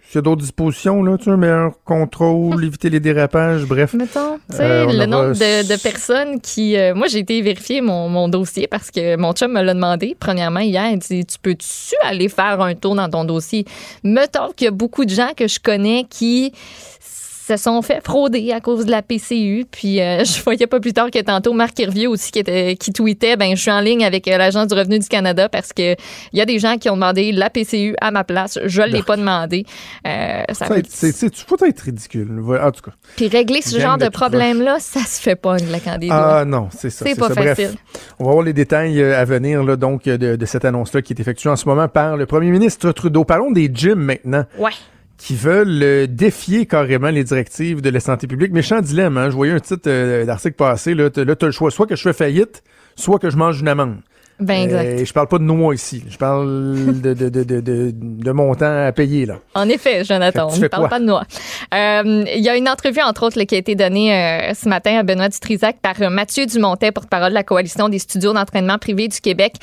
s'il 0.09 0.14
y 0.14 0.18
a 0.18 0.20
d'autres 0.22 0.42
dispositions, 0.42 1.02
là, 1.02 1.16
tu 1.18 1.24
sais, 1.24 1.30
un 1.30 1.36
meilleur 1.36 1.72
contrôle, 1.84 2.64
éviter 2.64 2.90
les 2.90 3.00
dérapages, 3.00 3.64
bref. 3.64 3.94
Mettons, 3.94 4.38
tu 4.50 4.57
sais, 4.57 4.62
Euh, 4.62 4.86
le 4.86 5.07
nombre 5.07 5.32
de, 5.32 5.68
de 5.68 5.82
personnes 5.82 6.40
qui. 6.40 6.76
euh, 6.76 6.94
moi, 6.94 7.07
j'ai 7.09 7.18
été 7.20 7.40
vérifier 7.42 7.80
mon, 7.80 8.09
mon 8.09 8.28
dossier 8.28 8.66
parce 8.68 8.90
que 8.90 9.16
mon 9.16 9.32
chum 9.32 9.52
me 9.52 9.62
l'a 9.62 9.74
demandé. 9.74 10.16
Premièrement, 10.18 10.61
hier, 10.61 10.90
il 10.92 10.98
dit 10.98 11.24
Tu 11.26 11.38
peux-tu 11.42 11.94
aller 12.05 12.28
faire 12.28 12.61
un 12.61 12.74
tour 12.74 12.94
dans 12.94 13.09
ton 13.09 13.24
dossier? 13.24 13.64
Mettons 14.05 14.52
qu'il 14.55 14.66
y 14.66 14.68
a 14.68 14.70
beaucoup 14.70 15.05
de 15.05 15.11
gens 15.11 15.30
que 15.36 15.48
je 15.48 15.59
connais 15.59 16.07
qui 16.09 16.52
se 17.47 17.57
sont 17.57 17.82
fait 17.82 18.01
frauder 18.05 18.53
à 18.53 18.61
cause 18.61 18.86
de 18.86 18.90
la 18.90 19.03
PCU. 19.03 19.64
Puis 19.70 20.01
euh, 20.01 20.24
je 20.24 20.42
voyais 20.42 20.66
pas 20.66 20.80
plus 20.80 20.92
tard 20.92 21.11
que 21.11 21.20
tantôt 21.20 21.53
Marc 21.53 21.78
Hervieux 21.80 22.09
aussi 22.09 22.30
qui, 22.30 22.38
était, 22.38 22.76
qui 22.76 22.92
tweetait 22.92 23.36
ben 23.36 23.55
je 23.55 23.61
suis 23.61 23.70
en 23.70 23.80
ligne 23.80 24.05
avec 24.05 24.28
euh, 24.28 24.36
l'Agence 24.36 24.68
du 24.68 24.74
revenu 24.74 24.99
du 24.99 25.09
Canada 25.09 25.49
parce 25.49 25.72
que 25.72 25.92
il 26.32 26.38
y 26.38 26.40
a 26.40 26.47
des 26.47 26.59
gens 26.59 26.76
qui 26.76 26.88
ont 26.90 26.95
demandé 26.95 27.32
la 27.32 27.51
PCU 27.51 27.95
à 28.01 28.11
ma 28.11 28.24
place. 28.24 28.59
Je 28.64 28.82
l'ai 28.82 29.03
pas 29.03 29.16
demandé. 29.16 29.66
Euh, 30.07 30.42
ça 30.53 30.66
c'est, 30.88 31.12
peux 31.47 31.68
être 31.68 31.80
ridicule. 31.80 32.42
En 32.62 32.70
tout 32.70 32.82
cas. 32.82 32.92
puis 33.16 33.28
régler 33.28 33.62
ce 33.62 33.78
genre 33.78 33.99
de 33.99 34.09
problème-là, 34.09 34.78
ça 34.80 35.01
se 35.01 35.20
fait 35.20 35.36
pas 35.36 35.57
claquant 35.57 35.99
des 35.99 36.09
doigts. 36.09 36.38
Ah 36.40 36.45
non, 36.45 36.68
c'est 36.76 36.90
ça. 36.90 37.05
C'est 37.07 37.18
pas 37.18 37.28
ça. 37.28 37.34
facile. 37.34 37.66
Bref, 37.66 38.05
on 38.18 38.24
va 38.24 38.32
voir 38.32 38.45
les 38.45 38.53
détails 38.53 39.01
euh, 39.01 39.18
à 39.18 39.24
venir 39.24 39.62
là, 39.62 39.76
donc 39.76 40.07
euh, 40.07 40.16
de, 40.16 40.36
de 40.36 40.47
cette 40.47 40.64
annonce-là 40.64 41.03
qui 41.03 41.12
est 41.12 41.20
effectuée 41.20 41.51
en 41.51 41.57
ce 41.57 41.66
moment 41.66 41.88
par 41.88 42.16
le 42.16 42.26
premier 42.26 42.51
ministre 42.51 42.92
Trudeau. 42.92 43.24
Parlons 43.24 43.51
des 43.51 43.70
gyms 43.72 43.95
maintenant. 43.95 44.45
Ouais. 44.59 44.72
Qui 45.16 45.34
veulent 45.34 45.82
euh, 45.82 46.06
défier 46.06 46.66
carrément 46.66 47.08
les 47.10 47.24
directives 47.24 47.80
de 47.80 47.90
la 47.90 48.00
santé 48.00 48.26
publique. 48.26 48.52
Méchant 48.52 48.80
dilemme, 48.80 49.16
hein? 49.16 49.30
Je 49.30 49.34
voyais 49.36 49.52
un 49.52 49.60
titre 49.60 49.88
euh, 49.88 50.24
d'article 50.24 50.56
passé, 50.56 50.94
là, 50.94 51.08
t'as- 51.10 51.24
là, 51.24 51.36
t'as 51.36 51.46
le 51.46 51.52
choix, 51.52 51.70
soit 51.70 51.86
que 51.86 51.96
je 51.96 52.02
fais 52.02 52.12
faillite, 52.12 52.62
soit 52.96 53.18
que 53.18 53.30
je 53.30 53.36
mange 53.36 53.60
une 53.60 53.68
amende. 53.68 53.98
Ben 54.41 54.64
exact. 54.64 55.01
Euh, 55.01 55.05
je 55.05 55.12
parle 55.12 55.28
pas 55.28 55.39
de 55.39 55.45
noix 55.45 55.74
ici, 55.74 56.03
je 56.09 56.16
parle 56.18 57.01
de, 57.01 57.14
de, 57.14 57.28
de, 57.28 57.45
de, 57.45 57.61
de, 57.61 57.93
de 57.95 58.30
montant 58.32 58.87
à 58.87 58.91
payer, 58.93 59.26
là. 59.26 59.39
En 59.55 59.68
effet, 59.68 60.05
Jonathan, 60.05 60.49
on 60.51 60.57
ne 60.57 60.66
parle 60.66 60.82
quoi? 60.82 60.89
pas 60.89 60.99
de 60.99 61.05
noix. 61.05 61.22
Euh, 61.72 62.24
Il 62.35 62.43
y 62.43 62.49
a 62.49 62.57
une 62.57 62.68
entrevue, 62.68 63.01
entre 63.01 63.26
autres, 63.26 63.39
là, 63.39 63.45
qui 63.47 63.55
a 63.55 63.59
été 63.59 63.74
donnée 63.74 64.12
euh, 64.12 64.55
ce 64.55 64.68
matin 64.68 64.99
à 64.99 65.03
Benoît 65.05 65.28
Dutrisac 65.28 65.76
par 65.80 65.95
euh, 66.03 66.11
Mathieu 66.11 66.47
Dumontet, 66.47 66.91
porte-parole 66.91 67.30
de 67.30 67.35
la 67.35 67.45
Coalition 67.45 67.89
des 67.89 67.99
studios 68.01 68.32
d'entraînement 68.32 68.78
privés 68.78 69.09
du 69.09 69.20
Québec, 69.20 69.55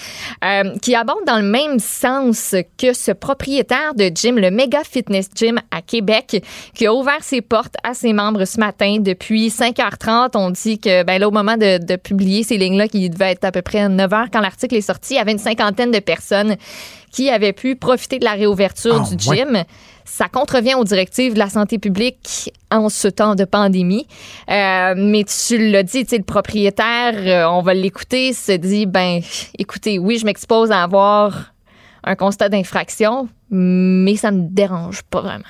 euh, 0.44 0.76
qui 0.82 0.96
aborde 0.96 1.26
dans 1.28 1.38
le 1.38 1.44
même 1.44 1.80
sens 1.80 2.56
que 2.78 2.94
ce 2.94 3.12
propriétaire 3.12 3.94
de 3.96 4.10
gym, 4.14 4.38
le 4.38 4.52
Mega 4.52 4.80
Fitness 4.90 5.30
Gym 5.36 5.60
à 5.72 5.82
Québec, 5.82 6.44
qui 6.74 6.88
a 6.88 6.94
ouvert 6.94 7.22
ses 7.22 7.42
portes 7.42 7.76
à 7.84 7.94
ses 7.94 8.14
membres 8.14 8.46
ce 8.46 8.60
matin 8.60 8.98
depuis 9.00 9.50
5h30. 9.50 10.32
On 10.36 10.50
dit 10.50 10.80
que, 10.80 11.04
ben 11.04 11.20
là, 11.20 11.28
au 11.28 11.32
moment 11.32 11.58
de, 11.58 11.78
de 11.84 11.96
publier 11.98 12.44
ces 12.44 12.58
lignes-là, 12.58 12.88
qui 12.88 13.10
devait 13.10 13.32
être 13.32 13.44
à 13.44 13.52
peu 13.52 13.62
près 13.62 13.88
9h 13.90 14.28
quand 14.32 14.40
l'article 14.40 14.71
est 14.76 14.82
sorti, 14.82 15.14
il 15.14 15.18
y 15.18 15.20
avait 15.20 15.32
une 15.32 15.38
cinquantaine 15.40 15.92
de 15.92 16.00
personnes 16.00 16.56
qui 17.12 17.30
avaient 17.30 17.54
pu 17.54 17.76
profiter 17.76 18.20
de 18.20 18.26
la 18.26 18.32
réouverture 18.34 19.04
Ah, 19.06 19.16
du 19.16 19.30
ouais. 19.30 19.38
gym. 19.38 19.64
Ça 20.06 20.28
contrevient 20.28 20.74
aux 20.76 20.84
directives 20.84 21.34
de 21.34 21.40
la 21.40 21.50
santé 21.50 21.78
publique 21.78 22.52
en 22.72 22.90
ce 22.90 23.08
temps 23.08 23.36
de 23.36 23.46
pandémie. 23.46 24.08
Euh, 24.50 24.94
mais 24.98 25.24
tu 25.26 25.70
l'as 25.72 25.84
dit, 25.84 26.04
tu 26.04 26.10
sais, 26.10 26.18
le 26.18 26.24
propriétaire, 26.24 27.14
euh, 27.18 27.46
on 27.50 27.62
va 27.62 27.74
l'écouter, 27.74 28.34
se 28.34 28.54
dit, 28.54 28.86
ben, 28.86 29.22
écoutez, 29.58 30.00
oui, 30.00 30.18
je 30.18 30.26
m'expose 30.26 30.72
à 30.72 30.84
avoir 30.84 31.54
un 32.04 32.16
constat 32.16 32.50
d'infraction, 32.50 33.30
mais 33.52 34.16
ça 34.16 34.32
me 34.32 34.42
dérange 34.50 35.04
pas 35.04 35.22
vraiment. 35.22 35.44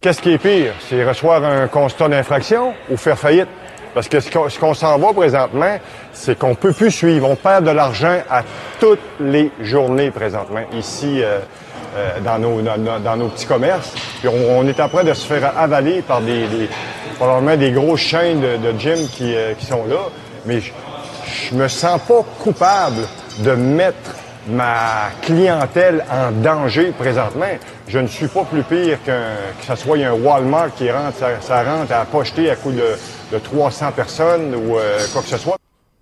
Qu'est-ce 0.00 0.20
qui 0.20 0.30
est 0.32 0.38
pire? 0.38 0.74
C'est 0.88 1.02
recevoir 1.02 1.42
un 1.42 1.66
constat 1.66 2.08
d'infraction 2.10 2.74
ou 2.90 2.96
faire 2.98 3.18
faillite? 3.18 3.48
Parce 3.94 4.08
que 4.08 4.18
ce 4.20 4.58
qu'on 4.58 4.74
s'en 4.74 4.98
va 4.98 5.12
présentement, 5.12 5.78
c'est 6.12 6.36
qu'on 6.38 6.54
peut 6.54 6.72
plus 6.72 6.90
suivre. 6.90 7.28
On 7.30 7.36
perd 7.36 7.64
de 7.64 7.70
l'argent 7.70 8.18
à 8.28 8.42
toutes 8.80 8.98
les 9.20 9.52
journées 9.60 10.10
présentement 10.10 10.62
ici 10.72 11.22
euh, 11.22 11.38
euh, 11.96 12.18
dans, 12.24 12.38
nos, 12.38 12.60
dans, 12.60 12.76
dans- 13.00 13.16
nos 13.16 13.28
petits 13.28 13.46
commerces. 13.46 13.92
Puis 14.18 14.28
on, 14.28 14.58
on 14.58 14.66
est 14.66 14.80
en 14.80 14.88
train 14.88 15.04
de 15.04 15.14
se 15.14 15.24
faire 15.26 15.52
avaler 15.56 16.02
par 16.02 16.20
des, 16.20 16.46
des 16.48 16.68
probablement 17.16 17.56
des 17.56 17.70
grosses 17.70 18.00
chaînes 18.00 18.40
de, 18.40 18.56
de 18.56 18.78
gym 18.78 19.06
qui, 19.08 19.32
euh, 19.34 19.52
qui 19.54 19.66
sont 19.66 19.84
là. 19.88 20.00
Mais 20.44 20.60
je, 20.60 20.72
je 21.50 21.54
me 21.54 21.68
sens 21.68 22.00
pas 22.00 22.24
coupable 22.42 23.06
de 23.38 23.52
mettre 23.52 24.10
ma 24.48 25.10
clientèle 25.22 26.04
en 26.10 26.30
danger 26.32 26.92
présentement. 26.98 27.46
Je 27.88 27.98
ne 27.98 28.06
suis 28.08 28.26
pas 28.28 28.42
plus 28.44 28.62
pire 28.62 28.98
qu'un, 29.04 29.22
que 29.60 29.66
ce 29.66 29.76
soit 29.76 29.98
un 29.98 30.12
Walmart 30.12 30.74
qui 30.76 30.90
rentre, 30.90 31.16
ça, 31.18 31.28
ça 31.40 31.62
rentre 31.62 31.92
à 31.92 32.04
pocheter 32.04 32.50
à 32.50 32.56
coup 32.56 32.72
de, 32.72 32.82
de 33.34 33.38
300 33.38 33.92
personnes 33.92 34.54
ou 34.54 34.78
euh, 34.78 34.98
quoi 35.12 35.22
que 35.22 35.28
ce 35.28 35.38
soit. 35.38 35.56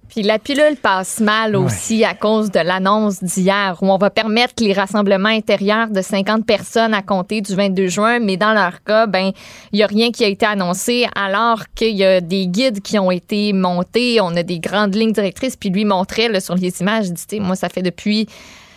Puis 0.09 0.23
la 0.23 0.39
pilule 0.39 0.77
passe 0.77 1.21
mal 1.21 1.57
aussi 1.57 2.05
à 2.05 2.13
cause 2.13 2.51
de 2.51 2.61
l'annonce 2.61 3.25
d'hier 3.25 3.79
où 3.81 3.91
on 3.91 3.97
va 3.97 4.11
permettre 4.11 4.53
les 4.59 4.75
rassemblements 4.75 5.31
intérieurs 5.31 5.89
de 5.89 6.03
50 6.03 6.45
personnes 6.45 6.93
à 6.93 7.01
compter 7.01 7.41
du 7.41 7.55
22 7.55 7.87
juin, 7.87 8.19
mais 8.19 8.37
dans 8.37 8.53
leur 8.53 8.85
cas, 8.85 9.07
ben 9.07 9.33
il 9.73 9.79
y 9.79 9.83
a 9.83 9.87
rien 9.87 10.11
qui 10.11 10.23
a 10.23 10.27
été 10.27 10.45
annoncé 10.45 11.07
alors 11.15 11.63
qu'il 11.75 11.97
y 11.97 12.05
a 12.05 12.21
des 12.21 12.47
guides 12.47 12.83
qui 12.83 12.99
ont 12.99 13.11
été 13.11 13.55
montés, 13.55 14.21
on 14.21 14.37
a 14.37 14.43
des 14.43 14.59
grandes 14.59 14.95
lignes 14.95 15.13
directrices 15.13 15.57
puis 15.57 15.71
lui 15.71 15.87
montrait 15.87 16.29
là, 16.29 16.41
sur 16.41 16.57
les 16.57 16.83
images, 16.83 17.07
il 17.07 17.15
dit 17.15 17.41
moi 17.41 17.57
ça 17.57 17.71
fait 17.71 17.83
depuis 17.83 18.29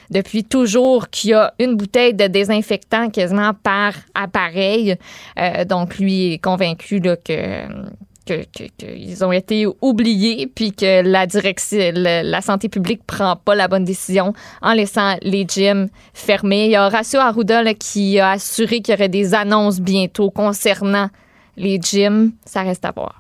depuis 0.10 0.44
toujours 0.44 1.10
qu'il 1.10 1.32
y 1.32 1.34
a 1.34 1.54
une 1.60 1.76
bouteille 1.76 2.14
de 2.14 2.28
désinfectant 2.28 3.10
quasiment 3.10 3.52
par 3.54 3.94
appareil. 4.14 4.96
Euh, 5.40 5.66
donc, 5.66 5.98
lui 5.98 6.34
est 6.34 6.38
convaincu 6.38 7.00
là, 7.00 7.16
que 7.16 7.66
qu'ils 8.26 9.24
ont 9.24 9.32
été 9.32 9.68
oubliés, 9.82 10.52
puis 10.54 10.74
que 10.74 11.02
la 11.02 11.28
direction, 11.28 11.92
la 11.94 12.42
santé 12.42 12.70
publique 12.70 13.02
prend 13.06 13.36
pas 13.36 13.56
la 13.56 13.68
bonne 13.68 13.86
décision 13.86 14.34
en 14.62 14.74
laissant 14.74 15.16
les 15.22 15.46
gyms 15.48 15.90
fermés. 16.14 16.66
Il 16.66 16.72
y 16.72 16.76
a 16.76 16.88
Horacio 16.88 17.20
Arruda 17.20 17.74
qui 17.74 18.20
a 18.20 18.32
assuré 18.32 18.82
qu'il 18.82 18.94
y 18.94 18.98
aurait 18.98 19.10
des 19.10 19.34
annonces 19.34 19.80
bientôt 19.80 20.30
concernant 20.30 21.10
les 21.58 21.80
gyms. 21.80 22.32
Ça 22.46 22.64
reste 22.64 22.86
à 22.86 22.92
voir. 22.92 23.20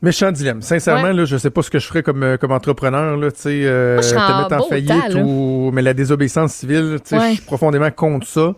Méchant 0.00 0.30
dilemme. 0.30 0.62
Sincèrement, 0.62 1.10
là, 1.10 1.24
je 1.24 1.36
sais 1.36 1.50
pas 1.50 1.62
ce 1.62 1.70
que 1.70 1.80
je 1.80 1.86
ferais 1.86 2.04
comme, 2.04 2.22
euh, 2.22 2.36
comme 2.36 2.52
entrepreneur, 2.52 3.16
là, 3.16 3.32
tu 3.32 3.40
sais, 3.40 3.62
euh, 3.64 4.00
te 4.00 4.42
mettre 4.42 4.64
en 4.64 4.68
faillite 4.68 5.16
ou, 5.16 5.70
mais 5.72 5.82
la 5.82 5.92
désobéissance 5.92 6.52
civile, 6.52 6.98
tu 7.02 7.18
sais, 7.18 7.30
je 7.30 7.34
suis 7.34 7.44
profondément 7.44 7.90
contre 7.90 8.26
ça. 8.26 8.54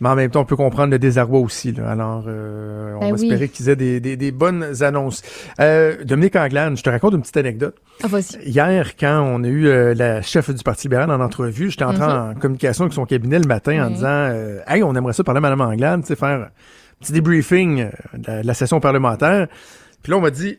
Mais 0.00 0.10
en 0.10 0.14
même 0.14 0.30
temps, 0.30 0.42
on 0.42 0.44
peut 0.44 0.56
comprendre 0.56 0.90
le 0.90 0.98
désarroi 0.98 1.40
aussi. 1.40 1.72
Là. 1.72 1.90
Alors, 1.90 2.24
euh, 2.26 2.94
on 2.96 3.00
ben 3.00 3.14
va 3.14 3.14
espérer 3.14 3.48
qu'ils 3.48 3.70
aient 3.70 3.76
des, 3.76 3.98
des, 3.98 4.16
des, 4.16 4.30
bonnes 4.30 4.82
annonces. 4.82 5.22
Euh, 5.58 6.04
Dominique 6.04 6.36
Anglade, 6.36 6.76
je 6.76 6.82
te 6.82 6.90
raconte 6.90 7.14
une 7.14 7.22
petite 7.22 7.38
anecdote. 7.38 7.76
Ah, 8.02 8.08
Hier, 8.44 8.96
quand 8.96 9.22
on 9.22 9.42
a 9.42 9.48
eu 9.48 9.66
euh, 9.66 9.94
la 9.94 10.20
chef 10.20 10.50
du 10.50 10.62
Parti 10.62 10.88
libéral 10.88 11.10
en 11.10 11.20
entrevue, 11.20 11.70
j'étais 11.70 11.84
entré 11.84 12.04
mm-hmm. 12.04 12.30
en 12.32 12.34
communication 12.34 12.84
avec 12.84 12.92
son 12.92 13.06
cabinet 13.06 13.38
le 13.38 13.46
matin 13.46 13.86
en 13.86 13.90
disant 13.90 14.06
euh, 14.08 14.60
Hey, 14.66 14.82
on 14.82 14.94
aimerait 14.94 15.14
ça 15.14 15.24
parler 15.24 15.38
à 15.38 15.40
Mme 15.40 15.62
Anglade, 15.62 16.02
tu 16.02 16.08
sais, 16.08 16.16
faire 16.16 16.40
un 16.40 16.48
petit 17.00 17.12
débriefing 17.12 17.88
de 18.12 18.46
la, 18.46 18.54
session 18.54 18.80
parlementaire. 18.80 19.48
Puis 20.02 20.10
là, 20.10 20.18
on 20.18 20.20
m'a 20.20 20.30
dit 20.30 20.58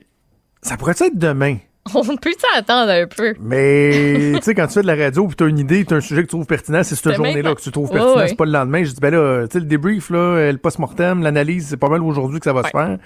Ça 0.63 0.77
pourrait 0.77 0.95
être 0.99 1.17
demain? 1.17 1.57
On 1.93 2.17
peut 2.17 2.33
s'attendre 2.37 2.91
un 2.91 3.07
peu. 3.07 3.33
Mais, 3.39 4.33
tu 4.35 4.41
sais, 4.41 4.55
quand 4.55 4.67
tu 4.67 4.73
fais 4.73 4.81
de 4.81 4.87
la 4.87 4.95
radio, 4.95 5.29
tu 5.35 5.43
as 5.43 5.47
une 5.47 5.59
idée, 5.59 5.85
tu 5.85 5.93
as 5.93 5.97
un 5.97 6.01
sujet 6.01 6.21
que 6.21 6.27
tu 6.27 6.35
trouves 6.35 6.45
pertinent, 6.45 6.83
c'est 6.83 6.95
cette 6.95 7.13
journée-là 7.13 7.55
que 7.55 7.61
tu 7.61 7.71
trouves 7.71 7.89
pertinent, 7.89 8.27
c'est 8.27 8.37
pas 8.37 8.45
le 8.45 8.51
lendemain. 8.51 8.83
Je 8.83 8.91
dis, 8.91 8.99
ben 9.01 9.13
là, 9.13 9.47
tu 9.47 9.53
sais, 9.53 9.59
le 9.59 9.65
débrief, 9.65 10.09
là, 10.09 10.51
le 10.51 10.57
post-mortem, 10.57 11.23
l'analyse, 11.23 11.67
c'est 11.69 11.77
pas 11.77 11.89
mal 11.89 12.03
aujourd'hui 12.03 12.39
que 12.39 12.45
ça 12.45 12.53
va 12.53 12.63
se 12.63 12.69
faire. 12.69 12.97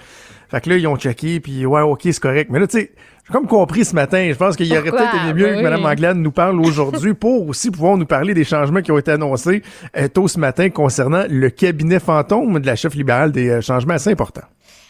Fait 0.50 0.60
que 0.60 0.68
là, 0.68 0.76
ils 0.76 0.86
ont 0.86 0.96
checké, 0.96 1.40
puis 1.40 1.64
ouais, 1.64 1.80
ok, 1.80 2.00
c'est 2.04 2.20
correct. 2.20 2.50
Mais 2.52 2.58
là, 2.58 2.66
tu 2.66 2.78
sais, 2.78 2.92
j'ai 3.26 3.32
comme 3.32 3.46
compris 3.46 3.84
ce 3.84 3.94
matin, 3.94 4.28
je 4.30 4.36
pense 4.36 4.56
qu'il 4.56 4.66
y 4.66 4.76
aurait 4.76 4.90
peut-être 4.90 5.14
été 5.14 5.32
mieux 5.32 5.46
ben 5.46 5.58
que 5.58 5.62
Mme 5.62 5.84
Anglade 5.86 6.16
nous 6.18 6.32
parle 6.32 6.60
aujourd'hui 6.60 7.14
pour 7.14 7.48
aussi 7.48 7.70
pouvoir 7.70 7.96
nous 7.96 8.04
parler 8.04 8.34
des 8.34 8.44
changements 8.44 8.82
qui 8.82 8.90
ont 8.90 8.98
été 8.98 9.12
annoncés 9.12 9.62
euh, 9.96 10.08
tôt 10.08 10.26
ce 10.26 10.38
matin 10.38 10.70
concernant 10.70 11.24
le 11.30 11.48
cabinet 11.48 12.00
fantôme 12.00 12.58
de 12.58 12.66
la 12.66 12.76
chef 12.76 12.94
libérale, 12.94 13.32
des 13.32 13.48
euh, 13.48 13.60
changements 13.60 13.94
assez 13.94 14.10
importants. 14.10 14.42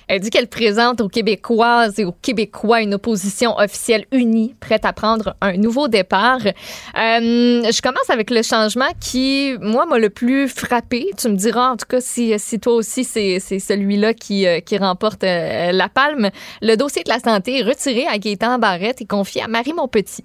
Elle 0.09 0.21
dit 0.21 0.31
qu'elle 0.31 0.49
présente 0.49 1.01
aux 1.01 1.09
Québécoises 1.09 1.99
et 1.99 2.05
aux 2.05 2.13
Québécois 2.13 2.83
une 2.83 2.95
opposition 2.95 3.57
officielle 3.59 4.07
unie, 4.13 4.55
prête 4.61 4.85
à 4.85 4.93
prendre 4.93 5.37
un 5.41 5.57
nouveau 5.57 5.89
départ. 5.89 6.41
Euh, 6.45 6.53
je 6.95 7.83
commence 7.83 8.11
avec 8.11 8.31
le 8.31 8.43
changement 8.43 8.91
qui, 9.01 9.55
moi, 9.61 9.87
m'a 9.87 9.99
le 9.99 10.11
plus 10.11 10.49
frappé. 10.49 11.11
Tu 11.17 11.29
me 11.29 11.37
diras, 11.37 11.71
en 11.71 11.77
tout 11.77 11.87
cas, 11.89 12.01
si, 12.01 12.39
si 12.39 12.59
toi 12.61 12.75
aussi, 12.75 13.05
c'est 13.05 13.39
celui-là 13.41 14.15
qui, 14.15 14.47
euh, 14.47 14.61
qui 14.61 14.79
remporte 14.79 15.25
euh, 15.25 15.73
la 15.73 15.89
palme. 15.89 16.31
Le 16.61 16.77
dossier 16.77 17.03
de 17.03 17.09
la 17.09 17.19
santé 17.19 17.61
est 17.61 17.63
retiré 17.63 18.07
à 18.07 18.19
Gaétan 18.19 18.59
Barrette 18.59 19.01
et 19.01 19.07
confié 19.07 19.43
à 19.43 19.49
Marie 19.49 19.73
Montpetit. 19.73 20.25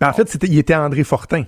Ben, 0.00 0.08
en 0.08 0.12
fait, 0.12 0.36
il 0.42 0.58
était 0.58 0.74
André 0.74 1.04
Fortin. 1.04 1.44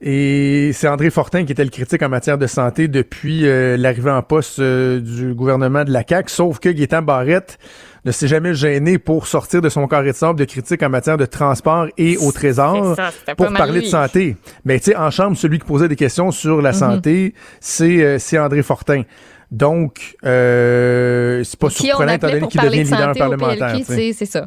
Et 0.00 0.70
c'est 0.74 0.86
André 0.86 1.10
Fortin 1.10 1.44
qui 1.44 1.50
était 1.50 1.64
le 1.64 1.70
critique 1.70 2.02
en 2.02 2.08
matière 2.08 2.38
de 2.38 2.46
santé 2.46 2.86
depuis 2.86 3.46
euh, 3.46 3.76
l'arrivée 3.76 4.12
en 4.12 4.22
poste 4.22 4.60
euh, 4.60 5.00
du 5.00 5.34
gouvernement 5.34 5.84
de 5.84 5.90
la 5.90 6.04
CAQ, 6.08 6.30
sauf 6.30 6.60
que 6.60 6.68
Gaétan 6.68 7.02
Barrette 7.02 7.58
ne 8.04 8.12
s'est 8.12 8.28
jamais 8.28 8.54
gêné 8.54 8.98
pour 8.98 9.26
sortir 9.26 9.60
de 9.60 9.68
son 9.68 9.88
carré 9.88 10.12
de 10.12 10.16
sable 10.16 10.38
de 10.38 10.44
critique 10.44 10.84
en 10.84 10.88
matière 10.88 11.16
de 11.16 11.26
transport 11.26 11.88
et 11.98 12.16
au 12.16 12.30
trésor 12.30 12.96
pour 13.36 13.52
parler 13.52 13.80
de 13.80 13.86
santé. 13.86 14.36
Mais 14.64 14.78
tu 14.78 14.92
sais, 14.92 14.96
en 14.96 15.10
chambre, 15.10 15.36
celui 15.36 15.58
qui 15.58 15.66
posait 15.66 15.88
des 15.88 15.96
questions 15.96 16.30
sur 16.30 16.62
la 16.62 16.70
mhm. 16.70 16.78
santé, 16.78 17.34
c'est 17.58 18.02
euh, 18.04 18.18
c'est 18.20 18.38
André 18.38 18.62
Fortin. 18.62 19.02
Donc, 19.50 20.16
euh, 20.24 21.42
c'est 21.42 21.58
pas 21.58 21.70
surprenant 21.70 22.12
étant 22.12 22.28
donné 22.28 22.48
qu'il 22.48 22.60
devient 22.60 22.84
leader 22.84 23.12
parlementaire. 23.14 23.76
C'est 23.86 24.12
ça. 24.12 24.46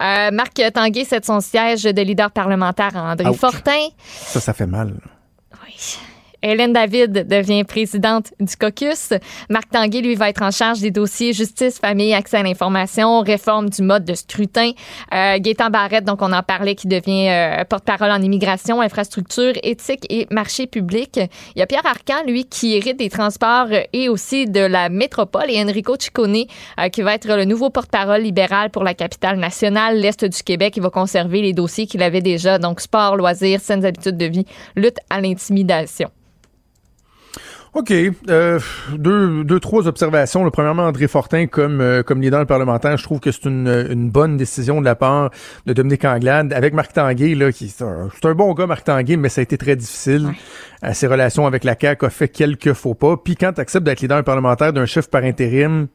Euh, 0.00 0.30
Marc 0.30 0.60
Tanguay 0.72 1.04
cède 1.04 1.24
son 1.24 1.40
siège 1.40 1.82
de 1.82 2.02
leader 2.02 2.30
parlementaire 2.30 2.96
à 2.96 3.12
André 3.12 3.32
Fortin. 3.34 3.88
Ça, 4.04 4.40
ça 4.40 4.52
fait 4.52 4.66
mal. 4.66 4.94
Oui. 5.64 5.98
Hélène 6.42 6.72
David 6.72 7.26
devient 7.28 7.64
présidente 7.64 8.32
du 8.40 8.56
caucus. 8.56 9.12
Marc 9.48 9.70
Tanguay, 9.70 10.00
lui, 10.00 10.14
va 10.14 10.28
être 10.28 10.42
en 10.42 10.50
charge 10.50 10.80
des 10.80 10.90
dossiers 10.90 11.32
justice, 11.32 11.78
famille, 11.78 12.14
accès 12.14 12.38
à 12.38 12.42
l'information, 12.42 13.20
réforme 13.20 13.70
du 13.70 13.82
mode 13.82 14.04
de 14.04 14.14
scrutin. 14.14 14.72
Euh, 15.14 15.38
Barrette, 15.70 16.04
donc 16.04 16.22
on 16.22 16.32
en 16.32 16.42
parlait, 16.42 16.74
qui 16.74 16.86
devient 16.86 17.28
euh, 17.28 17.64
porte-parole 17.64 18.10
en 18.10 18.22
immigration, 18.22 18.80
infrastructure, 18.80 19.52
éthique 19.62 20.06
et 20.10 20.26
marché 20.30 20.66
public. 20.66 21.18
Il 21.54 21.58
y 21.58 21.62
a 21.62 21.66
Pierre 21.66 21.86
Arcan, 21.86 22.24
lui, 22.26 22.44
qui 22.44 22.76
hérite 22.76 22.98
des 22.98 23.10
transports 23.10 23.68
et 23.92 24.08
aussi 24.08 24.46
de 24.46 24.60
la 24.60 24.88
métropole, 24.88 25.50
et 25.50 25.60
Enrico 25.62 25.96
Ciccone, 25.98 26.44
euh, 26.78 26.88
qui 26.88 27.02
va 27.02 27.14
être 27.14 27.28
le 27.28 27.44
nouveau 27.44 27.70
porte-parole 27.70 28.22
libéral 28.22 28.70
pour 28.70 28.84
la 28.84 28.94
capitale 28.94 29.38
nationale, 29.38 29.98
l'Est 29.98 30.24
du 30.24 30.42
Québec. 30.42 30.74
Il 30.76 30.82
va 30.82 30.90
conserver 30.90 31.42
les 31.42 31.52
dossiers 31.52 31.86
qu'il 31.86 32.02
avait 32.02 32.20
déjà, 32.20 32.58
donc 32.58 32.80
sport, 32.80 33.16
loisirs, 33.16 33.60
saines 33.60 33.84
habitudes 33.84 34.16
de 34.16 34.26
vie, 34.26 34.46
lutte 34.76 34.98
à 35.10 35.20
l'intimidation. 35.20 36.10
OK. 37.76 37.92
Euh, 37.92 38.58
deux, 38.96 39.44
deux, 39.44 39.60
trois 39.60 39.86
observations. 39.86 40.42
Le, 40.44 40.50
premièrement, 40.50 40.84
André 40.84 41.08
Fortin 41.08 41.46
comme, 41.46 41.82
euh, 41.82 42.02
comme 42.02 42.22
leader 42.22 42.46
parlementaire, 42.46 42.96
je 42.96 43.02
trouve 43.02 43.20
que 43.20 43.30
c'est 43.30 43.44
une, 43.44 43.68
une 43.90 44.08
bonne 44.08 44.38
décision 44.38 44.80
de 44.80 44.86
la 44.86 44.94
part 44.94 45.28
de 45.66 45.74
Dominique 45.74 46.06
Anglade 46.06 46.54
avec 46.54 46.72
Marc 46.72 46.94
Tanguay, 46.94 47.34
là, 47.34 47.52
qui 47.52 47.68
c'est 47.68 47.84
un, 47.84 48.08
un, 48.24 48.34
bon 48.34 48.54
gars, 48.54 48.66
Marc 48.66 48.84
Tanguay, 48.84 49.18
mais 49.18 49.28
ça 49.28 49.42
a 49.42 49.44
été 49.44 49.58
très 49.58 49.76
difficile. 49.76 50.30
à 50.80 50.94
ses 50.94 51.06
relations 51.06 51.46
avec 51.46 51.64
la 51.64 51.76
CAQ 51.78 52.06
a 52.06 52.10
fait 52.10 52.28
quelques 52.28 52.72
faux 52.72 52.94
pas. 52.94 53.18
Puis 53.18 53.36
quand 53.36 53.52
tu 53.52 53.60
acceptes 53.60 53.84
d'être 53.84 54.00
leader 54.00 54.24
parlementaire 54.24 54.72
d'un 54.72 54.86
chef 54.86 55.10
par 55.10 55.22
intérim, 55.22 55.88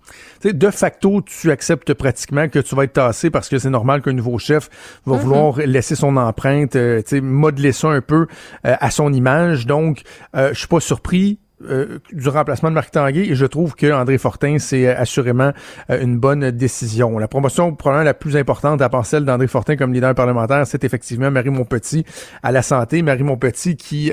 de 0.44 0.70
facto, 0.70 1.22
tu 1.22 1.50
acceptes 1.50 1.96
pratiquement 1.96 2.48
que 2.48 2.60
tu 2.60 2.76
vas 2.76 2.84
être 2.84 2.94
tassé 2.94 3.32
parce 3.32 3.50
que 3.50 3.58
c'est 3.58 3.70
normal 3.72 4.04
qu'un 4.04 4.14
nouveau 4.14 4.38
chef 4.38 4.70
va 5.08 5.16
mm-hmm. 5.16 5.20
vouloir 5.20 5.58
laisser 5.58 5.96
son 5.96 6.16
empreinte, 6.18 6.76
euh, 6.76 7.02
modeler 7.24 7.72
ça 7.72 7.88
un 7.88 8.02
peu 8.02 8.28
euh, 8.68 8.76
à 8.80 8.92
son 8.92 9.12
image. 9.14 9.66
Donc, 9.66 10.04
je 10.36 10.54
suis 10.54 10.68
pas 10.68 10.80
surpris 10.80 11.40
euh, 11.70 12.00
du 12.12 12.30
remplacement 12.30 12.70
de 12.70 12.76
Marc 12.76 12.92
Tanguay 12.92 13.30
et 13.30 13.36
je 13.36 13.46
trouve 13.46 13.76
que 13.76 13.92
André 13.92 14.18
Fortin, 14.18 14.58
c'est 14.60 14.88
euh, 14.88 14.96
assurément 14.98 15.52
euh, 15.90 16.02
une 16.02 16.18
bonne 16.18 16.52
décision. 16.52 17.18
La 17.18 17.28
promotion 17.28 17.74
probablement 17.76 18.06
la 18.06 18.14
plus 18.14 18.38
importante 18.38 18.82
à 18.82 18.90
part 18.90 19.06
celle 19.06 19.26
d'André 19.26 19.48
Fortin 19.48 19.76
comme 19.76 19.94
leader 19.94 20.16
parlementaire, 20.16 20.66
c'est 20.66 20.84
effectivement 20.84 21.32
Marie 21.32 21.50
Montpetit 21.50 22.06
à 22.44 22.52
la 22.52 22.62
santé. 22.62 23.02
Marie 23.02 23.24
Montpetit 23.24 23.76
qui, 23.76 24.12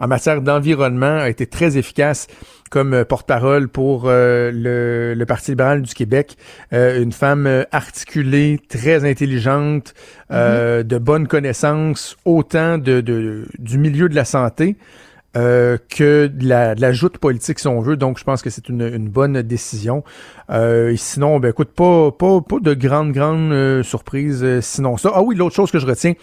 en 0.00 0.06
matière 0.06 0.40
d'environnement, 0.42 1.18
a 1.18 1.28
été 1.28 1.46
très 1.46 1.76
efficace 1.76 2.26
comme 2.70 3.04
porte-parole 3.04 3.68
pour 3.68 4.04
le, 4.06 5.24
Parti 5.26 5.52
libéral 5.52 5.82
du 5.82 5.94
Québec. 5.94 6.36
une 6.72 7.12
femme 7.12 7.64
articulée, 7.72 8.58
très 8.68 9.08
intelligente, 9.08 9.94
mm-hmm. 10.30 10.82
de 10.82 10.98
bonnes 10.98 11.28
connaissances, 11.28 12.16
autant 12.24 12.78
de, 12.78 13.00
de, 13.00 13.46
du 13.58 13.78
milieu 13.78 14.08
de 14.08 14.14
la 14.14 14.24
santé 14.24 14.76
euh, 15.36 15.78
que 15.88 16.26
de 16.26 16.48
la, 16.48 16.74
de 16.74 16.80
la 16.80 16.92
joute 16.92 17.18
politique, 17.18 17.60
si 17.60 17.68
on 17.68 17.80
veut. 17.80 17.96
Donc, 17.96 18.18
je 18.18 18.24
pense 18.24 18.42
que 18.42 18.50
c'est 18.50 18.68
une, 18.68 18.82
une, 18.82 19.08
bonne 19.08 19.42
décision. 19.42 20.02
Euh, 20.50 20.94
sinon, 20.96 21.38
ben 21.38 21.50
écoute, 21.50 21.70
pas, 21.70 22.10
pas, 22.10 22.40
pas 22.40 22.58
de 22.60 22.74
grande, 22.74 23.12
grande 23.12 23.52
euh, 23.52 23.84
surprise 23.84 24.42
euh, 24.42 24.60
sinon 24.60 24.96
ça. 24.96 25.12
Ah 25.14 25.22
oui, 25.22 25.36
l'autre 25.36 25.54
chose 25.54 25.70
que 25.70 25.78
je 25.78 25.86
retiens, 25.86 26.14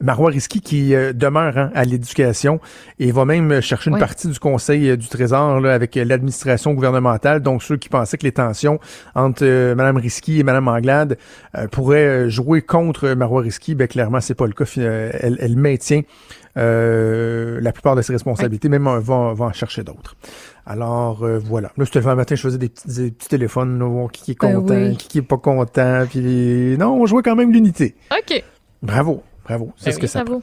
Marois 0.00 0.30
Risky 0.30 0.60
qui 0.60 0.90
demeure 0.90 1.56
hein, 1.56 1.70
à 1.74 1.84
l'éducation 1.84 2.60
et 2.98 3.12
va 3.12 3.24
même 3.24 3.60
chercher 3.60 3.90
une 3.90 3.98
partie 3.98 4.28
du 4.28 4.38
Conseil 4.38 4.98
du 4.98 5.08
Trésor 5.08 5.60
là, 5.60 5.72
avec 5.72 5.94
l'administration 5.94 6.74
gouvernementale. 6.74 7.40
Donc, 7.40 7.62
ceux 7.62 7.76
qui 7.76 7.88
pensaient 7.88 8.18
que 8.18 8.24
les 8.24 8.32
tensions 8.32 8.78
entre 9.14 9.44
Mme 9.44 9.96
Risky 9.96 10.40
et 10.40 10.42
Mme 10.42 10.68
Anglade 10.68 11.16
pourraient 11.70 12.28
jouer 12.28 12.60
contre 12.60 13.08
Marois 13.10 13.42
Risky, 13.42 13.74
ben 13.74 13.88
clairement, 13.88 14.20
c'est 14.20 14.34
pas 14.34 14.46
le 14.46 14.52
cas. 14.52 14.64
Elle, 14.76 15.38
elle 15.40 15.56
maintient 15.56 16.02
euh, 16.02 16.45
la 16.56 17.72
plupart 17.72 17.96
de 17.96 18.02
ses 18.02 18.12
responsabilités, 18.12 18.68
même 18.68 18.84
va, 18.84 19.34
va 19.34 19.44
en 19.44 19.52
chercher 19.52 19.84
d'autres. 19.84 20.16
Alors 20.66 21.22
euh, 21.22 21.38
voilà. 21.38 21.70
Là, 21.76 21.84
c'était 21.84 22.00
le 22.00 22.14
matin, 22.16 22.34
je 22.34 22.42
faisais 22.42 22.58
des 22.58 22.68
petits, 22.68 22.88
des 22.88 23.10
petits 23.12 23.28
téléphones, 23.28 23.78
là, 23.78 24.08
qui 24.12 24.32
est 24.32 24.40
ben 24.40 24.54
content, 24.54 24.94
qui, 24.96 25.08
qui 25.08 25.18
est 25.18 25.22
pas 25.22 25.38
content, 25.38 26.04
puis 26.10 26.76
non, 26.76 27.00
on 27.00 27.06
jouait 27.06 27.22
quand 27.22 27.36
même 27.36 27.52
l'unité. 27.52 27.94
OK. 28.10 28.42
Bravo, 28.82 29.22
bravo. 29.44 29.72
C'est 29.76 29.90
ben 29.90 29.92
ce 29.92 29.98
que 30.00 30.06
ça 30.08 30.24
vaut. 30.24 30.42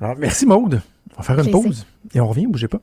Alors, 0.00 0.16
merci 0.18 0.46
Maude. 0.46 0.82
On 1.16 1.22
va 1.22 1.22
faire 1.22 1.44
une 1.44 1.50
pause 1.50 1.86
et 2.14 2.20
on 2.20 2.28
revient, 2.28 2.46
bougez 2.46 2.68
pas. 2.68 2.80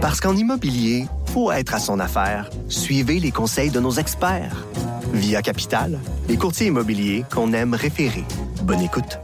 Parce 0.00 0.20
qu'en 0.20 0.34
immobilier, 0.34 1.04
faut 1.26 1.52
être 1.52 1.74
à 1.74 1.78
son 1.78 2.00
affaire. 2.00 2.50
Suivez 2.68 3.20
les 3.20 3.30
conseils 3.30 3.70
de 3.70 3.78
nos 3.78 3.92
experts. 3.92 4.66
Via 5.12 5.42
Capital, 5.42 5.98
les 6.28 6.36
courtiers 6.36 6.68
immobiliers 6.68 7.24
qu'on 7.32 7.52
aime 7.52 7.74
référer. 7.74 8.24
Bonne 8.64 8.80
écoute. 8.80 9.18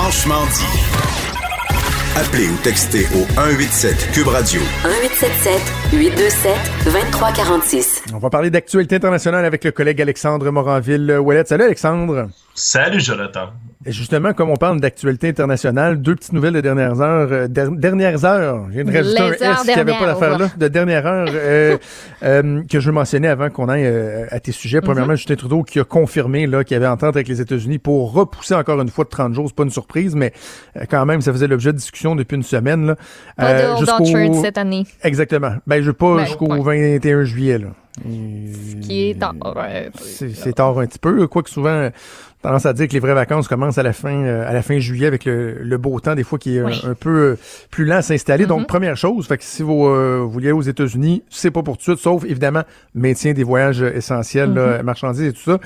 Franchement 0.00 0.44
dit. 0.54 0.64
Appelez 2.14 2.48
ou 2.48 2.56
textez 2.62 3.04
au 3.16 3.26
187 3.34 4.12
Cube 4.12 4.28
Radio. 4.28 4.60
1877 4.84 5.60
827 5.92 6.54
2346. 6.84 8.02
On 8.14 8.18
va 8.18 8.30
parler 8.30 8.50
d'actualité 8.50 8.94
internationale 8.94 9.44
avec 9.44 9.64
le 9.64 9.72
collègue 9.72 10.00
Alexandre 10.00 10.48
Moranville-Ouellet. 10.52 11.46
Salut 11.46 11.64
Alexandre. 11.64 12.28
Salut 12.58 12.98
Jonathan. 13.00 13.50
Et 13.86 13.92
justement, 13.92 14.32
comme 14.32 14.50
on 14.50 14.56
parle 14.56 14.80
d'actualité 14.80 15.28
internationale, 15.28 16.02
deux 16.02 16.16
petites 16.16 16.32
nouvelles 16.32 16.54
de 16.54 16.60
dernières 16.60 17.00
heures. 17.00 17.28
euh, 17.30 17.46
der- 17.46 17.70
dernières 17.70 18.24
heures. 18.24 18.66
Viens 18.68 18.82
de 18.84 18.92
rajouter 18.92 19.20
un 19.46 19.52
S 19.52 19.62
qui 19.62 19.70
avait 19.78 19.92
pas 19.96 20.06
l'affaire 20.06 20.36
là. 20.38 20.48
De 20.56 20.66
dernière 20.66 21.06
heure 21.06 21.28
euh, 21.32 21.78
euh, 22.24 22.62
que 22.68 22.80
je 22.80 22.86
veux 22.86 22.92
mentionner 22.92 23.28
avant 23.28 23.48
qu'on 23.50 23.68
aille 23.68 23.86
euh, 23.86 24.26
à 24.30 24.40
tes 24.40 24.50
sujets. 24.50 24.80
Premièrement, 24.80 25.14
Justin 25.14 25.36
Trudeau 25.36 25.62
qui 25.62 25.78
a 25.78 25.84
confirmé 25.84 26.48
là 26.48 26.64
qu'il 26.64 26.74
y 26.74 26.76
avait 26.76 26.88
entente 26.88 27.14
avec 27.14 27.28
les 27.28 27.40
États-Unis 27.40 27.78
pour 27.78 28.12
repousser 28.12 28.54
encore 28.54 28.80
une 28.80 28.88
fois 28.88 29.04
de 29.04 29.10
30 29.10 29.32
jours. 29.34 29.44
C'est 29.46 29.56
pas 29.56 29.62
une 29.62 29.70
surprise, 29.70 30.16
mais 30.16 30.32
euh, 30.76 30.80
quand 30.90 31.06
même, 31.06 31.20
ça 31.20 31.32
faisait 31.32 31.46
l'objet 31.46 31.72
de 31.72 31.78
discussion 31.78 32.16
depuis 32.16 32.34
une 32.36 32.42
semaine. 32.42 32.86
Là. 32.88 32.96
Pas 33.36 33.54
de 33.54 34.28
Euh, 34.28 34.42
cette 34.42 34.58
année. 34.58 34.84
Exactement. 35.04 35.52
Ben, 35.68 35.80
je 35.80 35.86
veux 35.86 35.92
pas 35.92 36.16
Ben, 36.16 36.24
jusqu'au 36.26 36.46
ouais. 36.52 36.98
21 36.98 37.22
juillet. 37.22 37.58
Là. 37.58 37.68
Qui 38.82 39.10
est 39.10 39.18
tard. 39.18 39.34
ouais. 39.56 39.90
C'est 40.00 40.52
tard 40.52 40.78
un 40.78 40.86
petit 40.86 40.98
peu. 41.00 41.26
Quoique 41.26 41.50
souvent, 41.50 41.90
tendance 42.42 42.66
à 42.66 42.72
dire 42.72 42.86
que 42.88 42.92
les 42.92 43.00
vraies 43.00 43.14
vacances 43.14 43.48
commencent 43.48 43.78
à 43.78 43.82
la 43.82 43.92
fin, 43.92 44.14
euh, 44.24 44.48
à 44.48 44.52
la 44.52 44.62
fin 44.62 44.78
juillet 44.78 45.06
avec 45.06 45.24
le, 45.24 45.54
le 45.62 45.78
beau 45.78 45.98
temps, 46.00 46.14
des 46.14 46.22
fois 46.24 46.38
qui 46.38 46.56
est 46.56 46.62
Oui. 46.62 46.80
un, 46.84 46.90
un 46.90 46.94
peu 46.94 47.10
euh, 47.10 47.38
plus 47.70 47.84
lent 47.84 47.96
à 47.96 48.02
s'installer. 48.02 48.44
Mhm. 48.44 48.48
Donc, 48.48 48.66
première 48.68 48.96
chose, 48.96 49.26
fait 49.26 49.38
que 49.38 49.44
si 49.44 49.62
vous, 49.62 49.86
euh, 49.86 50.18
voulez 50.28 50.48
aller 50.48 50.56
aux 50.56 50.62
États-Unis, 50.62 51.22
c'est 51.30 51.50
pas 51.50 51.62
pour 51.62 51.76
tout 51.76 51.92
de 51.92 51.96
suite, 51.96 51.98
sauf 52.04 52.24
évidemment 52.24 52.62
maintien 52.94 53.32
des 53.32 53.44
voyages 53.44 53.82
essentiels, 53.82 54.54
là, 54.54 54.78
Mhm. 54.78 54.82
marchandises 54.84 55.22
et 55.28 55.32
tout 55.32 55.40
ça. 55.50 55.58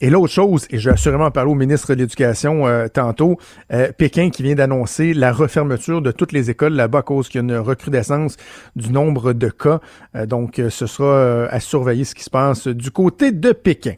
Et 0.00 0.10
l'autre 0.10 0.32
chose, 0.32 0.66
et 0.70 0.78
je 0.78 0.90
vais 0.90 0.94
assurément 0.94 1.30
parler 1.30 1.50
au 1.50 1.54
ministre 1.54 1.94
de 1.94 1.98
l'Éducation 2.00 2.66
euh, 2.66 2.88
tantôt, 2.88 3.38
euh, 3.72 3.90
Pékin 3.96 4.30
qui 4.30 4.42
vient 4.42 4.54
d'annoncer 4.54 5.14
la 5.14 5.32
refermeture 5.32 6.02
de 6.02 6.10
toutes 6.12 6.32
les 6.32 6.50
écoles 6.50 6.74
là-bas 6.74 7.00
à 7.00 7.02
cause 7.02 7.28
qu'il 7.28 7.40
y 7.40 7.44
a 7.44 7.54
une 7.54 7.58
recrudescence 7.58 8.36
du 8.76 8.90
nombre 8.90 9.32
de 9.32 9.48
cas. 9.48 9.80
Euh, 10.14 10.26
donc, 10.26 10.58
euh, 10.58 10.70
ce 10.70 10.86
sera 10.86 11.06
euh, 11.06 11.48
à 11.50 11.60
surveiller 11.60 12.04
ce 12.04 12.14
qui 12.14 12.24
se 12.24 12.30
passe 12.30 12.68
du 12.68 12.90
côté 12.90 13.32
de 13.32 13.52
Pékin. 13.52 13.94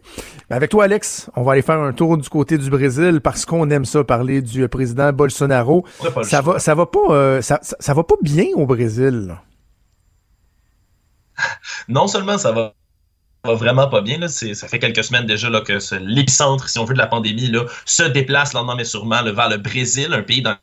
Ben, 0.49 0.57
avec 0.57 0.71
toi, 0.71 0.85
Alex, 0.85 1.31
on 1.37 1.43
va 1.43 1.53
aller 1.53 1.63
faire 1.63 1.79
un 1.79 1.93
tour 1.93 2.19
du 2.19 2.29
côté 2.29 2.59
du 2.59 2.71
Brésil 2.71 3.21
parce 3.23 3.45
qu'on 3.45 3.71
aime 3.71 3.85
ça 3.85 4.03
parler 4.05 4.43
du 4.43 4.65
euh, 4.65 4.69
président 4.69 5.13
Bolsonaro. 5.13 5.85
Ça 6.23 6.41
va, 6.41 6.59
ça 6.59 6.75
va 6.75 6.87
pas, 6.87 7.11
euh, 7.11 7.41
ça, 7.41 7.61
ça, 7.63 7.95
va 7.95 8.03
pas 8.03 8.17
bien 8.23 8.47
au 8.55 8.67
Brésil? 8.67 9.37
Non 11.89 12.07
seulement 12.07 12.37
ça 12.37 12.53
va 12.53 12.75
va 13.45 13.55
vraiment 13.55 13.89
pas 13.89 14.01
bien. 14.01 14.19
Là. 14.19 14.29
Ça 14.29 14.69
fait 14.69 14.79
quelques 14.79 15.05
semaines 15.05 15.27
déjà 15.27 15.49
là, 15.51 15.61
que 15.61 15.79
ce- 15.79 15.95
l'épicentre, 15.95 16.69
si 16.69 16.79
on 16.79 16.85
veut, 16.85 16.95
de 16.95 16.99
la 16.99 17.07
pandémie 17.07 17.49
là, 17.49 17.65
se 17.87 18.03
déplace 18.03 18.53
lentement 18.53 18.77
mais 18.77 18.85
sûrement 18.85 19.23
vers 19.23 19.49
le 19.49 19.57
Brésil, 19.57 20.13
un 20.13 20.23
pays 20.23 20.43
dans 20.43 20.57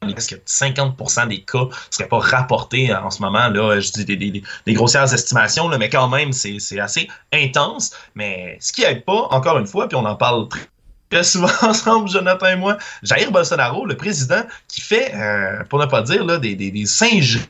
presque 0.00 0.40
50% 0.46 1.26
des 1.26 1.42
cas 1.42 1.64
ne 1.64 1.70
seraient 1.90 2.08
pas 2.08 2.18
rapportés 2.18 2.94
en 2.94 3.10
ce 3.10 3.20
moment. 3.20 3.48
Là, 3.48 3.80
je 3.80 3.90
dis 3.90 4.04
des, 4.04 4.74
grossières 4.74 5.12
estimations, 5.12 5.68
là, 5.68 5.78
mais 5.78 5.88
quand 5.90 6.08
même, 6.08 6.32
c'est 6.32 6.80
assez 6.80 7.08
intense. 7.32 7.92
Mais 8.14 8.56
ce 8.60 8.72
qui 8.72 8.84
aide 8.84 9.04
pas, 9.04 9.26
encore 9.30 9.58
une 9.58 9.66
fois, 9.66 9.88
puis 9.88 9.96
on 9.96 10.04
en 10.04 10.16
parle 10.16 10.48
très, 10.48 10.60
très 11.10 11.24
souvent 11.24 11.50
ensemble, 11.62 12.08
Jonathan 12.08 12.46
et 12.46 12.56
moi, 12.56 12.78
Jair 13.02 13.30
Bolsonaro, 13.32 13.86
le 13.86 13.96
président, 13.96 14.42
qui 14.68 14.80
fait, 14.80 15.14
euh, 15.14 15.64
pour 15.64 15.78
ne 15.78 15.86
pas 15.86 16.02
dire, 16.02 16.24
là, 16.24 16.38
des, 16.38 16.54
des, 16.54 16.70
des 16.70 16.86
singeries 16.86 17.48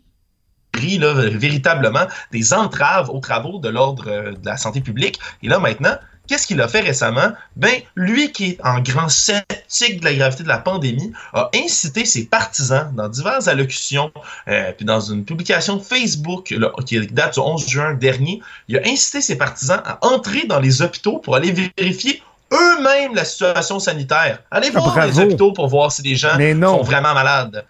là, 0.99 1.13
véritablement 1.31 2.07
des 2.33 2.53
entraves 2.53 3.11
aux 3.11 3.21
travaux 3.21 3.59
de 3.59 3.69
l'ordre 3.69 4.05
euh, 4.09 4.33
de 4.33 4.47
la 4.47 4.57
santé 4.57 4.81
publique. 4.81 5.19
Et 5.43 5.49
là, 5.49 5.59
maintenant, 5.59 5.97
qu'est-ce 6.29 6.47
qu'il 6.47 6.61
a 6.61 6.69
fait 6.69 6.81
récemment? 6.81 7.33
Ben, 7.57 7.81
lui 7.97 8.31
qui 8.33 8.51
est 8.51 8.59
en 8.65 8.81
grand 8.81 9.09
sceptique 9.09 10.01
de 10.01 10.05
la 10.05 10.15
gravité 10.15 10.43
de 10.45 10.49
la 10.49 10.59
pandémie, 10.59 11.13
a 11.33 11.51
incité 11.55 12.05
ses 12.05 12.27
partisans 12.27 12.93
dans 12.95 13.09
diverses 13.09 13.49
allocutions, 13.49 14.13
euh, 14.47 14.73
puis 14.77 14.85
dans 14.85 15.01
une 15.01 15.25
publication 15.25 15.81
Facebook 15.81 16.51
là, 16.51 16.71
qui 16.87 17.05
date 17.07 17.35
du 17.35 17.41
11 17.41 17.69
juin 17.69 17.95
dernier, 17.95 18.41
il 18.69 18.79
a 18.79 18.81
incité 18.87 19.21
ses 19.21 19.37
partisans 19.37 19.83
à 19.85 19.99
entrer 20.07 20.47
dans 20.47 20.61
les 20.61 20.83
hôpitaux 20.83 21.19
pour 21.19 21.35
aller 21.35 21.53
vérifier 21.77 22.23
eux-mêmes 22.53 23.15
la 23.15 23.25
situation 23.25 23.79
sanitaire. 23.79 24.41
Allez 24.51 24.71
Ah, 24.75 24.81
voir 24.81 25.07
les 25.07 25.19
hôpitaux 25.19 25.53
pour 25.53 25.69
voir 25.69 25.93
si 25.93 26.03
les 26.03 26.17
gens 26.17 26.37
sont 26.37 26.83
vraiment 26.83 27.15
malades. 27.15 27.65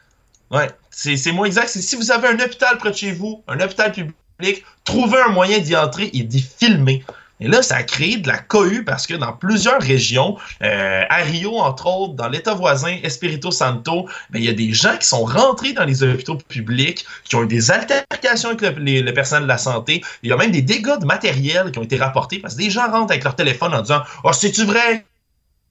Ouais, 0.51 0.69
c'est 0.91 1.33
moins 1.33 1.47
exact. 1.47 1.69
Si 1.69 1.97
vous 1.97 2.11
avez 2.11 2.29
un 2.29 2.41
hôpital 2.41 2.79
près 2.79 2.91
de 2.91 2.97
chez 2.97 3.13
vous, 3.13 3.43
un 3.49 3.61
hôpital 3.61 3.93
public, 3.93 4.65
trouvez 4.85 5.21
un 5.21 5.31
moyen 5.31 5.59
d'y 5.59 5.77
entrer 5.77 6.11
et 6.13 6.23
d'y 6.23 6.41
filmer. 6.41 7.05
Et 7.41 7.47
là, 7.47 7.63
ça 7.63 7.77
a 7.77 7.85
créé 7.85 8.17
de 8.17 8.27
la 8.27 8.39
cohue 8.39 8.85
parce 8.85 9.07
que 9.07 9.15
dans 9.15 9.33
plusieurs 9.33 9.81
régions, 9.81 10.37
euh, 10.61 11.05
à 11.09 11.19
Rio, 11.19 11.57
entre 11.59 11.87
autres, 11.87 12.15
dans 12.15 12.29
l'État 12.29 12.53
voisin, 12.55 12.97
Espirito 13.05 13.53
Santo, 13.53 14.09
ben, 14.31 14.41
il 14.41 14.45
y 14.45 14.49
a 14.49 14.53
des 14.53 14.73
gens 14.73 14.97
qui 14.99 15.07
sont 15.07 15.25
rentrés 15.25 15.73
dans 15.73 15.85
les 15.85 16.03
hôpitaux 16.03 16.35
publics, 16.35 17.07
qui 17.23 17.37
ont 17.37 17.45
eu 17.45 17.47
des 17.47 17.71
altercations 17.71 18.49
avec 18.49 18.63
le, 18.63 18.71
les- 18.83 19.03
le 19.03 19.13
personnel 19.15 19.45
de 19.45 19.49
la 19.49 19.59
santé. 19.59 20.03
Il 20.25 20.31
y 20.31 20.33
a 20.33 20.37
même 20.37 20.51
des 20.51 20.63
dégâts 20.63 20.99
de 20.99 21.07
matériel 21.07 21.71
qui 21.71 21.79
ont 21.79 21.85
été 21.85 21.97
rapportés 21.97 22.41
parce 22.41 22.55
que 22.55 22.59
des 22.59 22.71
gens 22.71 22.91
rentrent 22.91 23.13
avec 23.13 23.23
leur 23.23 23.37
téléphone 23.37 23.73
en 23.73 23.83
disant 23.83 24.03
«Oh, 24.25 24.33
c'est-tu 24.33 24.65
vrai? 24.65 25.05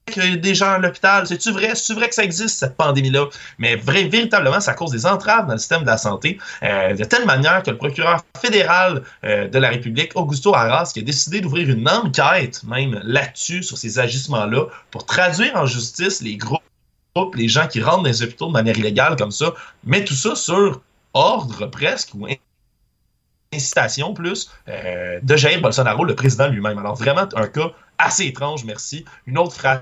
Qu'il 0.08 0.34
y 0.34 0.38
des 0.38 0.54
gens 0.54 0.72
à 0.72 0.78
l'hôpital? 0.78 1.26
C'est-tu 1.26 1.52
vrai? 1.52 1.74
C'est-tu 1.74 1.94
vrai 1.94 2.08
que 2.08 2.14
ça 2.14 2.24
existe, 2.24 2.58
cette 2.58 2.76
pandémie-là?» 2.76 3.26
Mais 3.58 3.76
vrai, 3.76 4.04
véritablement, 4.04 4.60
ça 4.60 4.74
cause 4.74 4.90
des 4.90 5.06
entraves 5.06 5.46
dans 5.46 5.52
le 5.52 5.58
système 5.58 5.82
de 5.82 5.86
la 5.86 5.98
santé, 5.98 6.38
euh, 6.62 6.94
de 6.94 7.04
telle 7.04 7.24
manière 7.26 7.62
que 7.62 7.70
le 7.70 7.76
procureur 7.76 8.22
fédéral 8.40 9.02
euh, 9.24 9.48
de 9.48 9.58
la 9.58 9.68
République, 9.68 10.12
Augusto 10.14 10.54
Arras, 10.54 10.90
qui 10.92 11.00
a 11.00 11.02
décidé 11.02 11.40
d'ouvrir 11.40 11.68
une 11.68 11.88
enquête 11.88 12.62
même 12.64 13.00
là-dessus, 13.04 13.62
sur 13.62 13.78
ces 13.78 13.98
agissements-là, 13.98 14.66
pour 14.90 15.06
traduire 15.06 15.56
en 15.56 15.66
justice 15.66 16.20
les 16.22 16.36
groupes, 16.36 16.62
les 17.34 17.48
gens 17.48 17.66
qui 17.66 17.82
rentrent 17.82 18.04
dans 18.04 18.10
les 18.10 18.22
hôpitaux 18.22 18.46
de 18.46 18.52
manière 18.52 18.78
illégale 18.78 19.16
comme 19.16 19.32
ça, 19.32 19.52
mais 19.84 20.04
tout 20.04 20.14
ça 20.14 20.34
sur 20.36 20.80
ordre 21.14 21.66
presque 21.66 22.10
ou 22.14 22.26
incitation 23.52 24.14
plus 24.14 24.50
euh, 24.68 25.18
de 25.22 25.36
Jair 25.36 25.60
Bolsonaro, 25.60 26.04
le 26.04 26.14
président 26.14 26.48
lui-même. 26.48 26.78
Alors 26.78 26.94
vraiment 26.94 27.26
un 27.34 27.46
cas 27.46 27.70
assez 27.98 28.26
étrange, 28.26 28.64
merci. 28.64 29.04
Une 29.26 29.38
autre 29.38 29.54
phrase 29.54 29.80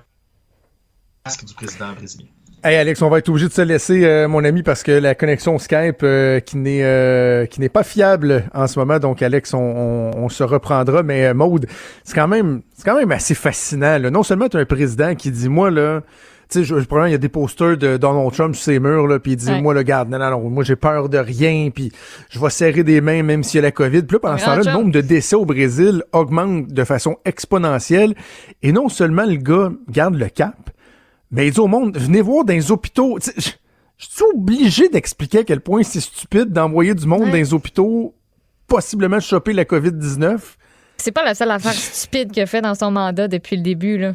du 1.47 1.55
président 1.55 1.93
brésilien. 1.97 2.27
Hey 2.65 2.77
Alex, 2.77 3.01
on 3.03 3.09
va 3.11 3.19
être 3.19 3.29
obligé 3.29 3.47
de 3.47 3.53
se 3.53 3.61
laisser, 3.63 4.05
euh, 4.05 4.27
mon 4.29 4.43
ami, 4.43 4.63
parce 4.63 4.83
que 4.83 4.91
la 4.91 5.15
connexion 5.15 5.59
Skype 5.59 5.99
euh, 6.03 6.41
qui 6.41 6.57
n'est 6.57 6.83
euh, 6.83 7.47
qui 7.47 7.61
n'est 7.61 7.69
pas 7.69 7.85
fiable 7.85 8.45
en 8.55 8.67
ce 8.67 8.79
moment. 8.79 8.99
Donc 8.99 9.23
Alex, 9.23 9.55
on, 9.55 9.59
on- 9.59 10.11
on 10.17 10.29
se 10.29 10.43
reprendra. 10.43 11.03
Mais 11.03 11.27
euh, 11.27 11.35
Maude, 11.35 11.67
c'est 12.03 12.15
quand 12.15 12.27
même 12.29 12.63
c'est 12.75 12.85
quand 12.85 12.97
même 12.97 13.13
assez 13.13 13.35
fascinant. 13.35 13.99
là. 13.99 14.11
Non 14.11 14.23
seulement 14.23 14.49
tu 14.49 14.57
as 14.57 14.61
un 14.61 14.65
président 14.65 15.15
qui 15.15 15.31
dit 15.31 15.49
moi 15.49 15.71
là. 15.71 16.01
Tu 16.49 16.61
sais, 16.61 16.65
je, 16.65 16.79
je 16.79 16.85
probablement, 16.85 17.09
il 17.09 17.13
y 17.13 17.15
a 17.17 17.19
des 17.19 17.29
posters 17.29 17.77
de 17.77 17.97
Donald 17.97 18.33
Trump 18.33 18.55
sur 18.55 18.65
ses 18.67 18.79
murs, 18.79 19.09
là, 19.09 19.19
puis 19.19 19.33
il 19.33 19.37
dit, 19.37 19.49
Ouais. 19.51 19.61
moi, 19.61 19.75
le 19.75 19.83
garde, 19.83 20.09
non, 20.09 20.21
non, 20.21 20.31
non, 20.31 20.49
moi, 20.49 20.63
j'ai 20.63 20.77
peur 20.77 21.09
de 21.09 21.19
rien, 21.19 21.71
puis 21.75 21.91
je 22.31 22.39
vais 22.39 22.51
serrer 22.51 22.85
des 22.85 23.01
mains 23.01 23.25
même 23.25 23.43
s'il 23.43 23.57
y 23.57 23.59
a 23.59 23.63
la 23.63 23.73
COVID. 23.73 24.03
Puis 24.05 24.13
là, 24.15 24.19
pendant 24.21 24.39
ce 24.39 24.45
temps-là, 24.45 24.63
le 24.65 24.71
nombre 24.73 24.93
de 24.93 25.01
décès 25.01 25.35
au 25.35 25.45
Brésil 25.45 26.05
augmente 26.13 26.69
de 26.69 26.85
façon 26.85 27.17
exponentielle. 27.25 28.15
Et 28.63 28.71
non 28.71 28.89
seulement 28.89 29.25
le 29.25 29.35
gars 29.35 29.73
garde 29.91 30.15
le 30.15 30.29
cap, 30.29 30.55
mais 31.31 31.49
il 31.49 31.53
dit 31.53 31.61
au 31.61 31.67
monde, 31.67 31.97
venez 31.97 32.21
voir 32.21 32.45
dans 32.45 32.53
les 32.55 32.71
hôpitaux. 32.71 33.19
Je 33.21 33.31
je 33.99 34.07
suis 34.07 34.25
obligé 34.35 34.89
d'expliquer 34.91 35.39
à 35.39 35.45
quel 35.45 35.61
point 35.63 35.83
c'est 35.83 36.01
stupide 36.01 36.53
d'envoyer 36.53 36.95
du 36.95 37.07
monde 37.07 37.23
Ouais. 37.23 37.31
dans 37.31 37.37
les 37.37 37.55
hôpitaux, 37.55 38.15
possiblement 38.67 39.21
choper 39.21 39.55
la 39.55 39.65
COVID-19. 39.65 40.39
C'est 40.99 41.13
pas 41.13 41.25
la 41.25 41.35
seule 41.35 41.51
affaire 41.51 41.73
stupide 41.73 42.31
qu'il 42.31 42.43
a 42.43 42.47
fait 42.47 42.61
dans 42.61 42.75
son 42.75 42.91
mandat 42.91 43.27
depuis 43.29 43.57
le 43.57 43.63
début, 43.63 43.97
là. 43.97 44.13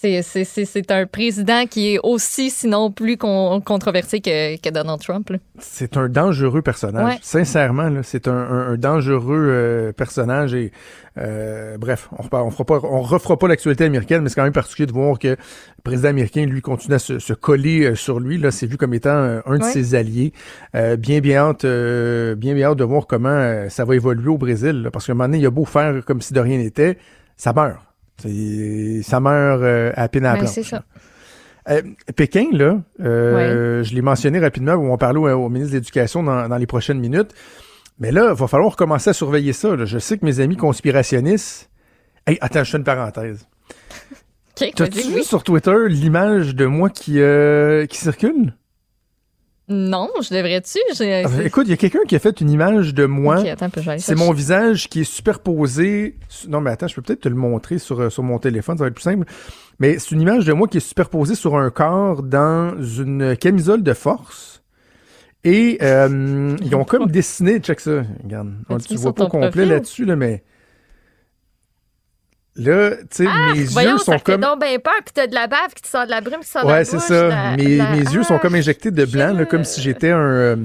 C'est, 0.00 0.90
un 0.92 1.06
président 1.06 1.66
qui 1.66 1.94
est 1.94 1.98
aussi, 2.02 2.50
sinon 2.50 2.92
plus 2.92 3.16
con- 3.16 3.60
controversé 3.60 4.20
que, 4.20 4.56
que 4.56 4.70
Donald 4.70 5.00
Trump. 5.00 5.32
C'est 5.58 5.96
un 5.96 6.08
dangereux 6.08 6.62
personnage. 6.62 7.04
Ouais. 7.14 7.18
Sincèrement, 7.20 7.90
c'est 8.04 8.28
un, 8.28 8.32
un- 8.32 8.72
un 8.72 8.76
dangereux 8.76 9.46
euh, 9.50 9.92
personnage. 9.92 10.54
Et 10.54 10.70
euh, 11.18 11.76
bref, 11.78 12.08
on 12.16 12.22
repart- 12.22 12.44
on 12.46 12.50
fera 12.52 12.64
pas, 12.64 12.80
on 12.84 13.02
refera 13.02 13.36
pas 13.36 13.48
l'actualité 13.48 13.84
américaine, 13.84 14.22
mais 14.22 14.28
c'est 14.28 14.36
quand 14.36 14.44
même 14.44 14.52
particulier 14.52 14.86
de 14.86 14.92
voir 14.92 15.18
que 15.18 15.28
le 15.28 15.36
président 15.82 16.10
américain 16.10 16.46
lui 16.46 16.60
continue 16.60 16.94
à 16.94 17.00
se, 17.00 17.18
se 17.18 17.32
coller 17.32 17.82
euh, 17.86 17.94
sur 17.96 18.20
lui. 18.20 18.38
Là, 18.38 18.52
c'est 18.52 18.66
vu 18.66 18.76
comme 18.76 18.94
étant 18.94 19.10
euh, 19.10 19.40
un 19.46 19.58
de 19.58 19.64
Ouais. 19.64 19.72
ses 19.72 19.96
alliés. 19.96 20.32
Euh, 20.76 20.96
bien, 20.96 21.18
bien 21.18 21.38
hâte, 21.48 21.64
euh, 21.64 22.36
bien, 22.36 22.54
bien 22.54 22.68
hâte 22.70 22.78
de 22.78 22.84
voir 22.84 23.08
comment 23.08 23.66
ça 23.68 23.84
va 23.84 23.96
évoluer 23.96 24.28
au 24.28 24.38
Brésil. 24.38 24.82
là, 24.82 24.90
parce 24.92 25.06
qu'à 25.06 25.12
un 25.12 25.16
moment 25.16 25.26
donné, 25.28 25.38
il 25.38 25.46
a 25.46 25.50
beau 25.50 25.64
faire 25.64 26.04
comme 26.04 26.20
si 26.22 26.32
de 26.34 26.40
rien 26.40 26.58
n'était, 26.58 26.98
ça 27.36 27.52
meurt. 27.52 27.80
Ça 28.18 29.20
meurt 29.20 29.62
euh, 29.62 29.92
à 29.94 30.08
peine 30.08 30.24
à 30.26 30.30
la 30.30 30.34
Ben, 30.34 30.40
planche, 30.40 30.54
c'est 30.54 30.62
ça. 30.62 30.82
euh, 31.70 31.82
Pékin, 32.16 32.46
là, 32.52 32.78
euh, 33.00 33.82
je 33.84 33.94
l'ai 33.94 34.02
mentionné 34.02 34.38
rapidement, 34.40 34.72
on 34.74 34.90
va 34.90 34.96
parler 34.96 35.18
au, 35.20 35.28
au 35.28 35.48
ministre 35.48 35.72
de 35.72 35.78
l'Éducation 35.78 36.22
dans, 36.22 36.48
dans 36.48 36.56
les 36.56 36.66
prochaines 36.66 36.98
minutes. 37.00 37.32
Mais 38.00 38.12
là, 38.12 38.28
il 38.32 38.36
va 38.38 38.46
falloir 38.46 38.76
commencer 38.76 39.10
à 39.10 39.12
surveiller 39.12 39.52
ça. 39.52 39.74
là. 39.74 39.84
Je 39.84 39.98
sais 39.98 40.18
que 40.18 40.24
mes 40.24 40.40
amis 40.40 40.56
conspirationnistes. 40.56 41.68
Hey, 42.26 42.38
attends, 42.40 42.62
je 42.62 42.70
fais 42.70 42.78
une 42.78 42.84
parenthèse. 42.84 43.46
T'as-tu 44.54 45.00
vu 45.00 45.14
oui. 45.16 45.24
sur 45.24 45.42
Twitter 45.44 45.74
l'image 45.88 46.54
de 46.54 46.66
moi 46.66 46.90
qui, 46.90 47.20
euh, 47.20 47.86
qui 47.86 47.98
circule? 47.98 48.54
Non, 49.68 50.08
je 50.22 50.34
devrais-tu? 50.34 50.78
J'ai- 50.94 51.24
Ah, 51.26 51.42
Écoute, 51.44 51.66
il 51.66 51.70
y 51.70 51.74
a 51.74 51.76
quelqu'un 51.76 52.04
qui 52.08 52.16
a 52.16 52.18
fait 52.18 52.40
une 52.40 52.50
image 52.50 52.94
de 52.94 53.04
moi. 53.04 53.36
C'est 53.98 54.14
mon 54.14 54.32
visage 54.32 54.88
qui 54.88 55.00
est 55.00 55.04
superposé. 55.04 56.16
Non, 56.48 56.60
mais 56.60 56.70
attends, 56.70 56.86
je 56.88 56.94
peux 56.94 57.02
peut-être 57.02 57.20
te 57.22 57.28
le 57.28 57.34
montrer 57.34 57.78
sur, 57.78 58.00
euh, 58.00 58.10
sur 58.10 58.22
mon 58.22 58.38
téléphone, 58.38 58.78
ça 58.78 58.84
va 58.84 58.88
être 58.88 58.94
plus 58.94 59.02
simple. 59.02 59.26
Mais 59.78 59.98
c'est 59.98 60.12
une 60.12 60.20
image 60.22 60.44
de 60.46 60.52
moi 60.52 60.68
qui 60.68 60.78
est 60.78 60.80
superposée 60.80 61.34
sur 61.34 61.56
un 61.56 61.70
corps 61.70 62.22
dans 62.22 62.80
une 62.82 63.36
camisole 63.36 63.82
de 63.82 63.92
force. 63.92 64.62
Et 65.44 65.78
euh, 65.82 66.56
ils 66.62 66.74
ont 66.74 66.84
comme 66.84 67.10
dessiné, 67.10 67.58
check 67.60 67.80
ça, 67.80 68.02
regarde. 68.24 68.52
As-tu 68.70 68.88
tu 68.88 68.96
vois 68.96 69.14
pas 69.14 69.24
complet 69.30 69.64
là-dessus, 69.74 70.04
là, 70.04 70.16
mais. 70.16 70.42
Là, 72.58 72.90
tu 72.96 73.06
sais, 73.12 73.24
Ah, 73.28 73.52
mes 73.54 73.64
voyons, 73.64 73.92
yeux 73.92 73.98
ça 73.98 74.04
sont 74.04 74.12
fait 74.14 74.22
comme. 74.32 74.40
donc 74.40 74.60
bien 74.60 74.78
peur, 74.80 74.92
puis 75.04 75.12
t'as 75.14 75.26
de 75.28 75.34
la 75.34 75.46
bave 75.46 75.72
qui 75.74 75.82
te 75.82 75.86
sort 75.88 76.06
de 76.06 76.10
la 76.10 76.20
brume 76.20 76.40
qui 76.40 76.48
sort 76.48 76.62
de 76.64 76.68
la 76.68 76.74
Ouais, 76.74 76.80
bouche. 76.80 76.90
c'est 76.90 76.98
ça. 76.98 77.28
la- 77.28 77.56
mes, 77.56 77.76
la- 77.76 77.90
mes 77.90 77.98
yeux 78.00 78.22
sont 78.24 78.38
comme 78.38 78.56
injectés 78.56 78.90
de 78.90 79.04
blanc, 79.04 79.32
là, 79.32 79.44
comme 79.44 79.62
si 79.64 79.80
j'étais 79.80 80.10
un, 80.10 80.18
euh, 80.18 80.56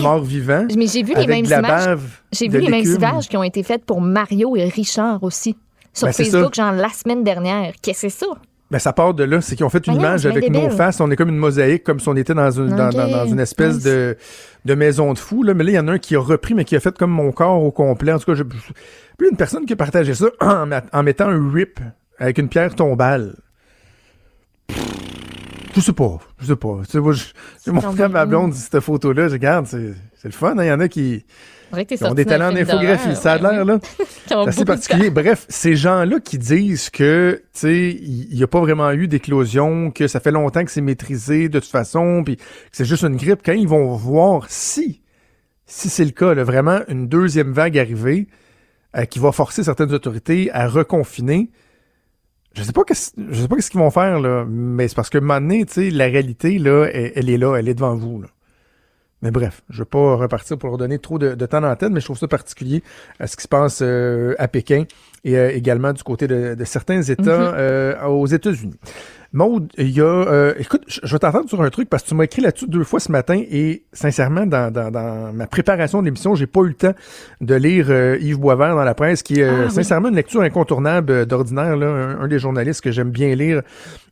mort 0.00 0.20
vivant. 0.22 0.66
Mais 0.76 0.86
j'ai 0.86 1.02
vu 1.02 1.12
les 1.14 1.26
mêmes 1.26 1.44
images. 1.44 1.98
J'ai 2.32 2.48
vu 2.48 2.58
les 2.58 2.68
mêmes 2.70 2.84
images 2.86 3.28
qui 3.28 3.36
ont 3.36 3.42
été 3.42 3.62
faites 3.62 3.84
pour 3.84 4.00
Mario 4.00 4.56
et 4.56 4.64
Richard 4.64 5.22
aussi. 5.22 5.56
Sur 5.94 6.06
Ben, 6.06 6.14
Facebook, 6.14 6.56
ça. 6.56 6.62
genre 6.70 6.72
la 6.72 6.88
semaine 6.88 7.22
dernière. 7.22 7.72
Qu'est-ce 7.82 8.06
que 8.06 8.08
c'est 8.08 8.18
ça? 8.20 8.26
Ben, 8.72 8.78
ça 8.78 8.94
part 8.94 9.12
de 9.12 9.22
là, 9.24 9.42
c'est 9.42 9.54
qu'ils 9.54 9.66
ont 9.66 9.68
fait 9.68 9.86
une 9.86 9.92
Voyons, 9.92 10.08
image 10.08 10.24
avec 10.24 10.48
nos 10.50 10.70
faces. 10.70 10.98
On 11.00 11.10
est 11.10 11.16
comme 11.16 11.28
une 11.28 11.36
mosaïque, 11.36 11.84
comme 11.84 12.00
si 12.00 12.08
on 12.08 12.16
était 12.16 12.32
dans 12.32 12.50
une, 12.50 12.70
dans, 12.74 12.88
Ok, 12.88 12.94
dans- 12.96 13.08
dans 13.10 13.26
une 13.26 13.38
espèce 13.38 13.74
nice. 13.74 13.84
de, 13.84 14.16
de 14.64 14.74
maison 14.74 15.12
de 15.12 15.18
fou. 15.18 15.42
Là. 15.42 15.52
Mais 15.52 15.62
là, 15.62 15.70
il 15.72 15.74
y 15.74 15.78
en 15.78 15.88
a 15.88 15.92
un 15.92 15.98
qui 15.98 16.16
a 16.16 16.20
repris, 16.20 16.54
mais 16.54 16.64
qui 16.64 16.74
a 16.74 16.80
fait 16.80 16.96
comme 16.96 17.10
mon 17.10 17.32
corps 17.32 17.62
au 17.62 17.70
complet. 17.70 18.12
En 18.12 18.18
tout 18.18 18.24
cas, 18.24 18.34
j'ai 18.34 18.44
plus 18.44 19.28
une 19.30 19.36
personne 19.36 19.66
qui 19.66 19.74
a 19.74 19.76
partagé 19.76 20.14
ça 20.14 20.26
en, 20.40 21.02
mettant 21.02 21.28
un 21.28 21.52
rip 21.52 21.80
avec 22.18 22.38
une 22.38 22.48
pierre 22.48 22.74
tombale. 22.74 23.34
Je 25.74 25.80
sais 25.80 25.92
pas, 25.92 26.18
je 26.38 26.46
sais 26.46 26.56
pas. 26.56 26.78
Tu 26.84 26.92
sais, 26.92 27.00
moi, 27.00 27.12
je- 27.12 27.70
montré 27.70 28.02
à 28.04 28.08
ma 28.08 28.26
blonde 28.26 28.54
cette 28.54 28.80
photo-là. 28.80 29.28
Je 29.28 29.32
regarde, 29.34 29.66
c'est 29.66 29.92
c'est 30.16 30.28
le 30.28 30.32
fun. 30.32 30.56
hein. 30.58 30.64
Il 30.64 30.68
y 30.68 30.72
en 30.72 30.80
a 30.80 30.88
qui, 30.88 31.24
Que 31.72 31.94
qui 31.94 32.04
ont 32.04 32.14
des 32.14 32.26
talents 32.26 32.52
en 32.52 32.54
film 32.54 32.68
infographie. 32.68 33.08
d'horreur, 33.08 33.22
Ça 33.22 33.32
a 33.32 33.38
l'air, 33.38 33.64
là. 33.64 33.78
C'est 34.26 34.34
assez 34.34 34.64
particulier. 34.64 35.10
Bref, 35.10 35.46
ces 35.48 35.74
gens-là 35.74 36.20
qui 36.20 36.38
disent 36.38 36.90
que, 36.90 37.42
tu 37.54 37.60
sais, 37.60 37.90
il 37.90 38.34
n'y 38.34 38.42
a 38.42 38.46
pas 38.46 38.60
vraiment 38.60 38.90
eu 38.92 39.08
d'éclosion, 39.08 39.90
que 39.90 40.06
ça 40.06 40.20
fait 40.20 40.30
longtemps 40.30 40.64
que 40.64 40.70
c'est 40.70 40.80
maîtrisé 40.82 41.48
de 41.48 41.58
toute 41.58 41.70
façon, 41.70 42.22
puis 42.24 42.36
que 42.36 42.42
c'est 42.72 42.84
juste 42.84 43.04
une 43.04 43.16
grippe, 43.16 43.40
quand 43.44 43.52
ils 43.52 43.68
vont 43.68 43.94
voir 43.96 44.46
si, 44.48 45.00
si 45.66 45.88
c'est 45.88 46.04
le 46.04 46.10
cas, 46.10 46.34
là, 46.34 46.44
vraiment 46.44 46.80
une 46.88 47.08
deuxième 47.08 47.52
vague 47.52 47.78
arrivée, 47.78 48.28
euh, 48.96 49.04
qui 49.06 49.18
va 49.18 49.32
forcer 49.32 49.62
certaines 49.64 49.92
autorités 49.94 50.50
à 50.52 50.68
reconfiner, 50.68 51.50
je 52.54 52.62
sais 52.62 52.72
pas 52.72 52.84
qu'est-ce, 52.84 53.12
je 53.30 53.40
sais 53.40 53.48
pas 53.48 53.56
qu'est-ce 53.56 53.70
qu'ils 53.70 53.80
vont 53.80 53.90
faire, 53.90 54.20
là, 54.20 54.44
mais 54.46 54.88
c'est 54.88 54.94
parce 54.94 55.08
que 55.08 55.18
maintenant, 55.18 55.58
tu 55.64 55.72
sais, 55.72 55.90
la 55.90 56.04
réalité, 56.06 56.58
là, 56.58 56.86
elle, 56.92 57.12
elle 57.16 57.30
est 57.30 57.38
là, 57.38 57.56
elle 57.56 57.68
est 57.68 57.74
devant 57.74 57.94
vous, 57.96 58.20
là. 58.20 58.28
Mais 59.22 59.30
bref, 59.30 59.62
je 59.70 59.76
ne 59.78 59.84
vais 59.84 59.88
pas 59.88 60.16
repartir 60.16 60.58
pour 60.58 60.68
leur 60.70 60.78
donner 60.78 60.98
trop 60.98 61.18
de, 61.18 61.34
de 61.34 61.46
temps 61.46 61.60
d'antenne, 61.60 61.92
mais 61.92 62.00
je 62.00 62.06
trouve 62.06 62.18
ça 62.18 62.26
particulier 62.28 62.82
à 63.20 63.26
ce 63.28 63.36
qui 63.36 63.42
se 63.44 63.48
passe 63.48 63.78
euh, 63.82 64.34
à 64.38 64.48
Pékin 64.48 64.84
et 65.24 65.36
euh, 65.38 65.50
également 65.54 65.92
du 65.92 66.02
côté 66.02 66.26
de, 66.26 66.54
de 66.56 66.64
certains 66.64 67.02
États 67.02 67.22
Mhm. 67.50 67.54
euh, 67.56 68.04
aux 68.06 68.26
États-Unis. 68.26 68.74
Maude, 69.34 69.72
il 69.78 69.88
y 69.90 70.00
a... 70.02 70.04
euh, 70.04 70.52
écoute, 70.58 70.82
je, 70.88 71.00
vais 71.10 71.18
t'entendre 71.18 71.48
sur 71.48 71.62
un 71.62 71.70
truc 71.70 71.88
parce 71.88 72.02
que 72.02 72.08
tu 72.10 72.14
m'as 72.14 72.24
écrit 72.24 72.42
là-dessus 72.42 72.66
deux 72.68 72.84
fois 72.84 73.00
ce 73.00 73.10
matin 73.10 73.40
et 73.50 73.82
sincèrement, 73.92 74.44
dans, 74.44 74.70
dans, 74.70 74.90
dans 74.90 75.32
ma 75.32 75.46
préparation 75.46 76.00
de 76.00 76.04
l'émission, 76.06 76.34
j'ai 76.34 76.46
pas 76.46 76.60
eu 76.60 76.68
le 76.68 76.74
temps 76.74 76.92
de 77.40 77.54
lire 77.54 77.86
euh, 77.88 78.18
Yves 78.20 78.38
Boisvert 78.38 78.74
dans 78.76 78.84
la 78.84 78.94
presse, 78.94 79.22
qui 79.22 79.40
est 79.40 79.44
euh, 79.44 79.62
Ah, 79.62 79.64
oui. 79.68 79.70
sincèrement 79.74 80.08
une 80.10 80.16
lecture 80.16 80.42
incontournable 80.42 81.12
euh, 81.12 81.24
d'ordinaire, 81.24 81.78
un 81.80 82.28
des 82.28 82.38
journalistes 82.38 82.82
que 82.82 82.90
j'aime 82.90 83.08
bien 83.10 83.34
lire 83.34 83.62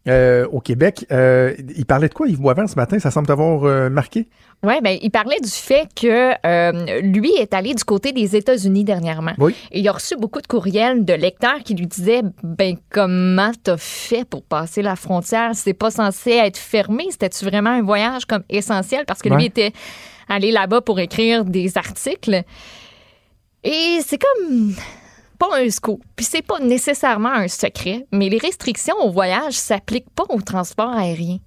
euh, 0.09 0.47
au 0.51 0.61
Québec. 0.61 1.05
Euh, 1.13 1.55
il 1.77 1.85
parlait 1.85 2.09
de 2.09 2.15
quoi, 2.15 2.27
Yves 2.29 2.41
Boisvert, 2.41 2.69
ce 2.69 2.77
matin? 2.77 2.99
Ça 2.99 3.11
semble 3.11 3.27
t'avoir 3.27 3.65
euh, 3.65 3.91
marqué? 3.91 4.29
Oui, 4.63 4.75
ben, 4.83 4.99
il 5.01 5.11
parlait 5.11 5.41
du 5.41 5.49
fait 5.51 5.89
que 5.95 7.01
lui 7.03 7.33
est 7.33 7.55
allé 7.55 7.75
du 7.75 7.85
côté 7.85 8.13
des 8.13 8.37
États-Unis 8.37 8.85
dernièrement. 8.85 9.33
Oui. 9.39 9.55
Et 9.71 9.81
il 9.81 9.89
a 9.89 9.93
reçu 9.93 10.17
beaucoup 10.17 10.41
de 10.41 10.47
courriels 10.47 11.05
de 11.05 11.13
lecteurs 11.15 11.61
qui 11.65 11.75
lui 11.75 11.87
disaient 11.87 12.23
ben 12.43 12.77
comment 12.91 13.53
t'as 13.63 13.79
fait 13.79 14.25
pour 14.25 14.43
passer 14.43 14.83
la 14.83 14.97
frontière? 14.97 15.53
C'est 15.55 15.75
pas 15.75 15.91
censé 15.91 16.33
être 16.33 16.59
fermé. 16.59 17.07
C'était-tu 17.11 17.45
vraiment 17.47 17.71
un 17.71 17.83
voyage 17.83 18.27
comme 18.27 18.43
essentiel 18.51 19.05
parce 19.07 19.23
que 19.23 19.31
Ouais. 19.31 19.37
lui 19.37 19.47
était 19.47 19.73
allé 20.29 20.51
là-bas 20.51 20.81
pour 20.83 21.01
écrire 21.01 21.45
des 21.45 21.79
articles. 21.79 22.43
Et 23.65 23.99
c'est 24.07 24.19
comme 24.19 24.75
pas 25.41 25.59
un 25.59 25.71
scoop. 25.71 26.03
Puis 26.15 26.27
c'est 26.27 26.43
pas 26.43 26.61
nécessairement 26.61 27.33
un 27.33 27.49
secret, 27.49 28.07
mais 28.13 28.29
les 28.29 28.39
restrictions 28.39 28.95
au 29.01 29.11
voyage 29.11 29.55
s'appliquent 29.55 30.11
pas 30.11 30.27
au 30.29 30.41
transport 30.43 30.91
aérien. 30.91 31.39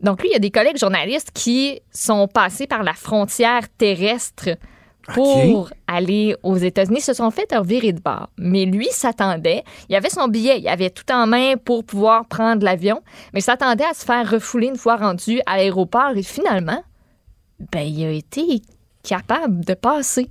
Donc 0.00 0.20
lui, 0.20 0.28
il 0.28 0.32
y 0.32 0.36
a 0.36 0.40
des 0.40 0.50
collègues 0.50 0.78
journalistes 0.78 1.30
qui 1.32 1.80
sont 1.92 2.28
passés 2.28 2.66
par 2.66 2.82
la 2.82 2.92
frontière 2.92 3.68
terrestre 3.78 4.50
pour 5.14 5.70
aller 5.86 6.36
aux 6.42 6.56
États-Unis, 6.56 7.00
se 7.00 7.14
sont 7.14 7.30
fait 7.30 7.50
revirer 7.54 7.92
de 7.92 8.00
bord. 8.00 8.28
Mais 8.36 8.66
lui 8.66 8.88
s'attendait, 8.90 9.64
il 9.88 9.96
avait 9.96 10.10
son 10.10 10.28
billet, 10.28 10.58
il 10.60 10.68
avait 10.68 10.90
tout 10.90 11.10
en 11.10 11.26
main 11.26 11.56
pour 11.56 11.84
pouvoir 11.84 12.26
prendre 12.26 12.62
l'avion, 12.62 13.00
mais 13.32 13.40
il 13.40 13.42
s'attendait 13.42 13.86
à 13.86 13.94
se 13.94 14.04
faire 14.04 14.30
refouler 14.30 14.66
une 14.66 14.76
fois 14.76 14.96
rendu 14.96 15.40
à 15.46 15.56
l'aéroport 15.56 16.12
et 16.14 16.22
finalement, 16.22 16.82
ben, 17.72 17.80
il 17.80 18.04
a 18.04 18.10
été 18.10 18.60
capable 19.02 19.64
de 19.64 19.74
passer. 19.74 20.28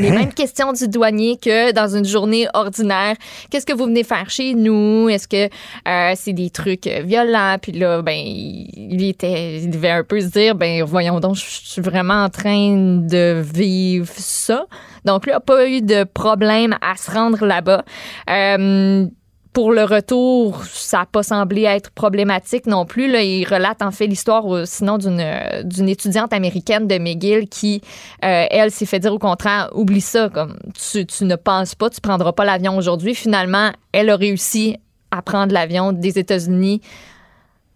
Les 0.00 0.10
Hein? 0.10 0.14
mêmes 0.14 0.32
questions 0.32 0.72
du 0.72 0.88
douanier 0.88 1.36
que 1.36 1.72
dans 1.72 1.94
une 1.94 2.04
journée 2.04 2.46
ordinaire. 2.54 3.16
Qu'est-ce 3.50 3.66
que 3.66 3.72
vous 3.72 3.84
venez 3.84 4.04
faire 4.04 4.30
chez 4.30 4.54
nous? 4.54 5.08
Est-ce 5.08 5.28
que 5.28 5.48
euh, 5.88 6.12
c'est 6.16 6.32
des 6.32 6.50
trucs 6.50 6.86
euh, 6.86 7.02
violents? 7.04 7.56
Puis 7.60 7.72
là, 7.72 8.02
ben, 8.02 8.16
il 8.16 9.04
était, 9.08 9.58
il 9.58 9.70
devait 9.70 9.90
un 9.90 10.04
peu 10.04 10.20
se 10.20 10.26
dire, 10.26 10.54
ben, 10.54 10.82
voyons 10.84 11.20
donc, 11.20 11.36
je 11.36 11.44
suis 11.44 11.82
vraiment 11.82 12.24
en 12.24 12.28
train 12.28 12.76
de 12.76 13.40
vivre 13.40 14.08
ça. 14.16 14.66
Donc 15.04 15.26
là, 15.26 15.40
pas 15.40 15.66
eu 15.68 15.80
de 15.80 16.04
problème 16.04 16.76
à 16.82 16.96
se 16.96 17.10
rendre 17.10 17.44
là-bas. 17.44 17.84
Euh, 18.28 19.06
pour 19.52 19.72
le 19.72 19.82
retour, 19.82 20.62
ça 20.64 20.98
n'a 20.98 21.06
pas 21.06 21.24
semblé 21.24 21.62
être 21.62 21.90
problématique 21.90 22.66
non 22.66 22.86
plus. 22.86 23.06
Il 23.20 23.44
relate 23.44 23.82
en 23.82 23.90
fait 23.90 24.06
l'histoire 24.06 24.44
sinon 24.64 24.96
d'une 24.96 25.20
euh, 25.20 25.62
d'une 25.64 25.88
étudiante 25.88 26.32
américaine 26.32 26.86
de 26.86 26.98
McGill 26.98 27.48
qui, 27.48 27.80
euh, 28.24 28.46
elle, 28.50 28.70
s'est 28.70 28.86
fait 28.86 29.00
dire 29.00 29.12
au 29.12 29.18
contraire, 29.18 29.70
oublie 29.72 30.00
ça, 30.00 30.28
comme 30.28 30.56
tu, 30.92 31.24
ne 31.24 31.36
penses 31.36 31.74
pas, 31.74 31.90
tu 31.90 32.00
prendras 32.00 32.32
pas 32.32 32.44
l'avion 32.44 32.76
aujourd'hui. 32.76 33.14
Finalement, 33.14 33.70
elle 33.92 34.10
a 34.10 34.16
réussi 34.16 34.76
à 35.10 35.22
prendre 35.22 35.52
l'avion 35.52 35.92
des 35.92 36.18
États-Unis 36.18 36.80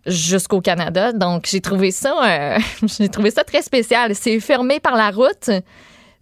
jusqu'au 0.07 0.61
Canada. 0.61 1.13
Donc, 1.13 1.47
j'ai 1.47 1.61
trouvé 1.61 1.91
ça, 1.91 2.15
euh, 2.25 2.59
j'ai 2.99 3.09
trouvé 3.09 3.33
ça 3.33 3.43
très 3.43 3.63
spécial. 3.63 4.15
C'est 4.15 4.39
fermé 4.39 4.79
par 4.79 4.95
la 4.95 5.11
route, 5.11 5.51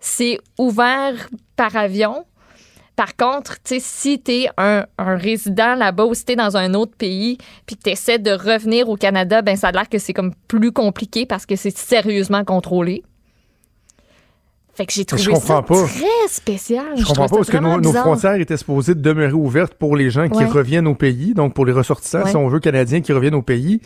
c'est 0.01 0.39
ouvert 0.59 1.29
par 1.57 1.77
avion. 1.77 2.25
Par 3.05 3.17
contre, 3.17 3.55
tu 3.65 3.75
sais, 3.75 3.81
si 3.81 4.23
tu 4.23 4.31
es 4.31 4.49
un, 4.57 4.87
un 4.97 5.17
résident 5.17 5.75
là-bas 5.75 6.05
ou 6.05 6.15
si 6.15 6.25
tu 6.25 6.33
es 6.35 6.37
dans 6.37 6.57
un 6.57 6.73
autre 6.75 6.93
pays 6.97 7.37
puis 7.67 7.75
que 7.75 7.83
tu 7.83 7.91
essaies 7.91 8.21
de 8.21 8.31
revenir 8.31 8.89
au 8.89 8.95
Canada, 8.97 9.43
ben 9.43 9.57
ça 9.57 9.69
a 9.69 9.73
l'air 9.73 9.89
que 9.89 9.99
c'est 9.99 10.13
comme 10.13 10.33
plus 10.47 10.71
compliqué 10.71 11.27
parce 11.27 11.45
que 11.45 11.57
c'est 11.57 11.77
sérieusement 11.77 12.45
contrôlé. 12.45 13.03
Fait 14.75 14.87
que 14.87 14.93
j'ai 14.93 15.05
trouvé 15.05 15.21
Je 15.25 15.31
comprends 15.31 15.57
ça 15.57 15.63
pas. 15.63 15.83
très 15.85 16.29
spécial. 16.29 16.85
Je 16.95 17.05
comprends 17.05 17.27
trouvais 17.27 17.29
pas 17.29 17.37
parce 17.39 17.51
que 17.51 17.57
nos, 17.57 17.93
frontières 17.93 18.35
étaient 18.37 18.57
supposées 18.57 18.95
de 18.95 19.01
demeurer 19.01 19.33
ouvertes 19.33 19.75
pour 19.75 19.97
les 19.97 20.11
gens 20.11 20.29
qui 20.29 20.39
Ouais. 20.39 20.45
reviennent 20.47 20.87
au 20.87 20.95
pays, 20.95 21.35
donc 21.35 21.55
pour 21.55 21.67
les 21.67 21.73
ressortissants, 21.73 22.23
Ouais. 22.23 22.31
si 22.31 22.37
on 22.37 22.47
veut, 22.47 22.61
canadiens 22.61 23.01
qui 23.01 23.13
reviennent 23.13 23.35
au 23.35 23.43
pays. 23.43 23.81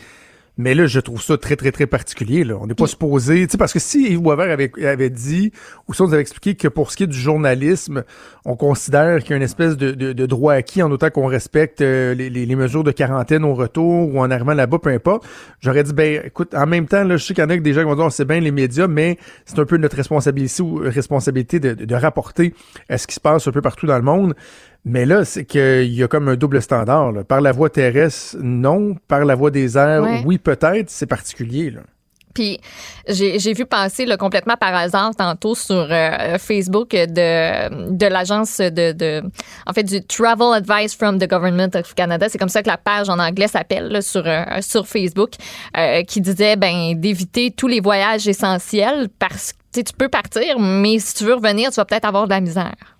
Mais 0.57 0.73
là, 0.73 0.87
je 0.87 0.99
trouve 0.99 1.21
ça 1.21 1.37
très, 1.37 1.55
très, 1.55 1.71
très 1.71 1.85
particulier. 1.85 2.43
Là. 2.43 2.57
On 2.59 2.67
n'est 2.67 2.73
pas 2.73 2.87
supposé... 2.87 3.45
Tu 3.45 3.51
sais, 3.51 3.57
parce 3.57 3.73
que 3.73 3.79
si 3.79 4.11
Yves 4.11 4.21
Boisvert 4.21 4.51
avait, 4.51 4.71
avait 4.83 5.09
dit, 5.09 5.51
ou 5.87 5.93
si 5.93 6.01
on 6.01 6.07
nous 6.07 6.13
avait 6.13 6.21
expliqué 6.21 6.55
que 6.55 6.67
pour 6.67 6.91
ce 6.91 6.97
qui 6.97 7.03
est 7.03 7.07
du 7.07 7.19
journalisme, 7.19 8.03
on 8.43 8.55
considère 8.55 9.19
qu'il 9.21 9.31
y 9.31 9.33
a 9.33 9.37
une 9.37 9.43
espèce 9.43 9.77
de, 9.77 9.91
de, 9.91 10.13
de 10.13 10.25
droit 10.25 10.53
acquis 10.53 10.81
en 10.81 10.91
autant 10.91 11.09
qu'on 11.09 11.27
respecte 11.27 11.81
euh, 11.81 12.13
les, 12.13 12.29
les, 12.29 12.45
les 12.45 12.55
mesures 12.55 12.83
de 12.83 12.91
quarantaine 12.91 13.45
au 13.45 13.53
retour 13.53 14.13
ou 14.13 14.19
en 14.19 14.31
arrivant 14.31 14.53
là-bas, 14.53 14.79
peu 14.79 14.89
importe, 14.89 15.27
j'aurais 15.59 15.83
dit, 15.83 15.93
ben 15.93 16.23
écoute, 16.25 16.53
en 16.55 16.65
même 16.65 16.87
temps, 16.87 17.03
là, 17.03 17.17
je 17.17 17.23
sais 17.23 17.33
qu'il 17.33 17.43
y 17.43 17.47
en 17.47 17.49
a 17.49 17.57
des 17.57 17.73
gens 17.73 17.81
qui 17.81 17.87
vont 17.87 17.95
dire, 17.95 18.11
c'est 18.11 18.25
bien 18.25 18.39
les 18.39 18.51
médias, 18.51 18.87
mais 18.87 19.17
c'est 19.45 19.59
un 19.59 19.65
peu 19.65 19.77
notre 19.77 19.95
responsabilité, 19.95 20.63
ou 20.63 20.77
responsabilité 20.77 21.59
de, 21.59 21.73
de, 21.73 21.85
de 21.85 21.95
rapporter 21.95 22.53
à 22.89 22.97
ce 22.97 23.05
qui 23.05 23.15
se 23.15 23.19
passe 23.19 23.47
un 23.47 23.51
peu 23.51 23.61
partout 23.61 23.85
dans 23.85 23.97
le 23.97 24.03
monde. 24.03 24.33
Mais 24.89 25.05
là, 25.05 25.25
c'est 25.25 25.43
qu'il 25.45 25.93
y 25.93 26.01
a 26.01 26.07
comme 26.07 26.29
un 26.29 26.35
double 26.35 26.61
standard. 26.61 27.11
là. 27.11 27.23
Par 27.23 27.41
la 27.41 27.51
voie 27.51 27.69
terrestre, 27.69 28.37
non. 28.41 28.95
Par 29.07 29.25
la 29.25 29.35
voie 29.35 29.51
des 29.51 29.77
airs, 29.77 30.01
Ouais. 30.03 30.23
oui, 30.25 30.37
peut-être. 30.37 30.89
C'est 30.89 31.05
particulier. 31.07 31.71
Là. 31.71 31.81
Puis 32.33 32.59
j'ai 33.07 33.39
j'ai 33.39 33.53
vu 33.53 33.65
passer 33.65 34.05
là, 34.05 34.15
complètement 34.15 34.57
par 34.57 34.73
hasard 34.75 35.15
tantôt 35.15 35.55
sur 35.55 35.87
euh, 35.89 36.37
Facebook 36.37 36.91
de, 36.91 37.89
de 37.97 38.05
l'agence 38.05 38.57
de, 38.59 38.91
de 38.91 39.23
en 39.65 39.73
fait 39.73 39.81
du 39.83 40.05
Travel 40.05 40.53
Advice 40.53 40.95
from 40.95 41.17
the 41.17 41.27
Government 41.27 41.69
of 41.73 41.95
Canada, 41.95 42.27
c'est 42.29 42.37
comme 42.37 42.47
ça 42.49 42.61
que 42.61 42.67
la 42.69 42.77
page 42.77 43.09
en 43.09 43.17
anglais 43.17 43.47
s'appelle 43.47 44.03
sur 44.03 44.21
euh, 44.27 44.43
sur 44.61 44.87
Facebook, 44.87 45.31
euh, 45.75 46.03
qui 46.03 46.21
disait 46.21 46.55
ben 46.57 46.93
d'éviter 46.95 47.49
tous 47.49 47.67
les 47.67 47.79
voyages 47.79 48.27
essentiels 48.27 49.09
parce 49.17 49.53
que 49.73 49.81
tu 49.81 49.93
peux 49.97 50.09
partir, 50.09 50.59
mais 50.59 50.99
si 50.99 51.15
tu 51.15 51.23
veux 51.23 51.33
revenir, 51.33 51.71
tu 51.71 51.75
vas 51.77 51.85
peut-être 51.85 52.05
avoir 52.05 52.25
de 52.25 52.29
la 52.31 52.39
misère. 52.41 52.96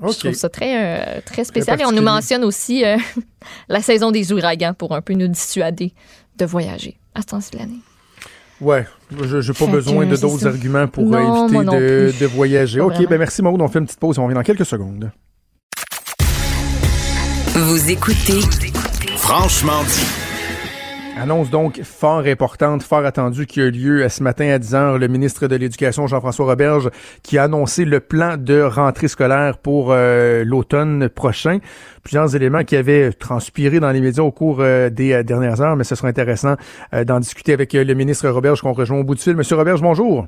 Je 0.00 0.18
trouve 0.18 0.32
ça 0.34 0.48
très, 0.48 1.16
euh, 1.18 1.20
très 1.24 1.44
spécial. 1.44 1.80
Et 1.80 1.84
on 1.84 1.92
nous 1.92 2.02
mentionne 2.02 2.44
aussi 2.44 2.84
euh, 2.84 2.96
la 3.68 3.80
saison 3.82 4.10
des 4.10 4.32
ouragans 4.32 4.74
pour 4.74 4.94
un 4.94 5.00
peu 5.00 5.14
nous 5.14 5.28
dissuader 5.28 5.92
de 6.36 6.44
voyager 6.44 6.96
à 7.14 7.20
ce 7.22 7.26
temps-ci 7.26 7.50
de 7.52 7.58
l'année. 7.58 7.80
Ouais, 8.60 8.86
je 9.10 9.36
n'ai 9.36 9.46
pas 9.46 9.52
Fait 9.66 9.66
besoin 9.70 10.06
de 10.06 10.16
d'autres 10.16 10.40
ça. 10.40 10.48
arguments 10.48 10.88
pour 10.88 11.04
Non, 11.04 11.46
éviter 11.48 11.64
de, 11.64 12.12
de 12.20 12.26
voyager. 12.26 12.80
Pas 12.80 12.86
OK, 12.86 12.92
vraiment. 12.94 13.10
ben 13.10 13.18
merci 13.18 13.42
Maud, 13.42 13.60
on 13.60 13.68
fait 13.68 13.78
une 13.78 13.86
petite 13.86 14.00
pause, 14.00 14.18
on 14.18 14.24
revient 14.24 14.34
dans 14.34 14.42
quelques 14.42 14.66
secondes. 14.66 15.10
Vous 17.54 17.90
écoutez 17.90 18.40
Franchement 19.16 19.82
dit. 19.84 20.27
Annonce 21.20 21.50
donc 21.50 21.82
fort 21.82 22.22
importante, 22.26 22.84
fort 22.84 23.04
attendue 23.04 23.46
qui 23.46 23.60
a 23.60 23.68
lieu 23.68 24.04
euh, 24.04 24.08
ce 24.08 24.22
matin 24.22 24.50
à 24.50 24.58
10h. 24.58 24.98
Le 24.98 25.08
ministre 25.08 25.48
de 25.48 25.56
l'Éducation, 25.56 26.06
Jean-François 26.06 26.46
Roberge, 26.46 26.90
qui 27.24 27.38
a 27.38 27.44
annoncé 27.44 27.84
le 27.84 27.98
plan 27.98 28.36
de 28.36 28.60
rentrée 28.60 29.08
scolaire 29.08 29.58
pour 29.58 29.88
euh, 29.90 30.44
l'automne 30.44 31.08
prochain. 31.08 31.58
Plusieurs 32.04 32.36
éléments 32.36 32.62
qui 32.62 32.76
avaient 32.76 33.12
transpiré 33.12 33.80
dans 33.80 33.90
les 33.90 34.00
médias 34.00 34.22
au 34.22 34.30
cours 34.30 34.58
euh, 34.60 34.90
des 34.90 35.24
dernières 35.24 35.60
heures, 35.60 35.74
mais 35.74 35.82
ce 35.82 35.96
sera 35.96 36.06
intéressant 36.06 36.54
d'en 36.92 37.18
discuter 37.18 37.52
avec 37.52 37.72
le 37.72 37.94
ministre 37.94 38.28
Roberge 38.28 38.60
qu'on 38.60 38.72
rejoint 38.72 38.98
au 38.98 39.04
bout 39.04 39.16
du 39.16 39.22
fil. 39.22 39.34
Monsieur 39.34 39.56
Roberge, 39.56 39.82
bonjour. 39.82 40.26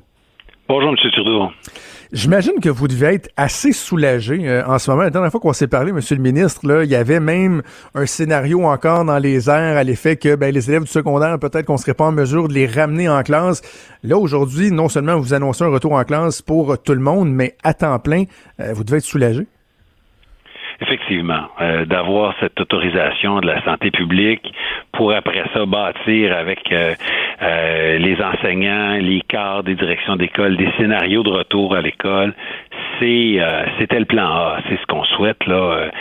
Bonjour, 0.67 0.89
M. 0.89 1.11
Trudeau. 1.11 1.47
J'imagine 2.13 2.59
que 2.61 2.67
vous 2.67 2.89
devez 2.89 3.13
être 3.13 3.29
assez 3.37 3.71
soulagé 3.71 4.41
euh, 4.45 4.65
en 4.65 4.79
ce 4.79 4.91
moment. 4.91 5.03
La 5.03 5.11
dernière 5.11 5.31
fois 5.31 5.39
qu'on 5.39 5.53
s'est 5.53 5.67
parlé, 5.67 5.93
Monsieur 5.93 6.17
le 6.17 6.21
ministre, 6.21 6.67
là, 6.67 6.83
il 6.83 6.89
y 6.89 6.95
avait 6.95 7.21
même 7.21 7.61
un 7.95 8.05
scénario 8.05 8.65
encore 8.65 9.05
dans 9.05 9.17
les 9.17 9.49
airs 9.49 9.77
à 9.77 9.83
l'effet 9.85 10.17
que 10.17 10.35
ben, 10.35 10.53
les 10.53 10.69
élèves 10.69 10.83
du 10.83 10.91
secondaire, 10.91 11.39
peut-être 11.39 11.65
qu'on 11.65 11.77
serait 11.77 11.93
pas 11.93 12.03
en 12.03 12.11
mesure 12.11 12.49
de 12.49 12.53
les 12.53 12.67
ramener 12.67 13.07
en 13.07 13.23
classe. 13.23 13.61
Là, 14.03 14.17
aujourd'hui, 14.17 14.71
non 14.71 14.89
seulement 14.89 15.17
vous 15.17 15.33
annoncez 15.33 15.63
un 15.63 15.69
retour 15.69 15.93
en 15.93 16.03
classe 16.03 16.41
pour 16.41 16.77
tout 16.77 16.93
le 16.93 16.99
monde, 16.99 17.31
mais 17.31 17.55
à 17.63 17.73
temps 17.73 17.97
plein, 17.99 18.25
euh, 18.59 18.73
vous 18.73 18.83
devez 18.83 18.97
être 18.97 19.05
soulagé. 19.05 19.47
Effectivement, 20.81 21.43
euh, 21.61 21.85
d'avoir 21.85 22.33
cette 22.39 22.59
autorisation 22.59 23.39
de 23.39 23.45
la 23.45 23.63
santé 23.63 23.91
publique 23.91 24.51
pour 24.91 25.13
après 25.13 25.43
ça 25.53 25.63
bâtir 25.67 26.35
avec 26.35 26.71
euh, 26.71 26.95
euh, 27.43 27.99
les 27.99 28.19
enseignants, 28.19 28.97
les 28.99 29.21
cadres 29.21 29.61
des 29.61 29.75
directions 29.75 30.15
d'école, 30.15 30.57
des 30.57 30.71
scénarios 30.77 31.21
de 31.21 31.29
retour 31.29 31.75
à 31.75 31.81
l'école, 31.81 32.33
c'est 32.99 33.35
euh, 33.37 33.65
c'était 33.77 33.99
le 33.99 34.05
plan 34.05 34.25
A, 34.25 34.57
c'est 34.67 34.79
ce 34.81 34.85
qu'on 34.87 35.03
souhaite 35.03 35.45
là. 35.45 35.91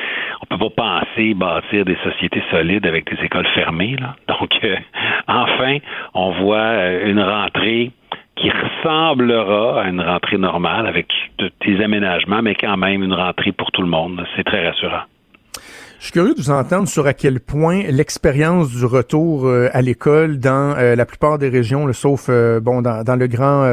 On 0.40 0.56
peut 0.56 0.70
pas 0.70 1.02
penser 1.04 1.34
bâtir 1.34 1.84
des 1.84 1.98
sociétés 2.02 2.42
solides 2.50 2.86
avec 2.86 3.04
des 3.14 3.22
écoles 3.22 3.48
fermées 3.48 3.96
là. 4.00 4.16
Donc 4.28 4.50
enfin, 5.28 5.76
on 6.14 6.30
voit 6.30 6.90
une 7.04 7.20
rentrée 7.20 7.90
qui 8.40 8.50
ressemblera 8.50 9.82
à 9.82 9.88
une 9.88 10.00
rentrée 10.00 10.38
normale 10.38 10.86
avec 10.86 11.06
des 11.38 11.80
aménagements, 11.82 12.42
mais 12.42 12.54
quand 12.54 12.76
même 12.76 13.02
une 13.02 13.12
rentrée 13.12 13.52
pour 13.52 13.70
tout 13.70 13.82
le 13.82 13.88
monde. 13.88 14.26
C'est 14.34 14.44
très 14.44 14.66
rassurant. 14.66 15.02
Je 16.00 16.06
suis 16.06 16.12
curieux 16.12 16.32
de 16.32 16.40
vous 16.40 16.50
entendre 16.50 16.88
sur 16.88 17.06
à 17.06 17.12
quel 17.12 17.40
point 17.40 17.82
l'expérience 17.82 18.70
du 18.70 18.86
retour 18.86 19.46
euh, 19.46 19.68
à 19.74 19.82
l'école 19.82 20.38
dans 20.38 20.74
euh, 20.78 20.96
la 20.96 21.04
plupart 21.04 21.36
des 21.36 21.50
régions, 21.50 21.92
sauf 21.92 22.28
euh, 22.30 22.58
bon 22.58 22.80
dans, 22.80 23.16
le 23.16 23.26
grand 23.26 23.70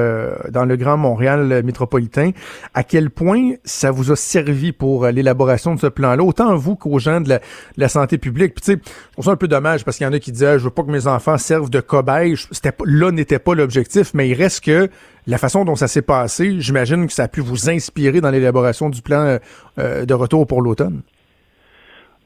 dans 0.50 0.66
le 0.66 0.76
grand 0.76 0.98
Montréal 0.98 1.64
métropolitain, 1.64 2.32
à 2.74 2.84
quel 2.84 3.12
point 3.12 3.52
ça 3.64 3.92
vous 3.92 4.12
a 4.12 4.18
servi 4.18 4.74
pour 4.74 5.08
l'élaboration 5.08 5.74
de 5.76 5.80
ce 5.80 5.88
plan-là, 5.88 6.22
autant 6.22 6.54
vous 6.58 6.76
qu'aux 6.76 7.00
gens 7.00 7.22
de 7.22 7.40
la, 7.78 7.88
santé 7.88 8.18
publique? 8.18 8.56
Puis 8.56 8.62
tu 8.62 8.72
sais, 8.74 8.82
je 8.84 9.12
trouve 9.14 9.26
ça 9.26 9.32
un 9.32 9.38
peu 9.38 9.48
dommage 9.48 9.86
parce 9.86 9.96
qu'il 9.96 10.06
y 10.06 10.10
en 10.10 10.14
a 10.14 10.20
qui 10.20 10.34
disaient 10.34 10.60
je 10.60 10.66
veux 10.66 10.70
pas 10.70 10.84
que 10.84 10.92
mes 10.92 11.08
enfants 11.08 11.38
servent 11.38 11.70
de 11.70 11.80
cobayes. 11.80 12.36
C'était 12.52 12.74
là 12.84 13.10
n'était 13.10 13.40
pas 13.40 13.56
l'objectif, 13.56 14.14
mais 14.14 14.28
il 14.28 14.34
reste 14.34 14.66
que 14.66 14.90
la 15.28 15.38
façon 15.38 15.64
dont 15.64 15.78
ça 15.78 15.88
s'est 15.88 16.02
passé, 16.02 16.58
j'imagine 16.60 17.08
que 17.08 17.14
ça 17.14 17.24
a 17.24 17.28
pu 17.30 17.40
vous 17.40 17.70
inspirer 17.70 18.20
dans 18.20 18.32
l'élaboration 18.32 18.90
du 18.90 19.02
plan 19.02 19.40
de 19.78 20.14
retour 20.14 20.46
pour 20.46 20.62
l'automne. 20.62 21.04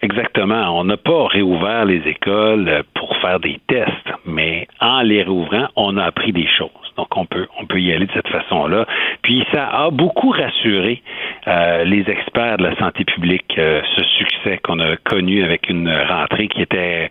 Exactement. 0.03 0.80
On 0.80 0.84
n'a 0.84 0.98
pas 0.98 1.28
réouvert 1.28 1.86
les 1.86 2.02
écoles 2.07 2.68
euh, 2.68 2.82
pour 2.95 3.15
faire 3.18 3.40
des 3.40 3.60
tests, 3.68 3.91
mais 4.26 4.68
en 4.80 5.02
les 5.02 5.22
réouvrant, 5.22 5.68
on 5.76 5.95
a 5.98 6.06
appris 6.06 6.32
des 6.32 6.48
choses. 6.48 6.69
Donc, 6.98 7.15
on 7.15 7.26
peut, 7.26 7.48
on 7.60 7.65
peut 7.65 7.80
y 7.80 7.94
aller 7.94 8.06
de 8.06 8.11
cette 8.14 8.28
façon-là. 8.28 8.86
Puis, 9.22 9.45
ça 9.53 9.68
a 9.68 9.90
beaucoup 9.91 10.30
rassuré 10.30 11.02
euh, 11.48 11.84
les 11.84 12.10
experts 12.10 12.57
de 12.57 12.64
la 12.64 12.76
santé 12.78 13.06
publique, 13.06 13.56
euh, 13.57 13.82
ce 13.95 14.03
succès 14.03 14.60
qu'on 14.64 14.80
a 14.80 14.98
connu 14.98 15.44
avec 15.44 15.69
une 15.69 15.90
rentrée 15.90 16.48
qui 16.48 16.61
était 16.61 17.07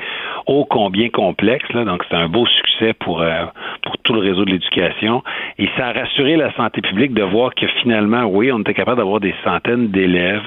ô 0.46 0.64
combien 0.64 1.08
complexe. 1.08 1.68
Là. 1.72 1.84
Donc, 1.84 2.04
c'est 2.08 2.16
un 2.16 2.28
beau 2.28 2.46
succès 2.46 2.92
pour, 2.94 3.22
euh, 3.22 3.44
pour 3.82 3.96
tout 3.98 4.12
le 4.12 4.20
réseau 4.20 4.44
de 4.44 4.50
l'éducation. 4.50 5.22
Et 5.58 5.68
ça 5.76 5.88
a 5.88 5.92
rassuré 5.92 6.36
la 6.36 6.52
santé 6.54 6.80
publique 6.80 7.14
de 7.14 7.22
voir 7.22 7.54
que 7.54 7.66
finalement, 7.82 8.24
oui, 8.24 8.52
on 8.52 8.60
était 8.60 8.74
capable 8.74 8.98
d'avoir 8.98 9.20
des 9.20 9.34
centaines 9.44 9.88
d'élèves 9.88 10.42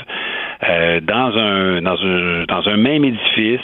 euh, 0.70 1.02
dans 1.02 1.38
un 1.38 1.82
dans 1.82 2.02
un 2.02 2.33
dans 2.48 2.68
un 2.68 2.78
même 2.78 3.06
édifice 3.06 3.62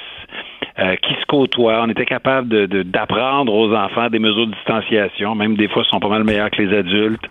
euh, 0.79 0.95
qui 0.95 1.13
se 1.15 1.25
côtoient. 1.25 1.81
On 1.83 1.89
était 1.89 2.05
capable 2.05 2.47
de, 2.47 2.83
d'apprendre 2.83 3.53
aux 3.53 3.73
enfants 3.75 4.09
des 4.09 4.19
mesures 4.19 4.47
de 4.47 4.53
distanciation, 4.53 5.35
même 5.35 5.57
des 5.57 5.67
fois, 5.67 5.83
ils 5.85 5.89
sont 5.89 5.99
pas 5.99 6.07
mal 6.07 6.23
meilleurs 6.23 6.49
que 6.51 6.61
les 6.61 6.77
adultes. 6.77 7.25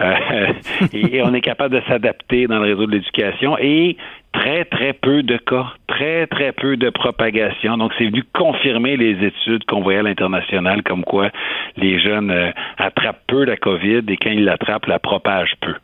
Euh, 0.00 0.14
et, 0.94 1.20
on 1.22 1.34
est 1.34 1.42
capable 1.42 1.74
de 1.74 1.82
s'adapter 1.86 2.46
dans 2.46 2.60
le 2.60 2.72
réseau 2.72 2.86
de 2.86 2.92
l'éducation. 2.92 3.58
Et 3.58 3.98
très, 4.32 4.64
très 4.64 4.94
peu 4.94 5.22
de 5.22 5.36
cas, 5.36 5.66
très, 5.86 6.26
très 6.28 6.52
peu 6.52 6.78
de 6.78 6.88
propagation. 6.88 7.76
Donc, 7.76 7.92
c'est 7.98 8.06
venu 8.06 8.22
confirmer 8.32 8.96
les 8.96 9.22
études 9.26 9.64
qu'on 9.66 9.82
voyait 9.82 9.98
à 9.98 10.02
l'international, 10.02 10.82
comme 10.82 11.04
quoi 11.04 11.28
les 11.76 12.00
jeunes 12.00 12.30
euh, 12.30 12.52
attrapent 12.78 13.24
peu 13.26 13.44
la 13.44 13.56
COVID 13.56 14.04
et 14.08 14.16
quand 14.16 14.30
ils 14.30 14.44
l'attrapent, 14.44 14.86
la 14.86 14.98
propagent 14.98 15.56
peu. 15.60 15.74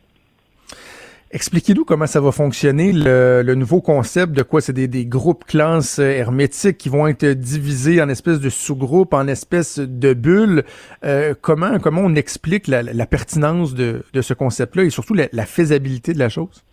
Expliquez-nous 1.33 1.85
comment 1.85 2.07
ça 2.07 2.19
va 2.19 2.33
fonctionner, 2.33 2.91
le, 2.91 3.41
le 3.41 3.55
nouveau 3.55 3.79
concept 3.79 4.33
de 4.33 4.43
quoi? 4.43 4.59
C'est 4.59 4.73
des, 4.73 4.89
des 4.89 5.05
groupes 5.05 5.45
classes 5.45 5.99
euh, 5.99 6.09
hermétiques 6.11 6.77
qui 6.77 6.89
vont 6.89 7.07
être 7.07 7.25
divisés 7.25 8.01
en 8.01 8.09
espèces 8.09 8.41
de 8.41 8.49
sous-groupes, 8.49 9.13
en 9.13 9.27
espèces 9.27 9.79
de 9.79 10.13
bulles. 10.13 10.65
Euh, 11.05 11.33
comment, 11.39 11.79
comment 11.79 12.01
on 12.01 12.15
explique 12.15 12.67
la, 12.67 12.83
la 12.83 13.05
pertinence 13.05 13.73
de, 13.73 14.03
de 14.11 14.21
ce 14.21 14.33
concept-là 14.33 14.83
et 14.83 14.89
surtout 14.89 15.13
la, 15.13 15.29
la 15.31 15.45
faisabilité 15.45 16.11
de 16.13 16.19
la 16.19 16.27
chose? 16.27 16.63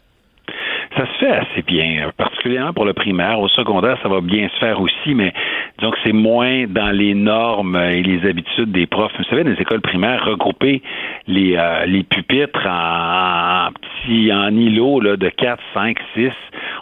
Ça 0.98 1.06
se 1.06 1.18
fait 1.20 1.30
assez 1.30 1.62
bien, 1.62 2.10
particulièrement 2.16 2.72
pour 2.72 2.84
le 2.84 2.92
primaire. 2.92 3.38
Au 3.38 3.46
secondaire, 3.46 3.96
ça 4.02 4.08
va 4.08 4.20
bien 4.20 4.48
se 4.48 4.58
faire 4.58 4.80
aussi, 4.80 5.14
mais 5.14 5.32
disons 5.78 5.92
que 5.92 5.98
c'est 6.02 6.12
moins 6.12 6.64
dans 6.66 6.90
les 6.90 7.14
normes 7.14 7.76
et 7.76 8.02
les 8.02 8.28
habitudes 8.28 8.72
des 8.72 8.88
profs. 8.88 9.12
Vous 9.16 9.22
savez, 9.30 9.44
dans 9.44 9.50
les 9.50 9.62
écoles 9.62 9.80
primaires, 9.80 10.24
regrouper 10.24 10.82
les, 11.28 11.54
euh, 11.56 11.86
les 11.86 12.02
pupitres 12.02 12.66
en, 12.66 13.68
en 13.68 13.70
petits, 13.70 14.32
en 14.32 14.50
îlots 14.56 14.98
là, 14.98 15.16
de 15.16 15.28
4, 15.28 15.62
5, 15.72 15.98
6, 16.16 16.32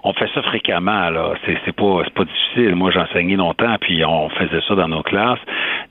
on 0.03 0.15
fait 0.15 0.31
ça 0.35 0.41
fréquemment. 0.43 1.11
Là. 1.11 1.35
C'est, 1.45 1.59
c'est 1.67 1.77
pas 1.77 2.01
c'est 2.05 2.15
pas 2.15 2.25
difficile. 2.25 2.75
Moi, 2.75 2.93
j'ai 2.93 3.01
enseigné 3.01 3.37
longtemps, 3.37 3.77
puis 3.81 4.03
on 4.03 4.31
faisait 4.31 4.63
ça 4.67 4.75
dans 4.77 4.89
nos 4.89 5.03
classes. 5.03 5.41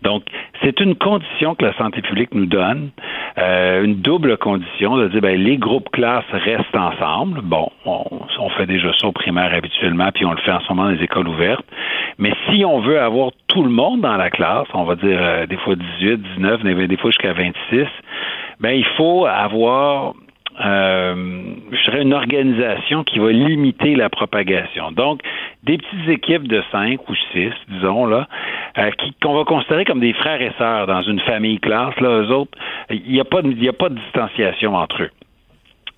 Donc, 0.02 0.24
c'est 0.64 0.80
une 0.80 0.96
condition 0.96 1.54
que 1.54 1.66
la 1.66 1.78
santé 1.78 2.02
publique 2.02 2.34
nous 2.34 2.46
donne, 2.48 2.90
euh, 3.38 3.84
une 3.84 3.96
double 4.02 4.38
condition 4.38 4.98
de 4.98 5.10
dire 5.10 5.22
ben, 5.22 5.40
les 5.40 5.58
groupes 5.58 5.90
classes 5.92 6.24
restent 6.32 6.76
ensemble. 6.76 7.42
Bon, 7.42 7.70
on, 7.86 8.06
on 8.40 8.50
fait 8.50 8.66
déjà 8.66 8.92
ça 9.00 9.08
au 9.08 9.12
primaire 9.12 9.54
habituellement, 9.54 10.10
puis 10.14 10.26
on 10.26 10.32
le 10.32 10.38
fait 10.38 10.52
en 10.52 10.60
ce 10.60 10.70
moment 10.70 10.86
dans 10.86 10.96
les 10.96 11.04
écoles 11.04 11.28
ouvertes. 11.28 11.66
Mais 12.18 12.34
si 12.50 12.66
on 12.66 12.80
veut 12.80 13.00
avoir 13.00 13.32
tout 13.48 13.64
le 13.64 13.70
monde 13.70 14.02
dans 14.02 14.18
la 14.18 14.30
classe, 14.30 14.68
on 14.74 14.84
va 14.84 14.96
dire 14.96 15.18
euh, 15.20 15.46
des 15.46 15.58
fois 15.58 15.76
18, 15.76 16.18
19, 16.38 16.64
des 16.88 16.98
fois 16.98 17.12
jusqu'à 17.12 17.34
26, 17.34 17.88
ben 18.60 18.72
il 18.72 18.86
faut 18.98 19.26
avoir 19.26 20.14
euh, 20.64 21.56
je 21.72 21.84
dirais 21.84 22.04
une 22.04 22.14
organisation 22.14 23.04
qui 23.04 23.20
va 23.20 23.32
limiter 23.32 23.96
la 23.96 24.10
propagation. 24.10 24.92
Donc, 24.92 25.22
des 25.64 25.78
petites 25.78 26.08
équipes 26.08 26.48
de 26.48 26.64
cinq 26.72 27.10
ou 27.10 27.16
six, 27.34 27.52
disons, 27.70 28.06
là, 28.06 28.28
euh, 28.78 28.90
qu'on 29.22 29.34
va 29.34 29.44
considérer 29.44 29.84
comme 29.84 30.00
des 30.00 30.14
frères 30.14 30.42
et 30.42 30.52
sœurs 30.58 30.88
dans 30.88 31.02
une 31.02 31.20
famille 31.22 31.60
classe, 31.60 32.00
là, 32.00 32.22
eux 32.22 32.32
autres, 32.32 32.58
il 32.90 33.12
n'y 33.12 33.20
a 33.20 33.26
pas 33.26 33.42
de 33.42 33.96
distanciation 33.96 34.76
entre 34.76 35.04
eux. 35.04 35.12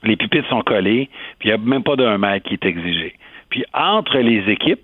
Les 0.07 0.15
pupitres 0.15 0.49
sont 0.49 0.61
collés, 0.61 1.09
puis 1.39 1.49
il 1.49 1.55
n'y 1.55 1.61
a 1.61 1.63
même 1.63 1.84
pas 1.84 1.95
d'un 1.95 2.17
mètre 2.17 2.47
qui 2.47 2.53
est 2.55 2.65
exigé. 2.65 3.13
Puis 3.49 3.63
entre 3.73 4.17
les 4.17 4.49
équipes, 4.51 4.79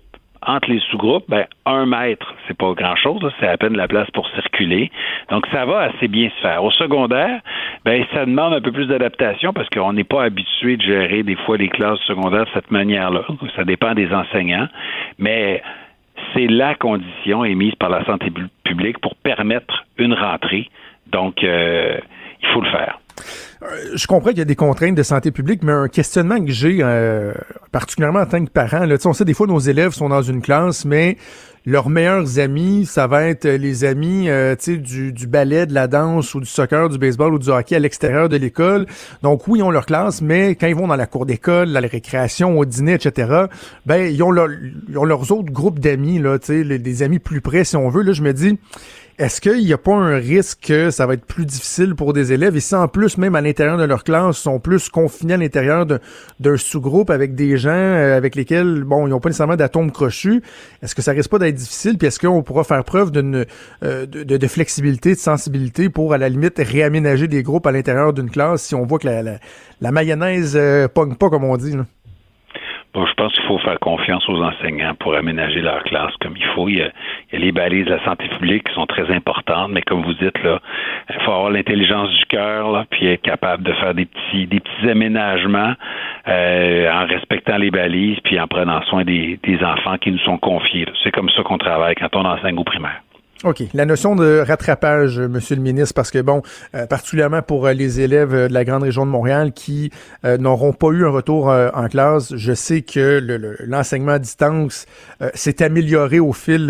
entre 0.46 0.70
les 0.70 0.80
sous-groupes, 0.90 1.24
ben, 1.28 1.46
un 1.64 1.86
mètre, 1.86 2.34
c'est 2.46 2.56
pas 2.56 2.72
grand-chose, 2.74 3.18
c'est 3.40 3.48
à 3.48 3.56
peine 3.56 3.76
la 3.78 3.88
place 3.88 4.10
pour 4.10 4.28
circuler. 4.30 4.90
Donc, 5.30 5.46
ça 5.50 5.64
va 5.64 5.78
assez 5.84 6.06
bien 6.06 6.28
se 6.36 6.40
faire. 6.42 6.62
Au 6.62 6.70
secondaire, 6.70 7.40
ben, 7.86 8.04
ça 8.12 8.26
demande 8.26 8.52
un 8.52 8.60
peu 8.60 8.70
plus 8.70 8.86
d'adaptation 8.86 9.54
parce 9.54 9.70
qu'on 9.70 9.94
n'est 9.94 10.04
pas 10.04 10.22
habitué 10.24 10.76
de 10.76 10.82
gérer 10.82 11.22
des 11.22 11.36
fois 11.36 11.56
les 11.56 11.68
classes 11.70 11.98
secondaires 12.00 12.44
de 12.44 12.50
cette 12.52 12.70
manière-là. 12.70 13.22
Ça 13.56 13.64
dépend 13.64 13.94
des 13.94 14.12
enseignants. 14.12 14.68
Mais 15.18 15.62
c'est 16.34 16.46
la 16.46 16.74
condition 16.74 17.42
émise 17.44 17.74
par 17.76 17.88
la 17.88 18.04
santé 18.04 18.30
pu- 18.30 18.48
publique 18.64 18.98
pour 18.98 19.14
permettre 19.14 19.86
une 19.96 20.12
rentrée. 20.12 20.68
Donc, 21.06 21.42
euh, 21.42 21.96
il 22.42 22.48
faut 22.48 22.60
le 22.60 22.68
faire. 22.68 22.98
Je 23.94 24.06
comprends 24.06 24.30
qu'il 24.30 24.38
y 24.38 24.42
a 24.42 24.46
des 24.46 24.56
contraintes 24.56 24.94
de 24.94 25.02
santé 25.02 25.30
publique, 25.30 25.62
mais 25.62 25.72
un 25.72 25.88
questionnement 25.88 26.42
que 26.44 26.52
j'ai, 26.52 26.78
euh, 26.80 27.32
particulièrement 27.72 28.20
en 28.20 28.26
tant 28.26 28.44
que 28.44 28.50
parent, 28.50 28.84
là, 28.84 28.96
on 29.04 29.12
sait 29.12 29.24
des 29.24 29.34
fois 29.34 29.46
nos 29.46 29.58
élèves 29.58 29.92
sont 29.92 30.08
dans 30.08 30.22
une 30.22 30.42
classe, 30.42 30.84
mais 30.84 31.16
leurs 31.66 31.88
meilleurs 31.88 32.38
amis, 32.38 32.84
ça 32.84 33.06
va 33.06 33.24
être 33.24 33.48
les 33.48 33.84
amis 33.84 34.28
euh, 34.28 34.54
du, 34.54 35.12
du 35.12 35.26
ballet, 35.26 35.64
de 35.64 35.72
la 35.72 35.86
danse 35.86 36.34
ou 36.34 36.40
du 36.40 36.46
soccer, 36.46 36.90
du 36.90 36.98
baseball 36.98 37.32
ou 37.32 37.38
du 37.38 37.48
hockey 37.48 37.74
à 37.74 37.78
l'extérieur 37.78 38.28
de 38.28 38.36
l'école. 38.36 38.86
Donc 39.22 39.48
oui, 39.48 39.60
ils 39.60 39.62
ont 39.62 39.70
leur 39.70 39.86
classe, 39.86 40.20
mais 40.20 40.56
quand 40.56 40.66
ils 40.66 40.74
vont 40.74 40.88
dans 40.88 40.96
la 40.96 41.06
cour 41.06 41.24
d'école, 41.24 41.74
à 41.74 41.80
la 41.80 41.88
récréation, 41.88 42.58
au 42.58 42.66
dîner, 42.66 42.92
etc., 42.92 43.46
ben 43.86 44.12
ils 44.12 44.22
ont, 44.22 44.30
leurs 44.30 45.32
autres 45.32 45.52
groupes 45.52 45.78
d'amis, 45.78 46.18
là, 46.18 46.36
des 46.38 47.02
amis 47.02 47.18
plus 47.18 47.40
près, 47.40 47.64
si 47.64 47.76
on 47.76 47.88
veut. 47.88 48.02
Là, 48.02 48.12
je 48.12 48.22
me 48.22 48.34
dis, 48.34 48.58
est-ce 49.18 49.40
qu'il 49.40 49.64
n'y 49.64 49.72
a 49.72 49.78
pas 49.78 49.94
un 49.94 50.16
risque 50.16 50.58
que 50.62 50.90
ça 50.90 51.06
va 51.06 51.14
être 51.14 51.24
plus 51.24 51.46
difficile 51.46 51.94
pour 51.94 52.12
des 52.12 52.32
élèves? 52.32 52.56
Et 52.56 52.60
si 52.60 52.74
en 52.74 52.88
plus, 52.88 53.16
même 53.16 53.36
à 53.36 53.40
l'intérieur 53.40 53.78
de 53.78 53.84
leur 53.84 54.02
classe, 54.02 54.36
sont 54.36 54.58
plus 54.58 54.88
confinés 54.88 55.34
à 55.34 55.36
l'intérieur 55.36 55.86
d'un 55.86 56.56
sous-groupe 56.56 57.10
avec 57.10 57.34
des 57.34 57.56
gens 57.56 57.70
euh, 57.70 58.16
avec 58.16 58.34
lesquels, 58.34 58.82
bon, 58.82 59.06
ils 59.06 59.10
n'ont 59.10 59.20
pas 59.20 59.28
nécessairement 59.28 59.56
d'atomes 59.56 59.92
crochus, 59.92 60.42
est-ce 60.82 60.94
que 60.94 61.02
ça 61.02 61.12
risque 61.12 61.30
pas 61.30 61.38
d'être 61.38 61.54
difficile? 61.54 61.96
Puis 61.96 62.08
est-ce 62.08 62.18
qu'on 62.18 62.42
pourra 62.42 62.64
faire 62.64 62.82
preuve 62.82 63.12
d'une 63.12 63.44
euh, 63.84 64.06
de, 64.06 64.46
flexibilité, 64.48 65.14
de 65.14 65.20
sensibilité 65.20 65.88
pour, 65.88 66.12
à 66.12 66.18
la 66.18 66.28
limite, 66.28 66.58
réaménager 66.58 67.28
des 67.28 67.42
groupes 67.42 67.66
à 67.66 67.72
l'intérieur 67.72 68.12
d'une 68.12 68.30
classe 68.30 68.62
si 68.62 68.74
on 68.74 68.84
voit 68.84 68.98
que 68.98 69.06
la, 69.06 69.38
la, 69.80 69.92
mayonnaise 69.92 70.54
euh, 70.56 70.88
pogne 70.88 71.14
pas, 71.14 71.30
comme 71.30 71.44
on 71.44 71.56
dit? 71.56 71.76
Là? 71.76 71.86
Je 72.94 73.14
pense 73.14 73.32
qu'il 73.32 73.42
faut 73.44 73.58
faire 73.58 73.78
confiance 73.80 74.28
aux 74.28 74.40
enseignants 74.40 74.94
pour 74.94 75.14
aménager 75.14 75.60
leur 75.60 75.82
classe 75.82 76.12
comme 76.20 76.36
il 76.36 76.46
faut. 76.54 76.68
Il 76.68 76.78
y 76.78 76.82
a, 76.82 76.90
les 77.32 77.52
balises 77.52 77.86
de 77.86 77.90
la 77.90 78.04
santé 78.04 78.28
publique 78.28 78.68
qui 78.68 78.74
sont 78.74 78.86
très 78.86 79.10
importantes, 79.10 79.70
mais 79.70 79.82
comme 79.82 80.02
vous 80.02 80.14
dites, 80.14 80.40
là, 80.42 80.60
il 81.10 81.20
faut 81.22 81.32
avoir 81.32 81.50
l'intelligence 81.50 82.10
du 82.10 82.24
cœur, 82.26 82.84
puis 82.90 83.06
être 83.06 83.22
capable 83.22 83.64
de 83.64 83.72
faire 83.72 83.94
des 83.94 84.06
petits, 84.06 84.46
des 84.46 84.60
petits 84.60 84.88
aménagements 84.88 85.74
euh, 86.28 86.90
en 86.90 87.06
respectant 87.06 87.56
les 87.56 87.70
balises, 87.70 88.18
puis 88.22 88.38
en 88.38 88.46
prenant 88.46 88.80
soin 88.82 89.04
des, 89.04 89.38
des 89.42 89.62
enfants 89.64 89.98
qui 89.98 90.12
nous 90.12 90.18
sont 90.20 90.38
confiés. 90.38 90.86
C'est 91.02 91.10
comme 91.10 91.30
ça 91.30 91.42
qu'on 91.42 91.58
travaille 91.58 91.94
quand 91.96 92.14
on 92.14 92.24
enseigne 92.24 92.58
au 92.58 92.64
primaire. 92.64 93.03
OK. 93.44 93.62
La 93.74 93.84
notion 93.84 94.16
de 94.16 94.42
rattrapage, 94.46 95.20
Monsieur 95.20 95.56
le 95.56 95.60
ministre, 95.60 95.92
parce 95.92 96.10
que 96.10 96.22
bon, 96.22 96.40
euh, 96.74 96.86
particulièrement 96.86 97.42
pour 97.42 97.66
euh, 97.66 97.74
les 97.74 98.00
élèves 98.00 98.34
euh, 98.34 98.48
de 98.48 98.54
la 98.54 98.64
grande 98.64 98.84
région 98.84 99.04
de 99.04 99.10
Montréal 99.10 99.52
qui 99.52 99.90
n'auront 100.24 100.72
pas 100.72 100.88
eu 100.88 101.04
un 101.04 101.10
retour 101.10 101.48
en 101.48 101.88
classe, 101.88 102.34
je 102.34 102.54
sais 102.54 102.80
que 102.80 103.20
l'enseignement 103.66 104.12
à 104.12 104.18
distance 104.18 104.86
s'est 105.34 105.62
amélioré 105.62 106.18
au 106.18 106.32
fil 106.32 106.66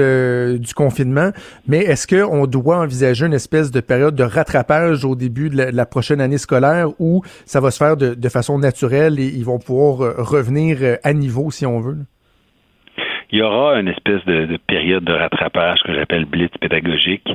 du 0.59 0.75
confinement, 0.75 1.31
mais 1.69 1.79
est-ce 1.79 2.07
qu'on 2.07 2.47
doit 2.47 2.79
envisager 2.79 3.27
une 3.27 3.33
espèce 3.33 3.71
de 3.71 3.81
période 3.81 4.17
de 4.17 4.25
rattrapage 4.25 5.05
au 5.05 5.15
début 5.15 5.51
de 5.51 5.63
la, 5.63 5.87
prochaine 5.87 6.21
année 6.21 6.39
scolaire 6.39 6.89
où 6.99 7.23
ça 7.47 7.61
va 7.61 7.71
se 7.71 7.79
faire 7.79 7.97
de 7.97 8.29
façon 8.29 8.59
naturelle 8.59 9.21
et 9.21 9.27
ils 9.27 9.45
vont 9.45 9.59
pouvoir 9.59 10.17
revenir 10.19 10.99
à 11.03 11.13
niveau 11.13 11.51
si 11.51 11.65
on 11.67 11.81
veut? 11.81 11.99
Il 13.35 13.39
y 13.39 13.43
aura 13.43 13.81
une 13.81 13.89
espèce 13.89 14.25
de, 14.27 14.57
période 14.69 15.03
de 15.03 15.13
rattrapage 15.13 15.81
que 15.83 15.93
j'appelle 15.93 16.25
blitz 16.25 16.53
pédagogique, 16.61 17.29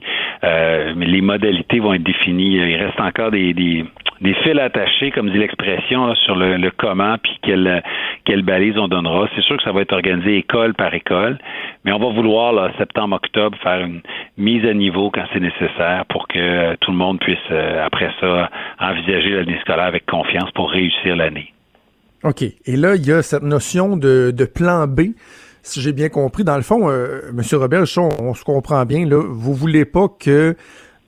euh, 0.46 0.94
mais 0.96 1.06
les 1.06 1.20
modalités 1.20 1.82
vont 1.82 1.94
être 1.94 2.04
définies. 2.04 2.54
Il 2.56 2.76
reste 2.78 3.02
encore 3.02 3.32
des, 3.32 3.86
fils 4.22 4.60
attachés, 4.60 5.12
comme 5.12 5.30
dit 5.30 5.38
l'expression, 5.38 6.16
sur 6.16 6.38
le, 6.38 6.72
comment, 6.78 7.18
puis 7.18 7.38
quelle, 7.44 8.44
balise 8.44 8.78
on 8.78 8.88
donnera. 8.88 9.28
C'est 9.36 9.42
sûr 9.42 9.58
que 9.58 9.64
ça 9.64 9.74
va 9.74 9.82
être 9.82 9.92
organisé 9.92 10.38
école 10.38 10.74
par 10.74 10.94
école, 10.94 11.38
mais 11.84 11.92
on 11.92 12.00
va 12.00 12.08
vouloir, 12.08 12.54
là, 12.54 12.72
septembre-octobre, 12.78 13.58
faire 13.62 13.82
une 13.82 14.00
mise 14.38 14.66
à 14.66 14.74
niveau 14.74 15.12
quand 15.12 15.26
c'est 15.34 15.42
nécessaire 15.42 16.06
pour 16.08 16.30
que 16.30 16.76
tout 16.76 16.92
le 16.92 16.98
monde 16.98 17.20
puisse, 17.20 17.38
euh, 17.52 17.86
après 17.86 18.10
ça, 18.22 18.50
envisager 18.80 19.32
l'année 19.32 19.60
scolaire 19.60 19.88
avec 19.88 20.06
confiance 20.06 20.50
pour 20.52 20.72
réussir 20.72 21.18
l'année. 21.18 21.52
OK. 22.24 22.42
Et 22.42 22.78
là, 22.78 22.96
il 22.96 23.06
y 23.06 23.12
a 23.12 23.22
cette 23.22 23.44
notion 23.44 23.98
de 23.98 24.46
plan 24.46 24.88
B 24.88 25.12
si 25.70 25.82
j'ai 25.82 25.94
bien 25.94 26.10
compris, 26.10 26.44
dans 26.44 26.58
le 26.58 26.64
fond, 26.64 26.90
euh, 26.90 27.22
M. 27.30 27.42
Robert, 27.54 27.86
on, 27.98 28.34
se 28.34 28.44
comprend 28.44 28.86
bien, 28.86 29.06
là, 29.06 29.22
vous 29.24 29.54
voulez 29.54 29.86
pas 29.86 30.08
que 30.20 30.56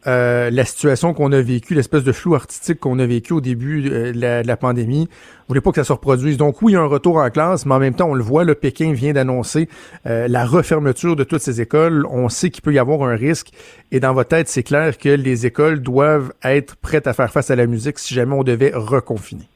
euh, 0.08 0.50
la 0.50 0.66
situation 0.66 1.14
qu'on 1.14 1.32
a 1.32 1.42
vécue, 1.42 1.74
l'espèce 1.76 2.04
de 2.04 2.12
flou 2.12 2.34
artistique 2.34 2.80
qu'on 2.80 2.98
a 2.98 3.06
vécu 3.06 3.34
au 3.34 3.42
début 3.42 3.88
euh, 3.90 4.12
de 4.14 4.48
la, 4.48 4.58
pandémie, 4.58 5.06
vous 5.06 5.46
voulez 5.48 5.62
pas 5.62 5.72
que 5.72 5.78
ça 5.78 5.84
se 5.84 5.94
reproduise? 5.94 6.38
Donc 6.38 6.62
oui, 6.62 6.72
il 6.72 6.76
y 6.76 6.78
a 6.78 6.82
un 6.82 6.86
retour 6.86 7.18
en 7.18 7.30
classe, 7.30 7.66
mais 7.66 7.76
en 7.76 7.80
même 7.80 7.94
temps, 7.94 8.10
on 8.10 8.14
le 8.14 8.24
voit, 8.24 8.44
le 8.44 8.56
Pékin 8.56 8.94
vient 8.94 9.14
d'annoncer 9.14 9.68
la 10.06 10.46
refermeture 10.46 11.16
de 11.16 11.24
toutes 11.24 11.42
ces 11.42 11.62
écoles. 11.62 12.06
On 12.10 12.30
sait 12.30 12.50
qu'il 12.50 12.62
peut 12.62 12.74
y 12.74 12.80
avoir 12.80 13.04
un 13.04 13.16
risque. 13.16 13.52
Et 13.92 14.00
dans 14.00 14.14
votre 14.14 14.30
tête, 14.30 14.48
c'est 14.48 14.64
clair 14.64 14.98
que 14.98 15.10
les 15.10 15.46
écoles 15.46 15.82
doivent 15.82 16.34
être 16.44 16.76
prêtes 16.78 17.08
à 17.08 17.14
faire 17.14 17.32
face 17.32 17.52
à 17.52 17.56
la 17.56 17.68
musique 17.68 18.00
si 18.00 18.14
jamais 18.14 18.34
on 18.34 18.44
devait 18.44 18.72
reconfiner. 18.74 19.51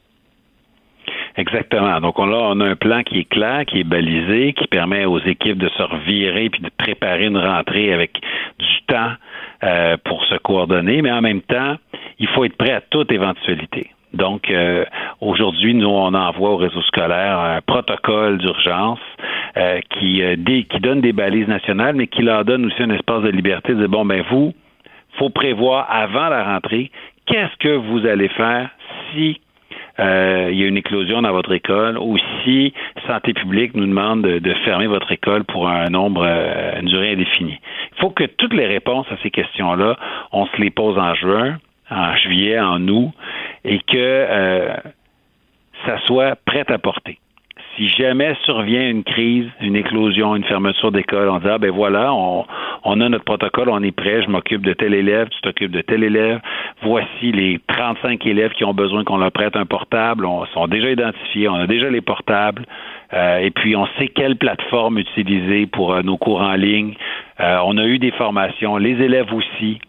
Exactement. 1.37 1.99
Donc 1.99 2.17
on 2.17 2.31
a, 2.31 2.37
on 2.37 2.59
a 2.61 2.65
un 2.65 2.75
plan 2.75 3.03
qui 3.03 3.19
est 3.19 3.29
clair, 3.29 3.65
qui 3.65 3.81
est 3.81 3.83
balisé, 3.83 4.53
qui 4.53 4.67
permet 4.67 5.05
aux 5.05 5.19
équipes 5.19 5.57
de 5.57 5.69
se 5.69 5.83
revirer 5.83 6.49
puis 6.49 6.61
de 6.61 6.69
préparer 6.77 7.25
une 7.25 7.37
rentrée 7.37 7.93
avec 7.93 8.13
du 8.57 8.81
temps 8.87 9.11
euh, 9.63 9.97
pour 10.05 10.23
se 10.25 10.35
coordonner, 10.35 11.01
mais 11.01 11.11
en 11.11 11.21
même 11.21 11.41
temps, 11.41 11.75
il 12.19 12.27
faut 12.27 12.45
être 12.45 12.55
prêt 12.55 12.71
à 12.71 12.81
toute 12.81 13.11
éventualité. 13.11 13.91
Donc, 14.13 14.49
euh, 14.49 14.85
aujourd'hui, 15.19 15.73
nous, 15.73 15.89
on 15.89 16.13
envoie 16.13 16.51
au 16.51 16.55
réseau 16.55 16.81
scolaire 16.83 17.37
un 17.37 17.59
protocole 17.59 18.37
d'urgence 18.37 18.99
euh, 19.57 19.81
qui, 19.89 20.21
qui 20.69 20.79
donne 20.79 21.01
des 21.01 21.11
balises 21.11 21.49
nationales, 21.49 21.95
mais 21.95 22.07
qui 22.07 22.21
leur 22.21 22.45
donne 22.45 22.65
aussi 22.65 22.81
un 22.81 22.91
espace 22.91 23.23
de 23.23 23.29
liberté 23.29 23.73
de 23.73 23.79
dire, 23.79 23.89
bon, 23.89 24.05
ben 24.05 24.23
vous, 24.29 24.53
faut 25.17 25.29
prévoir 25.29 25.87
avant 25.89 26.29
la 26.29 26.45
rentrée 26.45 26.91
qu'est-ce 27.25 27.57
que 27.59 27.75
vous 27.75 28.05
allez 28.05 28.29
faire 28.29 28.69
si 29.11 29.41
euh, 29.99 30.49
il 30.51 30.57
y 30.57 30.63
a 30.63 30.67
une 30.67 30.77
éclosion 30.77 31.21
dans 31.21 31.31
votre 31.31 31.53
école, 31.53 31.97
ou 31.97 32.17
si 32.43 32.73
Santé 33.07 33.33
publique 33.33 33.73
nous 33.75 33.85
demande 33.85 34.21
de, 34.23 34.53
fermer 34.65 34.87
votre 34.87 35.11
école 35.11 35.43
pour 35.43 35.69
un 35.69 35.89
nombre, 35.89 36.23
euh, 36.25 36.79
une 36.79 36.87
durée 36.87 37.11
indéfinie. 37.11 37.59
Il 37.93 37.99
faut 37.99 38.09
que 38.09 38.25
toutes 38.25 38.53
les 38.53 38.67
réponses 38.67 39.07
à 39.11 39.17
ces 39.23 39.31
questions-là, 39.31 39.97
on 40.31 40.45
se 40.47 40.57
les 40.57 40.69
pose 40.69 40.97
en 40.97 41.13
juin, 41.15 41.57
en 41.89 42.15
juillet, 42.17 42.59
en 42.59 42.85
août, 42.87 43.11
et 43.63 43.79
que 43.79 43.95
euh, 43.95 44.75
ça 45.85 45.99
soit 46.05 46.35
prêt 46.45 46.65
à 46.67 46.77
porter 46.77 47.19
si 47.75 47.89
jamais 47.89 48.35
survient 48.43 48.89
une 48.89 49.03
crise, 49.03 49.47
une 49.61 49.75
éclosion, 49.75 50.35
une 50.35 50.43
fermeture 50.43 50.91
d'école, 50.91 51.29
on 51.29 51.39
dit 51.39 51.47
ah 51.49 51.57
ben 51.57 51.71
voilà, 51.71 52.13
on, 52.13 52.45
on 52.83 53.01
a 53.01 53.09
notre 53.09 53.25
protocole, 53.25 53.69
on 53.69 53.81
est 53.83 53.91
prêt, 53.91 54.23
je 54.23 54.29
m'occupe 54.29 54.61
de 54.61 54.73
tel 54.73 54.93
élève, 54.93 55.27
tu 55.29 55.41
t'occupes 55.41 55.71
de 55.71 55.81
tel 55.81 56.03
élève. 56.03 56.39
Voici 56.83 57.31
les 57.31 57.59
35 57.67 58.25
élèves 58.25 58.51
qui 58.53 58.63
ont 58.63 58.73
besoin 58.73 59.03
qu'on 59.03 59.17
leur 59.17 59.31
prête 59.31 59.55
un 59.55 59.65
portable, 59.65 60.25
on 60.25 60.45
sont 60.47 60.67
déjà 60.67 60.89
identifiés, 60.91 61.49
on 61.49 61.55
a 61.55 61.67
déjà 61.67 61.89
les 61.89 62.01
portables. 62.01 62.65
Euh, 63.13 63.37
et 63.37 63.51
puis 63.51 63.75
on 63.75 63.87
sait 63.97 64.07
quelle 64.07 64.35
plateforme 64.35 64.97
utiliser 64.97 65.67
pour 65.67 65.93
euh, 65.93 66.01
nos 66.01 66.17
cours 66.17 66.41
en 66.41 66.55
ligne. 66.55 66.95
Euh, 67.39 67.59
on 67.65 67.77
a 67.77 67.85
eu 67.85 67.99
des 67.99 68.11
formations, 68.11 68.77
les 68.77 69.01
élèves 69.01 69.33
aussi. 69.33 69.79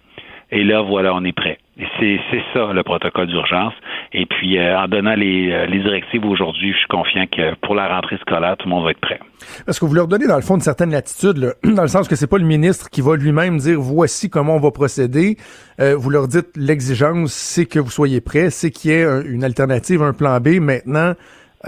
Et 0.51 0.65
là, 0.65 0.83
voilà, 0.83 1.15
on 1.15 1.25
est 1.25 1.33
prêt. 1.33 1.59
C'est 1.99 2.19
ça 2.55 2.73
le 2.73 2.83
protocole 2.83 3.27
d'urgence. 3.27 3.75
Et 4.13 4.25
puis, 4.25 4.59
euh, 4.59 4.79
en 4.79 4.89
donnant 4.89 5.15
les, 5.15 5.53
euh, 5.53 5.67
les 5.67 5.81
directives 5.81 6.25
aujourd'hui, 6.25 6.73
je 6.73 6.79
suis 6.79 6.87
confiant 6.89 7.27
que 7.27 7.55
pour 7.57 7.75
la 7.75 7.95
rentrée 7.95 8.17
scolaire, 8.19 8.57
tout 8.57 8.67
le 8.67 8.75
monde 8.75 8.85
va 8.85 8.93
être 8.93 9.01
prêt. 9.01 9.21
Parce 9.67 9.79
que 9.79 9.85
vous 9.85 9.93
leur 9.93 10.09
donnez, 10.09 10.27
dans 10.27 10.37
le 10.37 10.43
fond, 10.43 10.55
une 10.55 10.63
certaine 10.63 10.91
latitude, 10.91 11.37
là, 11.37 11.53
dans 11.65 11.83
le 11.83 11.89
sens 11.89 12.09
que 12.09 12.17
c'est 12.17 12.31
pas 12.31 12.39
le 12.39 12.45
ministre 12.45 12.89
qui 12.89 13.03
va 13.03 13.17
lui-même 13.17 13.59
dire 13.59 13.79
voici 13.79 14.31
comment 14.31 14.57
on 14.57 14.61
va 14.61 14.71
procéder. 14.71 15.37
Euh, 15.79 15.95
vous 15.97 16.09
leur 16.09 16.29
dites 16.29 16.57
l'exigence, 16.57 17.33
c'est 17.33 17.67
que 17.67 17.79
vous 17.79 17.91
soyez 17.91 18.23
prêts, 18.23 18.49
c'est 18.49 18.71
qu'il 18.71 18.93
y 18.93 18.95
ait 18.95 19.05
une 19.27 19.45
alternative, 19.45 20.03
un 20.03 20.15
plan 20.15 20.41
B. 20.41 20.61
Maintenant, 20.61 21.13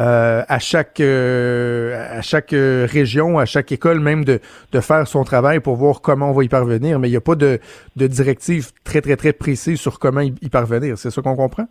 euh, 0.00 0.44
à 0.48 0.58
chaque 0.58 1.00
euh, 1.00 2.18
à 2.18 2.22
chaque 2.22 2.52
euh, 2.52 2.86
région, 2.88 3.38
à 3.38 3.46
chaque 3.46 3.72
école 3.72 4.00
même 4.00 4.24
de, 4.24 4.40
de 4.72 4.80
faire 4.80 5.06
son 5.08 5.24
travail 5.24 5.60
pour 5.60 5.76
voir 5.76 6.00
comment 6.00 6.30
on 6.30 6.32
va 6.32 6.44
y 6.44 6.48
parvenir. 6.48 6.98
Mais 6.98 7.08
il 7.08 7.12
n'y 7.12 7.16
a 7.16 7.20
pas 7.20 7.34
de, 7.34 7.58
de 7.96 8.06
directive 8.06 8.70
très, 8.84 9.00
très, 9.00 9.16
très 9.16 9.32
précise 9.32 9.80
sur 9.80 9.98
comment 9.98 10.20
y, 10.20 10.48
parvenir. 10.50 10.96
C'est 10.98 11.10
ça 11.10 11.20
qu'on 11.22 11.36
comprend? 11.36 11.66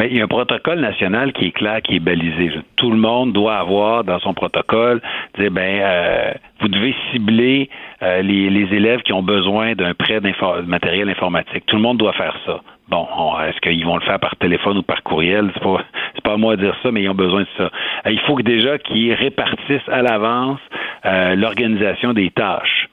Il 0.00 0.16
y 0.16 0.20
a 0.20 0.24
un 0.24 0.28
protocole 0.28 0.80
national 0.80 1.32
qui 1.32 1.46
est 1.46 1.50
clair, 1.50 1.82
qui 1.82 1.96
est 1.96 2.00
balisé. 2.00 2.52
Tout 2.76 2.90
le 2.90 2.96
monde 2.96 3.32
doit 3.32 3.56
avoir 3.56 4.04
dans 4.04 4.20
son 4.20 4.32
protocole, 4.32 5.00
dire 5.36 5.50
ben 5.50 6.34
vous 6.60 6.68
devez 6.68 6.94
cibler 7.10 7.68
les, 8.00 8.50
les, 8.50 8.74
élèves 8.74 9.02
qui 9.02 9.12
ont 9.12 9.22
besoin 9.22 9.74
d'un 9.74 9.94
prêt 9.94 10.20
de 10.20 10.66
matériel 10.66 11.08
informatique. 11.08 11.64
Tout 11.66 11.76
le 11.76 11.82
monde 11.82 11.98
doit 11.98 12.12
faire 12.12 12.36
ça. 12.46 12.60
Bon, 12.88 13.06
est-ce 13.40 13.60
qu'ils 13.60 13.84
vont 13.84 13.96
le 13.96 14.02
faire 14.02 14.18
par 14.18 14.34
téléphone 14.36 14.78
ou 14.78 14.82
par 14.82 15.02
courriel? 15.02 15.50
C'est 15.52 15.62
pas, 15.62 15.84
pas 16.24 16.32
à 16.32 16.36
moi 16.38 16.56
de 16.56 16.62
dire 16.62 16.74
ça, 16.82 16.90
mais 16.90 17.02
ils 17.02 17.08
ont 17.10 17.14
besoin 17.14 17.42
de 17.42 17.48
ça. 17.58 17.64
Euh, 17.64 18.10
il 18.10 18.20
faut 18.20 18.34
que 18.34 18.42
déjà 18.42 18.78
qu'ils 18.78 19.12
répartissent 19.12 19.88
à 19.88 20.00
l'avance 20.00 20.60
euh, 21.04 21.34
l'organisation 21.36 22.14
des 22.14 22.30
tâches. 22.30 22.87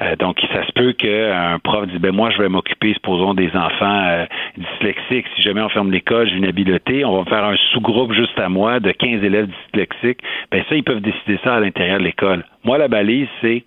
Euh, 0.00 0.16
donc, 0.16 0.38
ça 0.52 0.64
se 0.66 0.72
peut 0.72 0.92
qu'un 0.92 1.58
prof 1.58 1.86
dise, 1.88 1.98
ben 1.98 2.14
moi, 2.14 2.30
je 2.30 2.38
vais 2.38 2.48
m'occuper, 2.48 2.94
supposons, 2.94 3.34
des 3.34 3.50
enfants 3.56 4.26
dyslexiques. 4.56 5.26
Si 5.34 5.42
jamais 5.42 5.60
on 5.60 5.68
ferme 5.68 5.90
l'école, 5.90 6.28
j'ai 6.28 6.36
une 6.36 6.46
habileté, 6.46 7.04
on 7.04 7.22
va 7.22 7.24
faire 7.28 7.44
un 7.44 7.56
sous-groupe 7.72 8.12
juste 8.12 8.38
à 8.38 8.48
moi 8.48 8.80
de 8.80 8.92
15 8.92 9.24
élèves 9.24 9.48
dyslexiques. 9.48 10.20
Ben 10.50 10.64
ça, 10.68 10.76
ils 10.76 10.84
peuvent 10.84 11.00
décider 11.00 11.38
ça 11.42 11.56
à 11.56 11.60
l'intérieur 11.60 11.98
de 11.98 12.04
l'école. 12.04 12.44
Moi, 12.64 12.78
la 12.78 12.88
balise, 12.88 13.28
c'est 13.40 13.64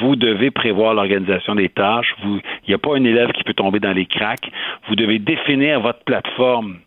vous 0.00 0.16
devez 0.16 0.50
prévoir 0.50 0.94
l'organisation 0.94 1.54
des 1.54 1.68
tâches. 1.68 2.14
il 2.24 2.40
n'y 2.68 2.74
a 2.74 2.78
pas 2.78 2.96
un 2.96 3.04
élève 3.04 3.32
qui 3.32 3.44
peut 3.44 3.54
tomber 3.54 3.80
dans 3.80 3.92
les 3.92 4.06
cracks. 4.06 4.50
Vous 4.88 4.96
devez 4.96 5.18
définir 5.18 5.80
votre 5.80 6.02
plateforme 6.04 6.78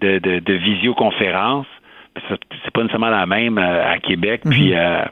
de, 0.00 0.18
de, 0.18 0.38
de 0.38 0.54
visioconférence. 0.54 1.66
C'est 2.28 2.70
pas 2.72 2.82
nécessairement 2.82 3.10
la 3.10 3.26
même 3.26 3.58
euh, 3.58 3.92
à 3.92 3.98
Québec, 3.98 4.42
puis 4.48 4.70
mhm. 4.70 4.78
euh, 4.78 5.04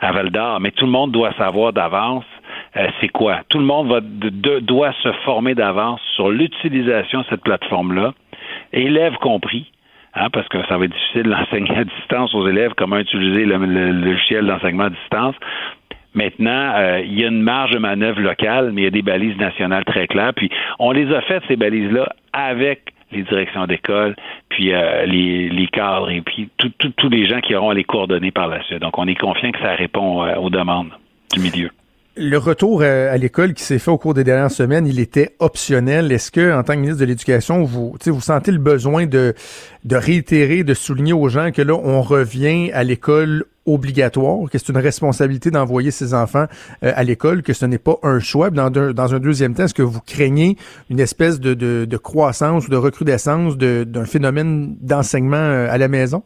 à 0.00 0.12
Val 0.12 0.30
d'Or, 0.30 0.60
mais 0.60 0.70
tout 0.70 0.84
le 0.84 0.92
monde 0.92 1.10
doit 1.10 1.32
savoir 1.32 1.72
d'avance 1.72 2.24
euh, 2.76 2.88
c'est 3.00 3.08
quoi? 3.08 3.42
Tout 3.48 3.58
le 3.58 3.64
monde 3.64 3.88
va, 3.88 4.00
doit 4.60 4.92
se 5.02 5.12
former 5.24 5.54
d'avance 5.54 6.00
sur 6.14 6.30
l'utilisation 6.30 7.20
de 7.20 7.26
cette 7.30 7.42
plateforme-là, 7.42 8.14
élèves 8.72 9.16
compris. 9.16 9.70
Hein, 10.16 10.28
parce 10.32 10.46
que 10.46 10.58
ça 10.68 10.78
va 10.78 10.84
être 10.84 10.92
difficile 10.92 11.24
d'enseigner 11.24 11.76
à 11.76 11.84
distance 11.84 12.34
aux 12.36 12.46
élèves 12.46 12.72
comment 12.76 12.98
utiliser 12.98 13.44
le, 13.44 13.56
logiciel 13.90 14.46
d'enseignement 14.46 14.84
à 14.84 14.90
distance. 14.90 15.34
Maintenant, 16.14 16.72
euh, 16.76 17.00
il 17.04 17.20
y 17.20 17.24
a 17.24 17.28
une 17.28 17.42
marge 17.42 17.72
de 17.72 17.78
manœuvre 17.78 18.20
locale, 18.20 18.70
mais 18.72 18.82
il 18.82 18.84
y 18.84 18.86
a 18.86 18.90
des 18.90 19.02
balises 19.02 19.36
nationales 19.36 19.84
très 19.84 20.06
claires. 20.06 20.32
Puis 20.32 20.50
on 20.78 20.92
les 20.92 21.12
a 21.12 21.20
faites, 21.22 21.42
ces 21.48 21.56
balises-là, 21.56 22.14
avec 22.32 22.94
les 23.10 23.22
directions 23.24 23.66
d'école, 23.66 24.14
puis 24.48 24.72
euh, 24.72 25.04
les, 25.06 25.68
cadres 25.72 26.10
et 26.10 26.20
puis 26.20 26.48
tous 26.58 27.08
les 27.08 27.26
gens 27.26 27.40
qui 27.40 27.54
auront 27.54 27.72
les 27.72 27.84
coordonnées 27.84 28.30
par 28.30 28.46
la 28.46 28.62
suite. 28.62 28.80
Donc, 28.80 28.96
on 28.98 29.08
est 29.08 29.18
confiant 29.18 29.50
que 29.50 29.58
ça 29.58 29.74
répond 29.74 30.22
euh, 30.22 30.36
aux 30.36 30.50
demandes 30.50 30.90
du 31.32 31.40
milieu. 31.40 31.70
Le 32.16 32.38
retour 32.38 32.82
à, 32.82 33.16
l'école 33.16 33.54
qui 33.54 33.64
s'est 33.64 33.80
fait 33.80 33.90
au 33.90 33.98
cours 33.98 34.14
des 34.14 34.22
dernières 34.22 34.52
semaines, 34.52 34.86
il 34.86 35.00
était 35.00 35.34
optionnel. 35.40 36.12
Est-ce 36.12 36.30
que, 36.30 36.56
en 36.56 36.62
tant 36.62 36.74
que 36.74 36.78
ministre 36.78 37.00
de 37.00 37.06
l'Éducation, 37.06 37.64
vous, 37.64 37.96
vous 38.06 38.20
sentez 38.20 38.52
le 38.52 38.58
besoin 38.58 39.06
de, 39.06 39.34
de 39.84 39.96
réitérer, 39.96 40.62
de 40.62 40.74
souligner 40.74 41.12
aux 41.12 41.28
gens 41.28 41.50
que 41.50 41.60
là, 41.60 41.74
on 41.74 42.02
revient 42.02 42.70
à 42.70 42.84
l'école 42.84 43.46
obligatoire, 43.66 44.48
que 44.48 44.58
c'est 44.58 44.68
une 44.68 44.78
responsabilité 44.78 45.50
d'envoyer 45.50 45.90
ses 45.90 46.14
enfants 46.14 46.46
euh, 46.84 46.92
à 46.94 47.02
l'école, 47.02 47.42
que 47.42 47.52
ce 47.52 47.66
n'est 47.66 47.78
pas 47.78 47.98
un 48.04 48.20
choix? 48.20 48.50
Dans, 48.50 48.70
dans 48.70 49.14
un 49.14 49.18
deuxième 49.18 49.54
temps, 49.54 49.64
est-ce 49.64 49.74
que 49.74 49.82
vous 49.82 50.00
craignez 50.00 50.56
une 50.90 51.00
espèce 51.00 51.40
de, 51.40 51.54
de, 51.54 51.84
de 51.84 51.96
croissance 51.96 52.68
ou 52.68 52.70
de 52.70 52.76
recrudescence 52.76 53.56
d'un 53.56 54.04
phénomène 54.04 54.76
d'enseignement 54.80 55.36
euh, 55.36 55.66
à 55.68 55.78
la 55.78 55.88
maison? 55.88 56.22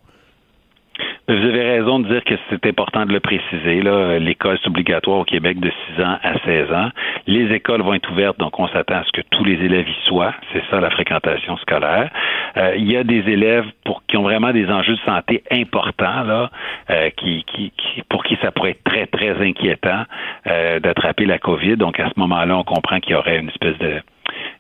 Vous 1.29 1.35
avez 1.35 1.63
raison 1.63 1.99
de 1.99 2.09
dire 2.09 2.25
que 2.25 2.37
c'est 2.49 2.65
important 2.65 3.05
de 3.05 3.13
le 3.13 3.21
préciser. 3.21 3.83
L'école 4.19 4.55
est 4.55 4.67
obligatoire 4.67 5.19
au 5.19 5.25
Québec 5.25 5.61
de 5.61 5.71
6 5.95 6.03
ans 6.03 6.17
à 6.23 6.39
16 6.47 6.73
ans. 6.73 6.89
Les 7.27 7.55
écoles 7.55 7.83
vont 7.83 7.93
être 7.93 8.11
ouvertes, 8.11 8.39
donc 8.39 8.59
on 8.59 8.67
s'attend 8.69 8.95
à 8.95 9.05
ce 9.05 9.13
que 9.13 9.21
tous 9.31 9.45
les 9.45 9.63
élèves 9.63 9.87
y 9.87 10.07
soient. 10.07 10.33
C'est 10.55 10.63
ça 10.71 10.81
la 10.81 10.89
fréquentation 10.89 11.59
scolaire. 11.59 12.09
Euh, 12.57 12.77
il 12.79 12.91
y 12.91 12.97
a 12.97 13.05
des 13.05 13.29
élèves 13.31 13.67
pour 13.85 14.03
qui 14.07 14.17
ont 14.17 14.23
vraiment 14.23 14.53
des 14.53 14.71
enjeux 14.71 14.95
de 14.95 15.01
santé 15.01 15.43
importants, 15.51 16.23
là, 16.23 16.51
euh, 16.89 17.11
qui, 17.11 17.45
qui, 17.45 17.73
pour 18.09 18.25
qui 18.25 18.39
ça 18.41 18.51
pourrait 18.51 18.71
être 18.71 18.85
très, 18.85 19.07
très 19.07 19.37
inquiétant 19.47 20.05
euh, 20.47 20.81
d'attraper 20.81 21.27
la 21.27 21.39
COVID. 21.39 21.77
Donc 21.77 22.01
à 22.01 22.09
ce 22.09 22.19
moment-là, 22.21 22.57
on 22.57 22.65
comprend 22.65 23.01
qu'il 23.01 23.13
y 23.13 23.17
aurait 23.17 23.39
une 23.39 23.51
espèce 23.51 23.77
de 23.79 24.01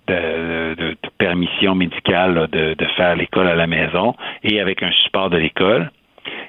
de, 0.09 0.75
de, 0.75 0.97
permission 1.19 1.75
médicale 1.75 2.49
de, 2.51 2.75
de 2.75 2.85
faire 2.97 3.15
l'école 3.17 3.47
à 3.47 3.55
la 3.55 3.67
maison 3.67 4.15
et 4.43 4.61
avec 4.61 4.83
un 4.83 4.91
support 4.93 5.29
de 5.29 5.37
l'école. 5.37 5.91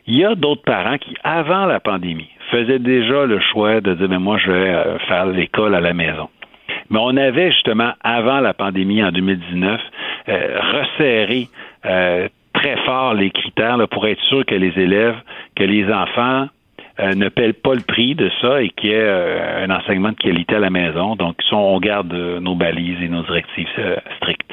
Il 0.07 0.18
y 0.18 0.26
a 0.26 0.35
d'autres 0.35 0.64
parents 0.64 0.97
qui, 0.97 1.14
avant 1.23 1.65
la 1.65 1.80
pandémie, 1.80 2.30
faisaient 2.51 2.80
déjà 2.80 3.26
le 3.26 3.39
choix 3.39 3.81
de 3.81 3.93
dire, 3.93 4.10
mais 4.10 4.19
moi, 4.19 4.38
je 4.38 4.51
vais 4.51 4.69
euh, 4.69 4.97
faire 5.07 5.26
l'école 5.26 5.76
à 5.76 5.81
la 5.81 5.93
maison. 5.93 6.30
Mais 6.89 6.99
on 7.01 7.15
avait 7.15 7.51
justement, 7.51 7.91
avant 8.01 8.39
la 8.39 8.53
pandémie 8.53 9.03
en 9.03 9.11
2019, 9.11 9.81
euh, 10.30 10.60
resserré 10.73 11.47
euh, 11.85 12.27
très 12.53 12.77
fort 12.85 13.14
les 13.14 13.30
critères 13.30 13.77
pour 13.89 14.07
être 14.07 14.22
sûr 14.23 14.45
que 14.45 14.56
les 14.56 14.77
élèves, 14.80 15.18
que 15.56 15.64
les 15.64 15.91
enfants 15.91 16.47
ne 17.15 17.30
paient 17.30 17.53
pas 17.53 17.76
le 17.76 17.81
prix 17.81 18.14
de 18.14 18.30
ça 18.41 18.61
et 18.61 18.69
qu'il 18.72 18.89
y 18.89 18.93
ait 18.93 19.10
un 19.10 19.69
enseignement 19.69 20.10
de 20.10 20.15
qualité 20.15 20.56
à 20.56 20.60
la 20.60 20.69
maison. 20.69 21.15
Donc, 21.15 21.38
on 21.53 21.80
garde 21.80 22.11
nos 22.11 22.56
balises 22.56 23.01
et 23.01 23.07
nos 23.07 23.23
directives 23.23 23.69
strictes. 24.18 24.51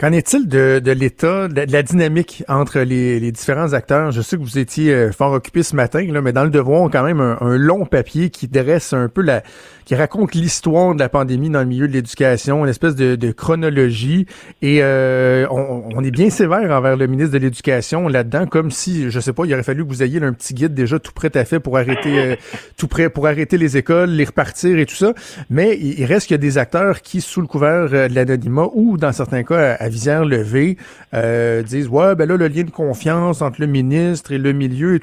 Qu'en 0.00 0.12
est-il 0.12 0.48
de, 0.48 0.80
de 0.82 0.92
l'état, 0.92 1.46
de, 1.46 1.70
la 1.70 1.82
dynamique 1.82 2.42
entre 2.48 2.78
les, 2.80 3.20
les, 3.20 3.32
différents 3.32 3.74
acteurs? 3.74 4.12
Je 4.12 4.22
sais 4.22 4.38
que 4.38 4.42
vous 4.42 4.56
étiez 4.56 4.94
euh, 4.94 5.12
fort 5.12 5.32
occupé 5.32 5.62
ce 5.62 5.76
matin, 5.76 6.02
là, 6.10 6.22
mais 6.22 6.32
dans 6.32 6.44
le 6.44 6.48
devoir, 6.48 6.80
on 6.80 6.88
a 6.88 6.90
quand 6.90 7.02
même 7.02 7.20
un, 7.20 7.36
un, 7.42 7.58
long 7.58 7.84
papier 7.84 8.30
qui 8.30 8.48
dresse 8.48 8.94
un 8.94 9.08
peu 9.08 9.20
la, 9.20 9.42
qui 9.90 9.96
raconte 9.96 10.34
l'histoire 10.34 10.94
de 10.94 11.00
la 11.00 11.08
pandémie 11.08 11.50
dans 11.50 11.58
le 11.58 11.66
milieu 11.66 11.86
de 11.86 11.92
l'éducation, 11.92 12.64
une 12.64 12.70
espèce 12.70 12.94
de, 12.94 13.14
de 13.14 13.32
chronologie. 13.32 14.24
Et 14.62 14.78
euh, 14.82 15.46
on, 15.50 15.82
on, 15.94 16.02
est 16.02 16.10
bien 16.10 16.30
sévère 16.30 16.70
envers 16.70 16.96
le 16.96 17.06
ministre 17.06 17.34
de 17.34 17.38
l'Éducation 17.38 18.08
là-dedans, 18.08 18.46
comme 18.46 18.70
si, 18.70 19.10
je 19.10 19.20
sais 19.20 19.34
pas, 19.34 19.44
il 19.44 19.52
aurait 19.52 19.64
fallu 19.64 19.84
que 19.84 19.88
vous 19.90 20.02
ayez 20.02 20.22
un 20.22 20.32
petit 20.32 20.54
guide 20.54 20.72
déjà 20.72 20.98
tout 20.98 21.12
prêt 21.12 21.36
à 21.36 21.44
fait 21.44 21.60
pour 21.60 21.76
arrêter, 21.76 22.20
euh, 22.20 22.36
tout 22.78 22.88
prêt 22.88 23.10
pour 23.10 23.26
arrêter 23.26 23.58
les 23.58 23.76
écoles, 23.76 24.10
les 24.10 24.24
repartir 24.24 24.78
et 24.78 24.86
tout 24.86 24.94
ça. 24.94 25.12
Mais 25.50 25.76
il, 25.76 26.06
reste 26.06 26.28
qu'il 26.28 26.34
y 26.34 26.36
a 26.36 26.38
des 26.38 26.56
acteurs 26.56 27.02
qui, 27.02 27.20
sous 27.20 27.42
le 27.42 27.46
couvert 27.46 27.90
de 27.90 28.14
l'anonymat 28.14 28.68
ou 28.72 28.96
dans 28.96 29.12
certains 29.12 29.42
cas 29.42 29.76
visière 29.90 30.24
levée, 30.24 30.78
euh, 31.12 31.62
disent 31.62 31.88
ouais 31.88 32.14
ben 32.14 32.26
là 32.26 32.36
le 32.36 32.48
lien 32.48 32.64
de 32.64 32.70
confiance 32.70 33.42
entre 33.42 33.60
le 33.60 33.66
ministre 33.66 34.32
et 34.32 34.38
le 34.38 34.52
milieu. 34.52 34.98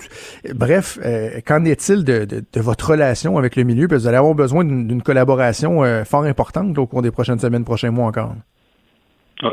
Bref, 0.56 0.98
euh, 1.06 1.40
qu'en 1.46 1.64
est-il 1.66 2.04
de, 2.04 2.26
de, 2.26 2.44
de, 2.52 2.62
votre 2.62 2.92
relation 2.92 3.38
avec 3.38 3.56
le 3.56 3.64
milieu? 3.64 3.88
Parce 3.88 4.04
vous 4.04 4.08
allez 4.08 4.18
avoir 4.18 4.34
besoin 4.34 4.64
d'une 4.66 5.02
collaboration 5.04 5.84
euh, 5.84 6.04
fort 6.04 6.24
importante 6.24 6.78
au 6.78 6.88
cours 6.88 7.02
des 7.02 7.12
prochaines 7.12 7.40
semaines, 7.40 7.64
prochains 7.64 7.92
mois 7.92 8.08
encore. 8.08 8.34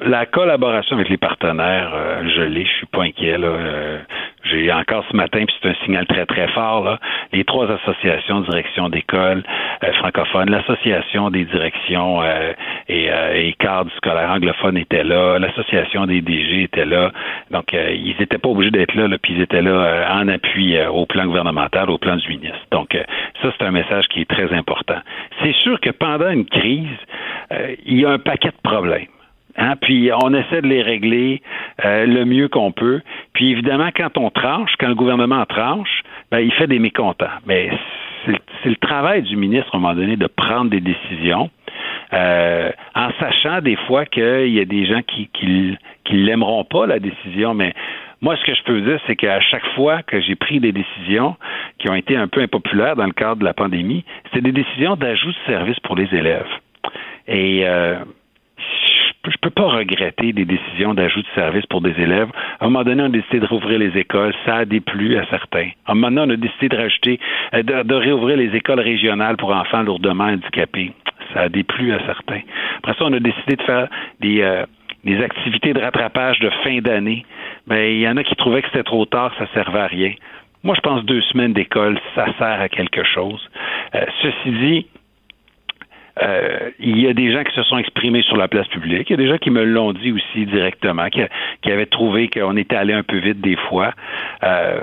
La 0.06 0.24
collaboration 0.24 0.96
avec 0.96 1.10
les 1.10 1.18
partenaires, 1.18 1.92
euh, 1.94 2.22
je 2.34 2.40
l'ai, 2.40 2.64
je 2.64 2.70
suis 2.70 2.86
pas 2.86 3.02
inquiet. 3.02 3.36
Là. 3.36 3.48
Euh, 3.48 3.98
j'ai 4.44 4.72
encore 4.72 5.04
ce 5.10 5.14
matin, 5.14 5.44
puis 5.44 5.54
c'est 5.60 5.68
un 5.68 5.74
signal 5.84 6.06
très 6.06 6.24
très 6.24 6.48
fort. 6.48 6.84
Là, 6.84 6.98
les 7.34 7.44
trois 7.44 7.70
associations 7.70 8.40
direction 8.40 8.88
d'école 8.88 9.42
euh, 9.82 9.92
francophones, 9.92 10.48
l'association 10.48 11.28
des 11.28 11.44
directions 11.44 12.22
et, 12.88 13.10
et 13.34 13.52
cadres 13.58 13.90
scolaires 13.98 14.30
anglophones 14.30 14.78
étaient 14.78 15.04
là, 15.04 15.38
l'association 15.38 16.06
des 16.06 16.22
DG 16.22 16.62
était 16.62 16.86
là. 16.86 17.12
Donc 17.50 17.74
ils 17.74 18.16
n'étaient 18.18 18.38
pas 18.38 18.48
obligés 18.48 18.70
d'être 18.70 18.94
là, 18.94 19.06
là, 19.06 19.18
puis 19.18 19.34
ils 19.34 19.42
étaient 19.42 19.62
là 19.62 20.08
en 20.14 20.28
appui 20.28 20.78
au 20.86 21.04
plan 21.04 21.26
gouvernemental, 21.26 21.90
au 21.90 21.98
plan 21.98 22.16
du 22.16 22.28
ministre. 22.28 22.66
Donc 22.70 22.96
ça 23.42 23.52
c'est 23.56 23.64
un 23.64 23.70
message 23.70 24.08
qui 24.08 24.22
est 24.22 24.30
très 24.30 24.50
important. 24.52 24.98
C'est 25.42 25.54
sûr 25.54 25.78
que 25.80 25.90
pendant 25.90 26.30
une 26.30 26.46
crise, 26.46 26.88
il 27.84 28.00
y 28.00 28.06
a 28.06 28.10
un 28.10 28.18
paquet 28.18 28.48
de 28.48 28.68
problèmes. 28.70 29.06
Hein, 29.56 29.74
puis 29.80 30.10
on 30.12 30.34
essaie 30.34 30.62
de 30.62 30.66
les 30.66 30.82
régler 30.82 31.42
euh, 31.84 32.06
le 32.06 32.24
mieux 32.24 32.48
qu'on 32.48 32.72
peut. 32.72 33.00
Puis 33.32 33.50
évidemment, 33.50 33.90
quand 33.94 34.18
on 34.18 34.30
tranche, 34.30 34.72
quand 34.78 34.88
le 34.88 34.94
gouvernement 34.94 35.44
tranche, 35.46 36.02
ben, 36.30 36.40
il 36.40 36.52
fait 36.52 36.66
des 36.66 36.78
mécontents. 36.78 37.26
Mais 37.46 37.70
c'est 38.26 38.68
le 38.68 38.76
travail 38.76 39.22
du 39.22 39.36
ministre, 39.36 39.74
à 39.74 39.76
un 39.76 39.80
moment 39.80 39.94
donné, 39.94 40.16
de 40.16 40.26
prendre 40.26 40.70
des 40.70 40.80
décisions. 40.80 41.50
Euh, 42.12 42.70
en 42.94 43.10
sachant 43.18 43.60
des 43.60 43.76
fois 43.86 44.04
qu'il 44.06 44.48
y 44.48 44.60
a 44.60 44.64
des 44.64 44.86
gens 44.86 45.02
qui, 45.02 45.28
qui, 45.32 45.76
qui 46.04 46.14
l'aimeront 46.14 46.64
pas, 46.64 46.86
la 46.86 46.98
décision, 46.98 47.54
mais 47.54 47.74
moi, 48.20 48.36
ce 48.36 48.44
que 48.44 48.54
je 48.54 48.62
peux 48.62 48.80
dire, 48.80 48.98
c'est 49.06 49.16
qu'à 49.16 49.40
chaque 49.40 49.66
fois 49.74 50.02
que 50.02 50.20
j'ai 50.20 50.34
pris 50.34 50.58
des 50.58 50.72
décisions 50.72 51.36
qui 51.78 51.90
ont 51.90 51.94
été 51.94 52.16
un 52.16 52.26
peu 52.26 52.40
impopulaires 52.40 52.96
dans 52.96 53.04
le 53.04 53.12
cadre 53.12 53.36
de 53.36 53.44
la 53.44 53.52
pandémie, 53.52 54.04
c'est 54.32 54.40
des 54.40 54.52
décisions 54.52 54.96
d'ajout 54.96 55.30
de 55.30 55.36
services 55.46 55.80
pour 55.80 55.94
les 55.94 56.08
élèves. 56.14 56.48
Et 57.28 57.66
euh, 57.66 57.96
peux 59.44 59.50
pas 59.50 59.68
regretter 59.68 60.32
des 60.32 60.44
décisions 60.44 60.94
d'ajout 60.94 61.22
de 61.22 61.28
services 61.34 61.66
pour 61.66 61.80
des 61.80 61.94
élèves. 62.00 62.28
À 62.60 62.64
un 62.64 62.68
moment 62.68 62.84
donné, 62.84 63.02
on 63.02 63.06
a 63.06 63.10
décidé 63.10 63.40
de 63.40 63.46
rouvrir 63.46 63.78
les 63.78 63.96
écoles. 63.98 64.34
Ça 64.44 64.56
a 64.56 64.64
déplu 64.64 65.16
à 65.16 65.26
certains. 65.26 65.68
À 65.86 65.92
un 65.92 65.94
moment 65.94 66.10
donné, 66.10 66.32
on 66.32 66.34
a 66.34 66.36
décidé 66.36 66.68
de 66.68 66.76
rajouter, 66.76 67.20
euh, 67.54 67.62
de, 67.62 67.94
réouvrir 67.94 68.36
les 68.36 68.54
écoles 68.56 68.80
régionales 68.80 69.36
pour 69.36 69.54
enfants 69.54 69.82
lourdement 69.82 70.24
handicapés. 70.24 70.92
Ça 71.32 71.42
a 71.42 71.48
déplu 71.48 71.92
à 71.92 72.00
certains. 72.06 72.40
Après 72.78 72.94
ça, 72.94 73.04
on 73.04 73.12
a 73.12 73.20
décidé 73.20 73.56
de 73.56 73.62
faire 73.62 73.88
des, 74.20 74.42
euh, 74.42 74.64
des 75.04 75.22
activités 75.22 75.72
de 75.72 75.80
rattrapage 75.80 76.38
de 76.40 76.50
fin 76.62 76.78
d'année. 76.80 77.24
Mais 77.66 77.94
il 77.94 78.00
y 78.00 78.08
en 78.08 78.16
a 78.16 78.24
qui 78.24 78.34
trouvaient 78.36 78.62
que 78.62 78.68
c'était 78.68 78.84
trop 78.84 79.04
tard, 79.06 79.32
ça 79.38 79.46
servait 79.54 79.80
à 79.80 79.86
rien. 79.86 80.12
Moi, 80.64 80.74
je 80.74 80.80
pense 80.80 81.04
deux 81.04 81.20
semaines 81.20 81.52
d'école, 81.52 82.00
ça 82.14 82.26
sert 82.38 82.60
à 82.60 82.68
quelque 82.70 83.04
chose. 83.04 83.40
Euh, 83.94 84.04
ceci 84.22 84.50
dit, 84.50 84.86
euh, 86.22 86.70
il 86.78 86.98
y 86.98 87.08
a 87.08 87.12
des 87.12 87.32
gens 87.32 87.42
qui 87.42 87.54
se 87.54 87.62
sont 87.64 87.78
exprimés 87.78 88.22
sur 88.22 88.36
la 88.36 88.48
place 88.48 88.68
publique. 88.68 89.10
Il 89.10 89.12
y 89.12 89.14
a 89.14 89.22
des 89.22 89.28
gens 89.28 89.38
qui 89.38 89.50
me 89.50 89.64
l'ont 89.64 89.92
dit 89.92 90.12
aussi 90.12 90.46
directement, 90.46 91.08
qui, 91.10 91.20
avaient 91.70 91.86
trouvé 91.86 92.28
qu'on 92.28 92.56
était 92.56 92.76
allé 92.76 92.92
un 92.92 93.02
peu 93.02 93.18
vite 93.18 93.40
des 93.40 93.56
fois. 93.68 93.92
Euh, 94.44 94.80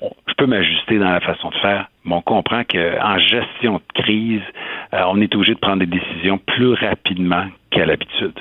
je 0.00 0.34
peux 0.36 0.46
m'ajuster 0.46 0.98
dans 0.98 1.10
la 1.10 1.20
façon 1.20 1.50
de 1.50 1.56
faire, 1.56 1.88
mais 2.04 2.14
on 2.14 2.22
comprend 2.22 2.62
qu'en 2.62 3.18
gestion 3.18 3.74
de 3.74 4.02
crise, 4.02 4.42
euh, 4.94 5.02
on 5.08 5.20
est 5.20 5.34
obligé 5.34 5.54
de 5.54 5.58
prendre 5.58 5.84
des 5.84 5.86
décisions 5.86 6.38
plus 6.38 6.74
rapidement 6.74 7.46
qu'à 7.70 7.84
l'habitude. 7.84 8.38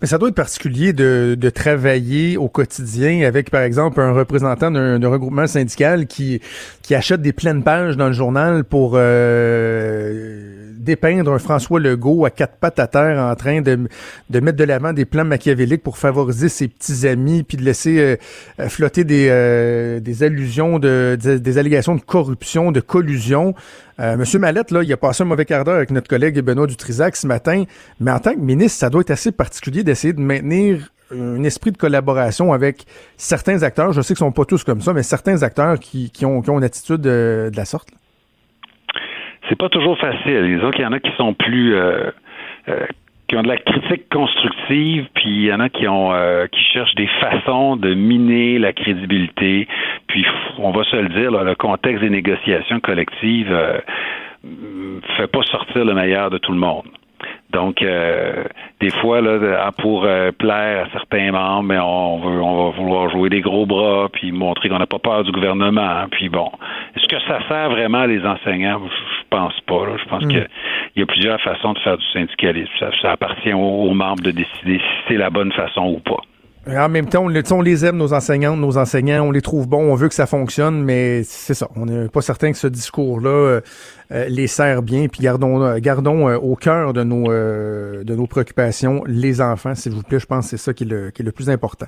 Mais 0.00 0.06
ça 0.06 0.18
doit 0.18 0.28
être 0.28 0.34
particulier 0.34 0.92
de, 0.92 1.50
travailler 1.50 2.36
au 2.36 2.48
quotidien 2.48 3.26
avec, 3.26 3.50
par 3.50 3.62
exemple, 3.62 4.00
un 4.00 4.12
représentant 4.12 4.70
d'un 4.70 5.08
regroupement 5.08 5.46
syndical 5.46 6.06
qui, 6.06 6.40
achète 6.90 7.22
des 7.22 7.32
pleines 7.32 7.64
pages 7.64 7.96
dans 7.96 8.08
le 8.08 8.12
journal 8.12 8.64
pour 8.64 8.96
dépeindre 10.84 11.32
un 11.32 11.38
François 11.38 11.80
Legault 11.80 12.24
à 12.24 12.30
quatre 12.30 12.56
pattes 12.56 12.78
à 12.78 12.86
terre 12.86 13.18
en 13.18 13.34
train 13.34 13.60
de, 13.62 13.88
de 14.30 14.40
mettre 14.40 14.58
de 14.58 14.64
l'avant 14.64 14.92
des 14.92 15.04
plans 15.04 15.24
machiavéliques 15.24 15.82
pour 15.82 15.98
favoriser 15.98 16.48
ses 16.48 16.68
petits 16.68 17.08
amis, 17.08 17.42
puis 17.42 17.56
de 17.56 17.62
laisser 17.62 17.98
euh, 17.98 18.16
euh, 18.60 18.68
flotter 18.68 19.04
des, 19.04 19.28
euh, 19.30 20.00
des 20.00 20.22
allusions, 20.22 20.78
de, 20.78 21.16
des, 21.20 21.58
allégations 21.58 21.94
de 21.94 22.00
corruption, 22.00 22.70
de 22.70 22.80
collusion. 22.80 23.54
Monsieur 23.98 24.40
Mallette, 24.40 24.72
là, 24.72 24.82
il 24.82 24.92
a 24.92 24.96
passé 24.96 25.22
un 25.22 25.26
mauvais 25.26 25.44
quart 25.44 25.62
d'heure 25.62 25.76
avec 25.76 25.92
notre 25.92 26.08
collègue 26.08 26.40
Benoît 26.40 26.66
Dutrisac 26.66 27.14
ce 27.14 27.28
matin, 27.28 27.62
mais 28.00 28.10
en 28.10 28.18
tant 28.18 28.34
que 28.34 28.40
ministre, 28.40 28.80
ça 28.80 28.90
doit 28.90 29.02
être 29.02 29.12
assez 29.12 29.30
particulier 29.30 29.84
d'essayer 29.84 30.12
de 30.12 30.20
maintenir 30.20 30.90
un 31.12 31.44
esprit 31.44 31.70
de 31.70 31.76
collaboration 31.76 32.52
avec 32.52 32.86
certains 33.16 33.62
acteurs. 33.62 33.92
Je 33.92 34.00
sais 34.00 34.14
qu'ils 34.14 34.18
sont 34.18 34.32
pas 34.32 34.44
tous 34.44 34.64
comme 34.64 34.80
ça, 34.80 34.92
mais 34.92 35.04
certains 35.04 35.44
acteurs 35.44 35.78
qui, 35.78 36.10
qui, 36.10 36.26
ont, 36.26 36.42
qui 36.42 36.50
ont 36.50 36.58
une 36.58 36.64
attitude 36.64 37.02
de, 37.02 37.50
de 37.52 37.56
la 37.56 37.64
sorte. 37.64 37.88
C'est 39.48 39.58
pas 39.58 39.68
toujours 39.68 39.98
facile. 39.98 40.56
Disons 40.56 40.70
qu'il 40.70 40.82
y 40.82 40.86
en 40.86 40.92
a 40.92 41.00
qui 41.00 41.12
sont 41.16 41.34
plus 41.34 41.74
euh, 41.74 42.10
euh, 42.68 42.86
qui 43.28 43.36
ont 43.36 43.42
de 43.42 43.48
la 43.48 43.56
critique 43.56 44.08
constructive, 44.10 45.06
puis 45.14 45.28
il 45.28 45.44
y 45.44 45.52
en 45.52 45.60
a 45.60 45.68
qui 45.68 45.88
ont 45.88 46.12
euh, 46.12 46.46
qui 46.46 46.62
cherchent 46.72 46.94
des 46.94 47.08
façons 47.20 47.76
de 47.76 47.94
miner 47.94 48.58
la 48.58 48.72
crédibilité. 48.72 49.66
Puis 50.06 50.24
on 50.58 50.70
va 50.70 50.84
se 50.84 50.96
le 50.96 51.08
dire, 51.08 51.30
là, 51.30 51.44
le 51.44 51.54
contexte 51.54 52.02
des 52.02 52.10
négociations 52.10 52.80
collectives 52.80 53.52
euh, 53.52 53.80
fait 55.16 55.26
pas 55.26 55.42
sortir 55.44 55.84
le 55.84 55.94
meilleur 55.94 56.30
de 56.30 56.38
tout 56.38 56.52
le 56.52 56.58
monde. 56.58 56.86
Donc, 57.50 57.82
euh, 57.82 58.44
des 58.80 58.90
fois, 58.90 59.20
là, 59.20 59.70
pour 59.78 60.04
euh, 60.04 60.32
plaire 60.32 60.86
à 60.86 60.90
certains 60.90 61.30
membres, 61.30 61.62
mais 61.62 61.78
on, 61.78 62.18
veut, 62.18 62.42
on 62.42 62.64
va 62.64 62.76
vouloir 62.76 63.10
jouer 63.10 63.28
des 63.30 63.40
gros 63.40 63.64
bras, 63.64 64.08
puis 64.12 64.32
montrer 64.32 64.68
qu'on 64.68 64.78
n'a 64.78 64.86
pas 64.86 64.98
peur 64.98 65.22
du 65.22 65.30
gouvernement. 65.30 66.06
Puis 66.10 66.28
bon, 66.28 66.50
est-ce 66.96 67.06
que 67.06 67.20
ça 67.28 67.38
sert 67.48 67.70
vraiment 67.70 68.06
les 68.06 68.26
enseignants? 68.26 68.80
Pense 69.36 69.60
pas. 69.66 69.86
Là. 69.86 69.96
Je 70.02 70.04
pense 70.08 70.24
Mm. 70.24 70.28
qu'il 70.28 70.48
y 70.96 71.02
a 71.02 71.06
plusieurs 71.06 71.40
façons 71.40 71.72
de 71.72 71.78
faire 71.80 71.96
du 71.98 72.06
syndicalisme. 72.12 72.70
Ça, 72.78 72.90
ça 73.02 73.12
appartient 73.12 73.52
aux, 73.52 73.58
aux 73.88 73.94
membres 73.94 74.22
de 74.22 74.30
décider 74.30 74.78
si 74.78 74.94
c'est 75.08 75.16
la 75.16 75.30
bonne 75.30 75.52
façon 75.52 75.86
ou 75.86 75.98
pas. 76.00 76.20
En 76.66 76.88
même 76.88 77.06
temps, 77.06 77.24
on, 77.24 77.28
les- 77.62 77.84
aime, 77.84 77.96
nos 77.98 78.14
enseignantes, 78.14 78.58
nos 78.58 78.78
enseignants, 78.78 79.22
on 79.26 79.30
les 79.30 79.42
trouve 79.42 79.68
bons, 79.68 79.92
on 79.92 79.94
veut 79.96 80.08
que 80.08 80.14
ça 80.14 80.24
fonctionne, 80.26 80.82
mais 80.82 81.22
c'est 81.24 81.52
ça. 81.52 81.68
On 81.76 81.84
n'est 81.84 82.08
pas 82.08 82.22
certain 82.22 82.52
que 82.52 82.56
ce 82.58 82.66
discours-là 82.66 83.28
euh, 83.28 83.60
euh, 84.12 84.24
les 84.28 84.46
sert 84.46 84.80
bien. 84.82 85.08
Puis 85.08 85.20
gardons, 85.22 85.62
euh, 85.62 85.78
gardons 85.78 86.26
euh, 86.28 86.36
au 86.38 86.56
cœur 86.56 86.94
de 86.94 87.04
nos, 87.04 87.24
de 87.28 88.14
nos 88.14 88.26
préoccupations 88.26 89.02
les 89.06 89.42
enfants, 89.42 89.74
s'il 89.74 89.92
vous 89.92 90.02
plaît. 90.02 90.18
Je 90.18 90.24
pense 90.26 90.46
que 90.46 90.50
c'est 90.56 90.56
ça 90.64 90.72
qui 90.72 90.84
est, 90.84 90.86
le, 90.86 91.10
qui 91.10 91.20
est 91.20 91.24
le 91.24 91.32
plus 91.32 91.50
important. 91.50 91.86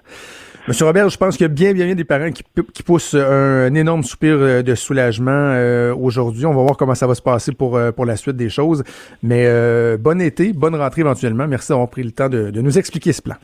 Monsieur 0.69 0.85
Robert, 0.85 1.09
je 1.09 1.17
pense 1.17 1.37
qu'il 1.39 1.45
y 1.45 1.51
a 1.51 1.53
bien, 1.53 1.73
bien, 1.73 1.95
des 1.95 2.05
parents 2.05 2.31
qui, 2.31 2.43
pou- 2.43 2.67
qui 2.75 2.83
poussent 2.83 3.15
un, 3.15 3.73
énorme 3.75 4.03
soupir 4.03 4.63
de 4.63 4.75
soulagement 4.75 5.55
aujourd'hui. 5.99 6.45
On 6.45 6.53
va 6.55 6.63
voir 6.63 6.77
comment 6.77 6.95
ça 6.95 7.07
va 7.07 7.15
se 7.15 7.23
passer 7.23 7.53
pour, 7.53 7.79
pour 7.95 8.05
la 8.05 8.17
suite 8.17 8.37
des 8.37 8.51
choses. 8.51 8.83
Mais 9.23 9.97
bon 9.97 10.21
été, 10.21 10.53
bonne 10.53 10.75
rentrée 10.75 11.01
éventuellement. 11.03 11.47
Merci 11.47 11.69
d'avoir 11.69 11.89
pris 11.89 12.03
le 12.03 12.11
temps 12.11 12.29
de, 12.29 12.51
de 12.51 12.61
nous 12.61 12.77
expliquer 12.79 13.13
ce 13.15 13.23
plan. 13.23 13.37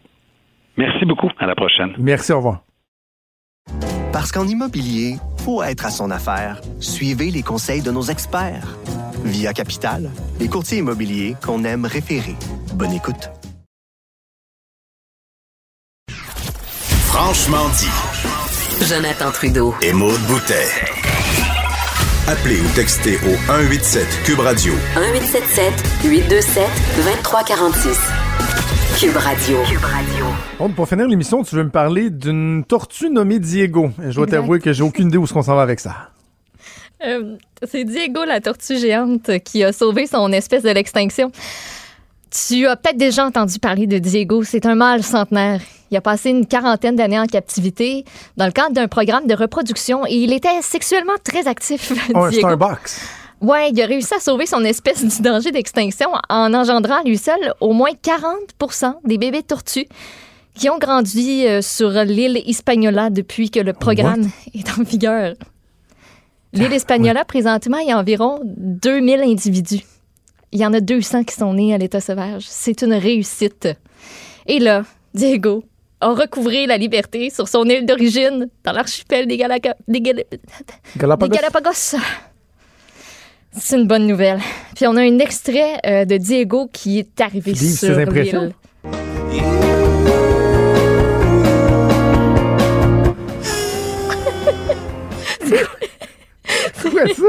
Merci 0.77 1.05
beaucoup. 1.05 1.29
À 1.39 1.47
la 1.47 1.55
prochaine. 1.55 1.95
Merci, 1.99 2.33
au 2.33 2.39
revoir. 2.39 2.63
Parce 4.13 4.31
qu'en 4.33 4.47
immobilier, 4.47 5.17
faut 5.39 5.63
être 5.63 5.87
à 5.87 5.91
son 5.91 6.11
affaire. 6.11 6.61
Suivez 6.81 7.31
les 7.31 7.43
conseils 7.43 7.83
de 7.83 7.91
nos 7.91 8.03
experts. 8.03 8.77
Via 9.25 9.53
Capital, 9.53 10.11
les 10.41 10.49
courtiers 10.49 10.79
immobiliers 10.79 11.37
qu'on 11.45 11.65
aime 11.65 11.87
référer. 11.87 12.35
Bonne 12.75 12.93
écoute. 12.93 13.31
Franchement 17.07 17.69
dit. 17.79 18.87
Jonathan 18.87 19.31
Trudeau. 19.31 19.75
Et 19.83 19.93
Maude 19.93 20.21
Boutet. 20.27 20.67
Appelez 22.27 22.61
ou 22.61 22.69
textez 22.75 23.17
au 23.17 23.37
187 23.47 24.23
Cube 24.25 24.41
Radio 24.41 24.73
1877 24.97 26.05
827 26.05 26.65
2346. 26.97 28.22
Cube 28.99 29.17
Radio. 29.17 29.59
Cube 29.65 29.85
Radio. 29.85 30.27
Bon, 30.59 30.69
pour 30.69 30.89
finir 30.89 31.09
l'émission, 31.09 31.43
tu 31.43 31.57
veux 31.57 31.65
me 31.65 31.71
parler 31.71 32.11
d'une 32.11 32.65
tortue 32.67 33.11
nommée 33.11 33.39
Diego. 33.39 33.91
Et 34.03 34.11
Je 34.11 34.17
dois 34.17 34.27
t'avouer 34.27 34.61
que 34.61 34.73
j'ai 34.73 34.83
aucune 34.83 35.09
idée 35.09 35.17
où 35.17 35.25
est-ce 35.25 35.33
qu'on 35.33 35.43
s'en 35.43 35.57
va 35.57 35.63
avec 35.63 35.81
ça. 35.81 36.11
Euh, 37.05 37.37
c'est 37.65 37.85
Diego, 37.85 38.25
la 38.25 38.41
tortue 38.41 38.79
géante, 38.79 39.39
qui 39.45 39.65
a 39.65 39.73
sauvé 39.73 40.07
son 40.07 40.31
espèce 40.33 40.63
de 40.63 40.71
l'extinction. 40.71 41.33
Tu 42.31 42.67
as 42.67 42.77
peut-être 42.77 42.97
déjà 42.97 43.27
entendu 43.27 43.59
parler 43.59 43.87
de 43.87 43.99
Diego. 43.99 44.45
C'est 44.45 44.67
un 44.67 44.75
mâle 44.77 45.03
centenaire. 45.03 45.61
Il 45.91 45.97
a 45.97 46.01
passé 46.01 46.31
une 46.31 46.47
quarantaine 46.47 46.97
d'années 46.97 47.19
en 47.19 47.27
captivité 47.27 48.05
dans 48.37 48.47
le 48.47 48.53
cadre 48.53 48.73
d'un 48.73 48.89
programme 48.89 49.27
de 49.27 49.35
reproduction 49.35 50.07
et 50.07 50.15
il 50.15 50.33
était 50.33 50.63
sexuellement 50.63 51.13
très 51.23 51.47
actif. 51.47 51.93
Oh, 52.15 52.25
un 52.25 52.31
Diego. 52.31 52.49
Ouais, 53.43 53.71
il 53.71 53.83
a 53.83 53.87
réussi 53.87 54.15
à 54.15 54.21
sauver 54.21 54.47
son 54.47 54.63
espèce 54.65 55.05
du 55.05 55.21
danger 55.21 55.51
d'extinction 55.51 56.09
en 56.29 56.55
engendrant 56.55 57.01
à 57.01 57.03
lui 57.03 57.19
seul 57.19 57.55
au 57.61 57.73
moins 57.73 57.91
40 58.01 58.37
des 59.05 59.19
bébés 59.19 59.43
tortues 59.43 59.87
qui 60.55 60.71
ont 60.71 60.79
grandi 60.79 61.47
euh, 61.47 61.61
sur 61.63 61.91
l'île 61.91 62.41
Hispaniola 62.47 63.11
depuis 63.11 63.51
que 63.51 63.59
le 63.59 63.73
programme 63.73 64.29
est 64.55 64.69
en 64.79 64.83
vigueur. 64.83 65.35
L'île 66.53 66.73
Hispaniola, 66.73 67.25
présentement, 67.25 67.79
il 67.79 67.89
y 67.89 67.93
a 67.93 67.99
environ 67.99 68.39
2000 68.45 69.21
individus. 69.23 69.81
Il 70.53 70.61
y 70.61 70.67
en 70.67 70.75
a 70.75 70.81
200 70.81 71.25
qui 71.25 71.35
sont 71.35 71.55
nés 71.55 71.73
à 71.75 71.79
l'état 71.79 72.01
sauvage. 72.03 72.45
C'est 72.47 72.83
une 72.83 72.93
réussite. 72.93 73.69
Et 74.47 74.59
là, 74.59 74.85
Diego 75.15 75.65
a 76.01 76.11
recouvré 76.11 76.67
la 76.67 76.77
liberté 76.77 77.31
sur 77.31 77.49
son 77.49 77.65
île 77.65 77.87
d'origine 77.87 78.49
dans 78.65 78.73
l'archipel 78.73 79.27
des, 79.27 79.39
Galaga- 79.39 79.77
des 79.89 80.01
Gal- 80.03 80.25
Galapagos. 80.99 81.31
des 81.31 81.37
Galapagos. 81.39 81.97
C'est 83.55 83.77
une 83.77 83.87
bonne 83.87 84.07
nouvelle. 84.07 84.41
Puis 84.75 84.87
on 84.87 84.97
a 84.97 85.03
un 85.03 85.19
extrait 85.19 85.79
euh, 85.87 86.05
de 86.05 86.17
Diego 86.17 86.69
qui 86.73 86.99
est 86.99 87.21
arrivé 87.21 87.55
sur 87.55 87.67
ses 87.67 88.03
impressions. 88.03 88.53
C'est 96.75 96.91
quoi 96.91 97.07
ça? 97.07 97.23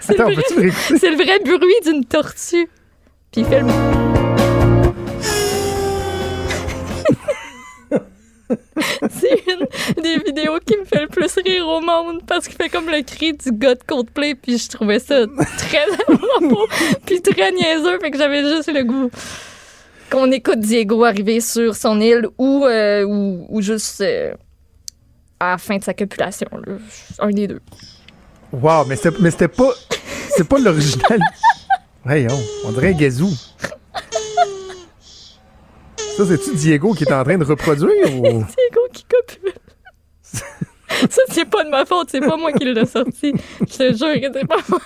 C'est 0.00 0.20
Attends, 0.20 0.28
le 0.28 0.36
le 0.36 1.16
vrai 1.16 1.38
bruit 1.44 1.74
d'une 1.84 2.04
tortue. 2.04 2.68
Puis 3.32 3.42
il 3.42 3.44
fait 3.46 3.60
le... 3.60 4.19
C'est 9.10 9.42
une 9.46 10.02
des 10.02 10.18
vidéos 10.18 10.58
qui 10.64 10.76
me 10.76 10.84
fait 10.84 11.02
le 11.02 11.08
plus 11.08 11.32
rire 11.44 11.66
au 11.66 11.80
monde 11.80 12.22
parce 12.26 12.46
qu'il 12.46 12.56
fait 12.56 12.68
comme 12.68 12.86
le 12.86 13.02
cri 13.02 13.32
du 13.32 13.52
gars 13.52 13.74
de 13.74 13.82
Coldplay 13.82 14.34
puis 14.34 14.58
je 14.58 14.68
trouvais 14.68 14.98
ça 14.98 15.26
très 15.58 15.86
puis 17.06 17.20
très 17.22 17.52
niaiseux 17.52 17.98
fait 18.00 18.10
que 18.10 18.18
j'avais 18.18 18.42
juste 18.42 18.72
le 18.72 18.84
goût 18.84 19.10
qu'on 20.10 20.30
écoute 20.32 20.60
Diego 20.60 21.04
arriver 21.04 21.40
sur 21.40 21.74
son 21.76 22.00
île 22.00 22.26
ou, 22.36 22.64
euh, 22.66 23.04
ou, 23.04 23.46
ou 23.48 23.62
juste 23.62 24.00
euh, 24.00 24.34
à 25.38 25.52
la 25.52 25.58
fin 25.58 25.78
de 25.78 25.84
sa 25.84 25.94
copulation. 25.94 26.48
là. 26.66 26.74
Un 27.20 27.30
des 27.30 27.46
deux. 27.46 27.60
Wow, 28.52 28.84
mais 28.86 28.96
c'était, 28.96 29.16
mais 29.20 29.30
c'était 29.30 29.48
pas. 29.48 29.70
C'est 30.36 30.48
pas 30.48 30.58
l'original. 30.58 31.20
Voyons, 32.04 32.40
on 32.64 32.72
dirait 32.72 32.88
un 32.88 32.98
gazou. 32.98 33.30
Ça, 36.20 36.26
c'est-tu 36.26 36.54
Diego 36.56 36.92
qui 36.92 37.04
est 37.04 37.12
en 37.12 37.24
train 37.24 37.38
de 37.38 37.44
reproduire 37.44 38.14
ou? 38.16 38.22
Diego 38.22 38.80
qui 38.92 39.04
copule. 39.04 39.52
Ça, 41.08 41.22
c'est 41.30 41.48
pas 41.48 41.64
de 41.64 41.70
ma 41.70 41.84
faute, 41.86 42.08
c'est 42.10 42.20
pas 42.20 42.36
moi 42.36 42.52
qui 42.52 42.64
l'ai 42.64 42.84
sorti. 42.84 43.32
Je 43.60 43.64
te 43.76 43.96
jure 43.96 44.20
que 44.20 44.38
c'est 44.38 44.46
pas 44.46 44.58
moi. 44.68 44.80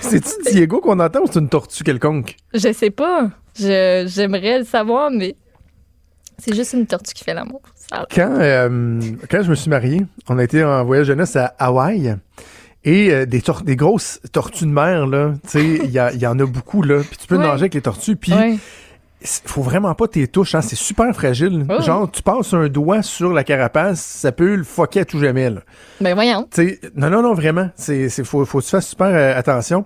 C'est-tu 0.00 0.30
Diego 0.52 0.80
qu'on 0.80 0.98
entend 1.00 1.20
ou 1.22 1.26
c'est 1.30 1.40
une 1.40 1.48
tortue 1.48 1.82
quelconque? 1.84 2.36
Je 2.54 2.72
sais 2.72 2.90
pas. 2.90 3.28
Je- 3.58 4.04
J'aimerais 4.08 4.60
le 4.60 4.64
savoir, 4.64 5.10
mais 5.10 5.34
c'est 6.38 6.54
juste 6.54 6.72
une 6.74 6.86
tortue 6.86 7.12
qui 7.12 7.24
fait 7.24 7.34
l'amour. 7.34 7.60
Quand, 8.14 8.36
euh, 8.38 9.00
quand 9.30 9.42
je 9.42 9.50
me 9.50 9.54
suis 9.56 9.68
marié, 9.68 10.06
on 10.28 10.38
a 10.38 10.44
été 10.44 10.62
en 10.64 10.84
voyage 10.84 11.10
noces 11.10 11.36
à 11.36 11.46
Hawaï. 11.58 12.16
Et 12.84 13.10
euh, 13.12 13.26
des, 13.26 13.42
des 13.64 13.76
grosses 13.76 14.20
tortues 14.32 14.64
de 14.64 14.70
mer, 14.70 15.06
là, 15.08 15.34
tu 15.42 15.48
sais, 15.50 15.64
il 15.84 15.90
y, 15.90 16.26
en 16.26 16.38
a 16.38 16.46
beaucoup, 16.46 16.82
là. 16.82 17.00
Puis 17.02 17.18
tu 17.18 17.26
peux 17.26 17.36
Ouais. 17.36 17.42
nager 17.42 17.62
avec 17.62 17.74
les 17.74 17.82
tortues, 17.82 18.14
puis 18.16 18.32
Ouais. 18.32 18.56
Faut 19.22 19.62
vraiment 19.62 19.94
pas 19.94 20.06
tes 20.06 20.28
touches, 20.28 20.54
hein, 20.54 20.60
c'est 20.62 20.76
super 20.76 21.12
fragile. 21.14 21.66
Ouais. 21.68 21.82
Genre, 21.82 22.10
tu 22.10 22.22
passes 22.22 22.54
un 22.54 22.68
doigt 22.68 23.02
sur 23.02 23.32
la 23.32 23.42
carapace, 23.44 24.00
ça 24.00 24.30
peut 24.32 24.54
le 24.54 24.64
foquer 24.64 25.00
à 25.00 25.04
tout 25.04 25.18
jamais, 25.18 25.50
là. 25.50 25.60
Ben 26.00 26.14
voyons. 26.14 26.46
Tu 26.52 26.68
sais, 26.68 26.80
non, 26.94 27.10
non, 27.10 27.22
non, 27.22 27.34
vraiment. 27.34 27.70
C'est, 27.74 28.08
c'est, 28.08 28.22
faut, 28.24 28.44
faut 28.44 28.60
que 28.60 28.64
tu 28.64 28.70
fasses 28.70 28.88
super 28.88 29.08
euh, 29.08 29.36
attention. 29.36 29.84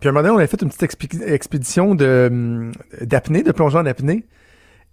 Puis 0.00 0.08
à 0.08 0.10
un 0.10 0.12
moment 0.12 0.22
donné, 0.22 0.34
on 0.34 0.38
avait 0.38 0.46
fait 0.46 0.60
une 0.62 0.68
petite 0.68 0.82
expé- 0.82 1.26
expédition 1.32 1.94
de, 1.94 2.28
hum, 2.30 2.72
d'apnée, 3.00 3.42
de 3.42 3.52
plongeon 3.52 3.80
en 3.80 3.86
apnée. 3.86 4.24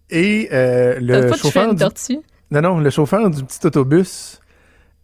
Et 0.10 0.50
euh, 0.52 0.98
le 1.02 1.30
pas 1.30 1.38
chauffeur 1.38 1.66
une 1.70 1.76
du, 1.76 1.84
tortue? 1.84 2.20
non, 2.52 2.62
non, 2.62 2.80
le 2.80 2.90
chauffeur 2.90 3.30
du 3.30 3.44
petit 3.44 3.66
autobus 3.66 4.40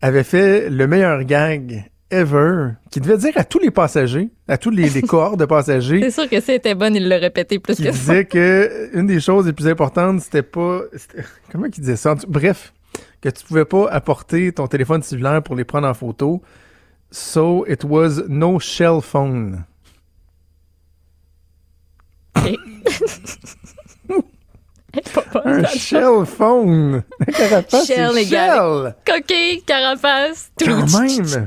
avait 0.02 0.24
fait 0.24 0.70
le 0.70 0.88
meilleur 0.88 1.24
gag 1.24 1.90
ever, 2.10 2.72
qui 2.92 3.00
devait 3.02 3.18
dire 3.18 3.34
à 3.36 3.44
tous 3.44 3.60
les 3.60 3.72
passagers, 3.72 4.30
à 4.48 4.58
tous 4.58 4.70
les, 4.70 4.90
les 4.90 5.02
cohortes 5.04 5.40
de 5.40 5.46
passagers, 5.46 6.02
C'est 6.02 6.12
sûr 6.12 6.30
que 6.30 6.40
c'était 6.40 6.76
bonne, 6.76 6.96
il 6.96 7.08
l'a 7.08 7.18
répété 7.18 7.60
plus 7.60 7.76
que 7.76 7.84
ça. 7.84 7.92
disait 7.92 8.26
que 8.26 8.90
une 8.94 9.08
des 9.08 9.20
choses 9.20 9.46
les 9.46 9.54
plus 9.54 9.68
importantes, 9.68 10.22
c'était 10.22 10.42
pas. 10.44 10.82
Comment 11.52 11.66
il 11.66 11.72
disait 11.72 11.96
ça? 11.98 12.16
Bref, 12.28 12.74
que 13.22 13.30
tu 13.30 13.44
pouvais 13.46 13.66
pas 13.66 13.90
apporter 13.90 14.52
ton 14.52 14.68
téléphone 14.68 15.02
cellulaire 15.04 15.44
pour 15.44 15.56
les 15.56 15.66
prendre 15.66 15.88
en 15.88 15.94
photo. 15.94 16.42
So 17.12 17.66
it 17.68 17.84
was 17.84 18.24
no 18.28 18.60
shell 18.60 19.02
phone. 19.02 19.64
Pas 25.34 25.42
Un 25.46 25.64
shell 25.66 26.26
phone! 26.26 27.04
La 27.20 27.34
carapace, 27.34 27.88
Shell, 27.88 28.12
les 28.16 28.26
gars. 28.26 28.96
Coquille, 29.06 29.62
carapace. 29.66 30.50
tout. 30.58 30.66
Quand 30.66 31.00
même! 31.00 31.46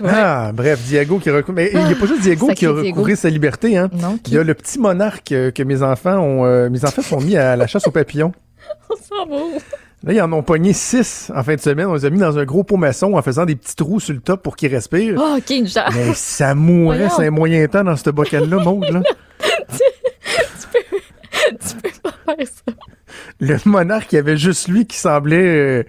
Ouais. 0.00 0.10
Ah, 0.12 0.52
bref, 0.54 0.80
Diego 0.86 1.18
qui 1.18 1.28
recouvre. 1.28 1.56
Mais 1.56 1.70
il 1.74 1.84
n'y 1.84 1.92
a 1.92 1.96
pas 1.96 2.06
juste 2.06 2.20
Diego 2.20 2.46
Sacré 2.46 2.54
qui 2.54 2.66
a 2.66 2.70
recouvré 2.70 3.16
sa 3.16 3.28
liberté, 3.30 3.76
hein. 3.76 3.90
Non, 3.92 4.16
Il 4.28 4.34
y 4.34 4.38
a 4.38 4.44
le 4.44 4.54
petit 4.54 4.78
monarque 4.78 5.32
euh, 5.32 5.50
que 5.50 5.64
mes 5.64 5.82
enfants 5.82 6.18
ont. 6.18 6.44
euh, 6.46 6.70
mes 6.70 6.84
enfants 6.84 7.02
sont 7.02 7.20
mis 7.20 7.36
à 7.36 7.56
la 7.56 7.66
chasse 7.66 7.84
aux 7.88 7.90
papillons. 7.90 8.32
On 8.90 8.94
s'en 8.94 9.26
va? 9.26 9.36
Là, 10.04 10.12
ils 10.12 10.20
en 10.22 10.32
ont 10.32 10.44
pogné 10.44 10.72
six 10.72 11.32
en 11.34 11.42
fin 11.42 11.56
de 11.56 11.60
semaine. 11.60 11.86
On 11.86 11.94
les 11.94 12.04
a 12.04 12.10
mis 12.10 12.20
dans 12.20 12.38
un 12.38 12.44
gros 12.44 12.62
pot 12.62 12.76
maçon 12.76 13.14
en 13.14 13.22
faisant 13.22 13.44
des 13.44 13.56
petits 13.56 13.74
trous 13.74 13.98
sur 13.98 14.14
le 14.14 14.20
top 14.20 14.44
pour 14.44 14.54
qu'ils 14.54 14.72
respirent. 14.72 15.20
Ah, 15.20 15.34
OK, 15.38 15.66
genre. 15.66 15.90
Mais 15.92 16.14
ça 16.14 16.54
mourrait, 16.54 17.08
c'est 17.16 17.26
un 17.26 17.30
moyen 17.32 17.66
temps 17.66 17.82
dans 17.82 17.96
ce 17.96 18.08
bocal-là, 18.10 18.62
Maud, 18.62 18.84
là. 18.88 19.00
tu 21.50 21.74
peux 21.82 21.82
pas 21.82 21.87
Le 23.40 23.56
monarque, 23.64 24.12
il 24.12 24.16
y 24.16 24.18
avait 24.18 24.36
juste 24.36 24.68
lui 24.68 24.86
qui 24.86 24.98
semblait 24.98 25.36
euh, 25.36 25.84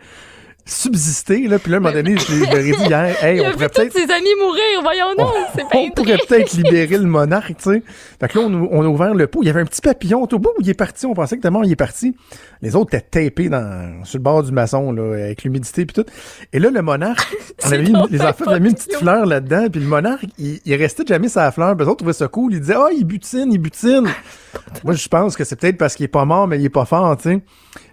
subsister, 0.69 1.47
là. 1.47 1.59
Puis 1.59 1.71
là, 1.71 1.77
à 1.77 1.79
un 1.79 1.83
moment 1.83 1.93
donné, 1.93 2.17
je 2.17 2.39
leur 2.45 2.57
ai 2.57 2.71
dit 2.71 2.83
hier, 2.83 3.15
hey, 3.23 3.41
on 3.41 3.51
pourrait 3.51 3.69
peut-être... 3.69 3.93
ses 3.93 4.11
amis 4.11 4.35
mourir, 4.39 4.81
voyons 4.81 5.15
donc, 5.17 5.33
c'est 5.55 5.63
On 5.73 5.89
pourrait 5.91 6.17
peut-être 6.27 6.53
libérer 6.53 6.97
le 6.97 7.05
monarque, 7.05 7.57
tu 7.57 7.71
sais. 7.71 7.83
Fait 8.19 8.27
que 8.27 8.39
là, 8.39 8.45
on, 8.45 8.69
on 8.71 8.83
a 8.83 8.87
ouvert 8.87 9.13
le 9.13 9.27
pot. 9.27 9.39
Il 9.43 9.47
y 9.47 9.49
avait 9.49 9.61
un 9.61 9.65
petit 9.65 9.81
papillon 9.81 10.23
au 10.23 10.39
bout 10.39 10.51
où 10.57 10.61
il 10.61 10.69
est 10.69 10.73
parti. 10.73 11.05
On 11.05 11.13
pensait 11.13 11.37
que 11.37 11.41
tellement 11.41 11.63
il 11.63 11.71
est 11.71 11.75
parti. 11.75 12.15
Les 12.61 12.75
autres 12.75 12.93
étaient 12.95 13.29
tapés 13.29 13.49
dans, 13.49 14.03
sur 14.03 14.17
le 14.17 14.23
bord 14.23 14.43
du 14.43 14.51
maçon, 14.51 14.91
là, 14.91 15.13
avec 15.13 15.43
l'humidité 15.43 15.85
puis 15.85 16.03
tout. 16.03 16.09
Et 16.53 16.59
là, 16.59 16.69
le 16.69 16.81
monarque, 16.81 17.35
on 17.65 17.67
avait 17.67 17.83
mis, 17.83 17.93
les 18.09 18.21
enfants 18.21 18.45
avaient 18.47 18.59
mis 18.59 18.69
une 18.69 18.75
petite 18.75 18.95
fleur 18.95 19.25
là-dedans. 19.25 19.67
Puis 19.71 19.81
le 19.81 19.87
monarque, 19.87 20.25
il, 20.37 20.59
il 20.65 20.75
restait 20.75 21.05
jamais 21.07 21.29
sa 21.29 21.51
fleur. 21.51 21.75
Puis 21.75 21.85
les 21.85 21.89
autres 21.89 21.99
trouvaient 21.99 22.13
ça 22.13 22.27
cool. 22.27 22.53
Ils 22.53 22.59
disaient, 22.59 22.75
ah, 22.77 22.89
il 22.95 23.05
butine, 23.05 23.51
il 23.51 23.59
butine. 23.59 24.07
Moi, 24.83 24.93
je 24.93 25.07
pense 25.07 25.35
que 25.35 25.43
c'est 25.43 25.55
peut-être 25.55 25.77
parce 25.77 25.95
qu'il 25.95 26.05
est 26.05 26.09
pas 26.09 26.25
mort, 26.25 26.47
mais 26.47 26.59
il 26.59 26.65
est 26.65 26.69
pas 26.69 26.85
fort, 26.85 27.15
tu 27.17 27.29
sais. 27.29 27.41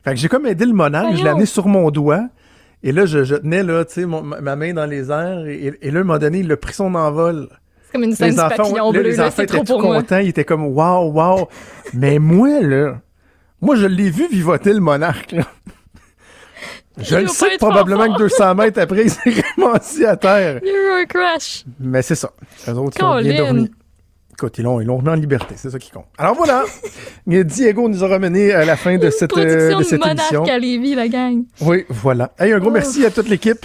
Fait 0.04 0.10
que 0.12 0.16
j'ai 0.16 0.28
comme 0.28 0.46
aidé 0.46 0.64
le 0.64 0.72
monarque. 0.72 1.16
Je 1.16 1.22
l'ai 1.22 1.30
amené 1.30 1.46
sur 1.46 1.66
mon 1.68 1.90
doigt. 1.90 2.28
Et 2.82 2.92
là, 2.92 3.06
je, 3.06 3.24
je 3.24 3.34
tenais, 3.36 3.62
là, 3.62 3.84
tu 3.84 3.94
sais, 3.94 4.06
mon- 4.06 4.22
ma 4.22 4.40
ma 4.40 4.54
main 4.56 4.72
dans 4.74 4.86
les 4.86 5.10
airs. 5.10 5.46
Et, 5.46 5.76
et 5.80 5.90
là, 5.90 5.98
à 5.98 6.02
un 6.02 6.04
moment 6.04 6.18
donné, 6.18 6.40
il 6.40 6.52
a 6.52 6.56
pris 6.56 6.74
son 6.74 6.94
envol. 6.94 7.48
C'est 7.86 7.92
comme 7.92 8.04
une 8.04 8.14
scène 8.14 8.32
Les 8.32 8.40
enfants, 8.40 8.56
papillon 8.56 8.92
là, 8.92 9.00
bleu, 9.00 9.10
les 9.10 9.16
là, 9.16 9.26
enfants 9.28 9.42
étaient 9.42 9.60
trop 9.64 9.78
contents. 9.80 10.18
Ils 10.18 10.28
étaient 10.28 10.44
comme, 10.44 10.66
waouh, 10.66 11.10
waouh. 11.12 11.46
Mais 11.94 12.18
moi, 12.18 12.60
là, 12.60 13.00
moi, 13.60 13.76
je 13.76 13.86
l'ai 13.86 14.10
vu 14.10 14.28
vivoter 14.30 14.72
le 14.72 14.80
monarque, 14.80 15.32
là. 15.32 15.44
Je 16.98 17.16
le 17.16 17.26
sais 17.28 17.58
probablement 17.58 18.10
que 18.14 18.18
200 18.18 18.54
mètres 18.54 18.80
après, 18.80 19.02
il 19.04 19.10
s'est 19.10 19.42
assis 19.74 20.04
à 20.06 20.16
terre. 20.16 20.60
Il 20.62 20.68
y 20.68 20.70
a 20.70 20.74
eu 20.74 21.02
un 21.02 21.04
crash. 21.04 21.64
Mais 21.78 22.00
c'est 22.00 22.14
ça. 22.14 22.30
Les 22.66 22.72
autres, 22.72 22.96
ils 22.98 23.04
ont 23.04 23.20
bien 23.20 23.36
dormi. 23.44 23.70
Écoute, 24.38 24.58
ils 24.58 24.64
l'ont, 24.64 24.76
en 24.76 25.14
liberté. 25.14 25.54
C'est 25.56 25.70
ça 25.70 25.78
qui 25.78 25.90
compte. 25.90 26.04
Alors 26.18 26.34
voilà. 26.34 26.64
Diego 27.26 27.88
nous 27.88 28.04
a 28.04 28.08
ramené 28.08 28.52
à 28.52 28.66
la 28.66 28.76
fin 28.76 28.98
de 28.98 29.08
cette, 29.08 29.34
euh, 29.34 29.70
Production 29.70 29.78
de 29.78 29.82
de 29.82 29.88
cette 29.88 29.98
monarque 29.98 30.18
émission. 30.18 30.44
à 30.44 30.58
Lévis, 30.58 30.94
la 30.94 31.08
gang. 31.08 31.44
Oui, 31.62 31.86
voilà. 31.88 32.34
Hey, 32.38 32.52
un 32.52 32.58
gros 32.58 32.70
merci 32.70 33.06
à 33.06 33.10
toute 33.10 33.30
l'équipe. 33.30 33.64